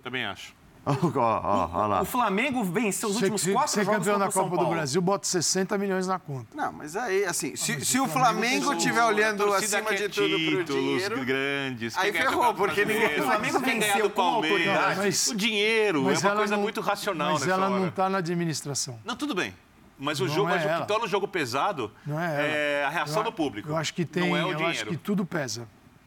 Também 0.02 0.24
acho. 0.26 0.54
Ó, 1.16 1.70
ó 1.72 1.86
lá. 1.86 2.02
O 2.02 2.04
Flamengo 2.04 2.62
venceu 2.62 3.08
os 3.08 3.16
Se 3.16 3.22
últimos 3.22 3.40
se- 3.42 3.52
quatro 3.52 3.72
ser 3.72 3.84
jogos 3.84 3.98
campeão 3.98 4.18
da 4.20 4.28
o 4.28 4.32
Copa 4.32 4.50
do 4.50 4.56
Paulo. 4.56 4.70
Brasil, 4.70 5.02
bota 5.02 5.26
60 5.26 5.76
milhões 5.76 6.06
na 6.06 6.18
conta. 6.18 6.46
Não, 6.56 6.72
mas 6.72 6.94
aí, 6.96 7.24
assim, 7.24 7.56
se, 7.56 7.84
se 7.84 7.98
o 7.98 8.04
o 8.04 8.08
Flamengo 8.08 8.72
estiver 8.72 9.02
olhando 9.04 9.42
A 9.42 9.46
torcida 9.46 9.78
acima 9.80 9.96
de 9.96 10.08
tudo 10.08 10.28
pro 10.28 10.58
títulos 10.58 10.84
dinheiro. 11.02 11.24
grandes. 11.24 11.98
Aí 11.98 12.12
ferrou, 12.12 12.54
porque 12.54 12.84
ninguém- 12.84 13.18
o 13.20 13.24
Flamengo 13.24 13.58
venceu 13.58 14.02
do 14.04 14.10
com 14.10 14.22
Palmeiras. 14.22 14.60
autoridade. 14.68 15.00
Mas- 15.00 15.26
o 15.26 15.36
dinheiro 15.36 15.98
é 16.08 16.18
uma 16.18 16.36
coisa 16.36 16.54
não- 16.56 16.62
muito 16.62 16.80
racional 16.80 17.32
Mas 17.32 17.40
nessa 17.40 17.52
ela 17.52 17.68
hora. 17.68 17.80
não 17.80 17.88
está 17.88 18.08
na 18.08 18.18
administração. 18.18 18.98
Não, 19.04 19.16
tudo 19.16 19.34
bem. 19.34 19.52
Mas 19.98 20.20
o 20.20 20.26
Não 20.26 20.34
jogo, 20.34 20.50
é 20.50 20.56
mas 20.56 20.64
o 20.78 20.82
que 20.82 20.88
torna 20.88 21.04
o 21.06 21.08
jogo 21.08 21.26
pesado 21.26 21.90
Não 22.06 22.20
é, 22.20 22.80
é 22.80 22.84
a 22.84 22.90
reação 22.90 23.20
Eu 23.22 23.24
do 23.24 23.32
público. 23.32 23.70
Eu 23.70 23.76
acho 23.76 23.94
que 23.94 24.04
tem. 24.04 24.28
Não 24.28 24.36
é 24.36 24.44
o 24.44 24.48
eu 24.50 24.56
acho 24.58 24.58
dinheiro. 24.58 24.90
que 24.90 24.96
tudo 24.98 25.24
pesa. 25.24 25.66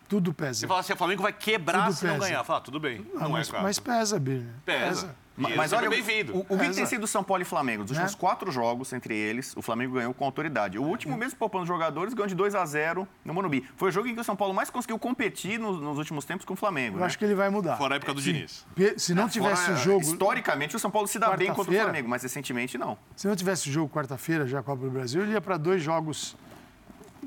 Tudo 0.10 0.34
pesa. 0.34 0.60
Você 0.62 0.68
fala 0.68 0.80
assim, 0.82 0.91
o 0.93 0.97
Flamengo 0.97 1.22
vai 1.22 1.32
quebrar 1.32 1.84
Tudo 1.86 1.93
se 1.95 2.05
não 2.05 2.16
pesa. 2.16 2.26
ganhar. 2.28 2.43
Fala, 2.43 2.60
tudo 2.62 2.80
bem. 2.80 3.05
Ah, 3.16 3.20
não 3.22 3.30
mas, 3.30 3.47
é, 3.47 3.51
cara. 3.51 3.64
mas 3.64 3.80
pesa, 3.80 4.20
Birner. 4.20 4.53
Pesa. 4.66 5.16
Mas, 5.38 5.53
E 5.53 5.55
mas 5.55 5.72
é 5.72 5.78
olha, 5.78 5.89
bem-vindo. 5.89 6.36
o, 6.36 6.39
o 6.49 6.57
que 6.60 6.70
tem 6.72 6.86
sido 6.86 7.07
São 7.07 7.24
Paulo 7.24 7.41
e 7.41 7.45
Flamengo? 7.45 7.84
Dos 7.84 7.91
últimos 7.91 8.12
Né? 8.12 8.18
quatro 8.20 8.51
jogos, 8.51 8.91
entre 8.91 9.16
eles, 9.16 9.55
o 9.55 9.62
Flamengo 9.62 9.93
ganhou 9.93 10.14
com 10.14 10.26
autoridade. 10.26 10.78
O 10.78 10.84
último, 10.84 11.16
mesmo 11.16 11.39
poupando 11.39 11.66
jogadores, 11.66 12.14
ganhou 12.14 12.28
de 12.28 12.36
2 12.36 12.55
a 12.55 12.66
0 12.66 13.07
no 13.24 13.34
Morumbi. 13.34 13.66
Foi 13.78 13.88
o 13.88 13.91
jogo 13.91 14.10
em 14.10 14.16
que 14.16 14.20
o 14.20 14.24
São 14.24 14.36
Paulo 14.36 14.53
mais 14.53 14.70
conseguiu 14.70 14.99
competir 14.99 15.57
nos, 15.57 15.80
nos 15.80 15.97
últimos 15.97 16.26
tempos 16.26 16.43
com 16.45 16.55
o 16.55 16.57
Flamengo. 16.57 16.97
Eu 16.97 17.01
né? 17.01 17.05
acho 17.05 17.18
que 17.18 17.24
ele 17.24 17.36
vai 17.36 17.49
mudar. 17.49 17.78
Fora 17.78 17.95
a 17.95 17.97
época 17.97 18.14
do 18.14 18.22
Diniz. 18.22 18.66
Pe- 18.76 18.95
Se 18.99 19.14
não 19.14 19.30
tivesse 19.30 19.62
Fora, 19.68 19.78
o 19.78 19.78
jogo. 19.78 20.01
Historicamente, 20.01 20.76
o 20.76 20.80
São 20.80 20.91
Paulo 20.91 21.07
se 21.07 21.18
dá 21.18 21.38
bem 21.38 21.53
contra 21.53 21.72
o. 21.74 21.78
Flamengo, 21.84 22.10
mas 22.10 22.22
recentemente 22.24 22.78
não. 22.78 22.97
Se 23.16 23.26
não 23.26 23.36
tivesse 23.36 23.70
o 23.70 23.72
jogo 23.72 23.93
quarta-feira, 23.93 24.45
já 24.45 24.62
Copa 24.62 24.84
do 24.84 24.89
Brasil, 24.91 25.22
ele 25.22 25.32
ia 25.34 25.39
para 25.41 25.55
dois 25.55 25.82
jogos 25.82 26.36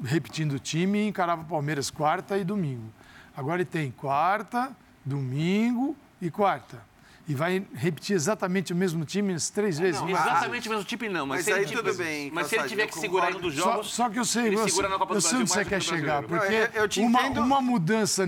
repetindo 0.04 0.52
o 0.52 0.58
time 0.58 0.98
e 1.00 1.08
encarava 1.08 1.42
o 1.42 1.44
Palmeiras 1.44 1.90
quarta 1.90 2.36
e 2.38 2.44
domingo. 2.44 2.92
Agora 3.36 3.56
ele 3.62 3.64
tem 3.64 3.90
quarta, 3.90 4.70
domingo 5.04 5.96
e 6.20 6.30
quarta. 6.30 6.90
E 7.28 7.34
vai 7.36 7.64
repetir 7.74 8.16
exatamente 8.16 8.72
o 8.72 8.76
mesmo 8.76 9.04
time 9.04 9.32
as 9.32 9.48
três 9.48 9.78
vezes. 9.78 10.00
Não, 10.00 10.08
Mas- 10.10 10.20
exatamente 10.26 10.68
o 10.68 10.70
mesmo 10.72 10.84
tipo, 10.84 11.04
não. 11.08 11.24
Mas, 11.24 11.36
Mas 11.38 11.44
se 11.44 11.50
ele 11.52 11.60
aí 11.60 11.66
tiver- 11.66 11.82
tudo 11.82 11.94
bem, 11.96 12.30
Mas 12.32 12.46
se 12.48 12.56
ele 12.56 12.68
tiver 12.68 12.86
que 12.88 12.98
segurar 12.98 13.34
um 13.34 13.40
dos 13.40 13.54
Só, 13.54 13.62
jogos. 13.72 13.94
só 13.94 14.10
que 14.10 14.18
eu 14.18 14.24
sei, 14.24 14.46
ele 14.48 14.56
eu, 14.56 14.68
segura 14.68 14.88
na 14.88 14.98
Copa 14.98 15.14
do 15.14 15.18
eu 15.18 15.20
sei 15.20 15.38
onde 15.38 15.48
você 15.50 15.64
quer 15.64 15.80
chegar, 15.80 16.22
brasileiro. 16.22 16.66
porque 16.72 16.78
Não, 16.78 16.84
eu- 16.84 16.90
eu 17.02 17.06
uma, 17.08 17.40
uma 17.40 17.60
mudança 17.62 18.26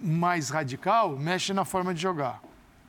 mais 0.00 0.50
radical 0.50 1.16
mexe 1.16 1.54
na 1.54 1.64
forma 1.64 1.94
de 1.94 2.02
jogar. 2.02 2.42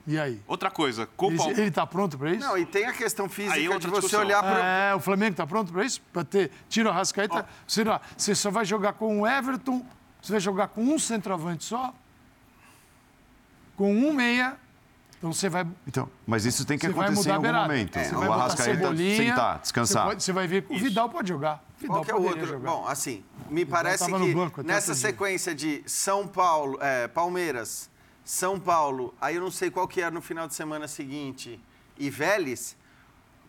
E 0.07 0.19
aí? 0.19 0.39
Outra 0.47 0.69
coisa, 0.69 1.07
com 1.17 1.25
o 1.27 1.29
Ele, 1.29 1.37
Palmeiras. 1.37 1.61
ele 1.63 1.71
tá 1.71 1.87
pronto 1.87 2.17
para 2.17 2.31
isso? 2.31 2.39
Não, 2.47 2.55
e 2.57 2.65
tem 2.65 2.85
a 2.85 2.93
questão 2.93 3.25
Aí 3.25 3.31
física 3.31 3.59
de 3.59 3.67
outra 3.69 3.89
você 3.89 3.95
discussão. 4.01 4.19
olhar 4.21 4.41
para 4.43 4.63
É, 4.63 4.93
o 4.95 4.99
Flamengo 4.99 5.35
tá 5.35 5.47
pronto 5.47 5.73
para 5.73 5.83
isso? 5.83 5.99
Para 6.13 6.23
ter 6.23 6.51
tiro 6.69 6.89
a 6.89 6.93
Rascaeta? 6.93 7.45
Você, 7.67 7.83
não- 7.83 7.99
você 8.15 8.35
só 8.35 8.51
vai 8.51 8.65
jogar 8.65 8.93
com 8.93 9.21
o 9.21 9.27
Everton, 9.27 9.83
você 10.21 10.33
vai 10.33 10.39
jogar 10.39 10.67
com 10.67 10.83
um 10.83 10.99
centroavante 10.99 11.63
só, 11.63 11.91
com 13.75 13.93
um 13.93 14.13
meia, 14.13 14.55
então 15.17 15.33
você 15.33 15.49
vai 15.49 15.65
Então, 15.87 16.09
mas 16.25 16.45
isso 16.45 16.65
tem 16.65 16.77
que 16.77 16.85
acontecer 16.87 17.29
em 17.29 17.33
algum 17.33 17.51
momento. 17.51 17.97
É, 17.97 18.01
o 18.01 18.05
você 18.05 18.15
vai 18.15 18.27
botar 18.27 18.39
Arrascaeta 18.43 18.95
sentar, 18.95 19.59
descansar. 19.59 20.03
Você, 20.03 20.09
pode- 20.09 20.23
você 20.23 20.31
vai 20.33 20.47
ver 20.47 20.61
que 20.63 20.73
o 20.73 20.77
Vidal 20.79 21.09
pode 21.09 21.29
jogar. 21.29 21.63
Vidal 21.79 21.95
Qual 21.97 22.05
que 22.05 22.11
é 22.11 22.15
o 22.15 22.23
outro? 22.23 22.45
jogar. 22.45 22.69
Bom, 22.71 22.87
assim, 22.87 23.23
me 23.49 23.65
parece 23.65 24.05
tava 24.05 24.19
no 24.19 24.25
que 24.27 24.33
banco 24.33 24.61
até 24.61 24.67
nessa 24.67 24.91
outro 24.91 25.01
dia. 25.01 25.09
sequência 25.09 25.55
de 25.55 25.83
São 25.87 26.27
Paulo, 26.27 26.77
é, 26.81 27.07
Palmeiras, 27.07 27.89
São 28.25 28.59
Paulo, 28.59 29.13
aí 29.21 29.35
eu 29.35 29.41
não 29.41 29.51
sei 29.51 29.69
qual 29.69 29.87
que 29.87 30.01
é 30.01 30.09
no 30.09 30.19
final 30.19 30.47
de 30.47 30.55
semana 30.55 30.87
seguinte, 30.87 31.59
e 31.95 32.09
Vélez, 32.09 32.75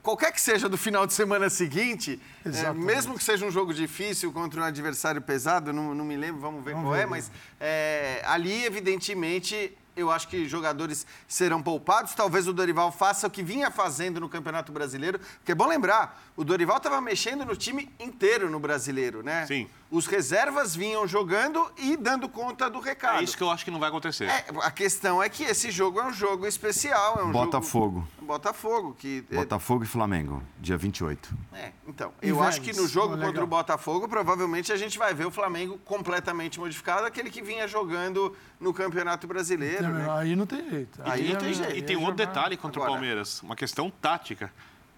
qualquer 0.02 0.30
que 0.30 0.40
seja 0.40 0.68
do 0.68 0.76
final 0.76 1.06
de 1.06 1.14
semana 1.14 1.48
seguinte, 1.48 2.20
é, 2.44 2.72
mesmo 2.74 3.16
que 3.16 3.24
seja 3.24 3.46
um 3.46 3.50
jogo 3.50 3.72
difícil 3.72 4.30
contra 4.32 4.60
um 4.60 4.64
adversário 4.64 5.22
pesado, 5.22 5.72
não, 5.72 5.94
não 5.94 6.04
me 6.04 6.16
lembro, 6.16 6.42
vamos 6.42 6.62
ver 6.62 6.74
qual 6.74 6.94
é, 6.94 7.06
mas 7.06 7.30
é, 7.58 8.22
ali, 8.26 8.64
evidentemente, 8.66 9.76
eu 9.96 10.10
acho 10.10 10.28
que 10.28 10.46
jogadores 10.46 11.06
serão 11.26 11.62
poupados. 11.62 12.14
Talvez 12.14 12.46
o 12.46 12.52
Dorival 12.52 12.92
faça 12.92 13.26
o 13.26 13.30
que 13.30 13.42
vinha 13.42 13.70
fazendo 13.70 14.20
no 14.20 14.28
Campeonato 14.28 14.70
Brasileiro. 14.70 15.18
Porque 15.38 15.52
é 15.52 15.54
bom 15.54 15.66
lembrar, 15.66 16.22
o 16.36 16.44
Dorival 16.44 16.76
estava 16.76 17.00
mexendo 17.00 17.44
no 17.44 17.56
time 17.56 17.90
inteiro 17.98 18.50
no 18.50 18.60
Brasileiro, 18.60 19.22
né? 19.22 19.46
Sim. 19.46 19.68
Os 19.90 20.06
reservas 20.06 20.74
vinham 20.74 21.06
jogando 21.06 21.70
e 21.78 21.96
dando 21.96 22.28
conta 22.28 22.68
do 22.68 22.80
recado. 22.80 23.20
É 23.20 23.22
isso 23.22 23.36
que 23.36 23.42
eu 23.42 23.50
acho 23.50 23.64
que 23.64 23.70
não 23.70 23.78
vai 23.78 23.88
acontecer. 23.88 24.24
É, 24.24 24.44
a 24.62 24.70
questão 24.70 25.22
é 25.22 25.28
que 25.28 25.44
esse 25.44 25.70
jogo 25.70 26.00
é 26.00 26.06
um 26.06 26.12
jogo 26.12 26.44
especial. 26.46 27.18
É 27.20 27.22
um 27.22 27.30
Botafogo. 27.30 28.00
Jogo... 28.16 28.26
Botafogo. 28.26 28.96
Que, 28.98 29.24
é- 29.30 29.36
Botafogo 29.36 29.84
e 29.84 29.86
Flamengo, 29.86 30.42
dia 30.58 30.76
28. 30.76 31.32
é, 31.54 31.70
então, 31.86 32.12
E 32.20 32.28
eu 32.28 32.42
acho 32.42 32.60
que 32.60 32.72
no 32.72 32.88
jogo 32.88 33.10
contra 33.14 33.28
legal. 33.28 33.44
o 33.44 33.46
Botafogo, 33.46 34.08
provavelmente 34.08 34.72
a 34.72 34.76
gente 34.76 34.98
vai 34.98 35.14
ver 35.14 35.24
o 35.26 35.30
Flamengo 35.30 35.78
completamente 35.84 36.58
modificado, 36.58 37.06
aquele 37.06 37.30
que 37.30 37.40
vinha 37.40 37.68
jogando 37.68 38.36
no 38.58 38.74
Campeonato 38.74 39.26
Brasileiro, 39.28 39.85
Não, 39.88 39.98
né? 39.98 40.06
Aí 40.10 40.36
não 40.36 40.46
tem 40.46 40.68
jeito. 40.70 41.00
E 41.00 41.02
tem, 41.04 41.12
é- 41.32 41.36
tem- 41.36 41.48
aí 41.66 41.76
e 41.76 41.78
é 41.78 41.82
tem 41.82 41.96
um 41.96 42.00
outro 42.04 42.18
jogar- 42.18 42.32
detalhe 42.34 42.56
contra 42.56 42.80
Agora. 42.80 42.90
o 42.92 42.94
Palmeiras, 42.94 43.42
uma 43.42 43.56
questão 43.56 43.90
tática. 43.90 44.52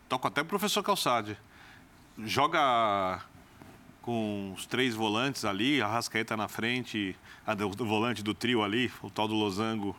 Toco 0.09 0.26
até 0.26 0.43
pro 0.43 0.51
professor 0.51 0.82
Calçade. 0.82 1.36
Joga 2.24 3.20
com 4.03 4.53
os 4.57 4.66
três 4.66 4.95
volantes 4.95 5.45
ali, 5.45 5.80
a 5.82 5.86
Rascaeta 5.86 6.36
na 6.36 6.49
frente, 6.49 7.14
a 7.47 7.55
do, 7.55 7.68
do 7.70 7.86
volante 7.86 8.22
do 8.22 8.34
trio 8.34 8.62
ali, 8.62 8.91
o 9.03 9.11
tal 9.11 9.28
do 9.28 9.34
Losango, 9.34 9.95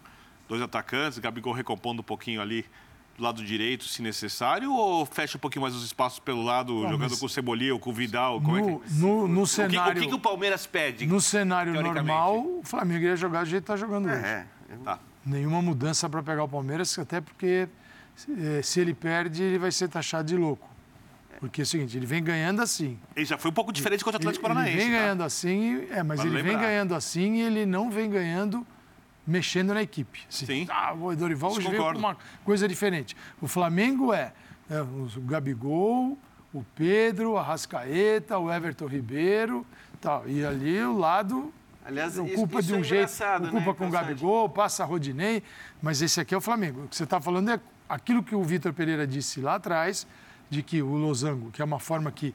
dois 0.48 0.62
atacantes, 0.62 1.20
Gabigol 1.20 1.54
recompondo 1.54 2.02
um 2.02 2.04
pouquinho 2.04 2.42
ali 2.42 2.66
do 3.18 3.24
lado 3.24 3.44
direito, 3.44 3.84
se 3.86 4.02
necessário, 4.02 4.74
ou 4.74 5.06
fecha 5.06 5.38
um 5.38 5.40
pouquinho 5.40 5.62
mais 5.62 5.76
os 5.76 5.84
espaços 5.84 6.20
pelo 6.20 6.42
lado, 6.44 6.82
jogando 6.82 7.12
mas- 7.12 7.20
com 7.20 7.26
o 7.26 7.30
Cebolinha 7.30 7.74
ou 7.74 7.80
com 7.80 7.92
o 7.92 7.94
Vidal? 7.94 8.42
Como 8.42 8.58
é 8.58 8.62
No, 8.62 8.80
que... 8.80 8.94
no, 8.96 9.28
no 9.28 9.42
O 9.42 9.44
que, 9.44 9.50
cenário, 9.50 9.98
o 10.00 10.04
que 10.04 10.08
que 10.10 10.16
o 10.16 10.20
Palmeiras 10.20 10.66
pede? 10.66 11.06
no 11.06 11.22
cenário 11.22 11.74
normal, 11.82 12.38
o 12.40 12.62
Flamengo 12.64 13.04
ia 13.06 13.16
jogar 13.16 13.44
do 13.44 13.50
jeito 13.50 13.64
que 13.66 13.72
está 13.72 13.78
jogando 13.78 14.08
hoje. 14.10 14.46
É, 14.72 14.76
Tá. 14.84 15.00
Nenhuma 15.26 15.62
mudança 15.62 16.10
para 16.10 16.24
pegar 16.24 16.44
o 16.44 16.48
Palmeiras, 16.48 16.98
até 16.98 17.20
porque 17.22 17.68
eh, 18.38 18.62
se 18.64 18.80
ele 18.80 18.94
perde, 18.94 19.44
ele 19.44 19.58
vai 19.60 19.72
ser 19.72 19.88
taxado 19.90 20.28
de 20.28 20.36
louco. 20.38 20.68
Porque 21.40 21.62
é 21.62 21.64
o 21.64 21.66
seguinte, 21.66 21.96
ele 21.96 22.06
vem 22.06 22.22
ganhando 22.24 22.62
assim. 22.62 22.98
Ele 23.16 23.26
já 23.26 23.38
foi 23.38 23.50
um 23.52 23.54
pouco 23.54 23.72
diferente 23.72 24.04
contra 24.04 24.18
o 24.18 24.22
Ele, 24.22 24.28
Atlético 24.30 24.46
ele 24.46 24.54
Paranaense. 24.54 24.78
vem 24.84 24.92
tá? 24.92 25.00
ganhando 25.02 25.24
assim, 25.24 25.88
é, 25.90 26.04
mas 26.04 26.18
Vale 26.18 26.30
ele 26.30 26.42
vem 26.44 26.52
lembrar. 26.54 26.68
ganhando 26.68 26.96
assim 26.96 27.36
e 27.36 27.42
ele 27.42 27.66
não 27.66 27.90
vem 27.90 28.10
ganhando 28.10 28.66
mexendo 29.26 29.74
na 29.74 29.82
equipe. 29.82 30.22
Assim, 30.28 30.46
Sim. 30.46 30.68
Ah, 30.70 30.94
o 30.94 31.16
Dorival 31.16 31.52
Isso 31.52 31.60
hoje 31.60 31.70
veio 31.70 31.84
com 31.84 31.98
uma 31.98 32.18
coisa 32.44 32.68
diferente. 32.68 33.16
O 33.40 33.48
Flamengo 33.48 34.14
é, 34.14 34.34
é 34.70 34.82
o 34.82 35.08
Gabigol, 35.22 36.18
o 36.54 36.64
Pedro, 36.76 37.38
a 37.38 37.44
Rascaeta, 37.44 38.38
o 38.40 38.52
Everton 38.52 38.88
Ribeiro, 38.88 39.66
tal. 40.02 40.28
E 40.28 40.44
ali 40.44 40.82
o 40.82 40.98
lado 40.98 41.54
Aliás, 41.90 42.14
isso- 42.14 42.24
ocupa 42.24 42.60
isso 42.60 42.68
de 42.70 42.74
é 42.76 42.78
um 42.78 42.84
jeito, 42.84 43.02
engraçado, 43.12 43.46
ocupa 43.48 43.60
né, 43.72 43.74
com 43.74 43.88
o? 43.88 43.90
Gabigol, 43.90 44.48
passa 44.50 44.84
a 44.84 44.86
Rodinei, 44.86 45.42
mas 45.82 46.02
esse 46.02 46.22
aqui 46.22 46.34
é 46.34 46.38
o 46.38 46.42
Flamengo. 46.42 46.84
O 46.84 46.88
que 46.88 46.96
você 46.96 47.04
está 47.04 47.20
falando 47.20 47.50
é 47.50 47.60
aquilo 47.90 48.22
que 48.24 48.36
o 48.36 48.44
Vitor 48.44 48.72
Pereira 48.74 49.08
disse 49.08 49.42
lá 49.42 49.56
atrás, 49.56 50.06
de 50.50 50.62
que 50.64 50.82
o 50.82 50.94
losango, 50.96 51.52
que 51.52 51.62
é 51.62 51.66
uma 51.66 51.80
forma 51.80 52.12
que 52.12 52.34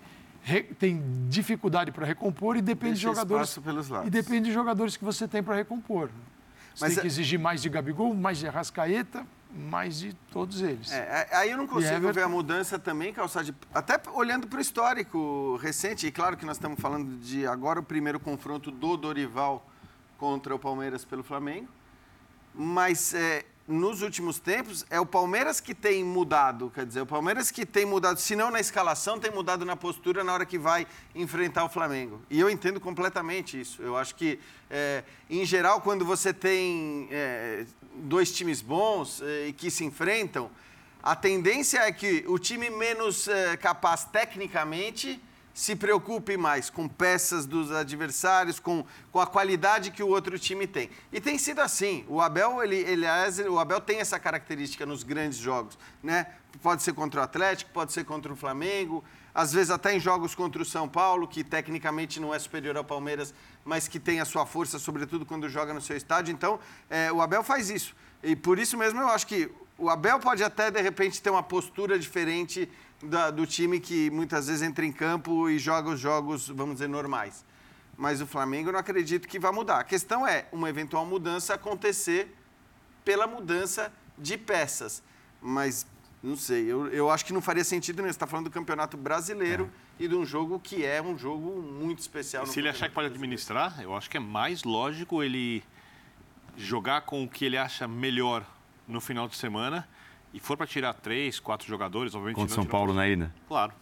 tem 0.79 1.03
dificuldade 1.29 1.91
para 1.91 2.05
recompor 2.05 2.57
e 2.57 2.61
depende 2.61 2.99
de 2.99 3.07
Deixa 3.07 3.21
jogadores 3.23 3.57
pelos 3.59 3.89
lados. 3.89 4.07
e 4.09 4.11
depende 4.11 4.49
de 4.49 4.53
jogadores 4.53 4.97
que 4.97 5.05
você 5.05 5.27
tem 5.27 5.43
para 5.43 5.55
recompor. 5.55 6.11
Você 6.75 6.85
Mas 6.85 6.91
tem 6.95 6.99
é- 6.99 7.01
que 7.03 7.07
exigir 7.07 7.39
mais 7.39 7.63
de 7.63 7.69
Gabigol, 7.69 8.13
mais 8.15 8.39
de 8.39 8.47
Arrascaeta, 8.49 9.25
mais 9.55 9.99
de 9.99 10.13
todos 10.33 10.61
eles. 10.61 10.91
É, 10.91 11.29
aí 11.33 11.51
eu 11.51 11.57
não 11.57 11.67
consigo 11.67 11.95
Everton. 11.95 12.13
ver 12.13 12.23
a 12.23 12.29
mudança 12.29 12.79
também, 12.79 13.13
Calçade, 13.13 13.55
até 13.73 14.01
olhando 14.13 14.49
para 14.49 14.59
o 14.59 14.61
histórico 14.61 15.57
recente, 15.63 16.07
e 16.07 16.13
claro 16.13 16.37
que 16.37 16.45
nós 16.45 16.57
estamos 16.57 16.81
falando 16.81 17.17
de 17.19 17.47
agora 17.47 17.79
o 17.79 17.83
primeiro 17.83 18.19
confronto 18.19 18.71
do 18.71 18.97
Dorival 18.97 19.65
contra 20.19 20.55
o 20.55 20.59
Palmeiras 20.59 21.05
pelo 21.05 21.23
Flamengo, 21.23 21.69
mas 22.53 23.15
é, 23.15 23.45
nos 23.67 24.03
últimos 24.03 24.39
tempos 24.39 24.85
é 24.91 25.01
o 25.01 25.07
Palmeiras 25.07 25.61
que 25.61 25.75
tem 25.75 26.05
mudado, 26.05 26.71
quer 26.75 26.85
dizer, 26.85 27.01
o 27.01 27.07
Palmeiras 27.07 27.51
que 27.51 27.65
tem 27.65 27.85
mudado, 27.85 28.19
se 28.21 28.37
não 28.37 28.51
na 28.51 28.61
escalação, 28.61 29.19
tem 29.19 29.31
mudado 29.31 29.65
na 29.65 29.77
postura 29.77 30.23
na 30.23 30.35
hora 30.35 30.45
que 30.45 30.59
vai 30.59 30.87
enfrentar 31.15 31.65
o 31.65 31.69
Flamengo. 31.69 32.21
E 32.29 32.39
eu 32.39 32.51
entendo 32.51 32.81
completamente 32.81 33.59
isso. 33.59 33.81
Eu 33.81 33.97
acho 33.97 34.15
que, 34.15 34.39
é, 34.69 35.03
em 35.31 35.45
geral, 35.45 35.81
quando 35.81 36.05
você 36.05 36.33
tem 36.33 37.09
é, 37.11 37.65
dois 37.95 38.33
times 38.33 38.61
bons 38.61 39.23
é, 39.23 39.49
e 39.49 39.53
que 39.53 39.71
se 39.71 39.85
enfrentam, 39.85 40.51
a 41.03 41.15
tendência 41.15 41.81
é 41.81 41.93
que 41.93 42.25
o 42.27 42.39
time 42.39 42.71
menos 42.71 43.29
é, 43.29 43.57
capaz 43.57 44.05
tecnicamente 44.05 45.21
se 45.55 45.77
preocupe 45.77 46.37
mais 46.37 46.69
com 46.69 46.89
peças 46.89 47.47
dos 47.47 47.71
adversários, 47.71 48.59
com, 48.59 48.85
com 49.13 49.21
a 49.21 49.27
qualidade 49.27 49.93
que 49.93 50.03
o 50.03 50.09
outro 50.09 50.37
time 50.37 50.67
tem. 50.67 50.91
E 51.13 51.21
tem 51.21 51.39
sido 51.39 51.61
assim. 51.61 52.05
O 52.09 52.21
Abel, 52.21 52.61
ele, 52.63 52.77
ele, 52.77 53.07
o 53.49 53.59
Abel 53.61 53.81
tem 53.81 54.01
essa 54.01 54.19
característica 54.19 54.85
nos 54.85 55.05
grandes 55.05 55.39
jogos, 55.39 55.79
né? 56.03 56.27
Pode 56.61 56.83
ser 56.83 56.93
contra 56.93 57.21
o 57.21 57.25
Atlético, 57.25 57.71
pode 57.73 57.93
ser 57.93 58.05
contra 58.05 58.33
o 58.33 58.37
Flamengo, 58.37 59.05
às 59.35 59.53
vezes 59.53 59.71
até 59.71 59.95
em 59.95 59.99
jogos 60.01 60.35
contra 60.35 60.63
o 60.63 60.65
São 60.65 60.89
Paulo, 60.89 61.27
que 61.27 61.43
tecnicamente 61.43 62.21
não 62.21 62.33
é 62.33 62.39
superior 62.39 62.77
ao 62.77 62.85
Palmeiras, 62.85 63.35
mas 63.65 63.89
que 63.89 63.99
tem 63.99 64.21
a 64.21 64.25
sua 64.25 64.47
força, 64.47 64.79
sobretudo 64.79 65.27
quando 65.27 65.49
joga 65.49 65.75
no 65.75 65.81
seu 65.81 65.97
estádio. 65.97 66.33
Então, 66.33 66.61
é, 66.89 67.11
o 67.11 67.21
Abel 67.21 67.43
faz 67.43 67.69
isso. 67.69 67.97
E 68.23 68.37
por 68.37 68.59
isso 68.59 68.79
mesmo 68.79 69.01
eu 69.01 69.09
acho 69.09 69.27
que 69.27 69.51
o 69.77 69.91
Abel 69.91 70.21
pode 70.21 70.45
até, 70.45 70.71
de 70.71 70.81
repente, 70.81 71.21
ter 71.21 71.31
uma 71.31 71.43
postura 71.43 71.99
diferente 71.99 72.71
da- 73.03 73.31
do 73.31 73.45
time 73.45 73.81
que 73.81 74.09
muitas 74.11 74.47
vezes 74.47 74.63
entra 74.63 74.87
em 74.87 74.93
campo 74.93 75.51
e 75.51 75.59
joga 75.59 75.91
os 75.91 75.99
jogos, 75.99 76.49
vamos 76.49 76.75
dizer, 76.75 76.89
normais. 76.89 77.45
Mas 77.97 78.21
o 78.21 78.27
Flamengo 78.27 78.69
eu 78.69 78.73
não 78.73 78.81
acredito 78.81 79.27
que 79.27 79.39
vai 79.39 79.51
mudar. 79.53 79.81
A 79.81 79.85
questão 79.85 80.27
é 80.27 80.47
uma 80.53 80.69
eventual 80.71 81.05
mudança 81.05 81.55
acontecer 81.55 82.33
pela 83.05 83.27
mudança 83.27 83.93
de 84.17 84.39
peças. 84.39 85.03
Mas, 85.43 85.87
não 86.25 86.37
sei, 86.39 86.65
eu, 86.65 86.89
eu 86.89 87.11
acho 87.11 87.23
que 87.23 87.35
não 87.35 87.43
faria 87.43 87.63
sentido 87.63 87.97
nenhum. 87.97 88.09
Você 88.09 88.17
está 88.17 88.27
falando 88.27 88.47
do 88.47 88.51
Campeonato 88.51 88.97
Brasileiro 88.97 89.71
e 90.01 90.09
de 90.09 90.15
um 90.15 90.25
jogo 90.25 90.59
que 90.59 90.83
é 90.83 91.03
um 91.03 91.19
jogo 91.19 91.61
muito 91.61 91.99
especial. 91.99 92.47
no 92.47 92.51
Se 92.51 92.61
ele 92.61 92.69
achar 92.71 92.89
que 92.89 92.95
pode 92.95 93.09
administrar, 93.09 93.79
eu 93.83 93.95
acho 93.95 94.09
que 94.09 94.17
é 94.17 94.21
mais 94.21 94.65
lógico 94.65 95.23
ele 95.23 95.63
jogar 96.57 97.03
com 97.03 97.23
o 97.23 97.29
que 97.29 97.45
ele 97.45 97.59
acha 97.59 97.87
melhor 97.87 98.43
no 98.89 99.03
final 99.03 99.29
de 99.29 99.37
semana 99.37 99.87
e 100.33 100.41
for 100.41 100.57
para 100.57 100.67
tirar 100.67 100.95
três, 100.95 101.39
quatro 101.39 101.69
jogadores, 101.69 102.15
obviamente. 102.15 102.37
Contra 102.37 102.55
São 102.55 102.65
Paulo 102.65 102.95
na 102.95 103.07
ida. 103.07 103.31
Claro. 103.47 103.75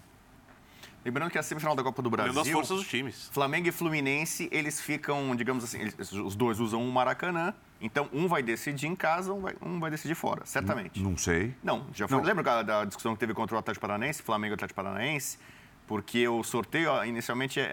Lembrando 1.04 1.30
que 1.30 1.38
a 1.38 1.42
semifinal 1.42 1.74
da 1.74 1.82
Copa 1.82 2.00
do 2.02 2.08
Brasil, 2.10 2.40
as 2.40 2.48
forças 2.48 2.78
dos 2.78 2.86
times. 2.88 3.28
Flamengo 3.32 3.68
e 3.68 3.72
Fluminense, 3.72 4.48
eles 4.52 4.80
ficam, 4.80 5.34
digamos 5.34 5.64
assim, 5.64 5.80
eles- 5.80 6.12
os 6.12 6.36
dois 6.36 6.60
usam 6.60 6.80
um 6.82 6.90
Maracanã, 6.90 7.52
então 7.80 8.08
um 8.12 8.28
vai 8.28 8.42
decidir 8.42 8.86
em 8.86 8.94
casa, 8.94 9.32
um 9.32 9.40
vai, 9.40 9.54
um 9.60 9.80
vai 9.80 9.90
decidir 9.90 10.14
fora, 10.14 10.42
certamente. 10.46 11.02
Não 11.02 11.16
sei. 11.16 11.54
Não, 11.62 11.86
já 11.92 12.06
foi. 12.06 12.18
Não. 12.18 12.24
Lembra 12.24 12.42
da- 12.44 12.62
da 12.62 12.84
discussão 12.84 13.14
que 13.14 13.20
teve 13.20 13.34
contra 13.34 13.56
o 13.56 13.58
Atlético 13.58 13.80
Paranaense, 13.86 14.22
Flamengo 14.22 14.52
e 14.52 14.56
Atlético 14.56 14.76
Paranaense? 14.76 15.38
Porque 15.86 16.26
o 16.28 16.42
sorteio, 16.44 16.90
ó, 16.90 17.04
inicialmente, 17.04 17.58
é, 17.58 17.72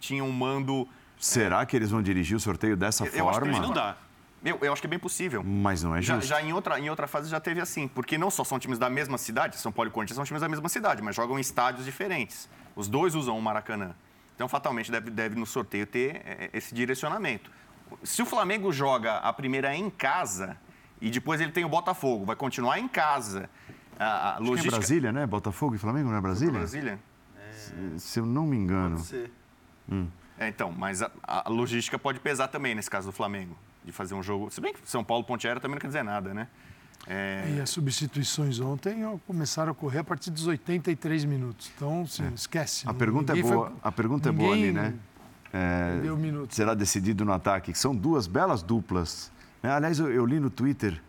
tinha 0.00 0.24
um 0.24 0.32
mando. 0.32 0.88
Será 1.18 1.64
que 1.64 1.76
eles 1.76 1.90
vão 1.90 2.02
dirigir 2.02 2.36
o 2.36 2.40
sorteio 2.40 2.76
dessa 2.76 3.04
Eu- 3.06 3.12
eu 3.12 3.28
acho 3.30 3.40
que 3.40 3.46
forma? 3.50 3.66
Não 3.66 3.72
dá. 3.72 3.96
Eu, 4.44 4.58
eu 4.62 4.72
acho 4.72 4.80
que 4.80 4.86
é 4.86 4.90
bem 4.90 4.98
possível. 4.98 5.42
Mas 5.42 5.82
não 5.82 5.94
é 5.96 6.00
Já, 6.02 6.14
justo. 6.16 6.28
já 6.28 6.40
em, 6.42 6.52
outra, 6.52 6.78
em 6.78 6.88
outra 6.88 7.06
fase 7.06 7.28
já 7.28 7.40
teve 7.40 7.60
assim, 7.60 7.88
porque 7.88 8.16
não 8.16 8.30
só 8.30 8.44
são 8.44 8.58
times 8.58 8.78
da 8.78 8.88
mesma 8.88 9.18
cidade, 9.18 9.56
São 9.56 9.72
Paulo 9.72 9.90
e 9.90 9.92
Corinthians 9.92 10.16
são 10.16 10.24
times 10.24 10.40
da 10.40 10.48
mesma 10.48 10.68
cidade, 10.68 11.02
mas 11.02 11.16
jogam 11.16 11.36
em 11.38 11.40
estádios 11.40 11.84
diferentes. 11.84 12.48
Os 12.76 12.86
dois 12.88 13.14
usam 13.14 13.36
o 13.36 13.42
Maracanã. 13.42 13.94
Então, 14.34 14.46
fatalmente, 14.48 14.90
deve, 14.92 15.10
deve 15.10 15.34
no 15.34 15.46
sorteio 15.46 15.86
ter 15.86 16.16
eh, 16.24 16.50
esse 16.52 16.74
direcionamento. 16.74 17.50
Se 18.04 18.20
o 18.20 18.26
Flamengo 18.26 18.70
joga 18.72 19.16
a 19.18 19.32
primeira 19.32 19.74
em 19.74 19.88
casa 19.88 20.56
e 21.00 21.10
depois 21.10 21.40
ele 21.40 21.52
tem 21.52 21.64
o 21.64 21.68
Botafogo, 21.68 22.26
vai 22.26 22.36
continuar 22.36 22.78
em 22.78 22.86
casa. 22.86 23.48
A, 23.98 24.04
a 24.04 24.28
Acho 24.34 24.36
que 24.38 24.42
é 24.44 24.46
logística. 24.50 24.76
Brasília, 24.76 25.12
né? 25.12 25.26
Botafogo 25.26 25.74
e 25.74 25.78
Flamengo, 25.78 26.10
não 26.10 26.18
é 26.18 26.20
Brasília? 26.20 26.52
Brasília? 26.58 26.98
Se- 27.52 27.98
Se 27.98 28.20
eu 28.20 28.26
não 28.26 28.44
me 28.46 28.56
engano. 28.56 28.96
Pode 28.96 29.06
ser. 29.08 29.32
É, 30.38 30.48
então, 30.48 30.70
mas 30.70 31.00
a, 31.02 31.10
a 31.26 31.48
logística 31.48 31.98
pode 31.98 32.20
pesar 32.20 32.48
também 32.48 32.74
nesse 32.74 32.90
caso 32.90 33.06
do 33.08 33.12
Flamengo, 33.12 33.56
de 33.86 33.92
fazer 33.92 34.14
um 34.14 34.22
jogo. 34.22 34.50
Se 34.50 34.60
bem 34.60 34.74
que 34.74 34.80
São 34.84 35.02
Paulo 35.04 35.22
Ponte 35.24 35.46
Aérea 35.46 35.60
também 35.62 35.76
não 35.76 35.80
quer 35.80 35.86
dizer 35.86 36.02
nada, 36.02 36.34
né? 36.34 36.48
É, 37.06 37.54
E 37.56 37.60
as 37.60 37.70
substituições 37.70 38.58
ontem 38.58 39.04
começaram 39.26 39.68
a 39.68 39.72
ocorrer 39.72 40.00
a 40.00 40.04
partir 40.04 40.30
dos 40.30 40.46
83 40.48 41.24
minutos. 41.24 41.70
Então, 41.76 42.02
assim, 42.02 42.28
esquece. 42.34 42.88
A 42.88 42.92
pergunta 42.92 43.32
é 43.32 43.36
Ninguém 43.36 43.52
boa, 43.52 43.70
foi- 43.70 43.76
a 43.82 43.92
pergunta 43.92 44.28
é 44.28 44.32
boa 44.32 44.52
ali, 44.52 44.66
ninguém 44.66 44.72
né? 44.82 44.94
É, 45.52 46.00
Deu 46.02 46.16
minutos. 46.16 46.56
será 46.56 46.74
decidido 46.74 47.24
no 47.24 47.32
ataque, 47.32 47.72
que 47.72 47.78
são 47.78 47.94
duas 47.94 48.26
belas 48.26 48.60
duplas. 48.62 49.30
né? 49.62 49.70
Aliás, 49.70 50.00
eu, 50.00 50.10
eu 50.10 50.26
li 50.26 50.40
no 50.40 50.50
Twitter, 50.50 51.00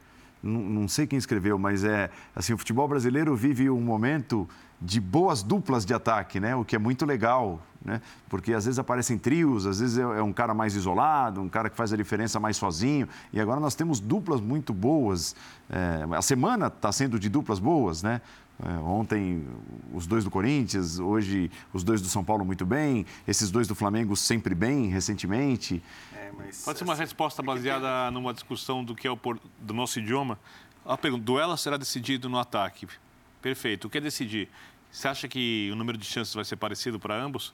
não, 0.41 0.87
sei 0.87 1.07
quem 1.07 1.17
escreveu, 1.17 1.57
mas 1.57 1.83
é 1.83 2.09
assim, 2.35 2.53
o 2.53 2.57
futebol 2.57 2.87
brasileiro 2.87 3.35
vive 3.35 3.69
um 3.69 3.81
momento 3.81 4.47
de 4.79 4.99
boas 4.99 5.41
duplas 5.41 5.85
de 5.85 5.93
ataque, 5.93 6.39
né? 6.39 6.55
O 6.55 6.63
que 6.63 6.75
é 6.75 6.79
muito 6.79 7.05
legal, 7.05 7.61
né? 7.83 8.01
Porque 8.29 8.53
às 8.53 8.65
vezes 8.65 8.77
aparecem 8.77 9.17
trios, 9.17 9.65
às 9.65 9.79
vezes 9.79 9.97
é, 9.97 10.01
é 10.01 10.21
um 10.21 10.31
cara 10.31 10.53
mais 10.53 10.75
isolado, 10.75 11.41
um 11.41 11.49
cara 11.49 11.69
que 11.69 11.75
faz 11.75 11.91
a 11.91 11.97
diferença 11.97 12.39
mais 12.39 12.57
sozinho. 12.57 13.07
E 13.33 13.39
agora 13.39 13.59
nós 13.59 13.73
temos 13.73 13.99
duplas 13.99 14.39
muito 14.39 14.73
boas. 14.73 15.35
É, 15.69 16.05
a 16.15 16.21
semana 16.21 16.67
está 16.67 16.91
sendo 16.91 17.19
de 17.19 17.27
duplas 17.27 17.59
boas, 17.59 18.03
né? 18.03 18.21
É, 18.63 18.71
ontem 18.79 19.45
os 19.93 20.07
dois 20.07 20.23
do 20.23 20.31
Corinthians, 20.31 20.97
hoje 20.97 21.51
os 21.71 21.83
dois 21.83 22.01
do 22.01 22.07
São 22.07 22.23
Paulo 22.23 22.43
muito 22.43 22.65
bem, 22.65 23.05
esses 23.27 23.51
dois 23.51 23.67
do 23.67 23.75
Flamengo 23.75 24.15
sempre 24.15 24.55
bem, 24.55 24.87
recentemente. 24.87 25.81
É, 26.27 26.31
mas 26.37 26.63
Pode 26.63 26.77
ser 26.79 26.83
uma 26.83 26.95
resposta 26.95 27.41
baseada 27.41 28.11
numa 28.11 28.33
discussão 28.33 28.83
do 28.83 28.95
que 28.95 29.07
é 29.07 29.11
o 29.11 29.17
por- 29.17 29.39
do 29.59 29.73
nosso 29.73 29.99
idioma. 29.99 30.39
A 30.85 30.97
pergunta, 30.97 31.23
duelo 31.23 31.57
será 31.57 31.77
decidido 31.77 32.29
no 32.29 32.37
ataque. 32.39 32.87
Perfeito. 33.41 33.85
O 33.87 33.89
que 33.89 33.97
é 33.97 34.01
decidir? 34.01 34.49
Você 34.91 35.07
acha 35.07 35.27
que 35.27 35.69
o 35.71 35.75
número 35.75 35.97
de 35.97 36.05
chances 36.05 36.33
vai 36.33 36.43
ser 36.45 36.55
parecido 36.55 36.99
para 36.99 37.15
ambos? 37.15 37.53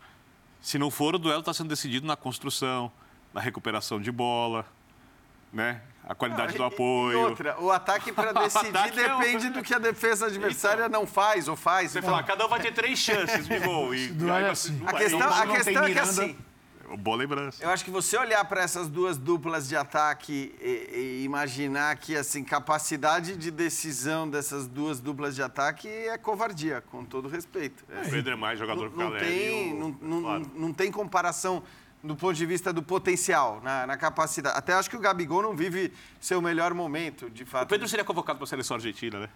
Se 0.62 0.78
não 0.78 0.90
for, 0.90 1.16
o 1.16 1.20
duelo 1.20 1.40
está 1.42 1.54
sendo 1.54 1.68
decidido 1.70 2.06
na 2.08 2.16
construção, 2.16 2.92
na 3.34 3.42
recuperação 3.42 4.00
de 4.00 4.12
bola, 4.12 4.66
né? 5.52 5.82
A 6.08 6.14
qualidade 6.14 6.56
do 6.58 6.64
E- 6.64 6.66
apoio. 6.66 7.20
Outra, 7.20 7.60
o 7.62 7.72
ataque 7.72 8.12
para 8.12 8.32
decidir 8.34 8.70
ataque 8.70 9.00
é 9.00 9.16
um- 9.16 9.20
depende 9.20 9.50
do 9.50 9.62
que 9.64 9.74
a 9.74 9.80
defesa 9.80 10.28
adversária 10.28 10.88
não 10.90 11.06
faz 11.08 11.48
ou 11.48 11.56
faz. 11.56 11.92
Você 11.92 12.02
fala, 12.02 12.22
cada 12.24 12.46
um 12.46 12.50
vai 12.50 12.60
ter 12.62 12.72
três 12.74 13.00
chances 13.00 13.48
de 13.48 13.60
gol. 13.60 13.94
E 13.96 14.10
aí 14.32 14.44
é 14.44 14.50
assim. 14.50 14.82
A 14.86 14.94
questão, 14.94 15.34
a 15.34 15.48
questão 15.48 15.84
é 15.86 15.92
que 15.94 16.00
assim, 16.00 16.38
Boa 16.98 17.18
lembrança. 17.18 17.64
eu 17.64 17.70
acho 17.70 17.84
que 17.84 17.92
você 17.92 18.18
olhar 18.18 18.44
para 18.46 18.62
essas 18.62 18.88
duas 18.88 19.18
duplas 19.18 19.68
de 19.68 19.76
ataque 19.76 20.54
e, 20.62 21.20
e 21.22 21.24
imaginar 21.24 21.96
que 21.98 22.16
assim 22.16 22.44
capacidade 22.44 23.36
de 23.36 23.50
decisão 23.52 24.30
dessas 24.30 24.68
duas 24.68 25.00
duplas 25.00 25.36
de 25.36 25.42
ataque 25.42 25.88
é 25.88 26.18
covardia, 26.18 26.82
com 26.92 27.04
todo 27.04 27.28
respeito. 27.28 27.84
É, 27.90 28.08
O 28.08 28.10
Pedro 28.10 28.34
é 28.34 28.36
mais 28.36 28.60
jogador 28.60 28.92
não, 28.96 29.12
que 29.12 29.16
o 29.16 29.20
tem, 29.20 29.74
o- 29.74 29.80
não, 29.80 29.98
não- 30.02 30.22
claro. 30.22 30.52
não 30.56 30.74
tem 30.74 30.92
comparação 30.92 31.64
do 32.04 32.16
ponto 32.18 32.34
de 32.34 32.46
vista 32.46 32.74
do 32.74 32.84
potencial, 32.84 33.62
na, 33.64 33.88
na 33.88 33.96
capacidade. 33.98 34.58
Até 34.58 34.74
acho 34.74 34.90
que 34.90 34.96
o 34.98 35.00
Gabigol 35.00 35.42
não 35.42 35.56
vive 35.56 35.94
seu 36.20 36.42
melhor 36.42 36.74
momento, 36.74 37.30
de 37.30 37.46
fato. 37.46 37.64
O 37.64 37.68
Pedro 37.68 37.88
seria 37.88 38.04
convocado 38.04 38.38
para 38.40 38.44
a 38.44 38.48
seleção 38.48 38.76
argentina, 38.76 39.20
né? 39.20 39.30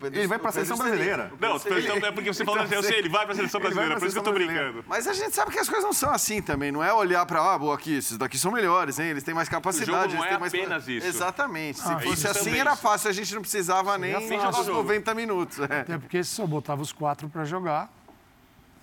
Pedro- 0.00 0.18
Ele 0.18 0.26
vai 0.28 0.38
pra 0.38 0.52
Pedro 0.52 0.64
seleção 0.66 0.76
brasileira. 0.76 1.32
Não, 1.40 1.56
então, 1.56 2.08
é 2.08 2.12
porque 2.12 2.32
você 2.32 2.44
falou 2.44 2.62
assim, 2.62 2.74
eu 2.74 2.82
sei, 2.82 2.98
ele 2.98 3.08
vai 3.08 3.24
para 3.24 3.32
a 3.32 3.36
seleção 3.36 3.60
brasileira, 3.60 3.90
pra 3.92 3.98
por 4.00 4.06
isso 4.06 4.14
que 4.14 4.18
eu 4.18 4.32
estou 4.32 4.34
brincando. 4.34 4.84
Mas 4.86 5.06
a 5.08 5.12
gente 5.12 5.34
sabe 5.34 5.50
que 5.50 5.58
as 5.58 5.68
coisas 5.68 5.84
não 5.84 5.92
são 5.92 6.10
assim 6.10 6.40
também, 6.40 6.70
não 6.70 6.82
é 6.82 6.92
olhar 6.94 7.26
para, 7.26 7.54
ah, 7.54 7.58
boa, 7.58 7.74
aqui, 7.74 7.94
esses 7.96 8.16
daqui 8.16 8.38
são 8.38 8.52
melhores, 8.52 8.98
hein? 8.98 9.06
Eles 9.08 9.24
têm 9.24 9.34
mais 9.34 9.48
capacidade. 9.48 10.14
não 10.14 10.22
eles 10.22 10.24
é 10.24 10.28
têm 10.28 10.38
mais... 10.38 10.54
apenas 10.54 10.88
isso. 10.88 11.06
Exatamente. 11.06 11.78
Se 11.80 11.88
Ah, 11.92 11.98
fosse 11.98 12.14
isso 12.14 12.28
assim, 12.28 12.44
também. 12.44 12.60
era 12.60 12.76
fácil, 12.76 13.10
a 13.10 13.12
gente 13.12 13.34
não 13.34 13.40
precisava 13.42 13.98
nem 13.98 14.12
fácil. 14.14 14.28
jogar 14.36 14.50
os 14.60 14.66
jogo. 14.66 14.78
90 14.82 15.14
minutos. 15.14 15.58
é. 15.58 15.64
Até 15.80 15.98
porque 15.98 16.22
só 16.22 16.46
botava 16.46 16.80
os 16.82 16.92
quatro 16.92 17.28
para 17.28 17.44
jogar. 17.44 17.90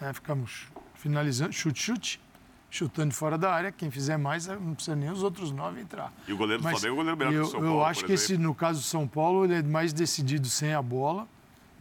né, 0.01 0.11
ficamos 0.13 0.67
finalizando, 0.95 1.53
chute, 1.53 1.81
chute, 1.81 2.21
chutando 2.73 3.13
fora 3.13 3.37
da 3.37 3.53
área. 3.53 3.71
Quem 3.71 3.91
fizer 3.91 4.17
mais, 4.17 4.47
não 4.47 4.73
precisa 4.73 4.95
nem 4.95 5.11
os 5.11 5.21
outros 5.21 5.51
nove 5.51 5.79
entrar. 5.79 6.11
E 6.27 6.33
o 6.33 6.37
goleiro 6.37 6.61
do 6.61 6.65
Mas 6.65 6.79
Flamengo 6.79 6.87
é 6.87 6.91
o 6.91 6.95
goleiro 7.15 7.17
melhor 7.17 7.31
que 7.31 7.37
eu, 7.37 7.43
o 7.43 7.51
São 7.51 7.59
eu 7.59 7.65
Paulo, 7.67 7.85
acho 7.85 7.99
por 8.01 8.07
que 8.07 8.13
esse, 8.13 8.37
no 8.37 8.55
caso 8.55 8.79
do 8.79 8.85
São 8.85 9.07
Paulo, 9.07 9.45
ele 9.45 9.53
é 9.55 9.61
mais 9.63 9.93
decidido 9.93 10.47
sem 10.49 10.73
a 10.73 10.81
bola 10.81 11.27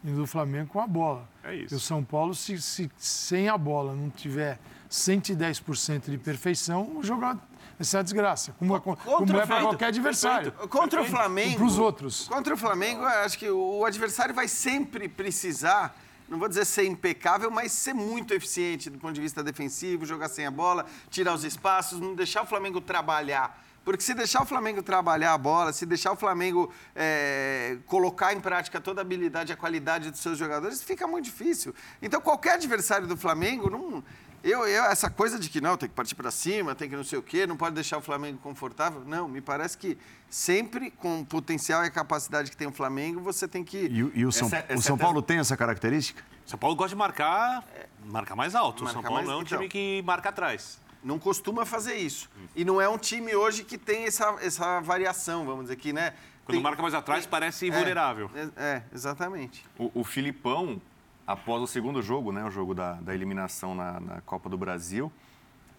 e 0.05 0.11
do 0.11 0.26
Flamengo 0.26 0.68
com 0.68 0.80
a 0.80 0.86
bola. 0.86 1.26
É 1.43 1.55
isso. 1.55 1.74
E 1.74 1.76
o 1.76 1.80
São 1.80 2.05
Paulo, 2.05 2.34
se, 2.34 2.61
se 2.61 2.90
sem 2.99 3.49
a 3.49 3.57
bola 3.57 3.95
não 3.95 4.11
tiver 4.11 4.59
110% 4.90 6.11
de 6.11 6.18
perfeição, 6.18 6.97
o 6.97 7.03
jogo 7.03 7.22
vai 7.22 7.36
ser 7.80 7.97
uma 7.97 8.05
desgraça. 8.05 8.53
Como, 8.59 8.76
é- 8.76 8.80
como 8.80 8.97
é 9.40 9.47
para 9.47 9.61
qualquer 9.62 9.86
adversário. 9.86 10.53
Contra 10.68 11.01
o 11.01 11.05
Flamengo. 11.07 11.57
Para 11.57 11.64
os 11.66 11.78
outros. 11.78 12.28
Contra 12.28 12.53
o 12.53 12.57
Flamengo, 12.57 13.01
eu 13.01 13.09
acho 13.24 13.38
que 13.38 13.49
o 13.49 13.84
adversário 13.86 14.34
vai 14.34 14.47
sempre 14.47 15.09
precisar, 15.09 15.97
não 16.32 16.38
vou 16.38 16.48
dizer 16.48 16.64
ser 16.64 16.86
impecável, 16.86 17.50
mas 17.50 17.72
ser 17.72 17.92
muito 17.92 18.32
eficiente 18.32 18.88
do 18.88 18.98
ponto 18.98 19.12
de 19.12 19.20
vista 19.20 19.44
defensivo, 19.44 20.06
jogar 20.06 20.30
sem 20.30 20.46
a 20.46 20.50
bola, 20.50 20.86
tirar 21.10 21.34
os 21.34 21.44
espaços, 21.44 22.00
não 22.00 22.14
deixar 22.14 22.42
o 22.42 22.46
Flamengo 22.46 22.80
trabalhar. 22.80 23.62
Porque 23.84 24.02
se 24.02 24.14
deixar 24.14 24.42
o 24.42 24.46
Flamengo 24.46 24.82
trabalhar 24.82 25.34
a 25.34 25.38
bola, 25.38 25.72
se 25.74 25.84
deixar 25.84 26.12
o 26.12 26.16
Flamengo 26.16 26.72
é, 26.96 27.76
colocar 27.86 28.32
em 28.32 28.40
prática 28.40 28.80
toda 28.80 29.00
a 29.00 29.02
habilidade 29.02 29.50
e 29.50 29.54
a 29.54 29.56
qualidade 29.56 30.10
dos 30.10 30.20
seus 30.20 30.38
jogadores, 30.38 30.82
fica 30.82 31.06
muito 31.06 31.26
difícil. 31.26 31.74
Então, 32.00 32.20
qualquer 32.20 32.54
adversário 32.54 33.06
do 33.06 33.16
Flamengo, 33.16 33.68
não, 33.68 34.02
eu, 34.43 34.66
eu- 34.66 34.84
essa 34.84 35.09
coisa 35.11 35.38
de 35.38 35.49
que 35.49 35.61
não, 35.61 35.76
tem 35.76 35.88
que 35.88 35.95
partir 35.95 36.14
para 36.14 36.30
cima, 36.30 36.74
tem 36.74 36.88
que 36.88 36.97
não 36.97 37.05
sei 37.05 37.18
o 37.18 37.22
quê, 37.22 37.47
não 37.47 37.57
pode 37.57 37.74
deixar 37.74 37.99
o 37.99 38.01
Flamengo 38.01 38.38
confortável. 38.38 39.03
Não, 39.07 39.28
me 39.28 39.40
parece 39.40 39.76
que 39.78 39.97
sempre 40.28 40.90
com 40.90 41.20
o 41.20 41.24
potencial 41.26 41.84
e 41.84 41.86
a 41.86 41.90
capacidade 41.90 42.51
que 42.51 42.57
tem 42.57 42.66
o 42.66 42.72
Flamengo, 42.72 43.20
você 43.20 43.47
tem 43.47 43.62
que. 43.64 43.86
E, 43.88 44.03
o- 44.03 44.12
e 44.14 44.26
o 44.26 44.32
São, 44.32 44.47
Essa- 44.49 44.57
o 44.68 44.72
essa 44.72 44.82
São 44.82 44.97
é- 44.97 44.99
Paulo 44.99 45.22
tem 45.22 45.38
essa 45.38 45.57
característica? 45.57 46.22
São 46.47 46.59
Paulo 46.59 46.74
gosta 46.76 46.90
de 46.90 46.97
marcar, 46.97 47.64
marcar 48.07 48.34
mais 48.36 48.55
alto. 48.55 48.80
O 48.80 48.84
Marcar 48.84 48.93
São 48.95 49.03
Paulo 49.03 49.16
mais- 49.16 49.26
não 49.28 49.34
é 49.34 49.36
um 49.38 49.43
então. 49.43 49.59
time 49.59 49.68
que 49.68 50.03
marca 50.05 50.28
atrás. 50.28 50.80
Não 51.05 51.18
costuma 51.18 51.64
fazer 51.66 51.95
isso. 51.97 52.30
E 52.55 52.64
não 52.64 52.80
é 52.80 52.88
um 52.88 52.97
time 52.99 53.34
hoje 53.34 53.64
que 53.64 53.76
tem 53.76 54.05
essa, 54.05 54.36
essa 54.40 54.80
variação, 54.80 55.45
vamos 55.45 55.62
dizer 55.62 55.74
aqui, 55.74 55.93
né? 55.93 56.14
Quando 56.45 56.57
Tem- 56.57 56.62
marca 56.62 56.80
mais 56.82 56.95
atrás, 56.95 57.26
parece 57.26 57.70
vulnerável. 57.70 58.30
É, 58.34 58.49
é, 58.57 58.82
exatamente. 58.93 59.64
O, 59.78 59.90
o 60.01 60.05
Filipão, 60.05 60.80
após 61.26 61.62
o 61.62 61.66
segundo 61.66 62.02
jogo, 62.02 62.32
né, 62.32 62.44
o 62.44 62.50
jogo 62.50 62.74
da, 62.74 62.94
da 62.94 63.14
eliminação 63.14 63.74
na, 63.74 64.00
na 64.00 64.20
Copa 64.22 64.48
do 64.48 64.56
Brasil, 64.56 65.12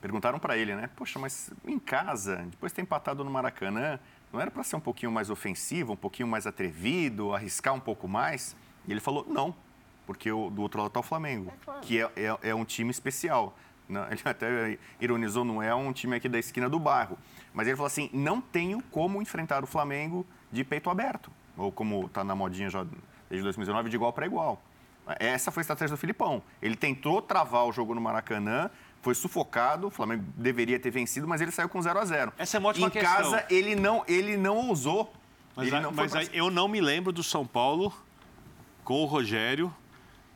perguntaram 0.01 0.37
para 0.37 0.57
ele, 0.57 0.75
né? 0.75 0.89
Poxa, 0.95 1.17
mas 1.17 1.49
em 1.65 1.79
casa, 1.79 2.45
depois 2.49 2.71
de 2.71 2.75
ter 2.75 2.81
empatado 2.81 3.23
no 3.23 3.31
Maracanã, 3.31 3.99
não 4.33 4.41
era 4.41 4.51
para 4.51 4.63
ser 4.63 4.75
um 4.75 4.79
pouquinho 4.81 5.11
mais 5.11 5.29
ofensivo, 5.29 5.93
um 5.93 5.97
pouquinho 5.97 6.27
mais 6.27 6.45
atrevido, 6.45 7.33
arriscar 7.33 7.73
um 7.73 7.79
pouco 7.79 8.07
mais? 8.07 8.55
E 8.85 8.91
ele 8.91 8.99
falou, 8.99 9.25
não, 9.29 9.55
porque 10.05 10.29
o, 10.31 10.49
do 10.49 10.61
outro 10.61 10.79
lado 10.79 10.89
está 10.89 10.99
o 10.99 11.03
Flamengo, 11.03 11.53
que 11.81 12.01
é, 12.01 12.11
é, 12.17 12.49
é 12.49 12.55
um 12.55 12.65
time 12.65 12.91
especial. 12.91 13.57
Não, 13.87 14.05
ele 14.11 14.21
até 14.25 14.77
ironizou, 14.99 15.45
não 15.45 15.63
é 15.63 15.73
um 15.73 15.93
time 15.93 16.15
aqui 16.15 16.27
da 16.27 16.39
esquina 16.39 16.69
do 16.69 16.79
bairro. 16.79 17.17
Mas 17.53 17.67
ele 17.67 17.75
falou 17.75 17.87
assim, 17.87 18.09
não 18.11 18.41
tenho 18.41 18.81
como 18.91 19.21
enfrentar 19.21 19.63
o 19.63 19.67
Flamengo 19.67 20.25
de 20.51 20.63
peito 20.63 20.89
aberto. 20.89 21.31
Ou 21.55 21.71
como 21.71 22.07
está 22.07 22.23
na 22.23 22.35
modinha 22.35 22.69
já 22.69 22.85
desde 23.29 23.43
2019, 23.43 23.89
de 23.89 23.95
igual 23.95 24.11
para 24.11 24.25
igual. 24.25 24.61
Essa 25.19 25.51
foi 25.51 25.61
a 25.61 25.63
estratégia 25.63 25.95
do 25.95 25.99
Filipão. 25.99 26.41
Ele 26.61 26.75
tentou 26.75 27.21
travar 27.21 27.65
o 27.65 27.71
jogo 27.71 27.93
no 27.93 27.99
Maracanã, 28.01 28.69
foi 29.01 29.13
sufocado, 29.13 29.87
o 29.87 29.89
Flamengo 29.91 30.23
deveria 30.37 30.79
ter 30.79 30.89
vencido, 30.91 31.27
mas 31.27 31.41
ele 31.41 31.51
saiu 31.51 31.67
com 31.67 31.81
0 31.81 31.99
a 31.99 32.05
0 32.05 32.31
Essa 32.37 32.55
é 32.55 32.59
uma 32.59 32.69
ótima 32.69 32.87
Em 32.87 32.89
questão. 32.89 33.11
casa, 33.13 33.45
ele 33.49 33.75
não, 33.75 34.03
ele 34.07 34.37
não 34.37 34.55
ousou. 34.69 35.11
Mas, 35.55 35.67
ele 35.67 35.75
aí- 35.75 35.81
não 35.83 35.91
mas 35.91 36.11
pra- 36.11 36.21
aí 36.21 36.29
eu 36.33 36.49
não 36.49 36.67
me 36.67 36.79
lembro 36.79 37.11
do 37.11 37.21
São 37.21 37.45
Paulo 37.45 37.93
com 38.83 39.01
o 39.01 39.05
Rogério 39.05 39.73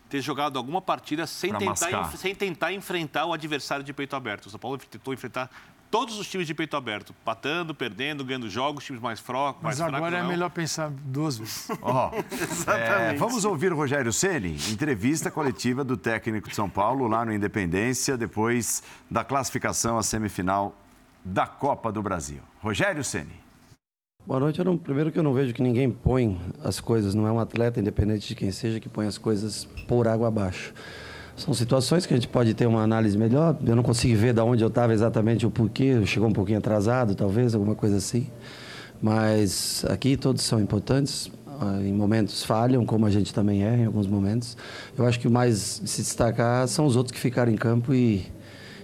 ter 0.10 0.22
jogado 0.22 0.58
alguma 0.58 0.82
partida 0.82 1.26
sem 1.28 1.50
Pra 1.50 1.60
tentar, 1.60 1.72
mascar. 1.92 2.18
sem 2.18 2.36
tentar 2.36 2.72
enfrentar 2.74 3.26
o 3.26 3.34
adversário 3.34 3.84
de 3.84 3.92
peito 3.94 4.16
aberto. 4.16 4.46
O 4.46 4.50
São 4.50 4.60
Paulo 4.60 4.78
tentou 4.78 5.14
enfrentar 5.14 5.50
todos 5.90 6.20
os 6.20 6.28
times 6.28 6.46
de 6.48 6.54
peito 6.54 6.76
aberto, 6.76 7.14
patando, 7.26 7.74
perdendo, 7.74 8.24
ganhando 8.26 8.50
jogos, 8.50 8.84
times 8.84 9.02
mais 9.02 9.20
frocos, 9.20 9.62
mais 9.64 9.80
Mas 9.80 9.88
agora 9.88 10.00
fracos 10.02 10.20
é 10.20 10.22
não. 10.24 10.30
melhor 10.30 10.50
pensar 10.50 10.90
duas 10.90 11.38
vezes. 11.38 11.68
Ó, 11.82 12.12
é, 12.72 13.14
vamos 13.16 13.46
ouvir 13.46 13.72
o 13.72 13.76
Rogério 13.76 14.12
Ceni, 14.12 14.56
entrevista 14.72 15.32
coletiva 15.32 15.84
do 15.84 15.96
técnico 15.98 16.50
de 16.50 16.56
São 16.56 16.70
Paulo 16.70 17.08
lá 17.08 17.24
no 17.26 17.34
Independência, 17.34 18.18
depois 18.18 18.84
da 19.10 19.24
classificação 19.24 19.98
à 19.98 20.04
semifinal 20.04 20.76
da 21.24 21.46
Copa 21.48 21.92
do 21.92 22.02
Brasil. 22.02 22.40
Rogério 22.62 23.04
Ceni. 23.04 23.48
Boa 24.26 24.42
noite. 24.42 24.60
Eu 24.60 24.66
não- 24.66 24.78
primeiro 24.78 25.10
que 25.12 25.18
eu 25.18 25.24
não 25.24 25.34
vejo 25.34 25.54
que 25.54 25.62
ninguém 25.62 25.90
põe 25.90 26.38
as 26.64 26.82
coisas, 26.82 27.16
não 27.16 27.26
é 27.26 27.32
um 27.32 27.40
atleta, 27.40 27.80
independente 27.80 28.28
de 28.28 28.36
quem 28.36 28.52
seja, 28.52 28.78
que 28.80 28.90
põe 28.90 29.08
as 29.08 29.18
coisas 29.18 29.64
por 29.88 30.06
água 30.08 30.28
abaixo. 30.28 30.74
São 31.38 31.54
situações 31.54 32.08
que 32.08 32.14
a 32.16 32.18
gente 32.18 32.28
pode 32.28 32.56
ter 32.56 32.66
uma 32.66 32.82
análise 32.82 33.16
melhor. 33.16 33.56
Eu 33.64 33.76
não 33.76 33.84
consigo 33.84 34.18
ver 34.18 34.34
de 34.34 34.42
onde 34.42 34.64
eu 34.64 34.70
estava 34.70 34.92
exatamente 34.92 35.46
o 35.46 35.52
porquê. 35.52 36.04
Chegou 36.04 36.28
um 36.28 36.34
pouquinho 36.34 36.58
atrasado, 36.58 37.14
talvez, 37.14 37.54
alguma 37.54 37.76
coisa 37.76 37.98
assim. 37.98 38.28
Mas 39.00 39.86
aqui 39.88 40.18
todos 40.18 40.42
são 40.42 40.60
importantes. 40.60 41.32
Ah, 41.62 41.80
Em 41.84 41.94
momentos 41.94 42.44
falham, 42.44 42.84
como 42.88 43.06
a 43.06 43.12
gente 43.12 43.32
também 43.32 43.64
é, 43.64 43.78
em 43.78 43.86
alguns 43.86 44.08
momentos. 44.08 44.58
Eu 44.98 45.06
acho 45.06 45.20
que 45.20 45.28
o 45.28 45.32
mais 45.32 45.80
se 45.86 46.02
destacar 46.02 46.68
são 46.68 46.88
os 46.88 46.96
outros 46.96 47.14
que 47.14 47.20
ficaram 47.20 47.52
em 47.52 47.56
campo 47.56 47.94
e, 47.94 48.26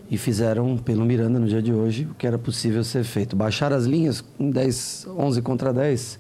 e 0.10 0.16
fizeram 0.16 0.78
pelo 0.78 1.04
Miranda 1.06 1.40
no 1.40 1.48
dia 1.48 1.62
de 1.62 1.74
hoje 1.74 2.08
o 2.10 2.14
que 2.14 2.28
era 2.28 2.38
possível 2.38 2.84
ser 2.84 3.04
feito. 3.04 3.36
Baixar 3.36 3.74
as 3.74 3.86
linhas 3.86 4.24
em 4.40 4.52
10, 4.52 5.08
11 5.10 5.42
contra 5.42 5.74
10 5.74 6.20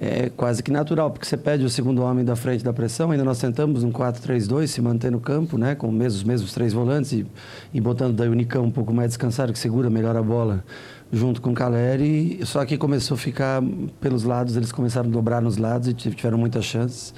é 0.00 0.28
quase 0.28 0.62
que 0.62 0.70
natural, 0.70 1.10
porque 1.10 1.26
você 1.26 1.36
pede 1.36 1.64
o 1.64 1.70
segundo 1.70 2.02
homem 2.02 2.24
da 2.24 2.34
frente 2.36 2.64
da 2.64 2.72
pressão, 2.72 3.10
ainda 3.10 3.24
nós 3.24 3.38
tentamos 3.38 3.82
um 3.82 3.92
4-3-2 3.92 4.66
se 4.66 4.80
manter 4.80 5.10
no 5.10 5.20
campo, 5.20 5.56
né, 5.56 5.74
com 5.74 5.88
os 5.88 6.22
mesmos, 6.22 6.52
três 6.52 6.72
volantes 6.72 7.12
e, 7.12 7.26
e 7.72 7.80
botando 7.80 8.14
daí 8.14 8.28
o 8.28 8.34
Nicão 8.34 8.64
um 8.64 8.70
pouco 8.70 8.92
mais 8.92 9.10
descansado, 9.10 9.52
que 9.52 9.58
segura 9.58 9.88
melhor 9.88 10.16
a 10.16 10.22
bola 10.22 10.64
junto 11.12 11.40
com 11.40 11.50
o 11.50 11.54
Caleri, 11.54 12.40
só 12.44 12.64
que 12.64 12.76
começou 12.76 13.14
a 13.14 13.18
ficar 13.18 13.62
pelos 14.00 14.24
lados, 14.24 14.56
eles 14.56 14.72
começaram 14.72 15.08
a 15.08 15.12
dobrar 15.12 15.40
nos 15.40 15.56
lados 15.56 15.86
e 15.86 15.94
tiveram 15.94 16.36
muitas 16.36 16.64
chances. 16.64 17.14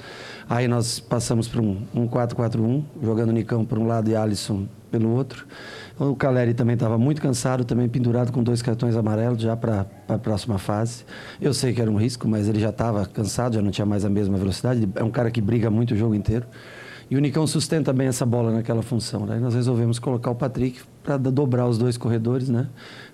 Aí 0.47 0.67
nós 0.67 0.99
passamos 0.99 1.47
para 1.47 1.61
um, 1.61 1.81
um 1.95 2.07
4-4-1, 2.07 2.83
jogando 3.01 3.31
Nicão 3.31 3.65
por 3.65 3.79
um 3.79 3.87
lado 3.87 4.09
e 4.09 4.15
Alisson 4.15 4.67
pelo 4.91 5.09
outro. 5.09 5.45
O 5.99 6.15
Caleri 6.15 6.53
também 6.53 6.75
estava 6.75 6.97
muito 6.97 7.19
cansado, 7.19 7.65
também 7.65 7.89
pendurado 7.89 8.31
com 8.31 8.43
dois 8.43 8.61
cartões 8.61 8.95
amarelos 8.95 9.41
já 9.41 9.57
para 9.57 9.87
a 10.07 10.17
próxima 10.19 10.59
fase. 10.59 11.03
Eu 11.41 11.53
sei 11.53 11.73
que 11.73 11.81
era 11.81 11.89
um 11.89 11.97
risco, 11.97 12.27
mas 12.27 12.47
ele 12.47 12.59
já 12.59 12.69
estava 12.69 13.05
cansado, 13.05 13.55
já 13.55 13.61
não 13.61 13.71
tinha 13.71 13.85
mais 13.85 14.05
a 14.05 14.09
mesma 14.09 14.37
velocidade. 14.37 14.87
É 14.95 15.03
um 15.03 15.09
cara 15.09 15.31
que 15.31 15.41
briga 15.41 15.71
muito 15.71 15.95
o 15.95 15.97
jogo 15.97 16.13
inteiro. 16.13 16.45
E 17.09 17.15
o 17.15 17.19
Nicão 17.19 17.47
sustenta 17.47 17.91
bem 17.93 18.07
essa 18.07 18.25
bola 18.25 18.51
naquela 18.51 18.83
função. 18.83 19.25
Daí 19.25 19.39
nós 19.39 19.55
resolvemos 19.55 19.97
colocar 19.97 20.29
o 20.29 20.35
Patrick 20.35 20.81
para 21.03 21.17
dobrar 21.17 21.65
os 21.65 21.77
dois 21.77 21.97
corredores, 21.97 22.49
né? 22.49 22.67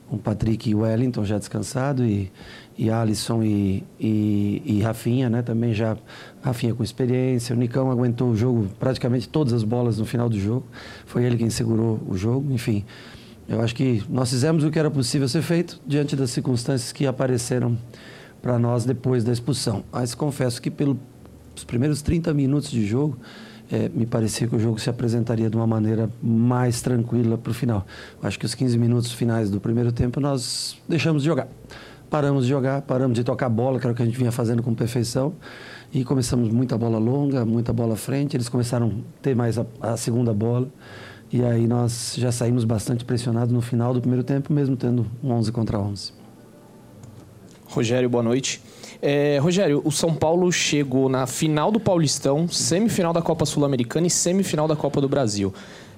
O 0.10 0.18
Patrick 0.18 0.70
e 0.70 0.76
o 0.76 0.80
Wellington 0.80 1.24
já 1.24 1.38
descansado 1.38 2.04
e, 2.04 2.32
e 2.78 2.90
Alisson 2.90 3.44
e, 3.44 3.84
e, 4.00 4.62
e 4.66 4.82
Rafinha, 4.82 5.30
né? 5.30 5.42
Também 5.42 5.74
já 5.74 5.98
Rafinha 6.42 6.74
com 6.74 6.84
experiência. 6.84 7.56
O 7.56 7.60
Nicão 7.60 7.92
aguentou 7.92 8.30
o 8.32 8.36
jogo, 8.36 8.68
praticamente 8.80 9.30
todas 9.30 9.54
as 9.54 9.64
bolas 9.64 10.00
no 10.00 10.06
final 10.06 10.30
do 10.30 10.40
jogo. 10.40 10.66
Foi 11.06 11.24
ele 11.24 11.38
quem 11.38 11.50
segurou 11.50 12.00
o 12.08 12.18
jogo. 12.18 12.52
Enfim, 12.52 12.84
eu 13.48 13.62
acho 13.62 13.76
que 13.76 14.04
nós 14.10 14.30
fizemos 14.30 14.64
o 14.64 14.72
que 14.72 14.80
era 14.80 14.90
possível 14.90 15.28
ser 15.28 15.42
feito 15.42 15.80
diante 15.86 16.16
das 16.16 16.32
circunstâncias 16.32 16.92
que 16.92 17.06
apareceram 17.06 17.78
para 18.42 18.58
nós 18.58 18.86
depois 18.86 19.24
da 19.24 19.32
expulsão. 19.32 19.84
Mas 19.92 20.16
confesso 20.16 20.62
que 20.62 20.72
pelos 20.72 20.98
primeiros 21.68 22.02
30 22.02 22.34
minutos 22.34 22.70
de 22.70 22.86
jogo 22.86 23.18
é, 23.72 23.90
me 23.90 24.06
parecia 24.06 24.48
que 24.48 24.56
o 24.56 24.60
jogo 24.60 24.80
se 24.80 24.90
apresentaria 24.90 25.50
de 25.50 25.56
uma 25.56 25.66
maneira 25.66 26.10
mais 26.22 26.82
tranquila 26.82 27.38
para 27.38 27.52
o 27.52 27.54
final. 27.54 27.86
Acho 28.22 28.38
que 28.38 28.46
os 28.46 28.54
15 28.54 28.78
minutos 28.78 29.12
finais 29.12 29.50
do 29.50 29.60
primeiro 29.60 29.92
tempo 29.92 30.20
nós 30.20 30.78
deixamos 30.88 31.24
de 31.24 31.30
jogar. 31.30 31.48
Paramos 32.14 32.43
de 32.43 32.49
jogar, 32.51 32.84
paramos 32.84 33.16
de 33.16 33.24
tocar 33.24 33.49
bola, 33.49 33.80
que 33.80 33.88
era 33.88 33.91
o 33.91 33.95
que 33.95 34.03
a 34.03 34.05
gente 34.05 34.16
vinha 34.16 34.32
fazendo 34.32 34.61
com 34.61 34.72
perfeição. 34.76 35.34
E 35.91 36.03
começamos 36.03 36.47
muita 36.49 36.78
bola 36.78 36.99
longa, 36.99 37.43
muita 37.43 37.74
bola 37.74 37.95
à 37.95 37.97
frente. 37.97 38.38
Eles 38.38 38.47
começaram 38.47 38.89
a 39.18 39.22
ter 39.24 39.36
mais 39.36 39.57
a, 39.57 39.66
a 39.82 39.97
segunda 39.97 40.32
bola. 40.32 40.68
E 41.32 41.43
aí 41.43 41.66
nós 41.66 42.14
já 42.16 42.32
saímos 42.32 42.66
bastante 42.66 43.03
pressionados 43.03 43.51
no 43.51 43.61
final 43.61 43.95
do 43.95 43.99
primeiro 43.99 44.24
tempo, 44.24 44.53
mesmo 44.53 44.78
tendo 44.78 45.07
um 45.24 45.32
11 45.32 45.51
contra 45.51 45.80
11. 45.80 46.14
Rogério, 47.66 48.07
boa 48.07 48.24
noite. 48.24 48.61
É, 49.01 49.39
Rogério, 49.39 49.82
o 49.84 49.91
São 49.91 50.14
Paulo 50.14 50.51
chegou 50.51 51.09
na 51.09 51.26
final 51.26 51.72
do 51.72 51.80
Paulistão, 51.80 52.47
semifinal 52.47 53.11
da 53.11 53.24
Copa 53.24 53.43
Sul-Americana 53.43 54.05
e 54.05 54.11
semifinal 54.11 54.68
da 54.68 54.76
Copa 54.76 55.01
do 55.01 55.09
Brasil 55.09 55.51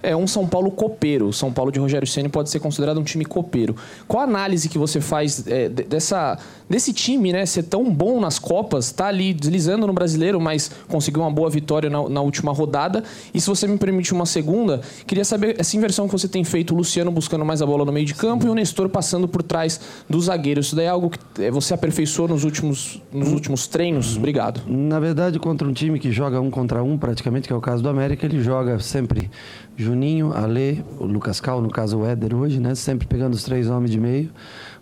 é 0.05 0.15
um 0.15 0.27
São 0.27 0.47
Paulo 0.47 0.71
copeiro. 0.71 1.33
São 1.33 1.51
Paulo 1.51 1.71
de 1.71 1.79
Rogério 1.79 2.07
Ceni 2.07 2.29
pode 2.29 2.49
ser 2.49 2.59
considerado 2.59 2.99
um 2.99 3.03
time 3.03 3.25
copeiro. 3.25 3.75
Qual 4.07 4.21
a 4.21 4.23
análise 4.23 4.69
que 4.69 4.77
você 4.77 5.01
faz 5.01 5.45
é, 5.47 5.67
dessa, 5.67 6.37
desse 6.69 6.93
time, 6.93 7.33
né, 7.33 7.45
ser 7.45 7.63
tão 7.63 7.91
bom 7.91 8.19
nas 8.19 8.39
Copas, 8.39 8.91
tá 8.91 9.07
ali 9.07 9.33
deslizando 9.33 9.87
no 9.87 9.93
Brasileiro, 9.93 10.39
mas 10.39 10.69
conseguiu 10.87 11.21
uma 11.21 11.31
boa 11.31 11.49
vitória 11.49 11.89
na, 11.89 12.07
na, 12.07 12.21
última 12.21 12.51
rodada? 12.51 13.03
E 13.33 13.41
se 13.41 13.47
você 13.47 13.67
me 13.67 13.77
permite 13.77 14.13
uma 14.13 14.25
segunda, 14.25 14.81
queria 15.07 15.25
saber 15.25 15.55
essa 15.59 15.75
inversão 15.75 16.07
que 16.07 16.11
você 16.11 16.27
tem 16.27 16.43
feito, 16.43 16.73
o 16.73 16.77
Luciano 16.77 17.11
buscando 17.11 17.43
mais 17.43 17.61
a 17.61 17.65
bola 17.65 17.85
no 17.85 17.91
meio 17.91 18.05
de 18.05 18.13
campo 18.13 18.45
e 18.45 18.49
o 18.49 18.53
Nestor 18.53 18.89
passando 18.89 19.27
por 19.27 19.41
trás 19.41 19.79
do 20.09 20.21
zagueiro. 20.21 20.59
Isso 20.59 20.75
daí 20.75 20.85
é 20.85 20.89
algo 20.89 21.09
que 21.09 21.43
é, 21.43 21.49
você 21.49 21.73
aperfeiçoou 21.73 22.27
nos 22.27 22.43
últimos, 22.43 23.01
nos 23.11 23.31
últimos 23.31 23.67
treinos? 23.67 24.17
Obrigado. 24.17 24.61
Na 24.67 24.99
verdade, 24.99 25.39
contra 25.39 25.67
um 25.67 25.73
time 25.73 25.99
que 25.99 26.11
joga 26.11 26.39
um 26.39 26.51
contra 26.51 26.83
um, 26.83 26.97
praticamente, 26.97 27.47
que 27.47 27.53
é 27.53 27.55
o 27.55 27.61
caso 27.61 27.81
do 27.81 27.89
América, 27.89 28.25
ele 28.25 28.41
joga 28.41 28.79
sempre 28.79 29.29
Juninho, 29.77 30.31
Ale, 30.33 30.85
o 30.99 31.05
Lucas 31.05 31.41
Cal, 31.41 31.61
no 31.61 31.69
caso 31.69 31.99
o 31.99 32.05
Éder 32.05 32.33
hoje, 32.33 32.59
né? 32.59 32.75
Sempre 32.75 33.05
pegando 33.07 33.33
os 33.33 33.43
três 33.43 33.69
homens 33.69 33.91
de 33.91 33.99
meio. 33.99 34.31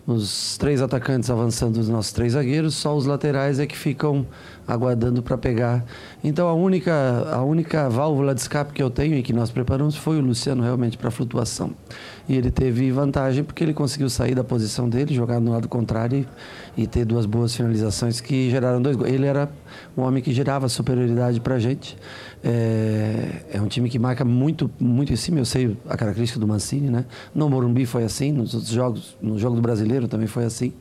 Os 0.06 0.58
três 0.58 0.82
atacantes 0.82 1.30
avançando 1.30 1.78
os 1.78 1.88
nossos 1.88 2.12
três 2.12 2.34
zagueiros, 2.34 2.74
só 2.74 2.94
os 2.94 3.06
laterais 3.06 3.58
é 3.58 3.66
que 3.66 3.74
ficam 3.74 4.26
aguardando 4.68 5.22
para 5.22 5.38
pegar. 5.38 5.82
Então 6.22 6.46
a 6.46 6.52
única, 6.52 6.92
a 7.32 7.42
única 7.42 7.88
válvula 7.88 8.34
de 8.34 8.42
escape 8.42 8.74
que 8.74 8.82
eu 8.82 8.90
tenho 8.90 9.16
e 9.16 9.22
que 9.22 9.32
nós 9.32 9.50
preparamos 9.50 9.96
foi 9.96 10.18
o 10.18 10.20
Luciano 10.20 10.62
realmente 10.62 10.98
para 10.98 11.10
flutuação. 11.10 11.70
E 12.28 12.36
ele 12.36 12.50
teve 12.50 12.90
vantagem 12.90 13.42
porque 13.42 13.64
ele 13.64 13.72
conseguiu 13.72 14.10
sair 14.10 14.34
da 14.34 14.44
posição 14.44 14.90
dele, 14.90 15.14
jogar 15.14 15.40
no 15.40 15.52
lado 15.52 15.68
contrário 15.68 16.18
e, 16.18 16.26
e 16.76 16.86
ter 16.86 17.04
duas 17.04 17.26
boas 17.26 17.54
finalizações 17.54 18.20
que 18.20 18.50
geraram 18.50 18.80
dois 18.82 18.96
gols. 18.96 19.10
Ele 19.10 19.26
era 19.26 19.50
um 19.96 20.02
homem 20.02 20.22
que 20.22 20.32
gerava 20.32 20.68
superioridade 20.68 21.40
para 21.40 21.54
a 21.54 21.58
gente. 21.58 21.96
É, 22.42 23.44
é, 23.52 23.60
um 23.60 23.66
time 23.66 23.88
que 23.88 23.98
marca 23.98 24.24
muito, 24.24 24.70
muito 24.78 25.12
em 25.12 25.16
cima. 25.16 25.38
Eu 25.38 25.44
sei 25.44 25.76
a 25.88 25.96
característica 25.96 26.38
do 26.38 26.46
Mancini, 26.46 26.90
né? 26.90 27.04
No 27.34 27.48
Morumbi 27.48 27.86
foi 27.86 28.04
assim, 28.04 28.32
nos 28.32 28.54
outros 28.54 28.72
jogos, 28.72 29.16
no 29.22 29.38
jogo 29.38 29.56
do 29.56 29.62
Brasileiro 29.62 30.08
também 30.08 30.26
foi 30.26 30.44
assim. 30.44 30.72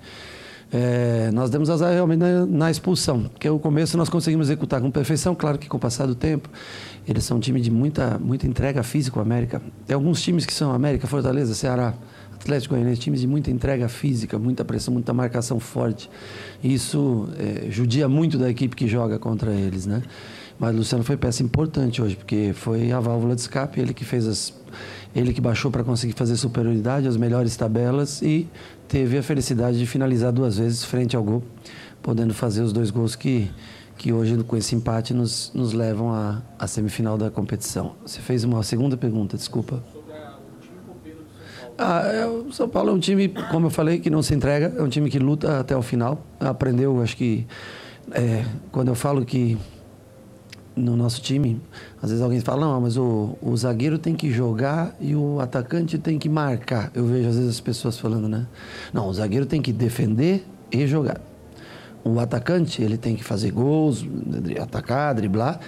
É, 0.75 1.29
nós 1.31 1.51
demos 1.51 1.69
azar 1.69 1.93
realmente 1.93 2.19
na, 2.19 2.47
na, 2.47 2.71
expulsão, 2.71 3.25
porque 3.25 3.47
o 3.47 3.59
começo 3.59 3.95
nós 3.95 4.09
conseguimos 4.09 4.47
executar 4.47 4.81
com 4.81 4.89
perfeição, 4.89 5.35
claro 5.35 5.59
que 5.59 5.69
com 5.69 5.77
o 5.77 5.79
passar 5.79 6.07
do 6.07 6.15
tempo, 6.15 6.49
eles 7.07 7.23
são 7.23 7.37
um 7.37 7.39
time 7.39 7.61
de 7.61 7.69
muita, 7.69 8.17
muita 8.17 8.47
entrega 8.47 8.81
física, 8.81 9.19
o 9.19 9.21
América. 9.21 9.61
Tem 9.85 9.93
alguns 9.93 10.19
times 10.19 10.47
que 10.47 10.53
são 10.53 10.73
América, 10.73 11.05
Fortaleza, 11.05 11.53
Ceará, 11.53 11.93
Atlético 12.35 12.75
Goianiense, 12.75 13.01
times 13.01 13.21
de 13.21 13.27
muita 13.27 13.49
entrega 13.49 13.87
física, 13.87 14.37
muita 14.37 14.65
pressão, 14.65 14.93
muita 14.93 15.13
marcação 15.13 15.59
forte. 15.59 16.09
Isso 16.63 17.29
é, 17.37 17.69
judia 17.69 18.07
muito 18.09 18.37
da 18.37 18.49
equipe 18.49 18.75
que 18.75 18.87
joga 18.87 19.17
contra 19.17 19.51
eles, 19.51 19.85
né? 19.85 20.03
Mas 20.59 20.75
Luciano 20.75 21.03
foi 21.03 21.17
peça 21.17 21.41
importante 21.43 22.01
hoje, 22.01 22.15
porque 22.15 22.51
foi 22.53 22.91
a 22.91 22.99
válvula 22.99 23.35
de 23.35 23.41
escape, 23.41 23.79
ele 23.79 23.93
que 23.93 24.05
fez 24.05 24.27
as. 24.27 24.53
Ele 25.15 25.31
que 25.31 25.41
baixou 25.41 25.69
para 25.69 25.83
conseguir 25.83 26.13
fazer 26.13 26.35
superioridade, 26.35 27.07
as 27.07 27.15
melhores 27.15 27.55
tabelas 27.55 28.21
e 28.23 28.47
teve 28.87 29.15
a 29.17 29.21
felicidade 29.21 29.77
de 29.77 29.85
finalizar 29.85 30.31
duas 30.31 30.57
vezes 30.57 30.83
frente 30.83 31.15
ao 31.15 31.23
gol, 31.23 31.43
podendo 32.01 32.33
fazer 32.33 32.63
os 32.63 32.73
dois 32.73 32.89
gols 32.89 33.15
que, 33.15 33.51
que 33.95 34.11
hoje, 34.11 34.35
com 34.43 34.57
esse 34.57 34.73
empate, 34.75 35.13
nos, 35.13 35.51
nos 35.53 35.71
levam 35.71 36.11
à, 36.11 36.41
à 36.57 36.65
semifinal 36.65 37.15
da 37.15 37.29
competição. 37.29 37.93
Você 38.03 38.19
fez 38.21 38.43
uma 38.43 38.63
segunda 38.63 38.97
pergunta, 38.97 39.37
desculpa. 39.37 39.83
Ah, 41.85 42.07
é, 42.07 42.25
o 42.25 42.49
São 42.53 42.69
Paulo 42.69 42.91
é 42.91 42.93
um 42.93 42.99
time, 42.99 43.27
como 43.51 43.67
eu 43.67 43.69
falei, 43.69 43.99
que 43.99 44.09
não 44.09 44.23
se 44.23 44.33
entrega, 44.33 44.73
é 44.77 44.81
um 44.81 44.87
time 44.87 45.09
que 45.09 45.19
luta 45.19 45.59
até 45.59 45.75
o 45.75 45.81
final. 45.81 46.25
Aprendeu, 46.39 47.01
acho 47.01 47.17
que, 47.17 47.45
é, 48.13 48.45
quando 48.71 48.87
eu 48.87 48.95
falo 48.95 49.25
que 49.25 49.57
no 50.77 50.95
nosso 50.95 51.21
time, 51.21 51.61
às 52.01 52.09
vezes 52.09 52.23
alguém 52.23 52.39
fala, 52.39 52.61
não, 52.67 52.79
mas 52.79 52.95
o, 52.95 53.37
o 53.41 53.55
zagueiro 53.57 53.97
tem 53.97 54.15
que 54.15 54.31
jogar 54.31 54.95
e 54.97 55.13
o 55.13 55.41
atacante 55.41 55.97
tem 55.97 56.17
que 56.17 56.29
marcar. 56.29 56.89
Eu 56.95 57.05
vejo 57.05 57.27
às 57.27 57.35
vezes 57.35 57.49
as 57.49 57.59
pessoas 57.59 57.97
falando, 57.97 58.29
né? 58.29 58.47
Não, 58.93 59.09
o 59.09 59.13
zagueiro 59.13 59.45
tem 59.45 59.61
que 59.61 59.73
defender 59.73 60.45
e 60.71 60.87
jogar. 60.87 61.19
O 62.01 62.17
atacante, 62.17 62.81
ele 62.81 62.97
tem 62.97 63.13
que 63.13 63.25
fazer 63.25 63.51
gols, 63.51 64.05
atacar, 64.61 65.13
driblar 65.13 65.59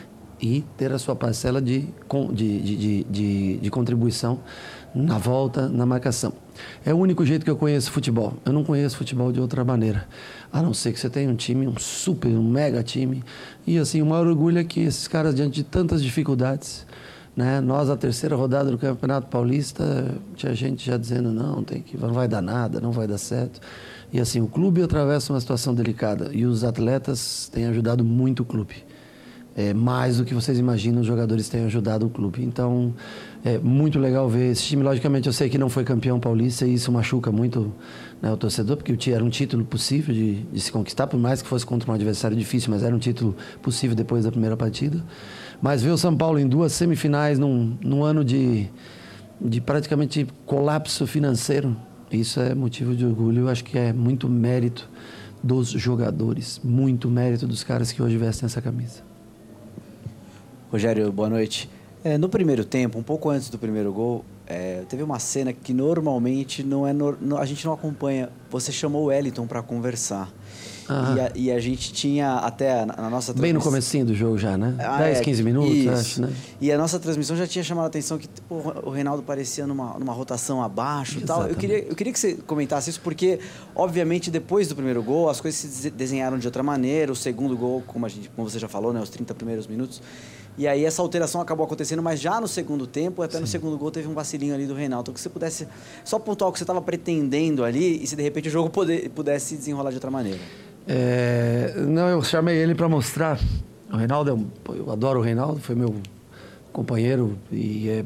e 0.42 0.64
ter 0.78 0.94
a 0.94 0.98
sua 0.98 1.16
parcela 1.16 1.62
de, 1.62 1.90
de, 2.32 2.62
de, 2.62 3.04
de, 3.04 3.58
de 3.58 3.70
contribuição 3.70 4.40
na 4.96 5.18
volta, 5.18 5.68
na 5.68 5.86
marcação. 5.86 6.32
É 6.86 6.94
o 6.94 6.98
único 6.98 7.26
jeito 7.26 7.44
que 7.44 7.52
eu 7.52 7.58
conheço 7.58 7.92
futebol. 7.92 8.34
Eu 8.46 8.54
não 8.54 8.64
conheço 8.64 8.96
futebol 8.96 9.32
de 9.32 9.42
outra 9.42 9.66
maneira. 9.66 10.08
A 10.52 10.62
não 10.62 10.74
ser 10.74 10.94
que 10.94 11.00
você 11.00 11.10
tenha 11.10 11.30
um 11.30 11.36
time, 11.36 11.68
um 11.68 11.78
super, 11.78 12.30
um 12.30 12.50
mega 12.50 12.82
time. 12.82 13.22
E 13.68 13.78
assim, 13.78 14.02
o 14.02 14.06
maior 14.06 14.26
orgulho 14.26 14.58
é 14.58 14.64
que 14.64 14.80
esses 14.80 15.08
caras, 15.08 15.36
diante 15.36 15.56
de 15.56 15.64
tantas 15.64 16.02
dificuldades, 16.02 16.86
né? 17.36 17.60
Nós, 17.60 17.90
a 17.90 17.98
terceira 17.98 18.36
rodada 18.36 18.72
do 18.72 18.78
Campeonato 18.78 19.28
Paulista, 19.28 19.84
tinha 20.36 20.56
gente 20.56 20.86
já 20.86 20.96
dizendo, 20.96 21.32
não, 21.32 21.62
tem 21.62 21.82
que, 21.82 21.98
não 21.98 22.14
vai 22.14 22.30
dar 22.30 22.42
nada, 22.42 22.80
não 22.80 22.94
vai 22.94 23.06
dar 23.06 23.18
certo. 23.18 23.60
E 24.14 24.20
assim, 24.20 24.40
o 24.40 24.48
clube 24.48 24.82
atravessa 24.82 25.34
uma 25.34 25.42
situação 25.42 25.76
delicada. 25.76 26.30
E 26.32 26.46
os 26.46 26.64
atletas 26.64 27.50
têm 27.52 27.66
ajudado 27.66 28.06
muito 28.06 28.44
o 28.44 28.46
clube. 28.46 28.76
É, 29.58 29.74
mais 29.74 30.18
do 30.18 30.26
que 30.26 30.34
vocês 30.34 30.60
imaginam, 30.60 31.00
os 31.00 31.08
jogadores 31.08 31.48
têm 31.48 31.64
ajudado 31.64 32.06
o 32.06 32.10
clube. 32.10 32.44
Então, 32.44 32.94
é 33.44 33.58
muito 33.58 33.98
legal 33.98 34.28
ver 34.28 34.52
esse 34.52 34.64
time. 34.64 34.84
Logicamente, 34.84 35.28
eu 35.28 35.34
sei 35.34 35.48
que 35.50 35.58
não 35.58 35.70
foi 35.70 35.86
campeão 35.86 36.20
paulista 36.20 36.66
e 36.66 36.74
isso 36.74 36.92
machuca 36.92 37.32
muito 37.32 37.74
né, 38.22 38.30
o 38.30 38.36
torcedor, 38.36 38.76
porque 38.76 39.12
era 39.12 39.24
um 39.24 39.30
título 39.30 39.64
possível 39.64 40.14
de, 40.14 40.44
de, 40.44 40.60
se 40.60 40.72
conquistar, 40.72 41.08
por 41.08 41.18
mais 41.18 41.42
que 41.42 41.48
fosse 41.48 41.66
contra 41.66 41.90
um 41.90 41.94
adversário 41.94 42.36
difícil, 42.36 42.70
mas 42.70 42.84
era 42.84 42.94
um 42.94 43.00
título 43.00 43.34
possível 43.62 43.96
depois 43.96 44.26
da 44.26 44.32
primeira 44.32 44.58
partida. 44.58 45.02
Mas 45.62 45.82
ver 45.82 45.92
o 45.92 45.98
São 45.98 46.18
Paulo 46.18 46.38
em 46.38 46.48
duas 46.48 46.74
semifinais 46.74 47.40
num, 47.40 47.78
num 47.82 48.04
ano 48.04 48.26
de, 48.26 48.68
de 49.40 49.62
praticamente 49.62 50.28
colapso 50.46 51.08
financeiro, 51.08 51.78
isso 52.12 52.42
é 52.42 52.54
motivo 52.54 52.94
de 52.94 53.06
orgulho. 53.06 53.44
Eu 53.44 53.50
acho 53.50 53.64
que 53.64 53.78
é 53.78 53.94
muito 53.94 54.28
mérito 54.28 54.90
dos 55.42 55.70
jogadores, 55.70 56.60
muito 56.62 57.10
mérito 57.10 57.48
dos 57.48 57.64
caras 57.64 57.92
que 57.92 58.02
hoje 58.02 58.18
vestem 58.18 58.48
essa 58.48 58.62
camisa. 58.62 59.15
Rogério, 60.76 61.10
boa 61.10 61.30
noite. 61.30 61.70
É, 62.04 62.18
no 62.18 62.28
primeiro 62.28 62.66
tempo, 62.66 63.00
um 63.00 63.04
pouco 63.04 63.30
antes 63.30 63.50
do 63.50 63.58
primeiro 63.58 63.94
gol, 63.94 64.26
é, 64.46 64.84
teve 64.90 65.02
uma 65.04 65.20
cena 65.20 65.54
que 65.54 65.74
normalmente 65.74 66.64
não 66.64 66.86
é 66.86 66.92
no, 66.92 67.16
a 67.40 67.46
gente 67.46 67.66
não 67.66 67.72
acompanha. 67.72 68.30
Você 68.52 68.74
chamou 68.74 69.04
o 69.04 69.06
Wellington 69.06 69.48
para 69.48 69.62
conversar. 69.64 70.30
E, 70.88 71.20
a, 71.20 71.32
e 71.34 71.52
a 71.52 71.60
gente 71.60 71.92
tinha 71.94 72.34
até 72.36 72.86
na, 72.86 72.96
na 72.98 73.10
nossa 73.10 73.34
Bem 73.34 73.54
no 73.54 73.60
transmissão- 73.60 73.72
comecinho 73.72 74.06
do 74.06 74.14
jogo 74.14 74.38
já, 74.38 74.56
né? 74.58 74.76
Ah, 74.80 74.98
10, 75.00 75.18
é, 75.18 75.22
15 75.24 75.44
minutos, 75.44 75.74
isso. 75.76 75.90
acho, 75.90 76.22
né? 76.22 76.34
E 76.62 76.72
a 76.72 76.78
nossa 76.78 77.00
transmissão 77.00 77.36
já 77.38 77.48
tinha 77.48 77.64
chamado 77.64 77.86
a 77.86 77.88
atenção 77.88 78.18
que 78.20 78.28
pô, 78.48 78.56
o 78.84 78.90
Reinaldo 78.92 79.24
parecia 79.24 79.66
numa, 79.66 79.98
numa 79.98 80.14
rotação 80.14 80.62
abaixo 80.62 81.18
e 81.20 81.22
tal. 81.22 81.48
Eu 81.48 81.56
queria, 81.56 81.86
eu 81.86 81.96
queria 81.96 82.12
que 82.14 82.20
você 82.20 82.34
comentasse 82.36 82.90
isso, 82.92 83.00
porque, 83.02 83.40
obviamente, 83.74 84.30
depois 84.30 84.68
do 84.68 84.76
primeiro 84.76 85.02
gol, 85.02 85.28
as 85.30 85.40
coisas 85.42 85.60
se 85.60 85.68
dese- 85.68 85.90
desenharam 85.90 86.38
de 86.38 86.46
outra 86.46 86.62
maneira. 86.62 87.12
O 87.12 87.16
segundo 87.16 87.58
gol, 87.58 87.82
como, 87.88 88.06
a 88.06 88.10
gente, 88.10 88.30
como 88.36 88.48
você 88.48 88.60
já 88.60 88.68
falou, 88.68 88.94
né, 88.94 89.00
os 89.02 89.10
30 89.10 89.34
primeiros 89.34 89.66
minutos. 89.66 90.04
E 90.58 90.68
aí 90.68 90.86
essa 90.86 91.02
alteração 91.02 91.42
acabou 91.42 91.66
acontecendo, 91.66 92.02
mas 92.02 92.20
já 92.20 92.40
no 92.40 92.48
segundo 92.48 92.88
tempo, 92.88 93.22
até 93.22 93.40
no 93.40 93.48
segundo 93.48 93.78
gol, 93.78 93.92
teve 93.92 94.08
um 94.08 94.14
vacilinho 94.14 94.54
ali 94.54 94.66
do 94.66 94.74
Reinaldo. 94.74 95.12
Que 95.12 95.20
você 95.20 95.30
pudesse 95.30 95.68
só 96.04 96.18
pontuar 96.18 96.50
o 96.50 96.54
que 96.54 96.60
você 96.60 96.64
estava 96.64 96.82
pretendendo 96.82 97.64
ali 97.64 98.02
e 98.02 98.08
se 98.08 98.16
de 98.16 98.24
repente 98.24 98.48
o 98.48 98.52
jogo 98.52 98.70
poder, 98.70 99.10
pudesse 99.10 99.56
desenrolar 99.58 99.90
de 99.90 99.98
outra 99.98 100.10
maneira. 100.10 100.40
É, 100.88 101.74
não, 101.88 102.08
eu 102.08 102.22
chamei 102.22 102.56
ele 102.58 102.74
para 102.74 102.88
mostrar. 102.88 103.40
O 103.92 103.98
Reinaldo, 103.98 104.30
é 104.30 104.34
um, 104.34 104.48
eu 104.76 104.92
adoro 104.92 105.20
o 105.20 105.22
Reinaldo, 105.22 105.60
foi 105.60 105.76
meu 105.76 105.96
companheiro 106.72 107.38
e 107.52 107.88
é 107.90 108.06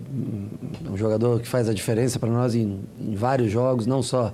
um 0.87 0.95
jogador 0.95 1.39
que 1.39 1.47
faz 1.47 1.67
a 1.67 1.73
diferença 1.73 2.19
para 2.19 2.29
nós 2.29 2.53
em, 2.53 2.79
em 2.99 3.15
vários 3.15 3.51
jogos, 3.51 3.87
não 3.87 4.03
só 4.03 4.33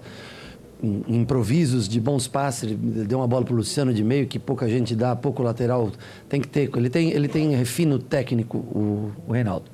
improvisos 0.83 1.87
de 1.87 1.99
bons 1.99 2.27
passes. 2.27 2.75
Deu 2.77 3.19
uma 3.19 3.27
bola 3.27 3.45
para 3.45 3.53
o 3.53 3.57
Luciano 3.57 3.93
de 3.93 4.03
meio 4.03 4.27
que 4.27 4.37
pouca 4.37 4.67
gente 4.67 4.95
dá, 4.95 5.15
pouco 5.15 5.41
lateral 5.41 5.91
tem 6.29 6.41
que 6.41 6.47
ter. 6.47 6.69
Ele 6.75 6.89
tem, 6.89 7.11
ele 7.11 7.27
tem 7.27 7.55
refino 7.55 7.99
técnico, 7.99 8.57
o, 8.57 9.11
o 9.27 9.31
Reinaldo. 9.31 9.65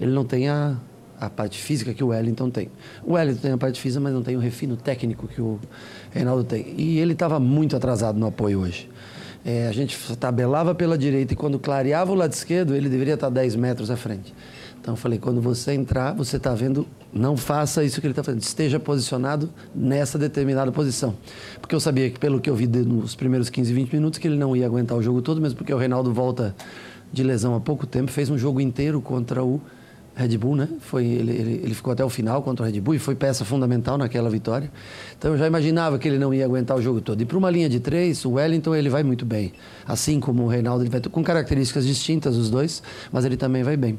Ele 0.00 0.12
não 0.12 0.24
tem 0.24 0.48
a, 0.48 0.76
a 1.18 1.28
parte 1.28 1.58
física 1.58 1.92
que 1.92 2.02
o 2.02 2.08
Wellington 2.08 2.50
tem. 2.50 2.70
O 3.04 3.12
Wellington 3.14 3.40
tem 3.40 3.52
a 3.52 3.58
parte 3.58 3.80
física, 3.80 4.00
mas 4.00 4.12
não 4.12 4.22
tem 4.22 4.36
o 4.36 4.40
refino 4.40 4.76
técnico 4.76 5.28
que 5.28 5.40
o 5.40 5.58
Reinaldo 6.10 6.44
tem. 6.44 6.74
E 6.76 6.98
ele 6.98 7.12
estava 7.12 7.38
muito 7.38 7.76
atrasado 7.76 8.18
no 8.18 8.26
apoio 8.26 8.60
hoje. 8.60 8.88
É, 9.44 9.68
a 9.68 9.72
gente 9.72 9.96
tabelava 10.16 10.74
pela 10.74 10.98
direita 10.98 11.32
e 11.32 11.36
quando 11.36 11.58
clareava 11.58 12.12
o 12.12 12.14
lado 12.14 12.32
esquerdo, 12.32 12.74
ele 12.74 12.88
deveria 12.88 13.14
estar 13.14 13.30
10 13.30 13.56
metros 13.56 13.90
à 13.90 13.96
frente. 13.96 14.34
Então 14.80 14.94
eu 14.94 14.96
falei, 14.96 15.18
quando 15.18 15.40
você 15.40 15.72
entrar, 15.72 16.14
você 16.14 16.38
está 16.38 16.54
vendo, 16.54 16.86
não 17.12 17.36
faça 17.36 17.84
isso 17.84 18.00
que 18.00 18.06
ele 18.06 18.12
está 18.12 18.22
fazendo, 18.22 18.40
esteja 18.40 18.80
posicionado 18.80 19.50
nessa 19.74 20.18
determinada 20.18 20.72
posição. 20.72 21.14
Porque 21.60 21.74
eu 21.74 21.80
sabia 21.80 22.08
que, 22.10 22.18
pelo 22.18 22.40
que 22.40 22.48
eu 22.48 22.54
vi 22.54 22.66
nos 22.66 23.14
primeiros 23.14 23.50
15, 23.50 23.72
20 23.72 23.92
minutos, 23.92 24.18
que 24.18 24.26
ele 24.26 24.36
não 24.36 24.56
ia 24.56 24.64
aguentar 24.64 24.96
o 24.96 25.02
jogo 25.02 25.20
todo, 25.20 25.40
mesmo 25.40 25.58
porque 25.58 25.72
o 25.72 25.76
Reinaldo 25.76 26.12
volta 26.12 26.54
de 27.12 27.22
lesão 27.22 27.54
há 27.54 27.60
pouco 27.60 27.86
tempo, 27.86 28.10
fez 28.10 28.30
um 28.30 28.38
jogo 28.38 28.60
inteiro 28.60 29.00
contra 29.02 29.44
o 29.44 29.60
Red 30.14 30.36
Bull, 30.36 30.56
né? 30.56 30.68
Foi, 30.80 31.04
ele, 31.04 31.32
ele, 31.32 31.60
ele 31.64 31.74
ficou 31.74 31.92
até 31.92 32.04
o 32.04 32.08
final 32.08 32.42
contra 32.42 32.64
o 32.64 32.68
Red 32.68 32.80
Bull 32.80 32.94
e 32.94 32.98
foi 32.98 33.14
peça 33.14 33.44
fundamental 33.44 33.96
naquela 33.96 34.28
vitória. 34.28 34.70
Então 35.16 35.32
eu 35.32 35.38
já 35.38 35.46
imaginava 35.46 35.98
que 35.98 36.06
ele 36.06 36.18
não 36.18 36.34
ia 36.34 36.44
aguentar 36.44 36.76
o 36.76 36.82
jogo 36.82 37.00
todo. 37.00 37.20
E 37.22 37.24
para 37.24 37.38
uma 37.38 37.50
linha 37.50 37.68
de 37.68 37.80
três, 37.80 38.24
o 38.24 38.32
Wellington 38.32 38.74
ele 38.74 38.88
vai 38.88 39.02
muito 39.02 39.24
bem. 39.24 39.52
Assim 39.86 40.20
como 40.20 40.44
o 40.44 40.48
Reinaldo, 40.48 40.82
ele 40.82 40.90
vai 40.90 41.00
com 41.00 41.22
características 41.22 41.86
distintas 41.86 42.36
os 42.36 42.50
dois, 42.50 42.82
mas 43.12 43.24
ele 43.24 43.36
também 43.36 43.62
vai 43.62 43.76
bem. 43.76 43.98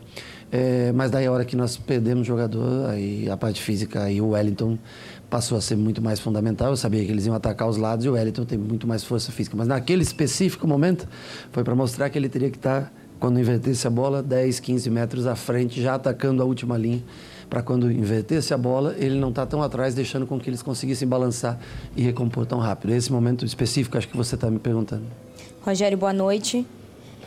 É, 0.52 0.92
mas 0.92 1.10
daí 1.10 1.26
a 1.26 1.32
hora 1.32 1.46
que 1.46 1.56
nós 1.56 1.78
perdemos 1.78 2.24
o 2.24 2.26
jogador, 2.26 2.90
aí 2.90 3.30
a 3.30 3.38
parte 3.38 3.62
física, 3.62 4.04
aí 4.04 4.20
o 4.20 4.30
Wellington 4.30 4.78
passou 5.30 5.58
a 5.58 5.62
ser 5.62 5.78
muito 5.78 6.02
mais 6.02 6.20
fundamental. 6.20 6.72
Eu 6.72 6.78
sabia 6.78 7.04
que 7.06 7.12
eles 7.12 7.26
iam 7.26 7.34
atacar 7.34 7.70
os 7.70 7.78
lados 7.78 8.06
e 8.06 8.10
o 8.10 8.14
Wellington 8.14 8.44
tem 8.44 8.58
muito 8.58 8.86
mais 8.86 9.04
força 9.04 9.32
física. 9.32 9.56
Mas 9.56 9.68
naquele 9.68 10.04
específico 10.04 10.68
momento, 10.68 11.08
foi 11.52 11.64
para 11.64 11.74
mostrar 11.74 12.10
que 12.10 12.20
ele 12.20 12.28
teria 12.28 12.50
que 12.50 12.58
estar 12.58 12.92
quando 13.18 13.40
invertesse 13.40 13.86
a 13.86 13.90
bola, 13.90 14.22
10, 14.22 14.60
15 14.60 14.90
metros 14.90 15.28
à 15.28 15.36
frente, 15.36 15.80
já 15.80 15.94
atacando 15.94 16.42
a 16.42 16.46
última 16.46 16.76
linha, 16.76 17.04
para 17.48 17.62
quando 17.62 17.92
invertesse 17.92 18.52
a 18.54 18.58
bola, 18.58 18.96
ele 18.98 19.20
não 19.20 19.30
está 19.30 19.46
tão 19.46 19.62
atrás, 19.62 19.94
deixando 19.94 20.26
com 20.26 20.40
que 20.40 20.50
eles 20.50 20.64
conseguissem 20.64 21.08
balançar 21.08 21.60
e 21.96 22.02
recompor 22.02 22.48
tão 22.48 22.58
rápido. 22.58 22.94
Esse 22.94 23.12
momento 23.12 23.46
específico, 23.46 23.96
acho 23.98 24.08
que 24.08 24.18
você 24.18 24.36
está 24.36 24.50
me 24.50 24.58
perguntando. 24.58 25.04
Rogério, 25.62 25.98
boa 25.98 26.14
noite. 26.14 26.66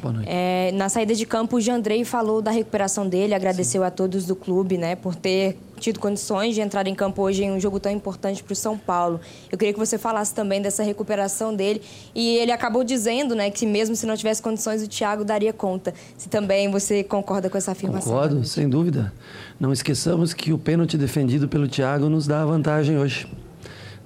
Boa 0.02 0.12
noite. 0.12 0.28
É, 0.30 0.70
na 0.72 0.88
saída 0.88 1.14
de 1.14 1.24
campo, 1.24 1.56
o 1.56 1.60
Jandrei 1.60 2.04
falou 2.04 2.42
da 2.42 2.50
recuperação 2.50 3.08
dele, 3.08 3.34
agradeceu 3.34 3.82
a 3.82 3.90
todos 3.90 4.26
do 4.26 4.36
clube, 4.36 4.76
né, 4.76 4.96
por 4.96 5.14
ter 5.14 5.56
tido 5.78 5.98
condições 5.98 6.54
de 6.54 6.60
entrar 6.60 6.86
em 6.86 6.94
campo 6.94 7.20
hoje 7.22 7.44
em 7.44 7.52
um 7.52 7.60
jogo 7.60 7.78
tão 7.78 7.92
importante 7.92 8.42
para 8.42 8.52
o 8.52 8.56
São 8.56 8.78
Paulo. 8.78 9.20
Eu 9.50 9.58
queria 9.58 9.72
que 9.72 9.78
você 9.78 9.98
falasse 9.98 10.34
também 10.34 10.62
dessa 10.62 10.82
recuperação 10.82 11.54
dele. 11.54 11.82
E 12.14 12.36
ele 12.36 12.52
acabou 12.52 12.84
dizendo, 12.84 13.34
né, 13.34 13.50
que 13.50 13.66
mesmo 13.66 13.94
se 13.94 14.06
não 14.06 14.16
tivesse 14.16 14.40
condições, 14.40 14.82
o 14.82 14.88
Thiago 14.88 15.24
daria 15.24 15.52
conta. 15.52 15.92
Se 16.16 16.28
também 16.28 16.70
você 16.70 17.02
concorda 17.04 17.50
com 17.50 17.58
essa 17.58 17.72
afirmação. 17.72 18.12
Concordo, 18.12 18.44
sem 18.44 18.68
dúvida. 18.68 19.12
Não 19.58 19.72
esqueçamos 19.72 20.32
que 20.32 20.52
o 20.52 20.58
pênalti 20.58 20.96
defendido 20.96 21.48
pelo 21.48 21.68
Thiago 21.68 22.08
nos 22.08 22.26
dá 22.26 22.42
a 22.42 22.46
vantagem 22.46 22.98
hoje 22.98 23.26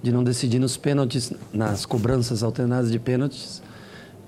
de 0.02 0.12
não 0.12 0.22
decidir 0.22 0.58
nos 0.58 0.76
pênaltis, 0.76 1.32
nas 1.52 1.84
cobranças 1.84 2.42
alternadas 2.42 2.90
de 2.90 2.98
pênaltis. 2.98 3.62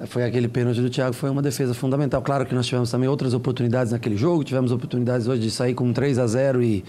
Foi 0.06 0.24
aquele 0.24 0.48
pênalti 0.48 0.80
do 0.80 0.88
Thiago, 0.88 1.14
foi 1.14 1.28
uma 1.28 1.42
defesa 1.42 1.74
fundamental. 1.74 2.22
Claro 2.22 2.46
que 2.46 2.54
nós 2.54 2.66
tivemos 2.66 2.90
também 2.90 3.06
outras 3.06 3.34
oportunidades 3.34 3.92
naquele 3.92 4.16
jogo, 4.16 4.42
tivemos 4.42 4.72
oportunidades 4.72 5.26
hoje 5.26 5.42
de 5.42 5.50
sair 5.50 5.74
com 5.74 5.92
3 5.92 6.18
a 6.18 6.26
0 6.26 6.62
e, 6.62 6.82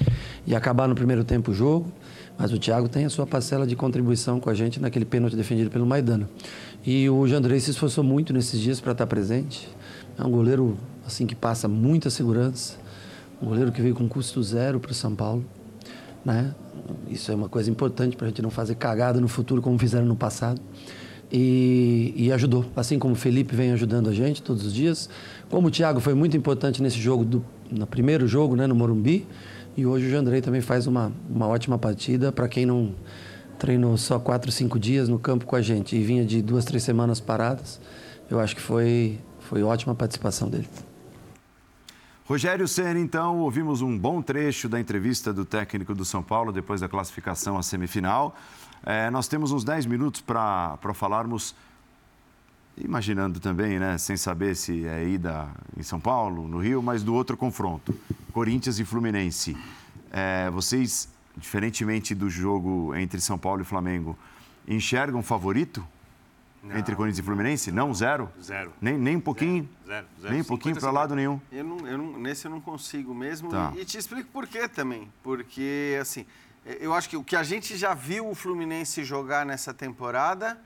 e 0.48 0.56
acabar 0.56 0.88
no 0.88 0.96
primeiro 0.96 1.26
tempo 1.26 1.52
o 1.52 1.54
jogo, 1.54 1.92
mas 2.38 2.54
o 2.54 2.58
Thiago 2.58 2.88
tem 2.88 3.04
a 3.04 3.10
sua 3.10 3.28
parcela 3.28 3.68
de 3.68 3.76
contribuição 3.76 4.40
com 4.40 4.50
a 4.50 4.54
gente 4.54 4.80
naquele 4.80 5.04
pênalti 5.04 5.36
defendido 5.36 5.70
pelo 5.70 5.86
Maidana. 5.86 6.30
E 6.86 7.10
o 7.10 7.28
Jandrei 7.28 7.60
se 7.60 7.72
esforçou 7.72 8.02
muito 8.02 8.32
nesses 8.32 8.60
dias 8.62 8.80
para 8.80 8.94
estar 8.94 9.06
presente. 9.08 9.68
É 10.18 10.24
um 10.24 10.32
goleiro 10.32 10.78
assim 11.06 11.28
que 11.28 11.36
passa 11.36 11.68
muita 11.68 12.10
segurança, 12.10 12.78
um 13.42 13.48
goleiro 13.48 13.74
que 13.74 13.82
veio 13.82 13.94
com 13.94 14.08
custo 14.08 14.42
zero 14.42 14.80
para 14.80 14.92
o 14.92 14.96
São 14.96 15.14
Paulo, 15.14 15.46
né? 16.24 16.56
Isso 17.10 17.30
é 17.30 17.36
uma 17.36 17.50
coisa 17.50 17.70
importante 17.70 18.16
para 18.16 18.28
a 18.28 18.30
gente 18.30 18.42
não 18.42 18.50
fazer 18.50 18.76
cagada 18.76 19.20
no 19.20 19.28
futuro 19.28 19.62
como 19.62 19.78
fizeram 19.78 20.06
no 20.06 20.16
passado. 20.16 20.62
E, 21.32 22.14
e 22.16 22.32
ajudou, 22.34 22.66
assim 22.76 23.00
como 23.00 23.14
o 23.14 23.16
Felipe 23.16 23.56
vem 23.56 23.72
ajudando 23.72 24.10
a 24.10 24.14
gente 24.14 24.42
todos 24.42 24.66
os 24.66 24.74
dias. 24.74 25.10
Como 25.50 25.70
o 25.70 25.72
Thiago 25.72 26.02
foi 26.02 26.14
muito 26.14 26.36
importante 26.36 26.82
nesse 26.82 26.98
jogo, 26.98 27.24
do, 27.24 27.46
no 27.72 27.88
primeiro 27.88 28.28
jogo, 28.28 28.56
né, 28.56 28.68
no 28.68 28.76
Morumbi. 28.76 29.26
E 29.78 29.86
hoje 29.86 30.08
o 30.08 30.10
Jandrei 30.10 30.42
também 30.42 30.60
faz 30.60 30.88
uma, 30.88 31.12
uma 31.30 31.48
ótima 31.48 31.78
partida. 31.78 32.32
Para 32.32 32.50
quem 32.50 32.66
não 32.66 32.94
treinou 33.58 33.96
só 33.96 34.20
quatro, 34.20 34.52
cinco 34.52 34.80
dias 34.80 35.08
no 35.08 35.20
campo 35.20 35.46
com 35.46 35.56
a 35.56 35.62
gente 35.62 35.96
e 35.96 36.04
vinha 36.04 36.26
de 36.26 36.42
duas, 36.42 36.66
três 36.66 36.84
semanas 36.84 37.20
paradas, 37.20 37.80
eu 38.30 38.40
acho 38.40 38.56
que 38.56 38.62
foi, 38.62 39.20
foi 39.40 39.62
ótima 39.64 39.94
a 39.94 39.96
participação 39.96 40.50
dele. 40.50 40.68
Rogério 42.26 42.68
Senna, 42.68 43.00
então, 43.00 43.40
ouvimos 43.40 43.82
um 43.82 43.98
bom 43.98 44.22
trecho 44.22 44.68
da 44.70 44.80
entrevista 44.80 45.34
do 45.34 45.46
técnico 45.46 45.94
do 45.94 46.06
São 46.06 46.24
Paulo 46.24 46.52
depois 46.52 46.82
da 46.82 46.88
classificação 46.88 47.58
à 47.58 47.62
semifinal. 47.62 48.36
É, 48.84 49.10
nós 49.12 49.28
temos 49.28 49.52
uns 49.52 49.64
10 49.64 49.86
minutos 49.86 50.22
para 50.22 50.78
falarmos, 50.94 51.56
imaginando 52.78 53.40
também, 53.40 53.78
né, 53.80 53.98
sem 53.98 54.18
saber 54.18 54.56
se 54.56 54.86
é 54.88 55.08
ida 55.08 55.50
em 55.78 55.84
São 55.84 56.00
Paulo, 56.00 56.48
no 56.48 56.58
Rio, 56.60 56.82
mas 56.82 57.04
do 57.04 57.14
outro 57.14 57.38
confronto, 57.38 57.94
Corinthians 58.34 58.80
e 58.80 58.86
Fluminense. 58.86 59.56
É, 60.12 60.50
vocês, 60.50 61.08
diferentemente 61.38 62.16
do 62.16 62.30
jogo 62.30 62.96
entre 62.96 63.22
São 63.22 63.38
Paulo 63.38 63.62
e 63.62 63.66
Flamengo, 63.66 64.18
enxergam 64.68 65.22
favorito 65.22 65.86
entre 66.76 66.96
Corinthians 66.96 67.20
e 67.20 67.24
Fluminense? 67.24 67.72
Não, 67.72 67.94
zero? 67.94 68.30
Zero. 68.42 68.72
Nem, 68.82 68.98
nem 68.98 69.16
um 69.18 69.22
pouquinho? 69.22 69.68
Zero, 69.86 70.08
zero. 70.20 70.34
Nem 70.34 70.42
um 70.42 70.46
pouquinho 70.46 70.76
50, 70.76 70.80
para 70.80 70.92
lado 70.92 71.16
nenhum? 71.16 71.40
Eu 71.52 71.64
não, 71.64 71.88
eu 71.88 71.98
não- 71.98 72.20
nesse 72.20 72.46
eu 72.46 72.52
não 72.52 72.62
consigo 72.62 73.14
mesmo. 73.14 73.50
Tá. 73.50 73.74
E 73.78 73.86
te 73.86 73.98
explico 73.98 74.30
por 74.32 74.48
quê 74.48 74.68
também. 74.68 75.08
Porque, 75.24 75.98
assim, 76.00 76.26
eu 76.66 76.94
acho 76.94 77.10
que 77.10 77.18
o 77.18 77.24
que 77.24 77.36
a 77.36 77.44
gente 77.44 77.76
já 77.76 77.94
viu 77.94 78.30
o 78.30 78.36
Fluminense 78.36 79.04
jogar 79.04 79.46
nessa 79.46 79.74
temporada 79.74 80.60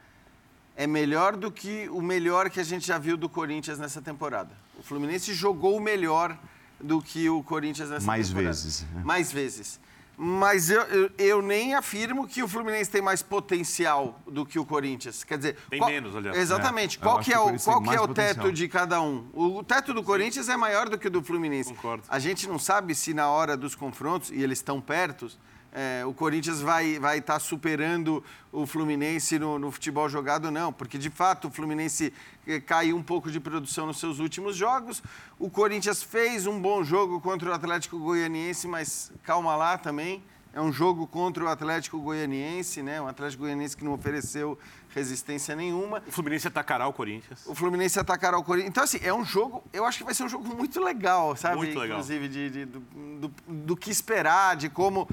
é 0.76 0.86
melhor 0.86 1.36
do 1.38 1.50
que 1.52 1.88
o 1.90 2.02
melhor 2.02 2.50
que 2.50 2.60
a 2.60 2.64
gente 2.64 2.86
já 2.86 2.98
viu 2.98 3.16
do 3.16 3.30
Corinthians 3.30 3.80
nessa 3.80 4.02
temporada. 4.02 4.52
O 4.78 4.84
Fluminense 4.84 5.34
jogou 5.34 5.78
o 5.78 5.80
melhor 5.82 6.38
do 6.80 7.02
que 7.02 7.30
o 7.30 7.42
Corinthians 7.44 7.90
nessa 7.90 8.06
Mais 8.06 8.28
temporada. 8.28 8.50
vezes, 8.50 8.82
né? 8.94 9.02
Mais 9.06 9.32
vezes. 9.32 9.80
Mas 10.18 10.70
eu, 10.70 10.82
eu, 10.84 11.12
eu 11.18 11.42
nem 11.42 11.74
afirmo 11.76 12.26
que 12.26 12.42
o 12.42 12.48
Fluminense 12.48 12.90
tem 12.90 13.02
mais 13.02 13.22
potencial 13.22 14.22
do 14.26 14.46
que 14.46 14.58
o 14.58 14.66
Corinthians. 14.66 15.24
Quer 15.26 15.38
dizer... 15.38 15.58
Tem 15.70 15.80
qual- 15.80 15.90
menos, 15.90 16.16
aliás. 16.16 16.38
Exatamente. 16.38 16.98
É, 16.98 17.02
qual 17.02 17.20
que 17.20 17.34
é 17.34 17.40
o 17.40 17.58
qual 17.60 17.82
que 17.82 17.90
é 17.90 17.92
mais 17.92 18.02
o 18.02 18.08
potencial. 18.08 18.36
teto 18.46 18.54
de 18.54 18.68
cada 18.70 19.02
um? 19.02 19.28
O, 19.34 19.58
o 19.58 19.64
teto 19.64 19.94
do 19.94 20.02
Corinthians 20.04 20.48
é 20.48 20.56
maior 20.56 20.88
do 20.90 20.98
que 20.98 21.08
o 21.08 21.10
do 21.12 21.22
Fluminense. 21.22 21.74
Concordo. 21.74 22.04
A 22.08 22.18
gente 22.20 22.48
não 22.48 22.58
sabe 22.58 22.96
se 22.96 23.14
na 23.14 23.28
hora 23.30 23.58
dos 23.58 23.76
confrontos, 23.76 24.30
e 24.30 24.42
eles 24.42 24.60
estão 24.60 24.80
perto, 24.80 25.30
é, 25.78 26.06
o 26.06 26.14
Corinthians 26.14 26.62
vai 26.62 26.86
estar 26.88 27.02
vai 27.02 27.22
tá 27.22 27.38
superando 27.38 28.24
o 28.50 28.66
Fluminense 28.66 29.38
no, 29.38 29.60
no 29.60 29.70
futebol 29.70 30.08
jogado, 30.08 30.50
não. 30.50 30.72
Porque, 30.72 30.98
de 30.98 31.10
fato, 31.10 31.50
o 31.50 31.52
Fluminense 31.52 32.14
eh, 32.48 32.62
caiu 32.62 32.96
um 32.96 33.04
pouco 33.04 33.30
de 33.30 33.42
produção 33.42 33.86
nos 33.86 34.00
seus 34.00 34.20
últimos 34.20 34.56
jogos. 34.56 35.04
O 35.38 35.50
Corinthians 35.50 36.02
fez 36.02 36.48
um 36.48 36.62
bom 36.62 36.82
jogo 36.82 37.20
contra 37.20 37.50
o 37.50 37.54
Atlético 37.54 38.00
Goianiense, 38.00 38.70
mas 38.70 39.12
calma 39.24 39.54
lá 39.58 39.78
também. 39.78 40.24
É 40.54 40.62
um 40.62 40.72
jogo 40.72 41.06
contra 41.06 41.44
o 41.44 41.50
Atlético 41.50 42.00
Goianiense, 42.00 42.82
né? 42.82 43.02
Um 43.02 43.08
Atlético 43.10 43.44
Goianiense 43.44 43.76
que 43.76 43.84
não 43.84 43.92
ofereceu 43.92 44.58
resistência 44.96 45.54
nenhuma. 45.54 46.02
O 46.08 46.12
Fluminense 46.14 46.48
atacará 46.48 46.88
o 46.88 46.94
Corinthians. 46.94 47.46
O 47.46 47.54
Fluminense 47.54 48.00
atacará 48.00 48.38
o 48.38 48.44
Corinthians. 48.44 48.70
Então, 48.70 48.86
assim, 48.86 49.00
é 49.04 49.14
um 49.14 49.26
jogo, 49.26 49.62
eu 49.74 49.84
acho 49.84 49.98
que 49.98 50.06
vai 50.06 50.14
ser 50.14 50.24
um 50.24 50.30
jogo 50.30 50.56
muito 50.56 50.80
legal, 50.80 51.36
sabe? 51.36 51.58
Muito 51.58 51.78
legal. 51.78 51.98
Inclusive, 52.00 52.30
de, 52.30 52.50
de- 52.50 52.66
do, 52.66 52.80
do- 52.80 53.34
do 53.48 53.76
que 53.76 53.92
esperar, 53.92 54.56
de 54.56 54.70
como, 54.70 55.06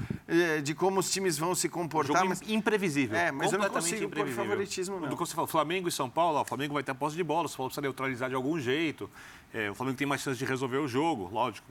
de 0.63 0.73
como 0.73 0.99
os 0.99 1.11
times 1.11 1.37
vão 1.37 1.53
se 1.53 1.67
comportar. 1.67 2.23
mas- 2.25 2.41
imprevisível. 2.43 3.17
É, 3.17 3.31
mas 3.31 3.51
eu 3.51 3.57
não 3.59 3.65
completamente 3.65 3.91
consigo 3.91 4.05
imprevisível. 4.05 4.43
favoritismo, 4.45 4.99
não. 4.99 5.09
Do 5.09 5.15
que 5.17 5.19
você 5.25 5.33
falou, 5.35 5.47
Flamengo 5.47 5.87
e 5.87 5.91
São 5.91 6.09
Paulo, 6.09 6.37
ó, 6.37 6.41
o 6.41 6.45
Flamengo 6.45 6.73
vai 6.73 6.83
ter 6.83 6.91
a 6.91 6.95
posse 6.95 7.15
de 7.15 7.23
bola, 7.23 7.45
o 7.45 7.49
São 7.49 7.57
Paulo 7.57 7.69
precisa 7.69 7.81
neutralizar 7.81 8.29
de 8.29 8.35
algum 8.35 8.59
jeito. 8.59 9.09
É, 9.53 9.69
o 9.69 9.75
Flamengo 9.75 9.97
tem 9.97 10.07
mais 10.07 10.21
chance 10.21 10.37
de 10.39 10.45
resolver 10.45 10.77
o 10.77 10.87
jogo, 10.87 11.29
lógico. 11.31 11.67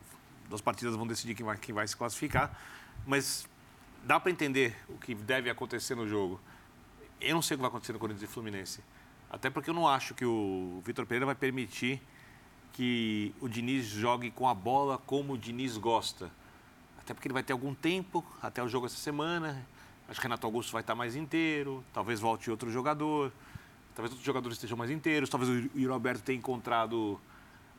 As 0.53 0.61
partidas 0.61 0.95
vão 0.95 1.07
decidir 1.07 1.35
quem 1.35 1.47
vai, 1.47 1.57
quem 1.57 1.75
vai 1.75 1.89
se 1.89 1.97
classificar. 1.97 2.57
Mas 3.07 3.49
dá 4.05 4.21
para 4.21 4.31
entender 4.31 4.77
o 4.89 4.99
que 4.99 5.15
deve 5.15 5.49
acontecer 5.49 5.95
no 5.95 6.07
jogo. 6.07 6.39
Eu 7.21 7.35
não 7.35 7.43
sei 7.43 7.55
o 7.55 7.59
que 7.59 7.63
vai 7.63 7.69
acontecer 7.69 7.93
no 7.95 7.99
Corinthians 7.99 8.29
e 8.29 8.33
Fluminense. 8.33 8.81
Até 9.31 9.49
porque 9.49 9.71
eu 9.71 9.75
não 9.75 9.89
acho 9.89 10.13
que 10.15 10.27
o 10.27 10.83
Vitor 10.85 11.07
Pereira 11.07 11.25
vai 11.25 11.35
permitir 11.35 12.03
que 12.73 13.35
o 13.41 13.49
Diniz 13.49 13.87
jogue 13.87 14.31
com 14.31 14.47
a 14.49 14.55
bola 14.55 14.99
como 14.99 15.33
o 15.35 15.39
Diniz 15.39 15.79
gosta. 15.79 16.31
Até 17.05 17.15
porque 17.15 17.27
ele 17.27 17.35
vai 17.35 17.43
ter 17.43 17.53
algum 17.53 17.75
tempo 17.75 18.25
até 18.41 18.63
o 18.63 18.69
jogo 18.69 18.87
essa 18.87 18.97
semana. 18.97 19.67
Acho 20.09 20.21
que 20.21 20.27
Renato 20.27 20.47
Augusto 20.47 20.73
vai 20.73 20.83
estar 20.83 20.95
mais 20.95 21.17
inteiro. 21.17 21.85
Talvez 21.93 22.21
volte 22.21 22.51
outro 22.51 22.71
jogador. 22.71 23.33
Talvez 23.95 24.13
outros 24.13 24.25
jogadores 24.25 24.57
estejam 24.57 24.77
mais 24.77 24.91
inteiros. 24.91 25.29
Talvez 25.29 25.51
o 25.51 25.79
Yuri 25.79 25.93
Alberto 25.93 26.23
tenha 26.23 26.39
encontrado 26.39 27.21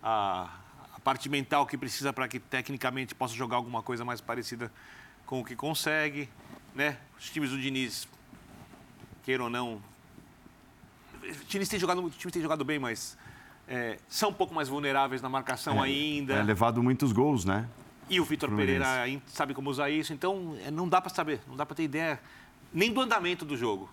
a, 0.01 0.49
a 0.95 0.99
parte 0.99 1.29
mental 1.29 1.65
que 1.65 1.77
precisa 1.77 2.11
para 2.11 2.27
que 2.27 2.39
tecnicamente 2.39 3.15
possa 3.15 3.33
jogar 3.33 3.57
alguma 3.57 3.81
coisa 3.81 4.03
mais 4.03 4.19
parecida 4.19 4.71
com 5.25 5.39
o 5.39 5.45
que 5.45 5.55
consegue. 5.55 6.29
Né? 6.75 6.97
Os 7.17 7.29
times 7.29 7.51
do 7.51 7.59
Diniz, 7.59 8.07
queira 9.23 9.43
ou 9.43 9.49
não, 9.49 9.81
o 11.23 11.45
Diniz 11.47 11.69
tem 11.69 11.79
jogado, 11.79 12.03
o 12.03 12.09
time 12.09 12.31
tem 12.31 12.41
jogado 12.41 12.65
bem, 12.65 12.77
mas 12.77 13.17
é, 13.67 13.97
são 14.09 14.29
um 14.29 14.33
pouco 14.33 14.53
mais 14.53 14.67
vulneráveis 14.67 15.21
na 15.21 15.29
marcação 15.29 15.81
ainda. 15.81 16.33
É 16.33 16.43
levado 16.43 16.83
muitos 16.83 17.11
gols, 17.11 17.45
né? 17.45 17.67
E 18.09 18.19
o 18.19 18.25
Vitor. 18.25 18.49
Pereira 18.55 18.85
sabe 19.27 19.53
como 19.53 19.69
usar 19.69 19.89
isso, 19.89 20.13
então 20.13 20.57
é, 20.65 20.69
não 20.71 20.87
dá 20.87 21.01
para 21.01 21.09
saber, 21.13 21.39
não 21.47 21.55
dá 21.55 21.65
para 21.65 21.75
ter 21.75 21.83
ideia 21.83 22.19
nem 22.73 22.91
do 22.91 23.01
andamento 23.01 23.45
do 23.45 23.55
jogo. 23.57 23.89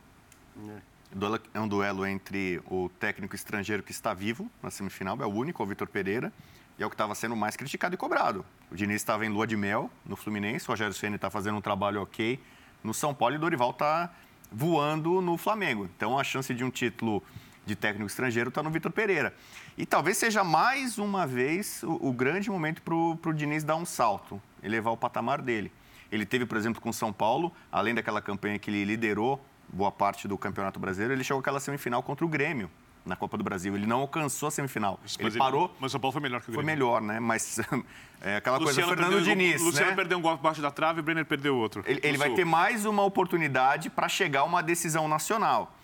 Duelo- 1.12 1.41
É 1.55 1.61
um 1.61 1.66
duelo 1.69 2.07
entre 2.07 2.61
o 2.66 2.89
técnico 3.01 3.35
estrangeiro 3.35 3.82
que 3.82 3.91
está 3.93 4.15
vivo 4.15 4.51
na 4.62 4.70
semifinal, 4.70 5.16
é 5.20 5.27
o 5.27 5.31
único, 5.31 5.62
o 5.62 5.66
Vitor 5.66 5.89
Pereira, 5.89 6.32
e 6.78 6.82
é 6.82 6.87
o 6.87 6.91
que 6.91 6.95
estava 6.95 7.15
sendo 7.15 7.35
mais 7.37 7.57
criticado 7.57 7.95
e 7.95 7.99
cobrado. 7.99 8.45
O 8.70 8.77
Diniz 8.77 8.97
estava 8.97 9.24
em 9.27 9.28
lua 9.28 9.47
de 9.47 9.57
mel 9.57 9.91
no 10.07 10.16
Fluminense, 10.16 10.66
o 10.66 10.69
Rogério 10.70 10.95
Ceni 10.95 11.16
está 11.16 11.28
fazendo 11.31 11.57
um 11.57 11.61
trabalho 11.61 12.01
ok 12.03 12.39
no 12.82 12.95
São 12.95 13.12
Paulo 13.15 13.35
e 13.35 13.39
o 13.39 13.41
Dorival 13.41 13.70
está 13.70 14.11
voando 14.51 15.20
no 15.20 15.37
Flamengo. 15.37 15.89
Então 15.97 16.19
a 16.19 16.24
chance 16.24 16.53
de 16.55 16.65
um 16.65 16.70
título 16.70 17.23
de 17.66 17.77
técnico 17.77 18.07
estrangeiro 18.07 18.49
está 18.49 18.62
no 18.62 18.70
Vitor 18.70 18.91
Pereira. 18.91 19.35
E 19.81 19.86
talvez 19.86 20.19
seja 20.19 20.44
mais 20.44 20.98
uma 20.98 21.27
vez 21.27 21.82
o, 21.82 22.09
o 22.09 22.12
grande 22.12 22.51
momento 22.51 22.82
para 22.82 22.94
o 22.94 23.32
Diniz 23.32 23.65
dar 23.65 23.77
um 23.77 23.86
salto, 23.86 24.39
elevar 24.62 24.93
o 24.93 24.97
patamar 24.97 25.40
dele. 25.40 25.73
Ele 26.12 26.27
teve, 26.27 26.44
por 26.44 26.59
exemplo, 26.59 26.82
com 26.82 26.90
o 26.90 26.93
São 26.93 27.11
Paulo, 27.15 27.51
além 27.73 27.94
daquela 27.94 28.20
campanha 28.20 28.59
que 28.59 28.69
ele 28.69 28.85
liderou 28.85 29.43
boa 29.73 29.90
parte 29.90 30.28
do 30.28 30.36
Campeonato 30.36 30.78
Brasileiro, 30.78 31.15
ele 31.15 31.24
chegou 31.24 31.40
àquela 31.40 31.59
semifinal 31.59 32.02
contra 32.02 32.27
o 32.27 32.28
Grêmio 32.28 32.70
na 33.07 33.16
Copa 33.16 33.39
do 33.39 33.44
Brasil. 33.44 33.74
Ele 33.74 33.86
não 33.86 34.01
alcançou 34.01 34.48
a 34.48 34.51
semifinal. 34.51 35.01
ele 35.19 35.39
parou. 35.39 35.74
Mas 35.81 35.90
o 35.90 35.93
São 35.93 36.01
Paulo 36.01 36.12
foi 36.12 36.20
melhor 36.20 36.43
que 36.43 36.51
o 36.51 36.52
Foi 36.52 36.62
Grêmio. 36.62 36.85
melhor, 36.86 37.01
né? 37.01 37.19
Mas 37.19 37.59
é 38.20 38.36
aquela 38.36 38.59
coisa, 38.59 38.82
Luciano 38.82 38.89
Fernando 38.90 39.15
perdeu, 39.15 39.35
Diniz, 39.35 39.62
o 39.62 39.65
Luciano 39.65 39.90
né? 39.90 39.97
perdeu 39.97 40.19
um 40.19 40.20
golpe 40.20 40.40
abaixo 40.40 40.61
da 40.61 40.70
trave 40.70 40.98
e 40.98 41.01
o 41.01 41.02
Brenner 41.02 41.24
perdeu 41.24 41.57
outro. 41.57 41.82
Ele, 41.86 42.01
ele 42.02 42.19
vai 42.19 42.35
ter 42.35 42.44
mais 42.44 42.85
uma 42.85 43.02
oportunidade 43.02 43.89
para 43.89 44.11
chegar 44.11 44.40
a 44.40 44.44
uma 44.44 44.62
decisão 44.62 45.09
nacional. 45.09 45.74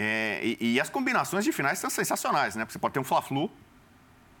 É, 0.00 0.40
e, 0.42 0.74
e 0.74 0.80
as 0.80 0.88
combinações 0.88 1.44
de 1.44 1.50
finais 1.50 1.80
são 1.80 1.90
sensacionais, 1.90 2.54
né? 2.54 2.64
Porque 2.64 2.74
você 2.74 2.78
pode 2.78 2.94
ter 2.94 3.00
um 3.00 3.04
Fla-Flu, 3.04 3.50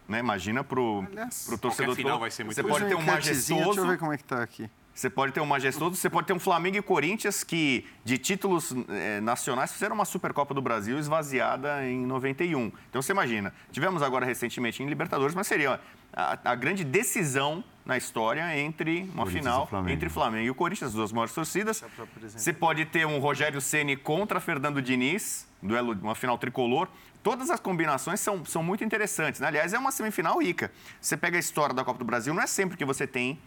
né? 0.08 0.20
Imagina 0.20 0.62
pro, 0.62 1.04
Aliás, 1.10 1.46
pro 1.46 1.58
torcedor. 1.58 1.96
final 1.96 2.12
todo. 2.12 2.20
vai 2.20 2.30
ser 2.30 2.44
muito 2.44 2.54
Você 2.54 2.62
pode 2.62 2.86
ter 2.86 2.94
um 2.94 3.02
enquetezinha, 3.02 3.34
Deixa 3.34 3.52
eu 3.52 3.58
majestoso. 3.66 3.88
ver 3.88 3.98
como 3.98 4.12
é 4.12 4.16
que 4.16 4.24
tá 4.24 4.40
aqui. 4.42 4.70
Você 4.94 5.10
pode 5.10 5.32
ter 5.32 5.40
um 5.40 5.46
majestoso, 5.46 5.94
você 5.94 6.10
pode 6.10 6.26
ter 6.26 6.32
um 6.32 6.40
Flamengo 6.40 6.76
e 6.76 6.82
Corinthians 6.82 7.44
que, 7.44 7.86
de 8.04 8.18
títulos 8.18 8.74
eh, 8.88 9.20
nacionais, 9.20 9.72
fizeram 9.72 9.94
uma 9.94 10.04
Supercopa 10.04 10.52
do 10.52 10.60
Brasil 10.60 10.98
esvaziada 10.98 11.86
em 11.86 12.04
91. 12.04 12.72
Então 12.90 13.00
você 13.00 13.12
imagina, 13.12 13.52
tivemos 13.70 14.02
agora 14.02 14.26
recentemente 14.26 14.82
em 14.82 14.86
Libertadores, 14.88 15.36
mas 15.36 15.46
seria 15.46 15.80
a, 16.12 16.38
a 16.44 16.54
grande 16.56 16.82
decisão 16.82 17.62
na 17.86 17.96
história 17.96 18.58
entre 18.58 19.08
uma 19.14 19.24
final 19.26 19.66
Flamengo. 19.68 19.94
entre 19.94 20.08
Flamengo 20.08 20.44
e 20.44 20.50
o 20.50 20.54
Corinthians, 20.54 20.88
as 20.88 20.94
duas 20.94 21.12
maiores 21.12 21.32
torcidas. 21.32 21.82
Você 22.26 22.52
pode 22.52 22.84
ter 22.84 23.06
um 23.06 23.18
Rogério 23.20 23.60
Ceni 23.60 23.96
contra 23.96 24.40
Fernando 24.40 24.82
Diniz, 24.82 25.47
duelo, 25.62 25.92
uma 26.00 26.14
final 26.14 26.38
tricolor. 26.38 26.88
Todas 27.22 27.50
as 27.50 27.60
combinações 27.60 28.20
são, 28.20 28.44
são 28.44 28.62
muito 28.62 28.84
interessantes. 28.84 29.40
né? 29.40 29.48
Aliás, 29.48 29.72
é 29.72 29.78
uma 29.78 29.90
semifinal 29.90 30.40
rica. 30.40 30.70
Você 31.00 31.16
pega 31.16 31.36
a 31.36 31.40
história 31.40 31.74
da 31.74 31.84
Copa 31.84 31.98
do 31.98 32.04
Brasil, 32.04 32.32
não 32.32 32.42
é 32.42 32.46
sempre 32.46 32.76
que 32.76 32.84
você 32.84 33.06
tem 33.06 33.38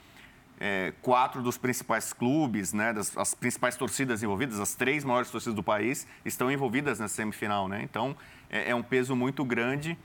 é, 0.59 0.93
quatro 1.01 1.41
dos 1.41 1.57
principais 1.57 2.13
clubes, 2.13 2.71
né, 2.71 2.93
das, 2.93 3.17
as 3.17 3.33
principais 3.33 3.75
torcidas 3.75 4.21
envolvidas, 4.21 4.59
as 4.59 4.75
três 4.75 5.03
maiores 5.03 5.31
torcidas 5.31 5.55
do 5.55 5.63
país 5.63 6.05
estão 6.23 6.51
envolvidas 6.51 6.99
nessa 6.99 7.15
semifinal, 7.15 7.67
né? 7.67 7.81
Então 7.81 8.15
é, 8.47 8.69
é 8.69 8.75
um 8.75 8.83
peso 8.83 9.15
muito 9.15 9.43
grande 9.43 9.97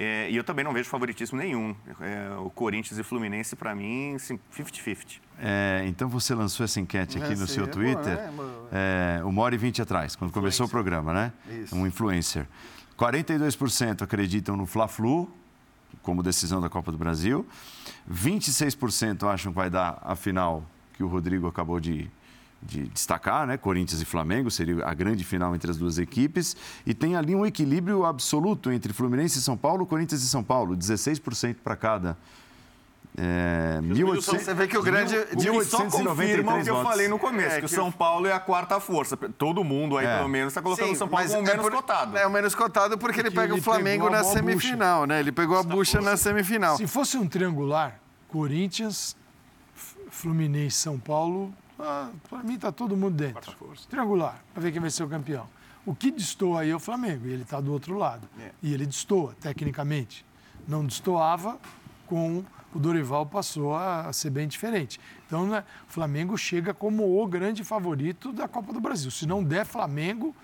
é, 0.00 0.30
e 0.30 0.36
eu 0.36 0.44
também 0.44 0.64
não 0.64 0.72
vejo 0.72 0.88
favoritismo 0.88 1.36
nenhum. 1.36 1.74
É, 2.00 2.30
o 2.38 2.48
Corinthians 2.50 2.98
e 2.98 3.02
Fluminense 3.02 3.56
para 3.56 3.74
mim, 3.74 4.14
assim, 4.14 4.38
50-50. 4.56 5.18
É, 5.40 5.84
então 5.86 6.08
você 6.08 6.34
lançou 6.34 6.62
essa 6.64 6.78
enquete 6.78 7.18
aqui 7.18 7.32
É, 7.32 7.36
no 7.36 7.46
sim, 7.48 7.54
seu 7.54 7.64
é 7.64 7.66
Twitter, 7.66 8.16
né? 8.16 8.32
É, 8.72 9.24
uma 9.24 9.42
hora 9.42 9.54
e 9.54 9.58
vinte 9.58 9.82
atrás, 9.82 10.14
quando 10.14 10.32
começou 10.32 10.66
o 10.66 10.68
programa, 10.68 11.12
né? 11.12 11.32
Isso. 11.62 11.74
Um 11.74 11.84
influencer. 11.86 12.46
42% 12.96 14.02
acreditam 14.02 14.56
no 14.56 14.66
Fla-Flu 14.66 15.28
como 16.02 16.22
decisão 16.22 16.60
da 16.60 16.68
Copa 16.68 16.92
do 16.92 16.98
Brasil. 16.98 17.46
26% 18.10 19.28
acham 19.28 19.52
que 19.52 19.56
vai 19.56 19.68
dar 19.70 20.00
a 20.02 20.14
final 20.14 20.64
que 20.94 21.02
o 21.02 21.08
Rodrigo 21.08 21.46
acabou 21.46 21.78
de, 21.80 22.10
de 22.62 22.88
destacar, 22.88 23.46
né? 23.46 23.56
Corinthians 23.56 24.02
e 24.02 24.04
Flamengo 24.04 24.50
seria 24.50 24.84
a 24.84 24.92
grande 24.92 25.22
final 25.24 25.54
entre 25.54 25.70
as 25.70 25.76
duas 25.76 25.98
equipes. 25.98 26.56
E 26.84 26.92
tem 26.92 27.14
ali 27.16 27.34
um 27.34 27.46
equilíbrio 27.46 28.04
absoluto 28.04 28.70
entre 28.72 28.92
Fluminense 28.92 29.38
e 29.38 29.42
São 29.42 29.56
Paulo, 29.56 29.86
Corinthians 29.86 30.22
e 30.22 30.28
São 30.28 30.42
Paulo, 30.42 30.76
16% 30.76 31.56
para 31.62 31.76
cada. 31.76 32.16
É, 33.20 33.80
1800 33.82 34.44
Você 34.44 34.54
vê 34.54 34.68
que 34.68 34.78
o 34.78 34.82
grande. 34.82 35.16
O 35.16 35.36
que 35.36 35.64
só 35.64 35.84
confirma 35.86 36.56
o 36.58 36.62
que 36.62 36.70
eu 36.70 36.74
votos. 36.74 36.90
falei 36.90 37.08
no 37.08 37.18
começo, 37.18 37.56
É, 37.56 37.58
que, 37.60 37.64
o 37.66 37.68
São 37.68 37.90
Paulo 37.90 38.26
é 38.28 38.32
a 38.32 38.38
quarta 38.38 38.78
força. 38.78 39.16
Todo 39.16 39.64
mundo 39.64 39.96
aí, 39.96 40.06
É. 40.06 40.16
pelo 40.18 40.28
menos, 40.28 40.52
está 40.52 40.62
colocando 40.62 40.86
Sim, 40.88 40.92
o 40.92 40.96
São 40.96 41.08
Paulo 41.08 41.26
como 41.26 41.38
é 41.38 41.42
menos 41.50 41.62
por- 41.62 41.72
cotado. 41.72 42.16
É 42.16 42.26
o 42.26 42.30
menos 42.30 42.54
cotado 42.54 42.96
porque 42.98 43.18
ele 43.20 43.30
Porque 43.30 43.40
pega 43.40 43.54
ele 43.54 43.60
o 43.60 43.64
Flamengo 43.64 44.08
na 44.08 44.22
semifinal, 44.22 45.04
né? 45.04 45.18
Ele 45.18 45.32
pegou 45.32 45.56
a 45.58 45.62
bucha 45.64 46.00
na 46.00 46.16
semifinal. 46.16 46.76
Se 46.76 46.86
fosse 46.86 47.16
um 47.16 47.26
triangular, 47.26 47.98
Corinthians, 48.28 49.16
Fluminense, 50.10 50.76
São 50.76 50.98
Paulo, 50.98 51.52
ah, 51.78 52.10
para 52.28 52.42
mim 52.42 52.58
tá 52.58 52.72
todo 52.72 52.96
mundo 52.96 53.14
dentro. 53.14 53.54
Triangular, 53.88 54.42
para 54.52 54.62
ver 54.62 54.72
quem 54.72 54.80
vai 54.80 54.90
ser 54.90 55.04
o 55.04 55.08
campeão. 55.08 55.46
O 55.86 55.94
que 55.94 56.10
destoa 56.10 56.62
aí 56.62 56.70
é 56.70 56.76
o 56.76 56.80
Flamengo, 56.80 57.26
e 57.26 57.32
ele 57.32 57.42
está 57.42 57.60
do 57.60 57.72
outro 57.72 57.96
lado. 57.96 58.28
E 58.62 58.74
ele 58.74 58.84
destoa, 58.84 59.34
tecnicamente. 59.40 60.24
Não 60.66 60.84
destoava 60.84 61.58
com 62.06 62.44
o 62.74 62.78
Dorival 62.78 63.24
passou 63.24 63.74
a, 63.74 64.12
ser 64.12 64.30
bem 64.30 64.46
diferente. 64.46 65.00
Então, 65.26 65.46
né, 65.46 65.64
o 65.88 65.92
Flamengo 65.92 66.36
chega 66.36 66.74
como 66.74 67.22
o 67.22 67.26
grande 67.26 67.64
favorito 67.64 68.32
da 68.32 68.46
Copa 68.46 68.72
do 68.72 68.80
Brasil. 68.80 69.10
Se 69.10 69.26
não 69.26 69.42
der 69.42 69.64
Flamengo, 69.64 70.34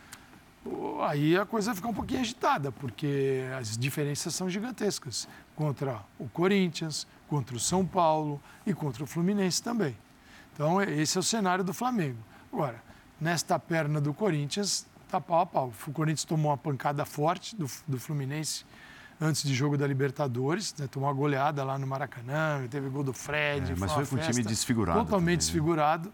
aí 1.02 1.36
a 1.36 1.44
coisa 1.44 1.74
fica 1.74 1.89
um 1.89 1.94
pouquinho 1.94 2.20
agitada, 2.20 2.73
porque 2.73 3.43
as 3.59 3.77
diferenças 3.77 4.35
são 4.35 4.48
gigantescas 4.48 5.28
contra 5.55 6.01
o 6.19 6.28
Corinthians, 6.28 7.06
contra 7.28 7.55
o 7.55 7.61
São 7.61 7.85
Paulo 7.85 8.40
e 8.66 8.73
contra 8.73 9.05
o 9.05 9.06
Fluminense 9.06 9.62
também. 9.62 9.97
Então, 10.55 10.81
esse 10.81 11.18
é 11.18 11.20
o 11.20 11.22
cenário 11.22 11.64
do 11.64 11.74
Flamengo. 11.74 12.18
Agora, 12.52 12.81
nesta 13.20 13.59
perna 13.59 14.01
do 14.01 14.14
Corinthians, 14.14 14.86
tá 15.10 15.20
pau 15.20 15.40
a 15.40 15.47
pau. 15.47 15.72
O 15.86 15.93
Corinthians 15.93 16.24
tomou 16.24 16.52
uma 16.52 16.56
pancada 16.56 17.05
forte 17.05 17.56
do, 17.56 17.68
do 17.89 17.98
Fluminense 17.98 18.64
antes 19.20 19.43
de 19.43 19.52
jogo 19.52 19.76
da 19.76 19.86
Libertadores, 19.86 20.74
né? 20.78 20.86
tomou 20.86 21.09
uma 21.09 21.14
goleada 21.14 21.62
lá 21.64 21.78
no 21.78 21.86
Maracanã, 21.86 22.66
teve 22.68 22.89
gol 22.89 23.02
do 23.02 23.12
Fred. 23.12 23.72
É, 23.72 23.76
mas 23.76 23.93
foi 23.93 24.06
com 24.06 24.16
um 24.16 24.18
time 24.18 24.43
desfigurado 24.43 24.98
Totalmente 25.01 25.16
também, 25.20 25.35
né? 25.35 25.36
desfigurado, 25.39 26.12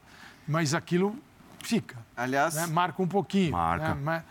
mas 0.49 0.75
aquilo 0.75 1.17
fica. 1.62 1.97
Aliás, 2.17 2.55
né? 2.55 2.67
Marca 2.67 3.03
um 3.03 3.09
pouquinho. 3.09 3.53
Marca. 3.53 3.95
né? 3.95 4.01
Mas- 4.03 4.23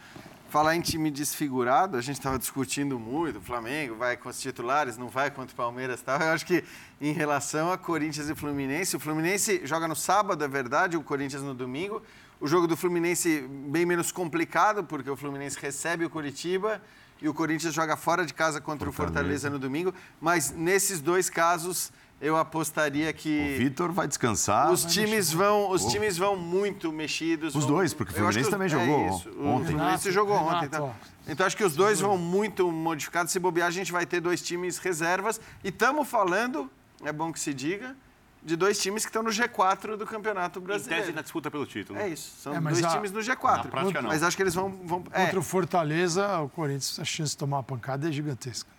falar 0.50 0.76
em 0.76 0.82
time 0.82 1.12
desfigurado, 1.12 1.96
a 1.96 2.02
gente 2.02 2.18
estava 2.18 2.38
discutindo 2.38 3.00
muito, 3.00 3.38
o 3.38 3.42
Flamengo 3.42 3.96
vai 3.96 4.18
com 4.18 4.30
os 4.30 4.40
titulares, 4.42 4.98
não 4.98 5.08
vai 5.08 5.30
contra 5.30 5.54
o 5.54 5.56
Palmeiras 5.56 6.02
e 6.02 6.04
tal. 6.04 6.20
Eu 6.20 6.32
acho 6.32 6.46
que 6.46 6.64
em 7.00 7.14
relação 7.14 7.72
a 7.72 7.78
Corinthians 7.78 8.30
e 8.30 8.36
Fluminense, 8.36 8.96
o 8.96 9.00
Fluminense 9.00 9.62
joga 9.64 9.88
no 9.88 9.96
sábado, 9.96 10.44
é 10.44 10.48
verdade, 10.48 10.98
o 10.98 11.04
Corinthians 11.04 11.44
no 11.44 11.54
domingo. 11.54 12.02
O 12.42 12.48
jogo 12.48 12.68
do 12.68 12.76
Fluminense 12.76 13.48
bem 13.68 13.86
menos 13.86 14.12
complicado, 14.12 14.84
porque 14.84 15.10
o 15.10 15.16
Fluminense 15.16 15.58
recebe 15.60 16.04
o 16.04 16.10
Curitiba 16.10 16.82
e 17.22 17.30
o 17.30 17.34
Corinthians 17.34 17.74
joga 17.74 17.96
fora 17.96 18.26
de 18.26 18.34
casa 18.34 18.60
contra 18.60 18.90
o 18.90 18.92
Fortaleza 18.92 19.50
no 19.50 19.60
domingo. 19.60 19.94
Mas 20.20 20.52
nesses 20.52 21.00
dois 21.00 21.30
casos, 21.30 21.92
eu 22.22 22.36
apostaria 22.38 23.10
O 23.10 23.14
que 23.14 23.56
Vitor 23.58 23.92
vai 23.92 24.08
descansar. 24.08 24.72
os 24.72 24.84
times 24.86 25.32
vão, 25.32 25.70
os 25.72 25.86
Oh. 25.86 25.90
times 25.90 26.18
vão 26.18 26.36
muito 26.36 26.92
mexidos. 26.92 27.56
Os 27.56 27.64
vão- 27.64 27.76
dois, 27.76 27.94
porque 27.94 28.12
o 28.12 28.16
Fluminense 28.16 28.46
que 28.46 28.52
também 28.52 28.66
os- 28.68 28.72
jogou 28.72 29.00
é 29.00 29.08
isso, 29.10 29.30
ontem. 29.30 29.30
O 29.30 29.42
Fluminense 29.42 29.72
Renato, 29.74 30.12
jogou 30.12 30.36
ontem. 30.38 30.48
Renato, 30.48 30.66
Então, 30.76 30.96
então 31.28 31.46
acho 31.46 31.56
que 31.58 31.64
os 31.64 31.76
dois 31.76 32.00
vão 32.00 32.18
muito 32.18 32.72
modificados. 32.72 33.32
Se 33.32 33.40
bobear, 33.40 33.68
a 33.68 33.72
gente 33.72 33.92
vai 33.92 34.06
ter 34.06 34.20
dois 34.20 34.42
times 34.42 34.78
reservas. 34.78 35.40
E 35.64 35.70
estamos 35.70 36.08
falando, 36.08 36.70
é 37.04 37.12
bom 37.12 37.32
que 37.32 37.40
se 37.40 37.54
diga, 37.54 37.96
de 38.42 38.56
dois 38.56 38.80
times 38.80 39.04
que 39.04 39.10
estão 39.10 39.22
no 39.22 39.30
G4 39.32 39.98
do 39.98 40.06
Campeonato 40.06 40.60
Em 40.60 40.64
Brasileiro. 40.64 41.04
tese 41.04 41.14
na 41.16 41.22
disputa 41.22 41.52
pelo 41.52 41.66
título. 41.66 42.00
É 42.00 42.08
isso. 42.08 42.36
São 42.42 42.54
É, 42.56 42.60
dois 42.62 42.84
a- 42.84 42.90
times 42.90 43.12
no 43.12 43.20
G4. 43.22 43.66
Na 43.66 43.70
prática, 43.72 44.02
não. 44.02 44.10
Mas 44.10 44.24
acho 44.24 44.36
que 44.38 44.44
eles 44.44 44.54
vão. 44.56 44.70
vão 44.86 45.04
é, 45.12 45.26
Contra 45.26 45.40
o 45.40 45.44
Fortaleza, 45.44 46.40
o 46.40 46.48
Corinthians, 46.50 47.00
a 47.00 47.04
chance 47.06 47.32
de 47.32 47.38
tomar 47.38 47.58
uma 47.58 47.64
pancada 47.64 48.08
é 48.08 48.12
gigantesca. 48.12 48.70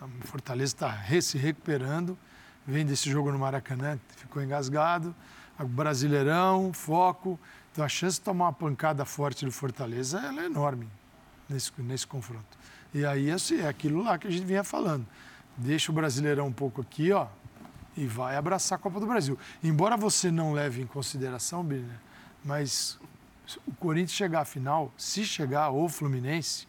O 0.00 0.26
Fortaleza 0.26 0.74
está 0.74 0.98
se 1.22 1.38
recuperando, 1.38 2.18
vem 2.66 2.84
desse 2.84 3.10
jogo 3.10 3.30
no 3.30 3.38
Maracanã, 3.38 3.98
ficou 4.16 4.42
engasgado, 4.42 5.14
Brasileirão, 5.58 6.72
foco. 6.72 7.38
Então 7.72 7.84
a 7.84 7.88
chance 7.88 8.18
de 8.18 8.22
tomar 8.24 8.46
uma 8.46 8.52
pancada 8.52 9.04
forte 9.04 9.44
do 9.44 9.52
Fortaleza 9.52 10.20
é 10.20 10.46
enorme 10.46 10.88
nesse, 11.48 11.70
nesse 11.78 12.06
confronto. 12.06 12.58
E 12.92 13.04
aí 13.04 13.30
assim, 13.30 13.60
é 13.60 13.68
aquilo 13.68 14.02
lá 14.02 14.18
que 14.18 14.26
a 14.26 14.30
gente 14.30 14.44
vinha 14.44 14.64
falando. 14.64 15.06
Deixa 15.56 15.92
o 15.92 15.94
Brasileirão 15.94 16.46
um 16.46 16.52
pouco 16.52 16.80
aqui, 16.80 17.12
ó, 17.12 17.28
e 17.96 18.06
vai 18.06 18.36
abraçar 18.36 18.76
a 18.76 18.80
Copa 18.80 18.98
do 18.98 19.06
Brasil. 19.06 19.38
Embora 19.62 19.96
você 19.96 20.30
não 20.30 20.52
leve 20.52 20.82
em 20.82 20.86
consideração, 20.86 21.62
Birner, 21.62 21.98
mas 22.44 22.98
o 23.66 23.72
Corinthians 23.72 24.16
chegar 24.16 24.40
à 24.40 24.44
final, 24.44 24.92
se 24.96 25.24
chegar, 25.24 25.70
ou 25.70 25.84
o 25.84 25.88
Fluminense, 25.88 26.66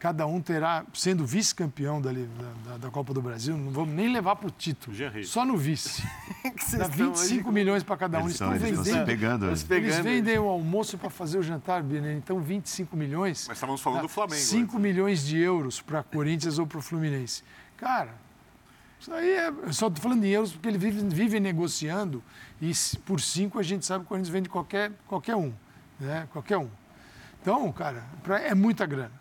cada 0.00 0.26
um 0.26 0.40
terá, 0.40 0.82
sendo 0.94 1.24
vice-campeão 1.26 2.00
da, 2.00 2.10
da, 2.10 2.78
da 2.78 2.90
Copa 2.90 3.12
do 3.14 3.20
Brasil, 3.20 3.54
não 3.56 3.70
vamos 3.70 3.94
nem 3.94 4.10
levar 4.10 4.34
para 4.34 4.48
o 4.48 4.50
título, 4.50 4.96
só 5.24 5.44
no 5.44 5.56
vice. 5.58 6.02
Dá 6.42 6.86
estão 6.86 6.88
25 7.12 7.18
hoje- 7.48 7.54
milhões 7.54 7.82
para 7.84 7.96
cada 7.98 8.18
um. 8.18 8.22
Eles 8.22 8.40
Eles 8.40 8.40
estão 8.40 8.54
eles 8.54 8.62
estão 8.70 8.84
se 8.84 8.90
vendendo. 8.92 9.06
pegando. 9.06 9.46
Eles 9.46 9.62
né? 9.62 9.68
pegando. 9.68 9.92
Eles 9.92 10.02
vendem 10.04 10.38
o 10.38 10.48
almoço 10.48 10.96
para 10.96 11.10
fazer 11.10 11.38
o 11.38 11.42
jantar, 11.42 11.82
Birner. 11.82 12.16
Então, 12.16 12.40
25 12.40 12.96
milhões. 12.96 13.44
Mas 13.46 13.58
estávamos 13.58 13.80
falando 13.82 14.00
do 14.02 14.08
Flamengo. 14.08 14.40
5 14.40 14.78
milhões 14.78 15.22
de 15.24 15.38
euros 15.38 15.80
para 15.82 16.02
Corinthians 16.02 16.58
ou 16.58 16.66
para 16.66 16.78
o 16.78 16.82
Fluminense. 16.82 17.42
Cara, 17.76 18.14
isso 18.98 19.12
aí 19.12 19.30
é. 19.32 19.48
Eu 19.48 19.72
só 19.74 19.88
estou 19.88 20.02
falando 20.02 20.24
em 20.24 20.28
euros 20.30 20.52
porque 20.52 20.68
eles 20.68 20.80
vivem, 20.80 21.08
vivem 21.10 21.40
negociando 21.40 22.22
e 22.58 22.72
por 23.04 23.20
5 23.20 23.58
a 23.58 23.62
gente 23.62 23.84
sabe 23.84 24.00
que 24.00 24.06
o 24.06 24.08
Corinthians 24.08 24.32
vende 24.32 24.48
qualquer, 24.48 24.92
qualquer 25.06 25.36
um. 25.36 25.52
Né? 26.00 26.26
Qualquer 26.32 26.56
um. 26.56 26.68
Então, 27.42 27.70
cara, 27.70 28.02
pra- 28.22 28.40
é 28.40 28.54
muita 28.54 28.86
grana. 28.86 29.19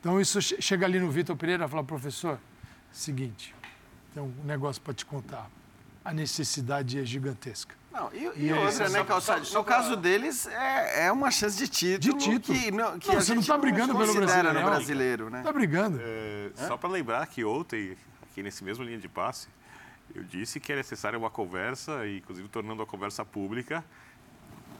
Então, 0.00 0.20
isso 0.20 0.40
che- 0.40 0.60
chega 0.60 0.86
ali 0.86 0.98
no 1.00 1.10
Vitor 1.10 1.36
Pereira 1.36 1.64
e 1.64 1.68
fala, 1.68 1.82
professor, 1.84 2.38
seguinte, 2.92 3.54
tem 4.14 4.22
um 4.22 4.32
negócio 4.44 4.80
para 4.82 4.94
te 4.94 5.04
contar. 5.04 5.50
A 6.04 6.12
necessidade 6.12 6.98
é 6.98 7.04
gigantesca. 7.04 7.74
Não, 7.92 8.10
e, 8.12 8.18
E 8.36 8.46
e 8.48 8.52
outra, 8.52 8.88
né, 8.90 9.04
só 9.20 9.58
No 9.58 9.64
caso 9.64 9.96
deles, 9.96 10.46
é, 10.46 11.06
é 11.06 11.12
uma 11.12 11.30
chance 11.30 11.56
de 11.56 11.66
título. 11.66 12.18
De 12.18 12.24
título. 12.24 12.58
Que, 12.58 12.70
não, 12.70 12.98
que 12.98 13.08
Não, 13.08 13.14
você 13.20 13.34
não 13.34 13.40
gente 13.42 13.48
tá 13.48 13.58
brigando 13.58 13.94
pelo 13.96 14.06
considera 14.06 14.26
Brasileirão. 14.26 14.60
no 14.62 14.70
brasileiro, 14.70 15.30
né? 15.30 15.42
Tá 15.42 15.52
brigando. 15.52 15.98
É, 16.00 16.50
Só 16.68 16.76
para 16.76 16.90
lembrar 16.90 17.26
que 17.26 17.42
ontem, 17.44 17.96
aqui 18.30 18.42
nesse 18.42 18.62
mesmo 18.62 18.84
linha 18.84 18.98
de 18.98 19.08
passe, 19.08 19.48
eu 20.14 20.22
disse 20.22 20.60
que 20.60 20.72
é 20.72 20.76
necessária 20.76 21.18
uma 21.18 21.30
conversa, 21.30 22.06
e 22.06 22.18
inclusive 22.18 22.46
tornando 22.48 22.82
a 22.82 22.86
conversa 22.86 23.24
pública, 23.24 23.82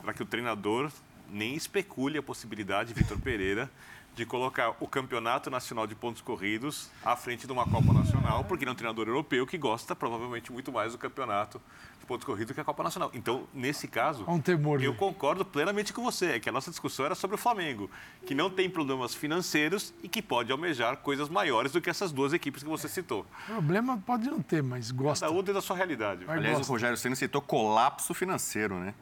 para 0.03 0.13
que 0.13 0.23
o 0.23 0.27
treinador 0.27 0.93
nem 1.29 1.55
especule 1.57 2.19
a 2.19 2.23
possibilidade, 2.23 2.95
Vitor 2.95 3.19
Pereira, 3.19 3.69
de 4.17 4.25
colocar 4.25 4.75
o 4.81 4.89
Campeonato 4.89 5.51
Nacional 5.51 5.87
de 5.87 5.95
Pontos 5.95 6.23
Corridos 6.23 6.91
à 7.05 7.15
frente 7.15 7.47
de 7.47 7.53
uma 7.53 7.67
Copa 7.67 7.93
Nacional, 7.93 8.45
porque 8.45 8.65
ele 8.65 8.71
é 8.71 8.73
um 8.73 8.75
treinador 8.75 9.07
europeu 9.07 9.47
que 9.47 9.59
gosta 9.59 9.95
provavelmente 9.95 10.51
muito 10.51 10.73
mais 10.73 10.93
do 10.93 10.99
Campeonato 10.99 11.61
de 12.01 12.07
Pontos 12.07 12.25
Corridos 12.25 12.55
que 12.55 12.61
a 12.61 12.65
Copa 12.65 12.83
Nacional. 12.83 13.11
Então, 13.13 13.47
nesse 13.53 13.87
caso, 13.87 14.25
Há 14.27 14.33
um 14.33 14.41
temor. 14.41 14.83
eu 14.83 14.93
né? 14.93 14.99
concordo 14.99 15.45
plenamente 15.45 15.93
com 15.93 16.03
você, 16.03 16.33
é 16.33 16.41
que 16.41 16.49
a 16.49 16.53
nossa 16.53 16.71
discussão 16.71 17.05
era 17.05 17.15
sobre 17.15 17.35
o 17.35 17.39
Flamengo, 17.39 17.91
que 18.25 18.35
não 18.35 18.49
tem 18.49 18.71
problemas 18.71 19.15
financeiros 19.15 19.93
e 20.03 20.09
que 20.09 20.23
pode 20.23 20.51
almejar 20.51 20.97
coisas 20.97 21.29
maiores 21.29 21.73
do 21.73 21.81
que 21.83 21.91
essas 21.91 22.11
duas 22.11 22.33
equipes 22.33 22.63
que 22.63 22.69
você 22.71 22.89
citou. 22.89 23.27
Problema 23.45 23.99
pode 23.99 24.31
não 24.31 24.41
ter, 24.41 24.63
mas 24.63 24.91
gosta. 24.91 25.27
Cada 25.27 25.39
um 25.39 25.43
da 25.43 25.61
sua 25.61 25.77
realidade. 25.77 26.25
Vai 26.25 26.39
Aliás, 26.39 26.57
gosta. 26.57 26.73
o 26.73 26.75
Rogério 26.75 26.97
Senna 26.97 27.17
citou 27.17 27.43
colapso 27.43 28.15
financeiro, 28.15 28.77
né? 28.77 28.95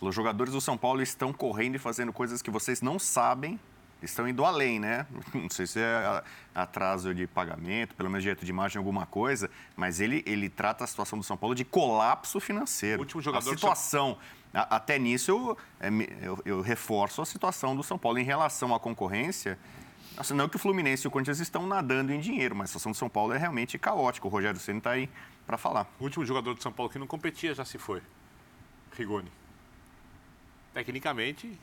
Os 0.00 0.14
jogadores 0.14 0.52
do 0.52 0.60
São 0.60 0.76
Paulo 0.78 1.02
estão 1.02 1.32
correndo 1.32 1.74
e 1.74 1.78
fazendo 1.78 2.12
coisas 2.12 2.40
que 2.40 2.50
vocês 2.50 2.80
não 2.80 3.00
sabem, 3.00 3.58
estão 4.02 4.28
indo 4.28 4.44
além, 4.44 4.78
né? 4.80 5.06
Não 5.34 5.48
sei 5.50 5.66
se 5.66 5.80
é 5.80 6.22
atraso 6.54 7.14
de 7.14 7.26
pagamento, 7.26 7.94
pelo 7.94 8.08
menos 8.10 8.22
direito 8.22 8.44
de 8.44 8.50
imagem, 8.50 8.78
alguma 8.78 9.06
coisa, 9.06 9.50
mas 9.76 10.00
ele, 10.00 10.22
ele 10.26 10.48
trata 10.48 10.84
a 10.84 10.86
situação 10.86 11.18
do 11.18 11.24
São 11.24 11.36
Paulo 11.36 11.54
de 11.54 11.64
colapso 11.64 12.38
financeiro. 12.40 12.98
O 13.00 13.04
último 13.04 13.20
jogador 13.22 13.50
a 13.50 13.54
situação. 13.54 14.18
a- 14.52 14.76
Até 14.76 14.98
nisso 14.98 15.30
eu, 15.30 15.58
é, 15.80 15.88
eu, 16.22 16.38
eu 16.44 16.60
reforço 16.60 17.20
a 17.22 17.26
situação 17.26 17.74
do 17.74 17.82
São 17.82 17.98
Paulo 17.98 18.18
em 18.18 18.24
relação 18.24 18.74
à 18.74 18.78
concorrência. 18.80 19.58
Assim, 20.16 20.32
não 20.34 20.48
que 20.48 20.54
o 20.54 20.58
Fluminense 20.60 21.04
e 21.04 21.08
o 21.08 21.10
Corinthians 21.10 21.40
estão 21.40 21.66
nadando 21.66 22.12
em 22.12 22.20
dinheiro, 22.20 22.54
mas 22.54 22.66
a 22.66 22.68
situação 22.68 22.92
do 22.92 22.96
São 22.98 23.08
Paulo 23.08 23.32
é 23.32 23.38
realmente 23.38 23.76
caótica. 23.78 24.26
O 24.28 24.30
Rogério 24.30 24.60
Senna 24.60 24.78
está 24.78 24.90
aí 24.92 25.10
para 25.44 25.58
falar. 25.58 25.92
O 25.98 26.04
último 26.04 26.24
jogador 26.24 26.54
de 26.54 26.62
São 26.62 26.70
Paulo 26.72 26.90
que 26.92 26.98
não 27.00 27.06
competia 27.06 27.52
já 27.52 27.64
se 27.64 27.78
foi. 27.78 28.00
Rigoni. 28.96 29.32
Tecnicamente, 30.72 31.58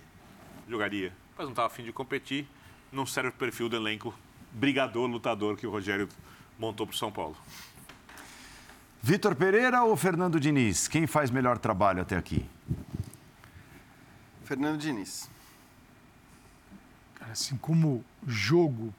jogaria, 0.67 1.13
mas 1.41 1.47
não 1.47 1.53
estava 1.53 1.67
afim 1.67 1.83
de 1.83 1.91
competir. 1.91 2.47
Não 2.91 3.05
serve 3.05 3.29
o 3.29 3.33
perfil 3.33 3.67
do 3.67 3.75
elenco 3.75 4.13
brigador, 4.51 5.07
lutador 5.07 5.57
que 5.57 5.65
o 5.65 5.71
Rogério 5.71 6.07
montou 6.59 6.85
para 6.85 6.93
o 6.93 6.97
São 6.97 7.11
Paulo. 7.11 7.35
Vitor 9.01 9.35
Pereira 9.35 9.83
ou 9.83 9.95
Fernando 9.97 10.39
Diniz? 10.39 10.87
Quem 10.87 11.07
faz 11.07 11.31
melhor 11.31 11.57
trabalho 11.57 12.01
até 12.01 12.15
aqui? 12.15 12.45
Fernando 14.43 14.79
Diniz. 14.79 15.29
Cara, 17.15 17.31
assim 17.31 17.57
como 17.57 18.05
jogo 18.27 18.93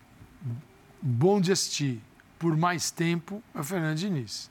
bom 1.00 1.40
de 1.40 1.52
assistir 1.52 2.02
por 2.38 2.56
mais 2.56 2.90
tempo 2.90 3.42
é 3.54 3.60
o 3.60 3.64
Fernando 3.64 3.98
Diniz. 3.98 4.50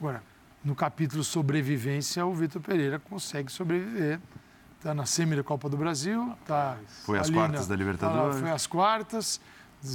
Agora, 0.00 0.22
no 0.64 0.74
capítulo 0.74 1.22
sobrevivência, 1.22 2.26
o 2.26 2.34
Vitor 2.34 2.60
Pereira 2.60 2.98
consegue 2.98 3.52
sobreviver. 3.52 4.18
Está 4.80 4.94
na 4.94 5.04
semi 5.04 5.36
da 5.36 5.44
Copa 5.44 5.68
do 5.68 5.76
Brasil, 5.76 6.34
tá 6.46 6.74
Foi 7.04 7.18
às 7.18 7.28
quartas 7.28 7.68
na- 7.68 7.68
da 7.68 7.76
Libertadores. 7.76 8.36
tá 8.36 8.40
foi 8.40 8.50
às 8.50 8.66
quartas. 8.66 9.38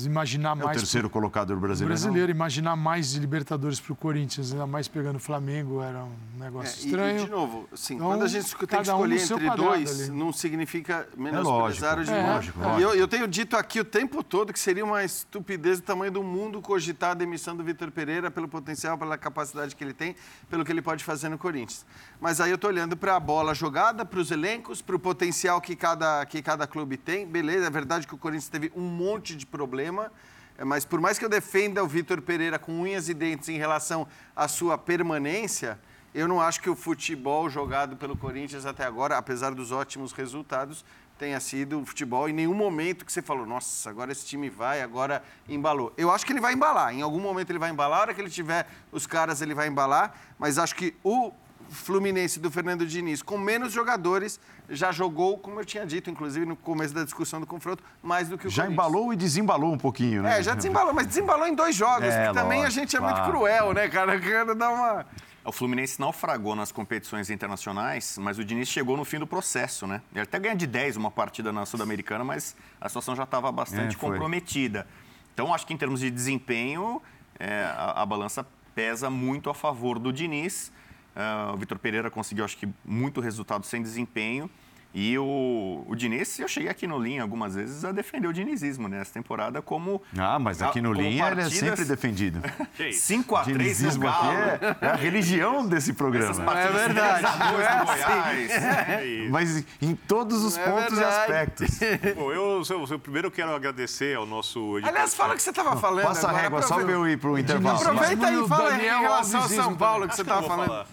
Imaginar 0.04 0.50
É 0.50 0.54
o 0.54 0.58
mais 0.66 0.78
terceiro 0.78 1.10
colocado 1.12 1.50
do 1.50 1.54
pro 1.54 1.68
brasileiro. 1.68 1.90
brasileiro, 1.90 2.32
imaginar 2.32 2.76
mais 2.76 3.12
de 3.12 3.20
Libertadores 3.20 3.80
para 3.80 3.94
o 3.94 3.96
Corinthians, 3.96 4.52
ainda 4.52 4.66
mais 4.66 4.88
pegando 4.88 5.18
o 5.18 5.20
Flamengo, 5.20 5.80
era 5.80 6.04
um 6.04 6.12
É, 6.40 6.44
negócio 6.46 6.82
e- 6.82 6.86
estranho. 6.88 7.22
E, 7.22 7.26
de 7.26 7.30
novo, 7.30 7.70
assim, 7.72 7.94
Então, 7.96 8.08
quando 8.08 8.24
a 8.24 8.28
gente 8.28 8.56
tem 8.56 8.68
que 8.68 8.76
um 8.78 8.82
escolher 8.82 9.20
seu 9.20 9.38
entre 9.38 9.56
dois, 9.56 10.02
ali. 10.02 10.10
não 10.18 10.34
significa 10.34 11.08
É 11.16 11.22
menosprezar 11.22 11.98
lógico, 11.98 12.02
o 12.02 12.04
de 12.06 12.12
é, 12.12 12.24
um. 12.24 12.34
lógico, 12.34 12.60
E 12.60 12.64
lógico. 12.64 12.82
eu, 12.82 12.96
eu 12.96 13.08
tenho 13.08 13.28
dito 13.28 13.56
aqui 13.56 13.80
o 13.80 13.86
tempo 13.86 14.24
todo 14.24 14.52
que 14.52 14.60
seria 14.60 14.84
uma 14.84 15.04
estupidez 15.04 15.80
do 15.80 15.84
tamanho 15.84 16.12
do 16.12 16.24
mundo 16.24 16.62
cogitar 16.64 17.12
a 17.12 17.14
demissão 17.14 17.56
do 17.56 17.64
Vitor 17.64 17.92
Pereira 17.92 18.32
pelo 18.32 18.48
potencial, 18.48 18.98
pela 18.98 19.20
capacidade 19.20 19.76
que 19.76 19.84
ele 19.84 19.94
tem, 19.94 20.16
pelo 20.50 20.66
que 20.66 20.72
ele 20.72 20.82
pode 20.82 21.04
fazer 21.04 21.30
no 21.30 21.38
Corinthians. 21.38 21.86
Mas 22.20 22.42
aí 22.42 22.50
eu 22.50 22.56
estou 22.56 22.72
olhando 22.72 22.98
para 22.98 23.16
a 23.16 23.20
bola 23.20 23.54
jogada, 23.54 24.04
para 24.04 24.20
os 24.20 24.32
elencos, 24.32 24.82
para 24.82 24.96
o 24.96 25.00
potencial 25.00 25.62
que 25.62 25.76
cada, 25.76 26.26
que 26.26 26.42
cada 26.42 26.66
clube 26.66 26.98
tem. 26.98 27.28
Beleza, 27.28 27.68
é 27.68 27.70
verdade 27.70 28.08
que 28.08 28.16
o 28.16 28.18
Corinthians 28.18 28.50
teve 28.50 28.72
um 28.76 28.82
monte 28.82 29.36
de 29.36 29.46
problema. 29.76 30.10
é, 30.58 30.64
Mas 30.64 30.86
por 30.86 31.02
mais 31.02 31.20
que 31.20 31.26
eu 31.26 31.30
defenda 31.30 31.84
o 31.84 31.88
Vitor 31.88 32.22
Pereira 32.22 32.58
com 32.58 32.72
unhas 32.80 33.10
e 33.10 33.14
dentes 33.14 33.50
em 33.50 33.58
relação 33.58 34.08
à 34.34 34.48
sua 34.48 34.78
permanência, 34.78 35.78
eu 36.14 36.30
não 36.30 36.40
acho 36.40 36.62
que 36.62 36.70
o 36.70 36.76
futebol 36.76 37.50
jogado 37.50 37.98
pelo 37.98 38.16
Corinthians 38.16 38.66
até 38.66 38.86
agora, 38.86 39.18
apesar 39.18 39.54
dos 39.54 39.74
ótimos 39.74 40.14
resultados, 40.14 40.86
tenha 41.20 41.40
sido 41.42 41.82
o 41.82 41.86
futebol 41.86 42.30
em 42.30 42.34
nenhum 42.34 42.54
momento 42.54 43.06
que 43.06 43.12
você 43.12 43.22
falou, 43.22 43.46
nossa, 43.46 43.90
agora 43.90 44.14
esse 44.14 44.26
time 44.26 44.50
vai, 44.50 44.82
agora 44.82 45.22
embalou. 45.48 45.94
Eu 45.98 46.10
acho 46.10 46.26
que 46.26 46.32
ele 46.32 46.42
vai 46.42 46.54
embalar, 46.54 46.94
em 46.94 47.02
algum 47.02 47.20
momento 47.20 47.50
ele 47.50 47.60
vai 47.60 47.70
embalar, 47.70 48.00
a 48.00 48.02
hora 48.04 48.14
que 48.14 48.22
ele 48.22 48.30
tiver 48.30 48.66
os 48.94 49.06
caras 49.06 49.42
ele 49.42 49.54
vai 49.54 49.68
embalar, 49.68 50.18
mas 50.40 50.58
acho 50.58 50.76
que 50.76 50.96
o 51.04 51.34
Fluminense 51.70 52.40
do 52.40 52.50
Fernando 52.52 52.86
Diniz, 52.86 53.22
com 53.22 53.38
menos 53.38 53.74
jogadores, 53.74 54.40
já 54.70 54.92
jogou, 54.92 55.38
como 55.38 55.60
eu 55.60 55.66
tinha 55.66 55.86
dito, 55.86 56.10
inclusive 56.10 56.46
no 56.46 56.56
começo 56.56 56.94
da 56.94 57.04
discussão 57.04 57.40
do 57.40 57.46
confronto, 57.48 57.84
mais 58.02 58.30
do 58.30 58.38
que 58.38 58.48
o 58.48 58.50
Já 58.50 58.68
embalou 58.68 59.12
e 59.14 59.16
desembalou 59.16 59.74
um 59.74 59.78
pouquinho, 59.78 60.22
né? 60.24 60.40
É, 60.40 60.44
já 60.44 60.54
desembalou, 60.56 60.94
mas 60.94 61.08
desembalou 61.08 61.48
em 61.48 61.56
dois 61.56 61.76
jogos, 61.76 62.08
É, 62.08 62.28
que 62.28 62.34
também 62.34 62.64
a 62.64 62.70
gente 62.70 62.96
é 62.96 63.00
muito 63.00 63.16
claro. 63.16 63.32
cruel, 63.32 63.74
né, 63.74 63.88
cara? 63.88 64.20
Quero 64.20 64.56
dar 64.56 64.70
uma... 64.70 65.06
O 65.44 65.52
Fluminense 65.52 66.00
naufragou 66.00 66.56
nas 66.56 66.72
competições 66.72 67.30
internacionais, 67.30 68.18
mas 68.20 68.40
o 68.40 68.44
Diniz 68.44 68.68
chegou 68.68 68.98
no 68.98 69.06
fim 69.06 69.20
do 69.20 69.28
processo, 69.28 69.86
né? 69.86 70.02
Ele 70.12 70.22
até 70.22 70.40
ganha 70.40 70.56
de 70.56 70.66
10 70.66 70.98
uma 70.98 71.12
partida 71.12 71.54
na 71.54 71.66
Sul-Americana, 71.68 72.24
mas 72.24 72.56
a 72.82 72.90
situação 72.90 73.16
já 73.16 73.24
estava 73.24 73.52
bastante 73.52 73.96
É, 73.96 74.00
comprometida. 74.00 74.88
Então, 75.34 75.54
acho 75.54 75.68
que 75.68 75.74
em 75.74 75.78
termos 75.78 76.00
de 76.00 76.10
desempenho, 76.10 77.00
é, 77.38 77.64
a, 77.78 78.02
a 78.02 78.06
balança 78.08 78.46
pesa 78.74 79.10
muito 79.10 79.50
a 79.50 79.54
favor 79.54 80.00
do 80.00 80.12
Diniz. 80.12 80.72
Ah, 81.16 81.52
o 81.54 81.58
Vitor 81.58 81.80
Pereira 81.80 82.10
conseguiu, 82.12 82.44
acho 82.44 82.58
que, 82.58 82.68
muito 82.84 83.22
resultado 83.22 83.66
sem 83.66 83.82
desempenho. 83.82 84.50
E 84.98 85.18
o, 85.18 85.84
o 85.90 85.94
Diniz, 85.94 86.40
eu 86.40 86.48
cheguei 86.48 86.70
aqui 86.70 86.88
no 86.88 86.98
Linha 86.98 87.22
algumas 87.22 87.54
vezes 87.54 87.84
a 87.84 87.92
defender 87.92 88.30
o 88.30 88.34
dinizismo 88.34 88.88
nessa 88.88 89.12
temporada 89.12 89.62
como... 89.62 90.02
Ah, 90.18 90.40
mas 90.40 90.62
aqui 90.62 90.80
no 90.80 90.94
Linha 90.94 91.28
ele 91.32 91.42
é 91.42 91.50
sempre 91.50 91.84
defendido. 91.84 92.42
Que 92.78 92.88
isso? 92.88 93.08
5 93.08 93.36
a 93.36 93.44
3 93.44 93.58
no 93.58 93.64
Dinizismo 93.64 94.08
aqui 94.08 94.26
Galo. 94.26 94.38
é, 94.40 94.78
é 94.80 94.88
a 94.88 94.96
religião 94.96 95.68
desse 95.68 95.92
programa. 95.92 96.50
É 96.54 96.72
verdade. 96.72 97.24
Não 97.24 97.60
é 97.60 97.86
Goiás. 97.86 98.52
É. 98.52 99.28
Mas 99.30 99.66
em 99.82 99.96
todos 99.96 100.44
os 100.46 100.58
É 100.58 100.64
pontos 100.64 100.98
e 100.98 101.04
aspectos. 101.04 101.78
Bom, 102.16 102.32
eu, 102.32 102.64
eu, 102.70 102.86
eu 102.90 103.00
primeiro 103.00 103.30
quero 103.30 103.54
agradecer 103.54 104.16
ao 104.16 104.26
nosso 104.26 104.78
editor. 104.78 104.94
Aliás, 104.94 105.14
fala 105.14 105.34
o 105.34 105.36
que 105.36 105.44
você 105.44 105.50
estava 105.50 105.76
falando. 105.76 106.06
Passa 106.06 106.30
a 106.30 106.32
régua 106.32 106.62
só 106.62 106.76
pra 106.80 106.90
eu 106.92 107.06
ir 107.06 107.18
pro 107.18 107.38
intervalo. 107.38 107.80
Aproveita 107.80 108.32
Mas 108.32 108.46
e 108.46 108.48
fala 108.48 108.64
o 108.64 108.68
em 108.68 108.78
Daniel 108.78 109.02
relação 109.02 109.42
ao 109.42 109.50
São 109.50 109.76
Paulo 109.76 110.08
que 110.08 110.16
você 110.16 110.22
estava 110.22 110.48
falando. 110.48 110.68
falar. 110.68 110.88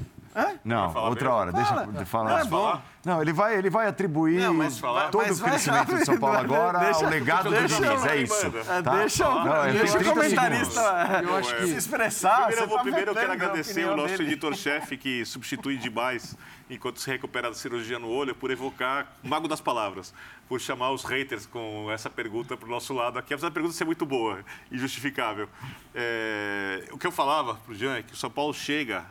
Não, 0.64 0.86
outra 0.86 1.24
mesmo? 1.24 1.30
hora, 1.30 1.52
deixa 1.52 1.74
eu 2.00 2.06
falar. 2.06 2.40
É 2.40 2.44
bom. 2.44 2.80
Não, 3.04 3.20
ele 3.20 3.32
vai, 3.32 3.56
ele 3.56 3.68
vai 3.68 3.88
atribuir 3.88 4.38
Não, 4.40 4.54
mas 4.54 4.78
fala- 4.78 5.08
todo 5.08 5.26
mas 5.26 5.38
o 5.38 5.42
vai 5.42 5.50
crescimento 5.50 5.94
de 5.96 6.04
São 6.04 6.18
Paulo 6.18 6.38
agora 6.38 6.78
deixa- 6.78 7.04
ao 7.04 7.10
legado 7.10 7.50
do 7.50 7.66
Diniz, 7.66 8.04
é 8.06 8.16
isso. 8.18 8.50
deixa- 8.50 8.82
tá? 8.82 8.94
Deixa, 8.96 9.28
o- 9.28 9.44
Não, 9.44 9.56
é, 9.64 9.72
deixa 9.72 9.96
o 9.98 9.98
30 9.98 10.14
comentarista 10.14 10.80
Eu 11.24 11.36
acho 11.36 11.48
se 11.50 11.56
que 11.56 11.64
expressar. 11.72 12.36
Primeiro, 12.46 12.62
eu 12.62 12.68
vou, 12.68 12.76
tá 12.76 12.82
primeiro 12.84 13.10
eu 13.10 13.14
quero 13.14 13.32
agradecer 13.32 13.84
o 13.86 13.96
nosso 13.96 14.22
editor-chefe 14.22 14.96
que 14.96 15.24
substitui 15.26 15.76
demais 15.76 16.36
enquanto 16.70 17.00
se 17.00 17.10
recupera 17.10 17.48
da 17.48 17.54
cirurgia 17.56 17.98
no 17.98 18.08
olho 18.08 18.34
por 18.36 18.50
evocar 18.52 19.08
o 19.22 19.28
mago 19.28 19.48
das 19.48 19.60
palavras, 19.60 20.14
por 20.48 20.60
chamar 20.60 20.92
os 20.92 21.02
haters 21.04 21.44
com 21.44 21.90
essa 21.90 22.08
pergunta 22.08 22.56
para 22.56 22.66
o 22.68 22.70
nosso 22.70 22.94
lado 22.94 23.18
aqui, 23.18 23.34
apesar 23.34 23.48
da 23.48 23.52
pergunta 23.54 23.74
ser 23.74 23.84
muito 23.84 24.06
boa 24.06 24.38
e 24.70 24.78
justificável. 24.78 25.48
É, 25.94 26.84
o 26.92 26.96
que 26.98 27.06
eu 27.06 27.12
falava 27.12 27.56
para 27.56 27.72
o 27.72 27.74
Jean 27.74 27.96
é 27.96 28.02
que 28.02 28.12
o 28.12 28.16
São 28.16 28.30
Paulo 28.30 28.54
chega 28.54 29.04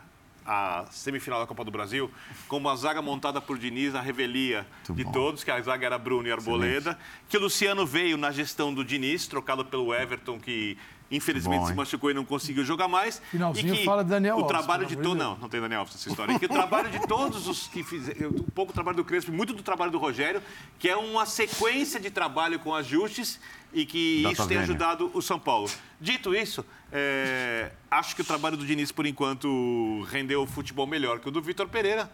à 0.46 0.84
semifinal 0.90 1.40
da 1.40 1.46
Copa 1.46 1.64
do 1.64 1.70
Brasil 1.70 2.10
com 2.48 2.56
uma 2.56 2.74
zaga 2.76 3.00
montada 3.00 3.40
por 3.40 3.58
Diniz, 3.58 3.94
a 3.94 4.00
revelia 4.00 4.66
de 4.90 5.04
bom. 5.04 5.12
todos, 5.12 5.44
que 5.44 5.50
a 5.50 5.60
zaga 5.60 5.86
era 5.86 5.98
Bruno 5.98 6.28
e 6.28 6.32
Arboleda, 6.32 6.98
que 7.28 7.36
o 7.36 7.40
Luciano 7.40 7.86
veio 7.86 8.16
na 8.16 8.30
gestão 8.30 8.72
do 8.72 8.84
Diniz, 8.84 9.26
trocado 9.26 9.64
pelo 9.64 9.94
Everton, 9.94 10.38
que 10.38 10.76
infelizmente 11.10 11.60
Bom, 11.60 11.66
se 11.66 11.72
hein? 11.72 11.76
machucou 11.76 12.10
e 12.10 12.14
não 12.14 12.24
conseguiu 12.24 12.64
jogar 12.64 12.88
mais. 12.88 13.20
Finalzinho 13.30 13.74
e 13.74 13.78
que 13.78 13.84
fala 13.84 14.02
Daniel 14.02 14.36
o 14.36 14.40
Alves, 14.40 14.56
trabalho 14.56 14.86
de 14.86 14.96
todos. 14.96 15.12
de 15.12 15.18
Não, 15.18 15.36
não 15.36 15.48
tem 15.48 15.60
Daniel 15.60 15.80
Alves 15.80 15.94
nessa 15.94 16.08
história. 16.08 16.32
E 16.32 16.38
que 16.38 16.46
o 16.46 16.48
trabalho 16.48 16.90
de 16.90 17.06
todos 17.06 17.46
os 17.46 17.68
que 17.68 17.84
fizeram. 17.84 18.30
Um 18.30 18.50
pouco 18.54 18.72
o 18.72 18.74
trabalho 18.74 18.96
do 18.96 19.04
Crespo, 19.04 19.30
muito 19.30 19.52
do 19.52 19.62
trabalho 19.62 19.90
do 19.90 19.98
Rogério, 19.98 20.42
que 20.78 20.88
é 20.88 20.96
uma 20.96 21.26
sequência 21.26 22.00
de 22.00 22.10
trabalho 22.10 22.58
com 22.58 22.74
ajustes 22.74 23.38
e 23.72 23.86
que 23.86 24.22
Data 24.22 24.32
isso 24.34 24.46
tem 24.48 24.58
ajudado 24.58 25.10
o 25.14 25.22
São 25.22 25.38
Paulo. 25.38 25.70
Dito 26.00 26.34
isso, 26.34 26.64
é, 26.92 27.70
acho 27.90 28.14
que 28.14 28.22
o 28.22 28.24
trabalho 28.24 28.56
do 28.56 28.66
Diniz, 28.66 28.92
por 28.92 29.06
enquanto, 29.06 30.06
rendeu 30.10 30.42
o 30.42 30.46
futebol 30.46 30.86
melhor 30.86 31.20
que 31.20 31.28
o 31.28 31.30
do 31.30 31.40
Vitor 31.40 31.68
Pereira. 31.68 32.10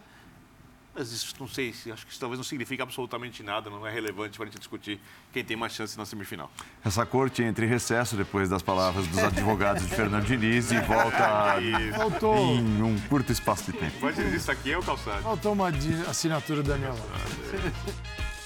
Mas 0.95 1.11
isso 1.11 1.33
não 1.39 1.47
sei, 1.47 1.71
se- 1.71 1.91
acho 1.91 2.03
que 2.05 2.11
isso 2.11 2.19
talvez 2.19 2.37
não 2.39 2.43
signifique 2.43 2.81
absolutamente 2.81 3.43
nada, 3.43 3.69
não 3.69 3.85
é 3.85 3.91
relevante 3.91 4.37
para 4.37 4.47
a 4.47 4.49
gente 4.49 4.57
discutir 4.59 4.99
quem 5.31 5.43
tem 5.45 5.55
mais 5.55 5.71
chance 5.73 5.95
na 5.97 6.03
semifinal. 6.05 6.51
Essa 6.83 7.05
corte 7.05 7.43
entra 7.43 7.63
em 7.63 7.67
recesso 7.69 8.15
depois 8.17 8.49
das 8.49 8.61
palavras 8.63 9.05
dos 9.07 9.19
advogados 9.19 9.87
de 9.87 9.95
Fernando 9.95 10.25
Diniz 10.25 10.71
e 10.71 10.79
volta 10.81 11.55
faltou, 11.95 12.35
em 12.55 12.81
um 12.81 12.99
curto 13.07 13.31
espaço 13.31 13.71
de 13.71 13.77
tempo. 13.77 13.95
Mas 14.01 14.17
isso 14.17 14.51
aqui 14.51 14.71
é 14.71 14.77
o 14.77 14.83
calçado. 14.83 15.21
faltou 15.21 15.53
uma 15.53 15.69
assinatura 16.09 16.63
do 16.63 16.69
Daniel 16.69 16.91
Alves. 16.91 18.38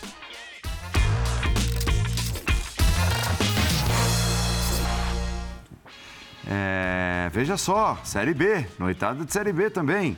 É, 6.48 7.30
veja 7.32 7.56
só, 7.56 7.98
Série 8.03 8.34
B, 8.34 8.68
noitada 8.78 9.24
de 9.24 9.32
Série 9.32 9.53
B 9.53 9.70
também. 9.70 10.18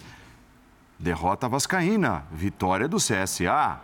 Derrota 0.98 1.48
vascaína, 1.48 2.24
vitória 2.32 2.88
do 2.88 2.98
CSA. 2.98 3.80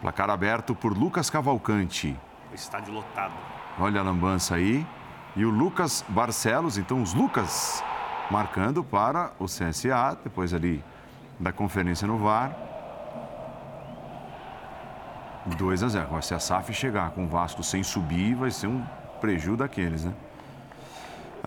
Placar 0.00 0.28
aberto 0.28 0.74
por 0.74 0.96
Lucas 0.96 1.30
Cavalcante. 1.30 2.16
Estádio 2.52 2.92
lotado. 2.92 3.32
Olha 3.78 4.00
a 4.00 4.04
lambança 4.04 4.56
aí. 4.56 4.86
E 5.34 5.44
o 5.44 5.50
Lucas 5.50 6.04
Barcelos, 6.08 6.78
então 6.78 7.02
os 7.02 7.12
Lucas 7.12 7.82
marcando 8.30 8.82
para 8.82 9.32
o 9.38 9.44
CSA, 9.44 10.18
depois 10.24 10.52
ali 10.54 10.82
da 11.38 11.52
conferência 11.52 12.06
no 12.06 12.18
VAR. 12.18 12.56
2 15.46 15.82
a 15.82 15.88
0. 15.88 16.04
Agora, 16.06 16.22
se 16.22 16.34
a 16.34 16.40
SAF 16.40 16.72
chegar 16.72 17.10
com 17.10 17.24
o 17.24 17.28
Vasco 17.28 17.62
sem 17.62 17.82
subir, 17.82 18.34
vai 18.34 18.50
ser 18.50 18.66
um 18.66 18.82
prejuízo 19.20 19.58
daqueles, 19.58 20.04
né? 20.04 20.12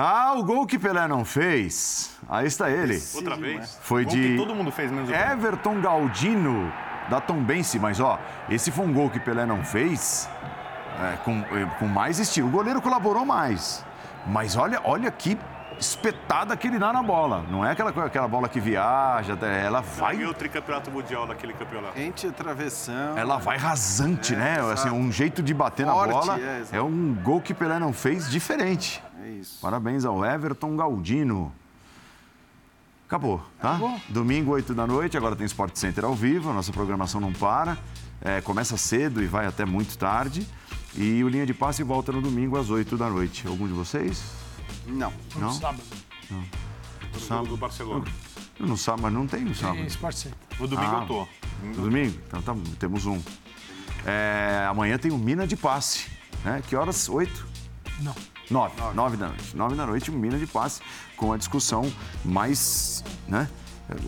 Ah, 0.02 0.34
o 0.38 0.44
gol 0.46 0.66
que 0.66 0.80
Pelé 0.80 1.10
não 1.10 1.26
fez. 1.26 2.18
Aí 2.30 2.48
está 2.48 2.72
ele. 2.72 3.04
Outra 3.16 3.36
vez? 3.36 3.78
Foi 3.82 4.06
Gol 4.06 4.14
de 4.14 4.22
que 4.22 4.38
todo 4.38 4.56
mundo 4.56 4.72
fez 4.72 4.90
menos. 4.90 5.10
Everton 5.10 5.82
Galdino, 5.82 6.72
da 7.10 7.20
Tombense. 7.20 7.78
Mas, 7.78 8.00
ó, 8.00 8.18
esse 8.50 8.72
foi 8.72 8.86
um 8.86 8.94
gol 8.94 9.10
que 9.10 9.20
Pelé 9.20 9.46
não 9.46 9.62
fez 9.62 10.30
é, 11.02 11.18
com, 11.18 11.40
é, 11.52 11.66
com 11.78 11.86
mais 11.86 12.18
estilo. 12.18 12.48
O 12.48 12.52
goleiro 12.52 12.82
colaborou 12.82 13.26
mais. 13.26 13.84
Mas 14.26 14.56
olha, 14.56 14.80
olha 14.86 15.12
que 15.12 15.38
espetada 15.78 16.56
que 16.56 16.68
ele 16.68 16.80
dá 16.80 16.94
na 16.94 17.04
bola. 17.04 17.44
Não 17.50 17.66
é 17.66 17.72
aquela, 17.72 17.90
aquela 17.90 18.28
bola 18.28 18.48
que 18.48 18.60
viaja, 18.60 19.38
ela 19.46 19.82
vai 19.82 20.16
Ganhou 20.16 20.32
o 20.32 20.34
tricampeonato 20.34 20.92
mundial 20.92 21.28
naquele 21.28 21.54
campeonato. 21.54 22.00
Ente 22.00 22.28
a 22.28 22.32
travessão. 22.32 23.18
ela 23.18 23.38
vai 23.38 23.58
rasante, 23.58 24.36
né? 24.36 24.60
exato. 24.60 24.72
Assim, 24.72 24.90
um 24.90 25.12
jeito 25.12 25.42
de 25.44 25.54
bater 25.54 25.86
Forte, 25.86 26.14
na 26.14 26.20
bola. 26.20 26.40
é. 26.40 26.64
É, 26.72 26.82
um 26.82 27.14
gol 27.16 27.42
que 27.42 27.54
Pelé 27.54 27.80
não 27.80 27.92
fez 27.92 28.30
diferente. 28.30 29.04
É 29.24 29.30
isso. 29.30 29.60
Parabéns 29.62 30.06
ao 30.06 30.24
Everton 30.26 30.76
Galdino. 30.76 31.54
Acabou, 33.08 33.44
tá? 33.60 33.80
Domingo, 34.08 34.52
8 34.52 34.74
da 34.76 34.86
noite, 34.86 35.18
agora 35.18 35.36
tem 35.36 35.46
Sport 35.48 35.76
Center 35.76 36.06
ao 36.06 36.14
vivo, 36.14 36.52
a 36.52 36.54
nossa 36.54 36.72
programação 36.72 37.20
não 37.20 37.34
para. 37.34 37.78
É, 38.22 38.40
começa 38.42 38.78
cedo 38.78 39.24
e 39.24 39.26
vai 39.26 39.48
até 39.48 39.66
muito 39.66 39.98
tarde. 39.98 40.48
E 40.96 41.24
o 41.24 41.28
Linha 41.30 41.46
de 41.46 41.54
Passe 41.54 41.82
volta 41.82 42.12
no 42.12 42.22
domingo 42.22 42.58
às 42.58 42.70
8 42.70 42.98
da 42.98 43.10
noite. 43.10 43.48
Algum 43.48 43.68
de 43.68 43.74
vocês? 43.74 44.22
Não. 44.86 45.12
Não? 45.36 45.52
Sábado. 45.54 45.84
No 46.30 47.20
jogo 47.20 47.48
do 47.48 47.58
Barcelona. 47.58 48.06
Eu 48.60 48.68
não 48.68 48.78
sábado, 48.78 49.04
mas 49.04 49.14
não 49.14 49.26
tem 49.26 49.42
no 49.44 49.56
sábado. 49.56 49.80
Em 49.80 49.86
Sport 49.88 50.16
Center. 50.16 50.38
No 50.60 50.68
domingo 50.68 50.92
Ah. 50.96 51.02
eu 51.02 51.08
tô. 51.08 51.28
No 51.64 51.84
domingo? 51.90 52.20
Então 52.28 52.42
tá, 52.42 52.56
temos 52.78 53.06
um. 53.06 53.20
É, 54.06 54.68
amanhã 54.70 54.98
tem 54.98 55.12
o 55.12 55.18
Mina 55.18 55.48
de 55.48 55.56
Passe. 55.56 56.08
Né? 56.44 56.62
Que 56.68 56.76
horas? 56.76 57.10
8? 57.10 57.48
Não. 58.02 58.14
9. 58.50 58.74
9 58.96 59.18
da 59.18 59.28
noite. 59.28 59.56
9 59.56 59.76
da 59.76 59.86
noite, 59.86 60.12
um 60.12 60.16
Mina 60.18 60.38
de 60.38 60.48
Passe 60.48 60.82
com 61.16 61.32
a 61.34 61.38
discussão 61.38 61.92
mais. 62.26 63.04
Né? 63.28 63.48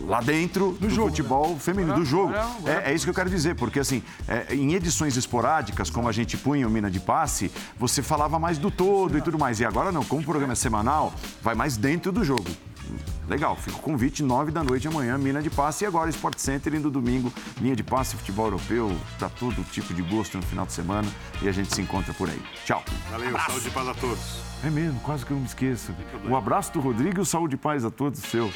Lá 0.06 0.20
dentro 0.20 0.72
do, 0.80 0.88
jogo, 0.88 1.08
futebol 1.08 1.58
feminino, 1.58 1.94
do 1.96 2.04
jogo. 2.04 2.28
agora- 2.28 2.44
agora- 2.58 2.82
É, 2.86 2.92
é 2.92 2.94
isso 2.94 3.04
que 3.04 3.10
eu 3.10 3.14
quero 3.14 3.28
dizer, 3.28 3.56
porque 3.56 3.80
assim, 3.80 4.00
é, 4.28 4.54
em 4.54 4.74
edições 4.74 5.16
esporádicas, 5.16 5.90
como 5.90 6.08
a 6.08 6.12
gente 6.12 6.36
punha 6.36 6.68
o 6.68 6.70
Mina 6.70 6.88
de 6.88 7.00
Passe, 7.00 7.50
você 7.76 8.00
falava 8.00 8.38
mais 8.38 8.58
do 8.58 8.70
todo 8.70 9.18
e 9.18 9.20
tudo 9.20 9.36
mais. 9.38 9.58
E 9.58 9.64
agora 9.64 9.90
não, 9.90 10.04
como 10.04 10.22
o 10.22 10.24
programa 10.24 10.52
é 10.52 10.56
semanal, 10.56 11.12
vai 11.42 11.56
mais 11.56 11.76
dentro 11.76 12.12
do 12.12 12.22
jogo. 12.24 12.46
Legal, 13.28 13.56
fica 13.56 13.76
o 13.76 13.80
convite, 13.80 14.22
9 14.22 14.50
da 14.50 14.62
noite 14.62 14.86
amanhã, 14.88 15.16
Mina 15.16 15.40
de 15.40 15.48
Passe. 15.48 15.84
E 15.84 15.86
agora, 15.86 16.10
Sport 16.10 16.38
Center, 16.38 16.74
indo 16.74 16.90
domingo, 16.90 17.32
linha 17.60 17.76
de 17.76 17.82
passe, 17.82 18.16
futebol 18.16 18.46
europeu, 18.46 18.90
tá 19.18 19.28
para 19.28 19.38
todo 19.38 19.64
tipo 19.70 19.94
de 19.94 20.02
gosto 20.02 20.36
no 20.36 20.42
final 20.42 20.66
de 20.66 20.72
semana. 20.72 21.08
E 21.40 21.48
a 21.48 21.52
gente 21.52 21.74
se 21.74 21.80
encontra 21.80 22.12
por 22.14 22.28
aí. 22.28 22.42
Tchau. 22.64 22.82
Valeu, 23.10 23.28
abraço. 23.28 23.52
saúde 23.52 23.68
e 23.68 23.70
paz 23.70 23.88
a 23.88 23.94
todos. 23.94 24.40
É 24.64 24.70
mesmo, 24.70 25.00
quase 25.00 25.24
que 25.24 25.30
eu 25.30 25.36
me 25.36 25.46
esqueço. 25.46 25.94
Um 26.24 26.36
abraço 26.36 26.72
do 26.72 26.80
Rodrigo 26.80 27.20
e 27.20 27.26
saúde 27.26 27.54
e 27.54 27.58
paz 27.58 27.84
a 27.84 27.90
todos, 27.90 28.20
seu. 28.20 28.52